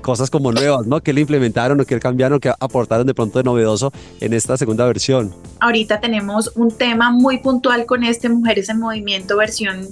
cosas 0.00 0.30
como 0.30 0.52
nuevas, 0.52 0.86
¿no? 0.86 1.00
¿Qué 1.00 1.12
le 1.12 1.20
implementaron 1.20 1.80
o 1.80 1.84
qué 1.84 1.98
cambiaron, 1.98 2.38
qué 2.38 2.52
aportaron 2.60 3.06
de 3.06 3.14
pronto 3.14 3.38
de 3.38 3.44
novedoso 3.44 3.92
en 4.20 4.32
esta 4.32 4.56
segunda 4.56 4.86
versión? 4.86 5.34
Ahorita 5.60 6.00
tenemos 6.00 6.52
un 6.54 6.70
tema 6.70 7.10
muy 7.10 7.38
puntual 7.38 7.86
con 7.86 8.04
este 8.04 8.28
Mujeres 8.28 8.68
en 8.68 8.78
Movimiento 8.78 9.36
versión 9.36 9.88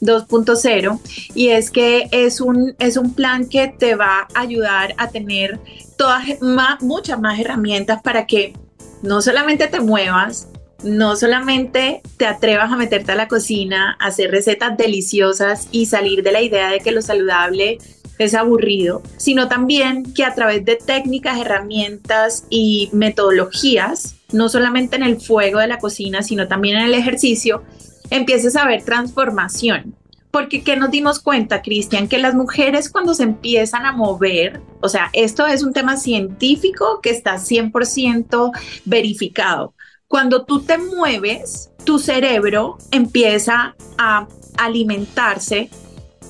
2.0 0.00 1.00
y 1.34 1.48
es 1.48 1.70
que 1.70 2.08
es 2.10 2.40
un, 2.40 2.74
es 2.78 2.96
un 2.96 3.14
plan 3.14 3.46
que 3.46 3.71
te 3.78 3.94
va 3.94 4.28
a 4.34 4.40
ayudar 4.40 4.94
a 4.98 5.08
tener 5.08 5.60
todas, 5.96 6.40
más, 6.40 6.82
muchas 6.82 7.20
más 7.20 7.38
herramientas 7.38 8.02
para 8.02 8.26
que 8.26 8.54
no 9.02 9.20
solamente 9.20 9.66
te 9.68 9.80
muevas, 9.80 10.48
no 10.82 11.16
solamente 11.16 12.02
te 12.16 12.26
atrevas 12.26 12.72
a 12.72 12.76
meterte 12.76 13.12
a 13.12 13.16
la 13.16 13.28
cocina, 13.28 13.96
a 14.00 14.06
hacer 14.06 14.30
recetas 14.30 14.76
deliciosas 14.76 15.68
y 15.70 15.86
salir 15.86 16.22
de 16.22 16.32
la 16.32 16.42
idea 16.42 16.70
de 16.70 16.80
que 16.80 16.92
lo 16.92 17.02
saludable 17.02 17.78
es 18.18 18.34
aburrido, 18.34 19.02
sino 19.16 19.48
también 19.48 20.12
que 20.12 20.24
a 20.24 20.34
través 20.34 20.64
de 20.64 20.76
técnicas, 20.76 21.38
herramientas 21.38 22.44
y 22.50 22.90
metodologías, 22.92 24.16
no 24.32 24.48
solamente 24.48 24.96
en 24.96 25.02
el 25.02 25.20
fuego 25.20 25.58
de 25.58 25.68
la 25.68 25.78
cocina, 25.78 26.22
sino 26.22 26.48
también 26.48 26.78
en 26.78 26.84
el 26.84 26.94
ejercicio, 26.94 27.62
empieces 28.10 28.56
a 28.56 28.66
ver 28.66 28.84
transformación. 28.84 29.94
Porque 30.32 30.64
¿qué 30.64 30.76
nos 30.76 30.90
dimos 30.90 31.20
cuenta, 31.20 31.62
Cristian? 31.62 32.08
Que 32.08 32.18
las 32.18 32.34
mujeres 32.34 32.90
cuando 32.90 33.14
se 33.14 33.22
empiezan 33.22 33.86
a 33.86 33.92
mover, 33.92 34.60
o 34.80 34.88
sea, 34.88 35.10
esto 35.12 35.46
es 35.46 35.62
un 35.62 35.72
tema 35.72 35.96
científico 35.96 37.00
que 37.00 37.10
está 37.10 37.36
100% 37.36 38.50
verificado. 38.86 39.74
Cuando 40.08 40.44
tú 40.44 40.62
te 40.62 40.78
mueves, 40.78 41.70
tu 41.84 41.98
cerebro 41.98 42.78
empieza 42.90 43.76
a 43.98 44.26
alimentarse 44.56 45.70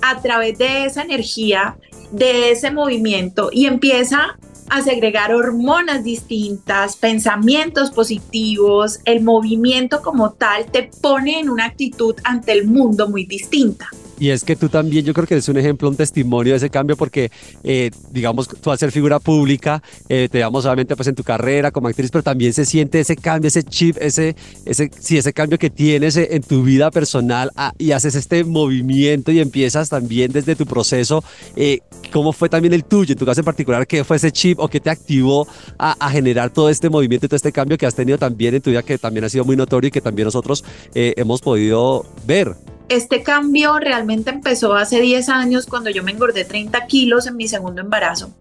a 0.03 0.20
través 0.20 0.59
de 0.59 0.85
esa 0.85 1.03
energía, 1.03 1.77
de 2.11 2.51
ese 2.51 2.70
movimiento 2.70 3.51
y 3.53 3.66
empieza 3.66 4.37
a 4.73 4.81
segregar 4.81 5.35
hormonas 5.35 6.03
distintas, 6.03 6.97
pensamientos 6.97 7.90
positivos, 7.90 9.01
el 9.05 9.23
movimiento 9.23 10.01
como 10.01 10.32
tal 10.32 10.65
te 10.65 10.89
pone 11.03 11.40
en 11.40 11.51
una 11.51 11.66
actitud 11.66 12.15
ante 12.24 12.53
el 12.53 12.66
mundo 12.66 13.07
muy 13.07 13.27
distinta. 13.27 13.90
Y 14.23 14.31
es 14.31 14.44
que 14.44 14.55
tú 14.55 14.69
también, 14.69 15.05
yo 15.05 15.15
creo 15.15 15.27
que 15.27 15.35
eres 15.35 15.49
un 15.49 15.57
ejemplo, 15.57 15.89
un 15.89 15.97
testimonio 15.97 16.53
de 16.53 16.59
ese 16.59 16.70
cambio, 16.70 16.97
porque, 16.97 17.32
eh, 17.65 17.90
digamos, 18.12 18.47
tú 18.47 18.70
al 18.70 18.78
ser 18.78 18.93
figura 18.93 19.19
pública, 19.19 19.82
eh, 20.09 20.28
te 20.31 20.39
damos 20.39 20.62
solamente 20.62 20.94
pues 20.94 21.09
en 21.09 21.16
tu 21.16 21.24
carrera 21.24 21.73
como 21.73 21.89
actriz, 21.89 22.09
pero 22.12 22.23
también 22.23 22.53
se 22.53 22.65
siente 22.65 23.01
ese 23.01 23.16
cambio, 23.16 23.49
ese 23.49 23.65
chip, 23.65 23.97
ese, 24.01 24.36
ese, 24.65 24.93
sí, 25.01 25.19
ese 25.19 25.32
cambio 25.32 25.59
que 25.59 25.70
tienes 25.70 26.16
en 26.16 26.40
tu 26.40 26.62
vida 26.62 26.93
personal 26.93 27.51
ah, 27.57 27.73
y 27.78 27.90
haces 27.90 28.15
este 28.15 28.44
movimiento 28.44 29.32
y 29.32 29.40
empiezas 29.40 29.89
también 29.89 30.31
desde 30.31 30.55
tu 30.55 30.66
proceso. 30.66 31.24
Eh, 31.57 31.81
¿Cómo 32.12 32.32
fue 32.32 32.49
también 32.49 32.74
el 32.74 32.85
tuyo, 32.85 33.15
en 33.15 33.19
tu 33.19 33.27
caso 33.27 33.40
en 33.40 33.44
particular, 33.44 33.89
qué 33.89 34.05
fue 34.05 34.19
ese 34.19 34.31
chip 34.31 34.61
o 34.61 34.69
qué 34.69 34.78
te 34.78 34.90
activó 34.90 35.49
a, 35.78 35.97
a, 35.99 36.11
generar 36.11 36.51
todo 36.51 36.69
este 36.69 36.89
movimiento 36.89 37.27
y 37.27 37.28
todo 37.28 37.36
este 37.36 37.51
cambio 37.51 37.77
que 37.77 37.86
has 37.86 37.97
tenido 37.97 38.19
también 38.19 38.55
en 38.55 38.62
tu 38.62 38.70
vida, 38.70 38.85
que 38.85 38.99
también 38.99 39.24
ha 39.24 39.28
sido 39.28 39.44
muy 39.44 39.57
notorio 39.57 39.89
y 39.89 39.90
que 39.90 40.01
también 40.01 40.27
nosotros 40.27 40.62
hemos 40.94 41.40
podido 41.40 42.07
ver? 42.24 42.55
Este 42.89 43.23
cambio 43.23 43.79
realmente 43.79 44.31
empezó 44.31 44.75
hace 44.75 45.01
10 45.01 45.29
años 45.29 45.67
cuando 45.67 45.91
yo 45.91 46.03
me 46.03 46.13
engordé 46.13 46.45
30 46.45 46.87
kilos 46.87 47.27
en 47.27 47.37
mi 47.37 47.49
segundo 47.49 47.81
embarazo. 47.81 48.35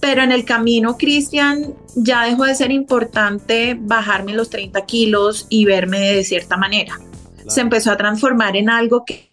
Pero 0.00 0.22
en 0.22 0.32
el 0.32 0.44
camino, 0.44 0.96
Cristian, 0.96 1.74
ya 1.96 2.24
dejó 2.24 2.44
de 2.44 2.54
ser 2.54 2.70
importante 2.70 3.76
bajarme 3.80 4.34
los 4.34 4.50
30 4.50 4.84
kilos 4.84 5.46
y 5.48 5.64
verme 5.64 6.00
de 6.00 6.24
cierta 6.24 6.56
manera. 6.56 6.96
Claro. 6.96 7.50
Se 7.50 7.60
empezó 7.60 7.90
a 7.90 7.96
transformar 7.96 8.56
en 8.56 8.70
algo 8.70 9.04
que, 9.04 9.27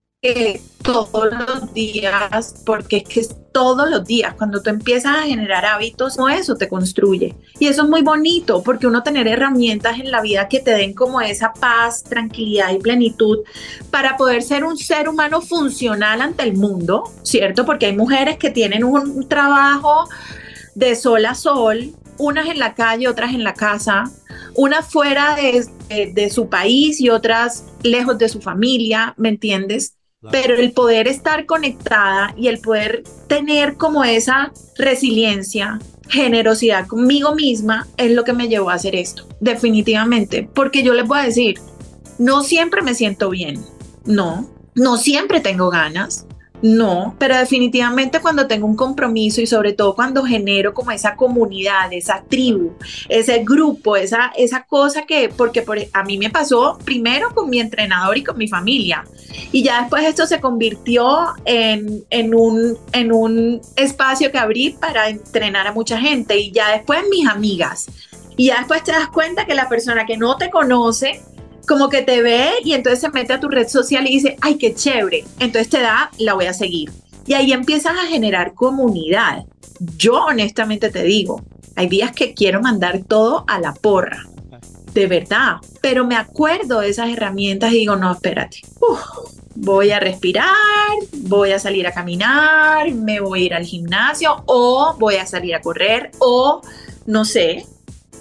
todos 0.81 1.34
los 1.34 1.73
días, 1.73 2.61
porque 2.65 2.97
es 2.97 3.03
que 3.03 3.35
todos 3.52 3.89
los 3.89 4.06
días, 4.06 4.34
cuando 4.35 4.61
tú 4.61 4.69
empiezas 4.69 5.18
a 5.18 5.22
generar 5.23 5.65
hábitos, 5.65 6.18
no 6.18 6.30
eso 6.30 6.56
te 6.56 6.68
construye. 6.68 7.35
Y 7.60 7.68
eso 7.68 7.84
es 7.84 7.89
muy 7.89 8.02
bonito, 8.02 8.61
porque 8.61 8.85
uno 8.85 9.02
tener 9.02 9.27
herramientas 9.27 9.99
en 9.99 10.11
la 10.11 10.22
vida 10.22 10.47
que 10.47 10.60
te 10.60 10.72
den 10.72 10.93
como 10.93 11.22
esa 11.22 11.53
paz, 11.53 12.03
tranquilidad 12.03 12.72
y 12.72 12.80
plenitud 12.80 13.39
para 13.89 14.18
poder 14.18 14.43
ser 14.43 14.64
un 14.64 14.77
ser 14.77 15.10
humano 15.10 15.41
funcional 15.41 16.22
ante 16.22 16.43
el 16.43 16.53
mundo, 16.53 17.03
¿cierto? 17.23 17.65
Porque 17.65 17.88
hay 17.88 17.95
mujeres 17.95 18.38
que 18.38 18.52
tienen 18.52 18.84
un 18.84 19.27
trabajo 19.27 20.07
de 20.76 20.95
sol 20.95 21.26
a 21.26 21.34
sol, 21.34 21.93
unas 22.18 22.47
en 22.47 22.60
la 22.60 22.76
calle, 22.76 23.07
otras 23.07 23.34
en 23.34 23.43
la 23.43 23.53
casa, 23.53 24.03
unas 24.53 24.85
fuera 24.85 25.35
de, 25.35 26.11
de 26.14 26.30
su 26.30 26.47
país 26.49 26.99
y 27.02 27.10
otras 27.10 27.64
lejos 27.84 28.18
de 28.18 28.30
su 28.30 28.41
familia, 28.41 29.14
¿me 29.18 29.30
entiendes? 29.30 29.95
Pero 30.31 30.56
el 30.56 30.72
poder 30.72 31.07
estar 31.07 31.45
conectada 31.45 32.34
y 32.38 32.47
el 32.47 32.60
poder 32.60 33.03
tener 33.27 33.76
como 33.77 34.03
esa 34.03 34.52
resiliencia, 34.77 35.80
generosidad 36.10 36.88
conmigo 36.88 37.35
misma 37.35 37.88
es 37.97 38.11
lo 38.11 38.23
que 38.23 38.34
me 38.34 38.47
llevó 38.47 38.69
a 38.69 38.76
hacer 38.76 38.95
esto, 38.95 39.27
definitivamente, 39.39 40.49
porque 40.53 40.84
yo 40.84 40.93
les 40.93 41.07
voy 41.07 41.19
a 41.19 41.23
decir, 41.23 41.60
no 42.18 42.43
siempre 42.43 42.81
me 42.81 42.93
siento 42.93 43.30
bien, 43.30 43.64
no, 44.06 44.49
no 44.76 44.97
siempre 44.97 45.39
tengo 45.39 45.69
ganas, 45.69 46.26
no, 46.66 47.16
pero 47.20 47.38
definitivamente 47.38 48.20
cuando 48.20 48.48
tengo 48.48 48.66
un 48.66 48.76
compromiso 48.76 49.40
y 49.40 49.46
sobre 49.46 49.74
todo 49.74 49.94
cuando 49.94 50.24
genero 50.24 50.74
como 50.74 50.90
esa 50.90 51.16
comunidad, 51.16 51.94
esa 51.94 52.24
tribu, 52.28 52.74
ese 53.08 53.44
grupo, 53.44 53.96
esa, 53.96 54.32
esa 54.36 54.64
cosa 54.64 55.06
que, 55.06 55.30
porque 55.30 55.62
por, 55.62 55.78
a 55.94 56.04
mí 56.04 56.18
me 56.18 56.32
pasó 56.32 56.80
primero 56.84 57.36
con 57.36 57.52
mi 57.52 57.60
entrenador 57.60 58.18
y 58.18 58.24
con 58.24 58.40
mi 58.40 58.48
familia. 58.48 59.04
Y 59.52 59.62
ya 59.62 59.82
después 59.82 60.06
esto 60.06 60.26
se 60.26 60.40
convirtió 60.40 61.36
en, 61.46 62.04
en, 62.10 62.34
un, 62.34 62.76
en 62.94 63.12
un 63.12 63.62
espacio 63.76 64.32
que 64.32 64.40
abrí 64.40 64.72
para 64.72 65.10
entrenar 65.10 65.68
a 65.68 65.72
mucha 65.72 66.00
gente 66.00 66.36
y 66.36 66.52
ya 66.52 66.72
después 66.72 67.02
mis 67.12 67.28
amigas. 67.28 67.86
Y 68.38 68.48
ya 68.48 68.58
después 68.58 68.84
te 68.84 68.92
das 68.92 69.10
cuenta 69.10 69.46
que 69.46 69.54
la 69.54 69.70
persona 69.70 70.08
que 70.08 70.18
no 70.18 70.36
te 70.38 70.50
conoce 70.50 71.22
como 71.66 71.90
que 71.90 72.02
te 72.02 72.22
ve 72.22 72.50
y 72.64 72.74
entonces 72.74 73.02
se 73.02 73.10
mete 73.10 73.34
a 73.34 73.40
tu 73.40 73.48
red 73.48 73.68
social 73.68 74.06
y 74.08 74.16
dice, 74.16 74.38
ay, 74.42 74.58
qué 74.58 74.74
chévere. 74.74 75.24
Entonces 75.40 75.70
te 75.70 75.82
da, 75.82 76.12
la 76.18 76.34
voy 76.34 76.46
a 76.46 76.54
seguir. 76.54 76.92
Y 77.26 77.34
ahí 77.34 77.52
empiezas 77.52 77.94
a 77.94 78.08
generar 78.08 78.54
comunidad. 78.54 79.46
Yo 79.98 80.26
honestamente 80.26 80.90
te 80.90 81.04
digo, 81.04 81.44
hay 81.76 81.88
días 81.88 82.12
que 82.12 82.34
quiero 82.34 82.62
mandar 82.62 83.04
todo 83.08 83.46
a 83.48 83.60
la 83.60 83.74
porra. 83.74 84.24
De 84.94 85.08
verdad. 85.08 85.58
Pero 85.82 86.06
me 86.06 86.16
acuerdo 86.16 86.80
de 86.80 86.90
esas 86.90 87.10
herramientas 87.10 87.74
y 87.74 87.80
digo, 87.80 87.96
no, 87.96 88.12
espérate. 88.12 88.62
Voy 89.58 89.92
a 89.92 90.02
respirar, 90.02 90.46
voy 91.14 91.52
a 91.52 91.60
salir 91.60 91.88
a 91.88 91.94
caminar, 91.94 92.92
me 92.92 93.22
voy 93.22 93.44
a 93.44 93.46
ir 93.46 93.54
al 93.54 93.64
gimnasio 93.64 94.44
o 94.48 94.96
voy 95.00 95.16
a 95.16 95.26
salir 95.26 95.56
a 95.56 95.62
correr 95.62 96.12
o 96.20 96.62
no 97.06 97.24
sé. 97.24 97.66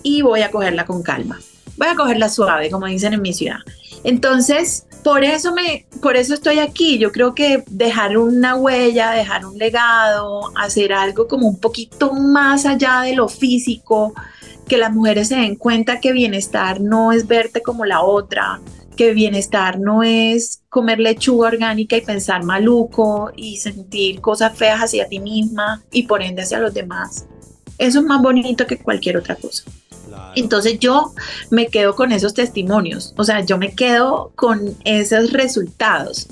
Y 0.02 0.22
voy 0.22 0.42
a 0.42 0.50
cogerla 0.50 0.84
con 0.84 1.02
calma 1.02 1.38
voy 1.76 1.88
a 1.88 1.94
cogerla 1.94 2.28
suave, 2.28 2.70
como 2.70 2.86
dicen 2.86 3.14
en 3.14 3.22
mi 3.22 3.32
ciudad. 3.32 3.58
Entonces, 4.04 4.86
por 5.02 5.22
eso 5.22 5.54
me, 5.54 5.86
por 6.00 6.16
eso 6.16 6.34
estoy 6.34 6.58
aquí. 6.58 6.98
Yo 6.98 7.12
creo 7.12 7.34
que 7.34 7.62
dejar 7.68 8.16
una 8.16 8.56
huella, 8.56 9.10
dejar 9.10 9.44
un 9.46 9.58
legado, 9.58 10.52
hacer 10.56 10.92
algo 10.92 11.28
como 11.28 11.46
un 11.46 11.60
poquito 11.60 12.12
más 12.12 12.66
allá 12.66 13.02
de 13.02 13.14
lo 13.14 13.28
físico, 13.28 14.14
que 14.66 14.78
las 14.78 14.92
mujeres 14.92 15.28
se 15.28 15.36
den 15.36 15.56
cuenta 15.56 16.00
que 16.00 16.12
bienestar 16.12 16.80
no 16.80 17.12
es 17.12 17.26
verte 17.26 17.62
como 17.62 17.84
la 17.84 18.02
otra, 18.02 18.60
que 18.96 19.12
bienestar 19.12 19.78
no 19.78 20.02
es 20.02 20.62
comer 20.70 21.00
lechuga 21.00 21.48
orgánica 21.48 21.96
y 21.96 22.00
pensar 22.00 22.42
maluco 22.44 23.30
y 23.36 23.58
sentir 23.58 24.20
cosas 24.20 24.56
feas 24.56 24.80
hacia 24.80 25.08
ti 25.08 25.18
misma 25.18 25.82
y 25.92 26.04
por 26.04 26.22
ende 26.22 26.42
hacia 26.42 26.60
los 26.60 26.72
demás. 26.72 27.26
Eso 27.76 27.98
es 27.98 28.04
más 28.04 28.22
bonito 28.22 28.66
que 28.66 28.78
cualquier 28.78 29.16
otra 29.16 29.34
cosa. 29.34 29.64
Entonces 30.36 30.78
yo 30.78 31.12
me 31.50 31.68
quedo 31.68 31.94
con 31.94 32.12
esos 32.12 32.34
testimonios, 32.34 33.14
o 33.16 33.24
sea, 33.24 33.44
yo 33.44 33.58
me 33.58 33.74
quedo 33.74 34.32
con 34.34 34.76
esos 34.84 35.32
resultados. 35.32 36.28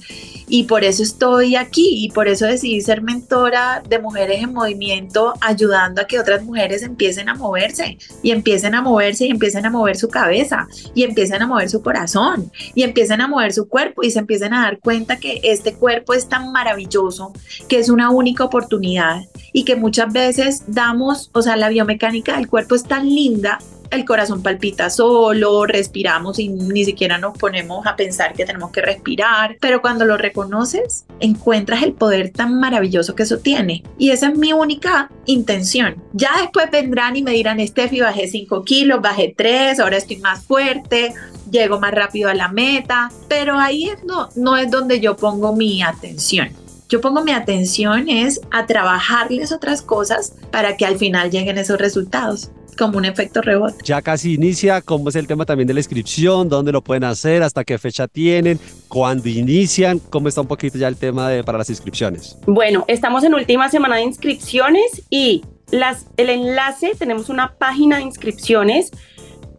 Y 0.48 0.64
por 0.64 0.84
eso 0.84 1.02
estoy 1.02 1.56
aquí 1.56 2.04
y 2.04 2.10
por 2.10 2.28
eso 2.28 2.44
decidí 2.44 2.82
ser 2.82 3.00
mentora 3.00 3.82
de 3.88 3.98
mujeres 3.98 4.42
en 4.42 4.52
movimiento, 4.52 5.32
ayudando 5.40 6.02
a 6.02 6.06
que 6.06 6.20
otras 6.20 6.44
mujeres 6.44 6.82
empiecen 6.82 7.30
a 7.30 7.34
moverse 7.34 7.96
y 8.22 8.32
empiecen 8.32 8.74
a 8.74 8.82
moverse 8.82 9.24
y 9.24 9.30
empiecen 9.30 9.64
a 9.64 9.70
mover 9.70 9.96
su 9.96 10.08
cabeza 10.08 10.68
y 10.94 11.04
empiecen 11.04 11.40
a 11.40 11.46
mover 11.46 11.70
su 11.70 11.80
corazón 11.80 12.52
y 12.74 12.82
empiecen 12.82 13.22
a 13.22 13.28
mover 13.28 13.54
su 13.54 13.66
cuerpo 13.66 14.02
y 14.02 14.10
se 14.10 14.18
empiecen 14.18 14.52
a 14.52 14.64
dar 14.64 14.78
cuenta 14.78 15.16
que 15.16 15.40
este 15.42 15.72
cuerpo 15.72 16.12
es 16.12 16.28
tan 16.28 16.52
maravilloso, 16.52 17.32
que 17.66 17.78
es 17.78 17.88
una 17.88 18.10
única 18.10 18.44
oportunidad 18.44 19.22
y 19.54 19.64
que 19.64 19.76
muchas 19.76 20.12
veces 20.12 20.64
damos, 20.66 21.30
o 21.32 21.40
sea, 21.40 21.56
la 21.56 21.70
biomecánica 21.70 22.36
del 22.36 22.48
cuerpo 22.48 22.74
es 22.74 22.84
tan 22.84 23.08
linda 23.08 23.58
el 23.92 24.04
corazón 24.04 24.42
palpita 24.42 24.90
solo, 24.90 25.66
respiramos 25.66 26.38
y 26.38 26.48
ni 26.48 26.84
siquiera 26.84 27.18
nos 27.18 27.36
ponemos 27.36 27.86
a 27.86 27.96
pensar 27.96 28.32
que 28.32 28.44
tenemos 28.44 28.70
que 28.70 28.80
respirar, 28.80 29.56
pero 29.60 29.82
cuando 29.82 30.04
lo 30.04 30.16
reconoces, 30.16 31.04
encuentras 31.20 31.82
el 31.82 31.92
poder 31.92 32.30
tan 32.30 32.58
maravilloso 32.58 33.14
que 33.14 33.22
eso 33.24 33.38
tiene. 33.38 33.82
Y 33.98 34.10
esa 34.10 34.28
es 34.28 34.38
mi 34.38 34.52
única 34.52 35.10
intención. 35.26 36.02
Ya 36.12 36.30
después 36.40 36.70
vendrán 36.70 37.16
y 37.16 37.22
me 37.22 37.32
dirán, 37.32 37.64
Steffi, 37.66 38.00
bajé 38.00 38.28
5 38.28 38.64
kilos, 38.64 39.00
bajé 39.00 39.34
3, 39.36 39.80
ahora 39.80 39.98
estoy 39.98 40.16
más 40.16 40.42
fuerte, 40.44 41.14
llego 41.50 41.78
más 41.78 41.92
rápido 41.92 42.30
a 42.30 42.34
la 42.34 42.48
meta, 42.48 43.10
pero 43.28 43.58
ahí 43.58 43.90
no, 44.04 44.28
no 44.36 44.56
es 44.56 44.70
donde 44.70 45.00
yo 45.00 45.16
pongo 45.16 45.54
mi 45.54 45.82
atención. 45.82 46.61
Yo 46.92 47.00
pongo 47.00 47.24
mi 47.24 47.32
atención 47.32 48.10
es 48.10 48.38
a 48.50 48.66
trabajarles 48.66 49.50
otras 49.50 49.80
cosas 49.80 50.34
para 50.50 50.76
que 50.76 50.84
al 50.84 50.98
final 50.98 51.30
lleguen 51.30 51.56
esos 51.56 51.78
resultados 51.78 52.50
como 52.76 52.98
un 52.98 53.06
efecto 53.06 53.40
rebote. 53.40 53.76
Ya 53.82 54.02
casi 54.02 54.34
inicia, 54.34 54.82
¿cómo 54.82 55.08
es 55.08 55.16
el 55.16 55.26
tema 55.26 55.46
también 55.46 55.66
de 55.66 55.72
la 55.72 55.80
inscripción? 55.80 56.50
¿Dónde 56.50 56.70
lo 56.70 56.84
pueden 56.84 57.04
hacer? 57.04 57.42
¿Hasta 57.42 57.64
qué 57.64 57.78
fecha 57.78 58.08
tienen? 58.08 58.60
¿Cuándo 58.88 59.26
inician? 59.30 60.00
¿Cómo 60.10 60.28
está 60.28 60.42
un 60.42 60.46
poquito 60.48 60.76
ya 60.76 60.86
el 60.86 60.96
tema 60.96 61.30
de, 61.30 61.42
para 61.42 61.56
las 61.56 61.70
inscripciones? 61.70 62.36
Bueno, 62.44 62.84
estamos 62.88 63.24
en 63.24 63.32
última 63.32 63.70
semana 63.70 63.96
de 63.96 64.02
inscripciones 64.02 65.02
y 65.08 65.46
las, 65.70 66.04
el 66.18 66.28
enlace, 66.28 66.92
tenemos 66.98 67.30
una 67.30 67.54
página 67.54 67.96
de 67.96 68.02
inscripciones 68.02 68.90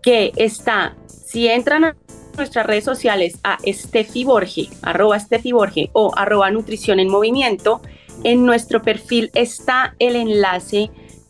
que 0.04 0.34
está, 0.36 0.96
si 1.08 1.48
entran 1.48 1.84
a 1.84 1.96
nuestras 2.38 2.66
redes 2.66 2.84
sociales 2.84 3.40
a 3.44 3.58
Steffi 3.66 4.24
Borge, 4.24 4.70
arroba 4.82 5.20
Steffi 5.20 5.52
o 5.94 6.12
arroba 6.16 6.52
Nutrición 6.52 7.00
en 7.00 7.10
Movimiento, 7.10 7.82
en 8.24 8.46
nuestro 8.46 8.82
perfil 8.82 9.32
está 9.34 9.96
el 10.00 10.16
enlace 10.16 10.90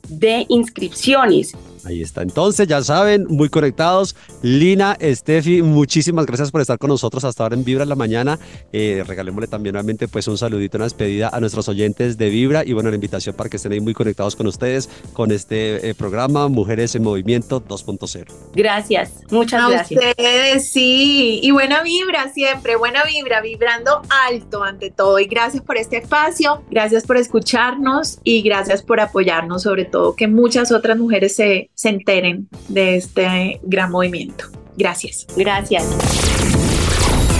de 0.10 0.46
inscripciones. 0.50 1.56
Ahí 1.86 2.02
está. 2.02 2.22
Entonces, 2.22 2.68
ya 2.68 2.82
saben, 2.84 3.26
muy 3.28 3.50
conectados. 3.50 4.16
Lina, 4.42 4.98
Steffi, 5.02 5.62
muchísimas 5.62 6.26
gracias 6.26 6.52
por 6.52 6.62
estar 6.62 6.78
con 6.78 6.90
nosotros 6.90 7.24
hasta 7.24 7.44
ahora 7.44 7.56
en 7.56 7.64
Vibra 7.64 7.84
en 7.84 7.90
la 7.90 7.96
mañana. 7.96 8.40
Eh, 8.72 9.04
regalémosle 9.06 9.48
también 9.48 9.74
nuevamente 9.74 10.08
pues 10.08 10.28
un 10.28 10.38
saludito, 10.38 10.78
una 10.78 10.86
despedida 10.86 11.30
a 11.30 11.40
nuestros 11.40 11.68
oyentes 11.68 12.18
de 12.18 12.30
Vibra 12.30 12.64
y 12.66 12.74
bueno, 12.74 12.90
la 12.90 12.96
invitación 12.96 13.36
para 13.36 13.50
que 13.50 13.58
estén 13.58 13.74
ahí 13.74 13.80
muy 13.80 13.94
conectados 13.94 14.36
con 14.36 14.48
ustedes 14.48 14.90
con 15.14 15.32
este 15.32 15.90
eh, 15.90 15.96
programa 15.96 16.48
Mujeres 16.48 16.96
en 16.96 17.04
Movimiento 17.04 17.64
2.0. 17.64 18.26
Gracias, 18.54 19.12
muchas 19.32 19.64
a 19.64 19.70
gracias. 19.70 20.00
ustedes, 20.00 20.70
sí. 20.70 21.40
Y 21.44 21.52
buena 21.52 21.84
vibra 21.84 22.32
siempre, 22.34 22.76
buena 22.76 23.04
vibra, 23.04 23.42
vibrando 23.42 24.02
alto 24.28 24.64
ante 24.64 24.92
todo. 24.92 25.20
Y 25.20 25.26
gracias 25.26 25.64
por 25.64 25.78
este 25.78 25.98
espacio, 25.98 26.64
gracias 26.70 27.04
por 27.06 27.18
escucharnos 27.18 28.20
y 28.24 28.42
gracias 28.42 28.82
por 28.82 29.00
apoyarnos, 29.00 29.64
sobre 29.64 29.86
todo 29.86 30.16
que 30.16 30.28
muchas 30.28 30.72
otras 30.72 30.98
mujeres 30.98 31.36
se, 31.36 31.70
se 31.74 31.90
enteren 31.90 32.48
de 32.68 32.98
este 32.98 33.60
gran 33.64 33.92
movimiento. 33.92 34.46
Gracias. 34.78 35.28
Gracias. 35.36 35.84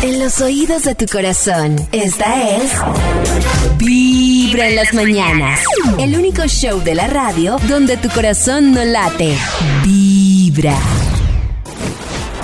En 0.02 0.20
los 0.20 0.42
oídos 0.42 0.84
de 0.84 0.96
tu 0.96 1.06
corazón, 1.06 1.78
esta 1.94 2.58
es 2.58 2.74
Vibra 3.78 4.68
en 4.68 4.76
las 4.76 4.94
mañanas. 4.94 5.62
El 5.98 6.18
único 6.18 6.46
show 6.46 6.82
de 6.82 6.94
la 6.94 7.08
radio 7.08 7.58
donde 7.70 7.96
tu 7.98 8.10
corazón 8.10 8.74
no 8.74 8.84
late. 8.84 9.38
Vibra. 9.84 10.78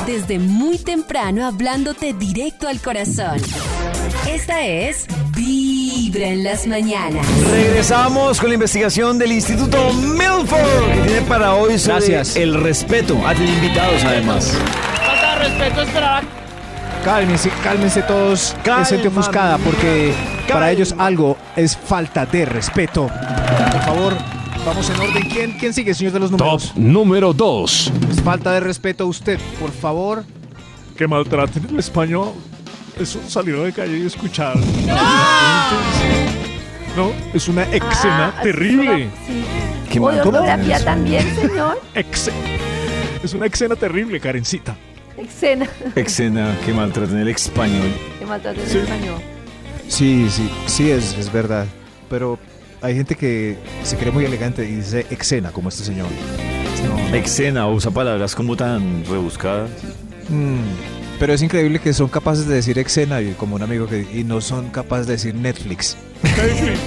Desde 0.08 0.40
muy 0.40 0.78
temprano 0.78 1.46
hablándote 1.46 2.14
directo 2.14 2.68
al 2.68 2.82
corazón. 2.82 3.42
Esta 4.28 4.66
es 4.66 5.06
Vibra 5.36 5.69
en 6.08 6.44
las 6.44 6.66
mañanas. 6.66 7.28
Regresamos 7.52 8.40
con 8.40 8.50
la 8.50 8.54
investigación 8.54 9.20
del 9.20 9.34
Instituto 9.34 9.92
Milford 9.94 10.94
que 10.94 11.02
tiene 11.06 11.22
para 11.24 11.56
hoy 11.56 11.78
sobre 11.78 11.96
Gracias. 11.96 12.36
el 12.38 12.54
respeto. 12.54 13.18
Ah, 13.26 13.36
tiene 13.36 13.54
invitados 13.56 14.04
además. 14.06 14.58
Falta 15.06 15.36
de 15.36 15.50
respeto, 15.50 15.82
esperar. 15.82 16.24
Cálmense, 17.04 17.52
cálmense 17.64 18.02
todos. 18.04 18.56
Gente 18.88 19.10
ofuscada 19.10 19.58
porque 19.58 20.14
para 20.52 20.72
ellos 20.72 20.96
algo 20.98 21.36
es 21.58 21.76
falta 21.76 22.26
de 22.26 22.46
respeto. 22.46 23.08
Por 23.72 23.82
favor, 23.82 24.18
vamos 24.66 24.90
en 24.90 25.00
orden. 25.02 25.30
¿Quién, 25.30 25.52
quién 25.60 25.74
sigue, 25.74 25.94
señor 25.94 26.14
de 26.14 26.20
los 26.20 26.32
números? 26.32 26.72
Número 26.78 27.34
2. 27.34 27.92
Es 28.10 28.22
falta 28.22 28.54
de 28.54 28.62
respeto 28.62 29.04
a 29.04 29.08
usted, 29.08 29.38
por 29.60 29.72
favor. 29.72 30.24
Que 30.98 31.08
maltraten 31.08 31.68
el 31.70 31.80
español. 31.80 32.32
Eso 33.00 33.20
salir 33.28 33.56
a 33.56 33.60
la 33.60 33.72
calle 33.72 33.98
y 34.00 34.06
escuchar. 34.06 34.56
No, 36.98 37.12
es 37.34 37.48
una 37.48 37.64
escena 37.64 38.34
Ah, 38.38 38.42
terrible. 38.44 39.10
Sí. 39.26 39.44
Qué 39.92 40.00
¿O 40.00 40.04
mal- 40.04 40.16
de 40.18 40.22
también, 40.84 41.36
señor? 41.36 41.80
Es 43.24 43.34
una 43.34 43.46
escena 43.48 43.76
terrible, 43.76 44.20
Karencita. 44.20 44.76
Escena. 45.18 45.68
Escena 45.96 46.58
que 46.66 46.74
maltratan 46.74 47.18
el 47.20 47.28
español. 47.28 47.90
Que 48.18 48.26
maltrato 48.26 48.62
en 48.62 48.70
Sí. 48.70 48.78
español. 48.78 49.22
Sí, 49.88 50.28
sí, 50.30 50.50
sí 50.68 50.92
es, 50.92 51.18
es 51.18 51.32
verdad. 51.32 51.66
Pero 52.10 52.40
hay 52.82 52.96
gente 52.96 53.16
que 53.16 53.58
se 53.84 53.98
cree 53.98 54.12
muy 54.12 54.24
elegante 54.26 54.64
y 54.68 54.76
dice 54.76 55.06
exena, 55.10 55.52
como 55.52 55.70
este 55.70 55.84
señor. 55.84 56.08
No, 56.86 57.16
Escena 57.16 57.68
usa 57.68 57.92
palabras 57.92 58.34
como 58.36 58.56
tan 58.56 59.04
rebuscadas. 59.06 59.70
Mm, 60.30 60.60
pero 61.20 61.34
es 61.34 61.42
increíble 61.42 61.80
que 61.80 61.94
son 61.94 62.08
capaces 62.08 62.48
de 62.48 62.56
decir 62.56 62.80
exena 62.80 63.22
y 63.22 63.34
como 63.34 63.56
un 63.56 63.62
amigo 63.62 63.86
que 63.88 64.08
y 64.14 64.24
no 64.24 64.40
son 64.42 64.70
capaces 64.70 65.06
de 65.08 65.14
decir 65.14 65.36
Netflix. 65.36 65.98
Netflix. 66.24 66.80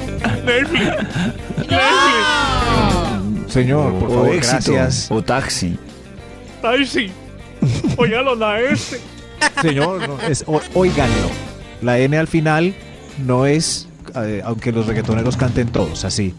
Netflix. 0.45 0.85
Netflix. 1.59 3.53
Señor, 3.53 3.93
por 3.99 4.09
o 4.11 4.15
favor, 4.15 4.35
éxito, 4.35 4.73
gracias. 4.73 5.11
O 5.11 5.23
taxi. 5.23 5.79
Sí. 6.87 7.11
Óigalo, 7.97 8.35
la 8.35 8.61
este. 8.61 8.99
Señor, 9.61 10.09
no, 10.09 10.19
es. 10.21 10.45
La 11.83 11.99
N 11.99 12.17
al 12.17 12.29
final 12.29 12.75
no 13.27 13.47
es, 13.47 13.89
eh, 14.15 14.41
aunque 14.45 14.73
los 14.73 14.87
reggaetoneros 14.87 15.37
canten 15.37 15.69
todos 15.69 16.05
así. 16.05 16.35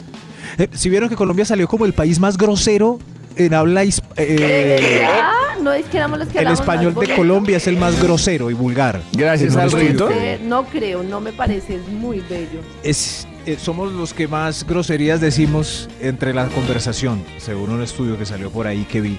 Eh, 0.58 0.68
si 0.74 0.90
vieron 0.90 1.10
que 1.10 1.16
Colombia 1.16 1.46
salió 1.46 1.68
como 1.68 1.86
el 1.86 1.94
país 1.94 2.20
más 2.20 2.38
grosero 2.38 3.00
en 3.36 3.54
habla 3.54 3.84
hisp- 3.84 4.04
eh, 4.18 5.06
Ah, 5.06 5.32
no 5.62 5.72
es 5.74 5.86
que 5.86 5.98
éramos 5.98 6.20
los 6.20 6.28
que 6.28 6.40
el 6.40 6.48
hablamos 6.48 6.60
español 6.60 6.94
más 6.96 7.08
de. 7.08 7.16
Colombia 7.16 7.58
es 7.58 7.68
el 7.68 7.78
más 7.78 8.02
grosero 8.02 8.50
y 8.50 8.54
vulgar. 8.54 9.02
Gracias 9.14 9.56
al 9.56 9.70
Eh, 9.74 10.40
no 10.44 10.66
creo, 10.66 11.04
no 11.04 11.20
me 11.22 11.34
parece, 11.34 11.76
es 11.76 11.88
muy 11.88 12.20
bello. 12.30 12.60
es, 12.84 13.28
eh, 13.46 13.58
somos 13.60 13.92
los 13.92 14.14
que 14.14 14.28
más 14.28 14.66
groserías 14.66 15.20
decimos 15.22 15.90
entre 16.00 16.34
la 16.34 16.48
conversación, 16.48 17.24
según 17.38 17.70
un 17.72 17.82
estudio 17.84 18.18
que 18.18 18.26
salió 18.26 18.50
por 18.50 18.68
ahí 18.68 18.86
que 18.86 19.02
vi, 19.02 19.18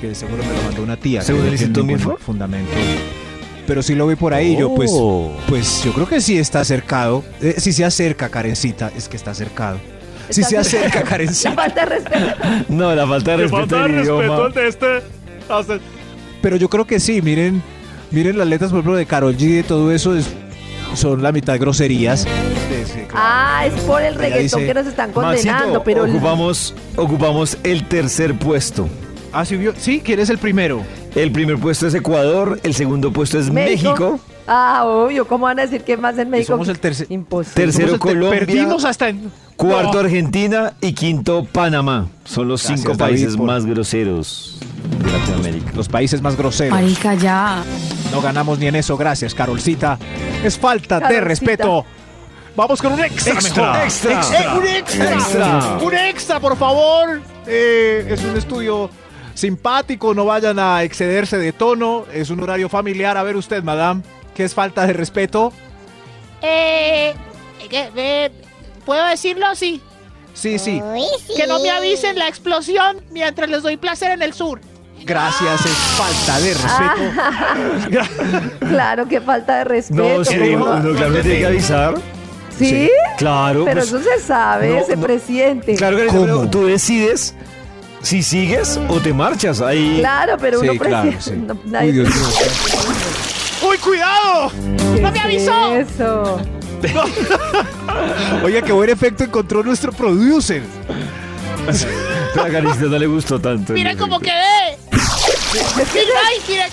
que 0.00 0.14
seguro 0.14 0.42
me 0.42 0.54
lo 0.56 0.62
mandó 0.62 0.82
una 0.82 0.96
tía. 0.96 1.22
¿Según 1.22 1.46
el 1.46 1.52
Instituto 1.52 1.84
Milford? 1.84 2.18
fundamento. 2.18 2.72
Pero 3.66 3.82
sí 3.82 3.94
lo 3.96 4.06
vi 4.06 4.14
por 4.14 4.32
ahí, 4.32 4.56
yo 4.56 4.72
pues, 4.74 4.90
Oh. 4.94 5.32
pues 5.48 5.82
yo 5.84 5.92
creo 5.92 6.08
que 6.08 6.20
sí 6.20 6.38
está 6.38 6.60
acercado. 6.60 7.24
Eh, 7.42 7.56
si 7.58 7.72
se 7.72 7.84
acerca, 7.84 8.28
Karencita, 8.28 8.92
es 8.96 9.08
que 9.08 9.16
está 9.16 9.32
acercado. 9.32 9.78
Si 10.30 10.40
Está 10.40 10.50
se 10.50 10.58
acerca, 10.58 11.00
La 11.04 11.04
Karencita. 11.04 11.52
falta 11.52 11.80
de 11.84 11.86
respeto. 11.86 12.26
No, 12.68 12.94
la 12.94 13.06
falta 13.06 13.30
de 13.32 13.36
respeto 13.38 13.56
falta 13.68 13.82
de 13.82 13.88
respeto 13.88 14.48
de 14.50 14.68
este. 14.68 14.86
Hasta- 15.48 15.78
Pero 16.42 16.56
yo 16.56 16.68
creo 16.68 16.86
que 16.86 17.00
sí, 17.00 17.22
miren, 17.22 17.62
miren 18.10 18.38
las 18.38 18.46
letras, 18.46 18.70
por 18.70 18.80
ejemplo, 18.80 18.96
de 18.96 19.06
Carol 19.06 19.36
G 19.36 19.42
y 19.42 19.52
de 19.52 19.62
todo 19.62 19.90
eso, 19.92 20.14
es- 20.16 20.28
son 20.94 21.22
la 21.22 21.32
mitad 21.32 21.58
groserías. 21.58 22.20
Sí, 22.20 22.28
sí, 22.84 23.00
claro. 23.08 23.14
Ah, 23.14 23.66
es 23.66 23.72
por 23.82 24.02
el 24.02 24.14
reggaetón 24.14 24.60
dice, 24.60 24.66
que 24.66 24.74
nos 24.74 24.86
están 24.86 25.12
condenando, 25.12 25.52
Maxito, 25.52 25.82
pero 25.84 26.04
ocupamos, 26.04 26.74
ocupamos 26.96 27.58
el 27.64 27.86
tercer 27.88 28.38
puesto. 28.38 28.88
Ah, 29.32 29.44
sí, 29.44 29.58
sí, 29.78 30.00
¿quién 30.04 30.20
es 30.20 30.30
el 30.30 30.38
primero? 30.38 30.82
El 31.14 31.32
primer 31.32 31.58
puesto 31.58 31.86
es 31.86 31.94
Ecuador, 31.94 32.58
el 32.62 32.74
segundo 32.74 33.12
puesto 33.12 33.38
es 33.38 33.50
México, 33.50 34.20
Ah, 34.48 34.84
obvio, 34.86 35.26
¿cómo 35.26 35.46
van 35.46 35.58
a 35.58 35.62
decir 35.62 35.82
que 35.82 35.96
más 35.96 36.16
en 36.18 36.30
México? 36.30 36.52
Somos 36.52 36.68
el 36.68 36.78
tercer. 36.78 37.08
Imposible. 37.10 37.54
tercero 37.64 37.88
Somos 37.88 37.94
el 37.94 38.00
ter- 38.00 38.12
Colombia, 38.20 38.38
Perdimos 38.46 38.84
hasta 38.84 39.08
en. 39.08 39.32
Cuarto 39.56 39.94
No. 39.94 40.00
Argentina 40.00 40.74
y 40.80 40.92
quinto 40.92 41.44
Panamá. 41.50 42.08
Son 42.24 42.46
los 42.48 42.62
Gracias, 42.62 42.80
cinco 42.80 42.96
David, 42.96 43.12
países 43.14 43.36
por- 43.36 43.46
más 43.46 43.66
groseros 43.66 44.58
de 45.02 45.10
Latinoamérica. 45.12 45.72
Los 45.74 45.88
países 45.88 46.20
más 46.22 46.36
groseros. 46.36 46.74
Marica, 46.74 47.14
ya. 47.14 47.64
No 48.12 48.20
ganamos 48.20 48.58
ni 48.58 48.66
en 48.66 48.76
eso, 48.76 48.96
gracias, 48.96 49.34
Carolcita. 49.34 49.98
Es 50.44 50.58
falta 50.58 51.00
de 51.00 51.20
respeto. 51.20 51.84
Vamos 52.54 52.80
con 52.80 52.92
un 52.94 53.04
extra, 53.04 53.32
Extra, 53.34 53.72
mejor. 53.72 53.84
extra. 53.84 54.20
Eh, 54.20 54.58
un 54.58 54.66
extra. 54.66 55.12
Extra. 55.12 55.78
Un 55.82 55.94
extra, 55.94 56.40
por 56.40 56.56
favor. 56.56 57.20
Eh, 57.46 58.06
es 58.08 58.24
un 58.24 58.34
estudio 58.36 58.88
simpático, 59.34 60.14
no 60.14 60.24
vayan 60.24 60.58
a 60.58 60.82
excederse 60.82 61.36
de 61.36 61.52
tono, 61.52 62.04
es 62.14 62.30
un 62.30 62.40
horario 62.42 62.70
familiar. 62.70 63.18
A 63.18 63.22
ver 63.22 63.36
usted, 63.36 63.62
madame, 63.62 64.00
¿qué 64.34 64.44
es 64.44 64.54
falta 64.54 64.86
de 64.86 64.94
respeto? 64.94 65.52
Eh, 66.40 67.12
eh, 67.70 68.32
¿Puedo 68.86 69.04
decirlo 69.06 69.46
así? 69.46 69.82
Sí, 70.32 70.58
sí. 70.58 70.80
Que 71.36 71.46
no 71.46 71.58
me 71.60 71.70
avisen 71.70 72.18
la 72.18 72.28
explosión 72.28 73.02
mientras 73.10 73.50
les 73.50 73.62
doy 73.62 73.76
placer 73.76 74.12
en 74.12 74.22
el 74.22 74.32
sur. 74.32 74.60
Gracias, 75.04 75.66
es 75.66 75.72
falta 75.72 76.38
de 76.40 76.54
respeto. 76.54 78.10
Claro, 78.68 79.06
que 79.06 79.20
falta 79.20 79.58
de 79.58 79.64
respeto. 79.64 80.02
No, 80.18 80.24
sí, 80.24 80.36
¿cómo 80.38 80.64
uno, 80.64 80.78
no? 80.80 80.96
claro, 80.96 81.12
tiene 81.20 81.38
que 81.38 81.46
avisar. 81.46 81.94
¿Sí? 82.58 82.90
Claro. 83.18 83.64
Pero 83.66 83.80
pues, 83.82 83.92
eso 83.92 84.02
se 84.02 84.18
sabe, 84.20 84.80
no, 84.80 84.86
se 84.86 84.96
no. 84.96 85.02
presiente. 85.02 85.74
Claro, 85.74 85.96
Karencita, 85.98 86.22
pero 86.24 86.48
tú 86.50 86.64
decides 86.66 87.34
si 88.02 88.22
sigues 88.22 88.80
o 88.88 88.98
te 89.00 89.12
marchas. 89.12 89.60
Ahí. 89.60 89.98
Claro, 90.00 90.36
pero 90.40 90.60
uno 90.60 90.72
Sí, 90.72 90.78
claro, 90.78 91.10
presiente. 91.10 91.52
sí. 91.54 91.60
no, 91.64 91.70
nadie- 91.70 91.90
Uy, 91.90 91.92
Dios 91.92 92.08
mío. 92.14 92.26
¡Uy, 93.70 93.78
cuidado! 93.78 94.50
¡No 95.00 95.10
me 95.12 95.20
avisó! 95.20 95.74
Eso. 95.76 96.40
Oye, 98.44 98.62
qué 98.64 98.72
buen 98.72 98.90
efecto 98.90 99.24
encontró 99.24 99.62
nuestro 99.62 99.92
producer. 99.92 100.62
Pero 102.34 102.44
a 102.46 102.48
Karencita 102.50 102.86
no 102.86 102.98
le 102.98 103.06
gustó 103.06 103.40
tanto. 103.40 103.72
Miren 103.72 103.96
cómo 103.98 104.20
quedé. 104.20 104.78
Mira, 104.92 106.20
ay, 106.28 106.36
mira. 106.48 106.66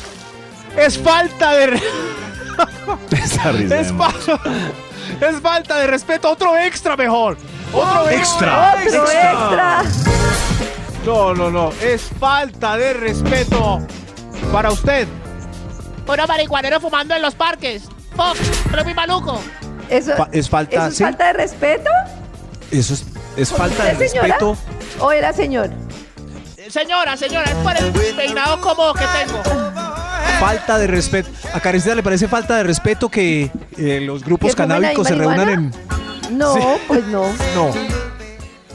Es 0.77 0.97
falta 0.97 1.51
de... 1.53 1.67
re- 1.67 1.83
Esa 3.11 3.51
risa 3.51 3.79
Es, 3.79 3.87
de 3.87 3.93
fa- 3.97 4.13
es 5.21 5.39
falta 5.41 5.77
de 5.77 5.87
respeto. 5.87 6.29
Otro 6.29 6.57
extra 6.57 6.95
mejor. 6.95 7.37
Otro 7.73 8.09
Extra. 8.09 8.75
Otro 8.85 9.03
extra. 9.03 9.83
No, 11.05 11.33
no, 11.33 11.49
no. 11.49 11.71
Es 11.81 12.03
falta 12.19 12.77
de 12.77 12.93
respeto 12.93 13.79
para 14.51 14.71
usted. 14.71 15.07
Puro 16.05 16.27
marihuanero 16.27 16.79
fumando 16.79 17.15
en 17.15 17.21
los 17.21 17.33
parques. 17.35 17.83
Fuck, 18.15 18.37
pero 18.69 18.83
muy 18.83 18.93
maluco. 18.93 19.41
Eso, 19.89 20.15
Fa- 20.15 20.29
es 20.31 20.49
falta, 20.49 20.75
¿eso 20.75 20.87
es 20.87 20.97
¿sí? 20.97 21.03
falta 21.03 21.27
de 21.27 21.33
respeto? 21.33 21.89
Eso 22.71 22.93
es, 22.93 23.05
es 23.37 23.51
falta 23.51 23.83
de 23.85 23.93
respeto. 23.93 24.57
¿O 24.99 25.11
era 25.11 25.33
señor? 25.33 25.69
Señora, 26.69 27.15
señora, 27.17 27.45
es 27.51 27.55
por 27.57 27.75
el 27.77 27.91
peinado 28.15 28.59
cómodo 28.61 28.93
que 28.93 29.05
tengo. 29.25 29.43
Falta 30.39 30.77
de 30.77 30.87
respeto. 30.87 31.29
A 31.53 31.59
Karencita 31.59 31.93
le 31.95 32.01
parece 32.03 32.27
falta 32.27 32.55
de 32.57 32.63
respeto 32.63 33.09
que 33.09 33.51
eh, 33.77 33.99
los 34.01 34.23
grupos 34.23 34.55
¿Que 34.55 34.63
fumen 34.63 34.71
ahí 34.71 34.81
canábicos 34.81 35.07
se 35.07 35.15
reúnan 35.15 35.49
en. 35.49 35.71
No, 36.37 36.53
Sí. 36.55 36.61
pues 36.87 37.03
no. 37.07 37.23
No. 37.55 37.71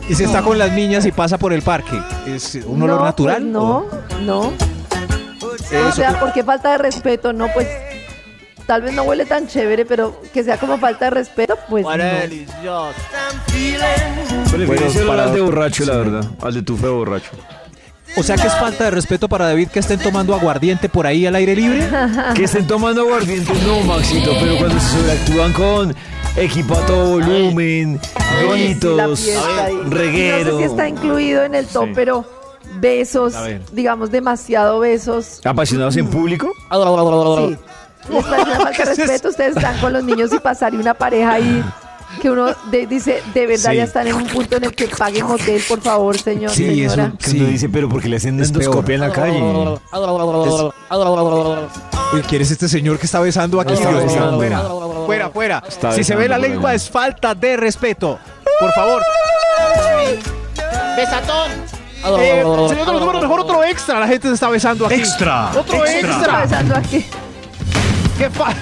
Y 0.08 0.14
se 0.14 0.24
está 0.24 0.42
con 0.42 0.56
las 0.58 0.72
niñas 0.72 1.04
y 1.06 1.12
pasa 1.12 1.36
por 1.38 1.52
el 1.52 1.60
parque. 1.62 2.00
¿Es 2.26 2.54
un 2.66 2.80
olor 2.82 3.00
No, 3.00 3.04
natural? 3.04 3.36
pues 3.42 3.44
no, 3.46 3.86
no. 4.22 4.52
O 5.88 5.92
sea, 5.92 6.18
¿por 6.18 6.32
qué 6.32 6.42
falta 6.44 6.72
de 6.72 6.78
respeto? 6.78 7.32
No, 7.34 7.48
pues 7.52 7.66
tal 8.68 8.82
vez 8.82 8.92
no 8.92 9.02
huele 9.02 9.24
tan 9.24 9.48
chévere, 9.48 9.84
pero 9.86 10.20
que 10.32 10.44
sea 10.44 10.58
como 10.58 10.76
falta 10.78 11.06
de 11.06 11.10
respeto, 11.12 11.58
pues 11.70 11.84
no. 11.84 11.90
Prefiero 13.50 14.66
Bueno, 14.66 14.82
olor 14.94 15.06
para 15.06 15.22
al 15.24 15.28
de 15.34 15.40
otro- 15.40 15.44
borracho, 15.46 15.84
la 15.84 15.96
verdad. 15.96 16.24
Al 16.42 16.54
de 16.54 16.62
tufe 16.62 16.86
borracho. 16.86 17.30
O 18.16 18.22
sea 18.22 18.36
que 18.36 18.46
es 18.46 18.54
falta 18.54 18.84
de 18.84 18.90
respeto 18.90 19.28
para 19.28 19.46
David 19.46 19.68
que 19.68 19.78
estén 19.80 19.98
tomando 20.00 20.34
aguardiente 20.34 20.88
por 20.88 21.06
ahí 21.06 21.26
al 21.26 21.34
aire 21.36 21.54
libre. 21.56 21.88
Que 22.34 22.44
estén 22.44 22.66
tomando 22.66 23.02
aguardiente, 23.02 23.52
no, 23.66 23.80
Maxito, 23.80 24.32
pero 24.40 24.56
cuando 24.58 24.78
se 24.80 24.96
sobreactúan 24.98 25.52
con 25.52 25.94
equipo 26.36 26.74
a 26.74 26.86
todo 26.86 27.10
volumen, 27.12 28.00
La 28.46 28.52
gritos, 28.52 29.20
fiesta 29.20 29.64
ahí. 29.64 29.78
reguero. 29.88 30.52
No 30.52 30.58
sé 30.58 30.64
si 30.64 30.70
está 30.70 30.88
incluido 30.88 31.44
en 31.44 31.54
el 31.54 31.66
top, 31.66 31.86
Sí. 31.86 31.92
pero 31.94 32.24
besos, 32.80 33.34
A 33.34 33.42
ver. 33.42 33.62
digamos, 33.72 34.10
demasiado 34.10 34.78
besos. 34.80 35.40
¿Apasionados 35.44 35.96
en 35.96 36.06
público? 36.08 36.50
Sí. 37.48 37.56
Les 38.10 38.24
parece 38.24 38.50
una 38.50 38.60
falta 38.60 38.84
de 38.84 38.94
respeto. 38.94 39.28
Ustedes 39.28 39.56
están 39.56 39.78
con 39.80 39.92
los 39.92 40.04
niños 40.04 40.32
y 40.32 40.38
pasar 40.38 40.74
y 40.74 40.76
una 40.78 40.94
pareja 40.94 41.32
ahí 41.32 41.64
que 42.22 42.30
uno 42.30 42.46
de- 42.70 42.86
dice, 42.86 43.22
de 43.34 43.46
verdad 43.46 43.70
Sí. 43.72 43.76
ya 43.76 43.84
están 43.84 44.06
en 44.08 44.14
un 44.14 44.26
punto 44.26 44.56
en 44.56 44.64
el 44.64 44.74
que 44.74 44.86
paguen 44.88 45.24
hotel, 45.24 45.62
por 45.68 45.80
favor, 45.82 46.16
señor, 46.18 46.50
Sí, 46.50 46.82
eso 46.84 46.94
señora. 46.94 47.12
que 47.22 47.30
uno 47.32 47.44
dice, 47.44 47.68
pero 47.68 47.88
porque 47.88 48.08
le 48.08 48.16
hacen 48.16 48.42
endoscopia 48.42 48.94
en 48.94 49.00
la 49.02 49.12
calle. 49.12 49.40
Uy, 52.12 52.22
¿Quién 52.26 52.42
es 52.42 52.50
este 52.50 52.68
señor 52.68 52.98
que 52.98 53.04
está 53.06 53.20
besando 53.20 53.60
aquí? 53.60 53.74
Está 53.74 53.90
besando. 53.90 54.36
Fuera, 54.38 54.60
fuera, 55.06 55.30
fuera. 55.30 55.62
Está 55.68 55.92
si 55.92 56.02
se 56.02 56.16
ve 56.16 56.28
la 56.28 56.38
lengua 56.38 56.72
es 56.74 56.88
falta 56.88 57.34
de 57.34 57.56
respeto. 57.58 58.18
Por 58.58 58.72
favor. 58.72 59.02
Besatón. 60.96 61.50
Eh, 62.20 62.42
señor 62.68 62.86
de 62.86 62.92
los 62.92 63.00
números, 63.00 63.22
mejor 63.22 63.40
otro 63.40 63.62
extra. 63.64 64.00
La 64.00 64.06
gente 64.08 64.28
se 64.28 64.34
está 64.34 64.48
besando 64.48 64.86
aquí. 64.86 64.94
Extra, 64.94 65.50
Otro 65.54 65.84
extra. 65.84 65.98
extra. 66.00 66.20
Está 66.20 66.40
besando 66.42 66.76
aquí. 66.76 67.06
Qué 68.18 68.28
fa- 68.30 68.54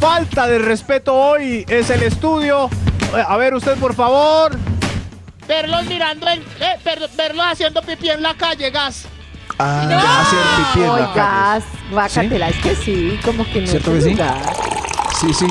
falta 0.00 0.46
de 0.46 0.58
respeto 0.58 1.14
hoy 1.14 1.64
es 1.68 1.88
el 1.90 2.02
estudio. 2.02 2.68
Eh, 3.16 3.22
A 3.26 3.36
ver, 3.36 3.54
usted, 3.54 3.76
por 3.76 3.94
favor. 3.94 4.56
Verlos 5.46 5.84
mirando 5.86 6.26
el. 6.28 6.40
Eh, 6.40 6.76
ver- 6.84 7.08
verlos 7.16 7.46
haciendo 7.46 7.80
pipí 7.82 8.10
en 8.10 8.22
la 8.22 8.34
calle, 8.34 8.70
gas. 8.70 9.04
Ah, 9.58 10.22
hacer 10.26 10.38
pipí 10.74 10.80
en 10.80 10.86
la 10.86 10.92
Oigas, 10.94 11.64
calle. 11.64 11.90
guácatela, 11.92 12.48
es 12.50 12.56
que 12.56 12.74
sí, 12.76 13.18
como 13.24 13.44
que 13.50 13.60
no 13.62 13.66
¿Cierto 13.68 13.92
que 13.94 14.00
sí? 14.02 14.16
Sí, 15.20 15.32
sí. 15.32 15.46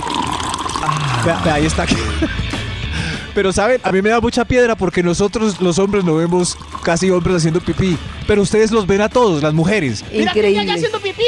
Vea, 1.26 1.40
vea, 1.44 1.54
ahí 1.56 1.66
está. 1.66 1.86
Pero 3.34 3.52
saben, 3.52 3.82
a 3.84 3.92
mí 3.92 4.02
me 4.02 4.10
da 4.10 4.22
mucha 4.22 4.46
piedra 4.46 4.76
porque 4.76 5.02
nosotros 5.02 5.60
los 5.60 5.80
hombres 5.80 6.04
no 6.04 6.16
vemos 6.16 6.58
casi 6.84 7.10
hombres 7.10 7.38
haciendo 7.38 7.62
pipí. 7.62 7.98
Pero 8.28 8.42
ustedes 8.44 8.72
los 8.72 8.86
ven 8.86 9.02
a 9.02 9.10
todos, 9.10 9.42
las 9.42 9.54
mujeres. 9.54 10.04
Mira 10.12 10.34
que 10.34 10.46
allá 10.46 10.74
haciendo 10.74 11.00
pipí. 11.00 11.24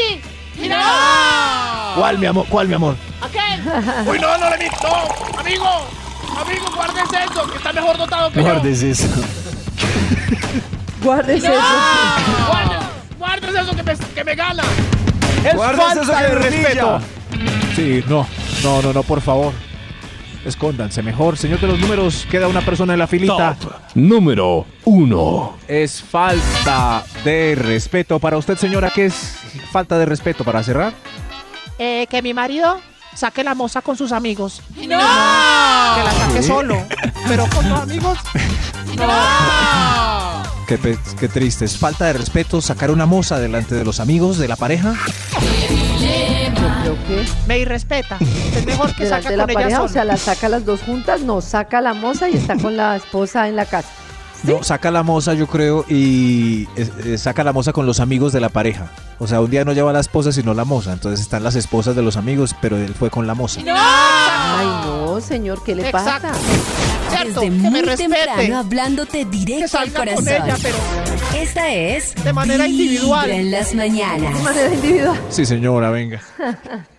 Mira. 0.59 0.79
¿Cuál, 1.97 2.19
mi 2.19 2.25
amor? 2.27 2.45
¿Cuál, 2.49 2.67
mi 2.67 2.73
amor? 2.75 2.95
Aquel. 3.21 3.61
Uy, 4.07 4.19
no, 4.19 4.37
no 4.37 4.49
le 4.49 4.57
vi. 4.57 4.65
No, 4.83 5.39
amigo. 5.39 5.65
Amigo, 6.39 6.65
guárdese 6.75 7.23
eso, 7.31 7.47
que 7.51 7.57
está 7.57 7.73
mejor 7.73 7.97
dotado 7.97 8.31
que 8.31 8.39
eso. 8.39 8.47
Guárdese 11.01 11.47
yo. 11.47 11.53
eso. 11.53 11.57
No, 11.57 12.47
guárdese, 12.47 12.77
guárdese 13.17 13.59
eso 13.59 13.75
que 13.75 13.83
me, 13.83 13.95
que 13.95 14.23
me 14.23 14.35
gana. 14.35 14.63
Es 15.43 15.55
Guárdese 15.55 16.01
eso 16.01 16.03
falta 16.03 16.21
que 16.21 16.35
de 16.35 16.35
respeto. 16.35 16.99
Sí, 17.75 18.03
no, 18.07 18.27
no, 18.63 18.81
no, 18.81 18.93
no, 18.93 19.03
por 19.03 19.21
favor. 19.21 19.53
Escóndanse 20.45 21.01
mejor. 21.01 21.37
Señor 21.37 21.59
de 21.59 21.67
los 21.67 21.79
números, 21.79 22.27
queda 22.29 22.47
una 22.47 22.61
persona 22.61 22.93
en 22.93 22.99
la 22.99 23.07
filita. 23.07 23.57
Número 23.95 24.65
uno. 24.85 25.57
Es 25.67 26.01
falta 26.01 27.03
de 27.23 27.55
respeto 27.55 28.19
para 28.19 28.37
usted, 28.37 28.57
señora. 28.57 28.91
¿Qué 28.93 29.05
es 29.05 29.39
falta 29.71 29.97
de 29.97 30.05
respeto 30.05 30.43
para 30.43 30.63
cerrar? 30.63 30.93
Eh, 31.79 32.07
que 32.09 32.21
mi 32.21 32.33
marido 32.33 32.79
saque 33.15 33.43
la 33.43 33.55
moza 33.55 33.81
con 33.81 33.95
sus 33.97 34.11
amigos. 34.11 34.61
¡No! 34.75 34.83
Que 34.83 36.03
la 36.03 36.13
saque 36.17 36.43
solo. 36.43 36.83
Pero 37.27 37.47
con 37.49 37.69
los 37.69 37.79
amigos. 37.79 38.17
¡No! 38.97 40.43
Qué, 40.67 40.97
qué 41.19 41.27
triste. 41.27 41.65
Es 41.65 41.77
falta 41.77 42.05
de 42.05 42.13
respeto 42.13 42.61
sacar 42.61 42.91
una 42.91 43.05
moza 43.05 43.39
delante 43.39 43.75
de 43.75 43.85
los 43.85 43.99
amigos 43.99 44.37
de 44.37 44.47
la 44.47 44.55
pareja. 44.55 44.95
Yo 46.59 46.81
creo 46.81 47.07
que 47.07 47.25
Me 47.47 47.59
irrespeta. 47.59 48.17
Es 48.19 48.65
mejor 48.65 48.93
que 48.95 49.07
saca 49.07 49.29
de 49.29 49.37
la 49.37 49.43
con 49.43 49.51
ella 49.51 49.61
pareja, 49.61 49.81
o 49.83 49.87
sea, 49.87 50.03
la 50.03 50.17
saca 50.17 50.49
las 50.49 50.65
dos 50.65 50.81
juntas, 50.81 51.21
no, 51.21 51.41
saca 51.41 51.81
la 51.81 51.93
moza 51.93 52.29
y 52.29 52.35
está 52.35 52.57
con 52.57 52.75
la 52.75 52.95
esposa 52.95 53.47
en 53.47 53.55
la 53.55 53.65
casa. 53.65 53.89
No, 54.47 54.63
saca 54.63 54.91
la 54.91 55.03
moza, 55.03 55.33
yo 55.33 55.47
creo, 55.47 55.85
y 55.89 56.67
eh, 56.75 57.17
saca 57.17 57.43
la 57.43 57.53
moza 57.53 57.73
con 57.73 57.85
los 57.85 57.99
amigos 57.99 58.31
de 58.33 58.39
la 58.39 58.49
pareja. 58.49 58.89
O 59.19 59.27
sea, 59.27 59.41
un 59.41 59.49
día 59.49 59.65
no 59.65 59.73
lleva 59.73 59.89
a 59.89 59.93
la 59.93 59.99
esposa, 59.99 60.31
sino 60.31 60.53
la 60.53 60.63
moza. 60.65 60.93
Entonces 60.93 61.19
están 61.21 61.43
las 61.43 61.55
esposas 61.55 61.95
de 61.95 62.01
los 62.01 62.17
amigos, 62.17 62.55
pero 62.61 62.77
él 62.77 62.93
fue 62.93 63.09
con 63.09 63.27
la 63.27 63.33
moza. 63.35 63.61
Ay, 63.67 64.65
no, 64.85 65.19
señor, 65.21 65.63
¿qué 65.63 65.75
le 65.75 65.89
Exacto. 65.89 66.27
pasa? 66.29 66.39
Cierto, 67.09 67.39
Desde 67.41 67.41
que 67.41 67.51
me 67.51 67.69
muy 67.69 67.81
respete. 67.81 68.13
temprano 68.13 68.57
hablándote 68.57 69.19
Que 69.19 69.25
directo 69.25 69.77
al 69.79 69.91
con 69.91 70.05
corazón. 70.05 70.27
ella, 70.27 70.55
pero 70.61 70.75
Esta 71.41 71.69
es 71.73 72.15
de 72.23 72.33
manera 72.33 72.67
individual. 72.67 73.29
En 73.31 73.51
las 73.51 73.73
mañanas. 73.73 74.33
De 74.37 74.43
manera 74.43 74.73
individual. 74.73 75.19
Sí, 75.29 75.45
señora, 75.45 75.89
venga. 75.89 76.21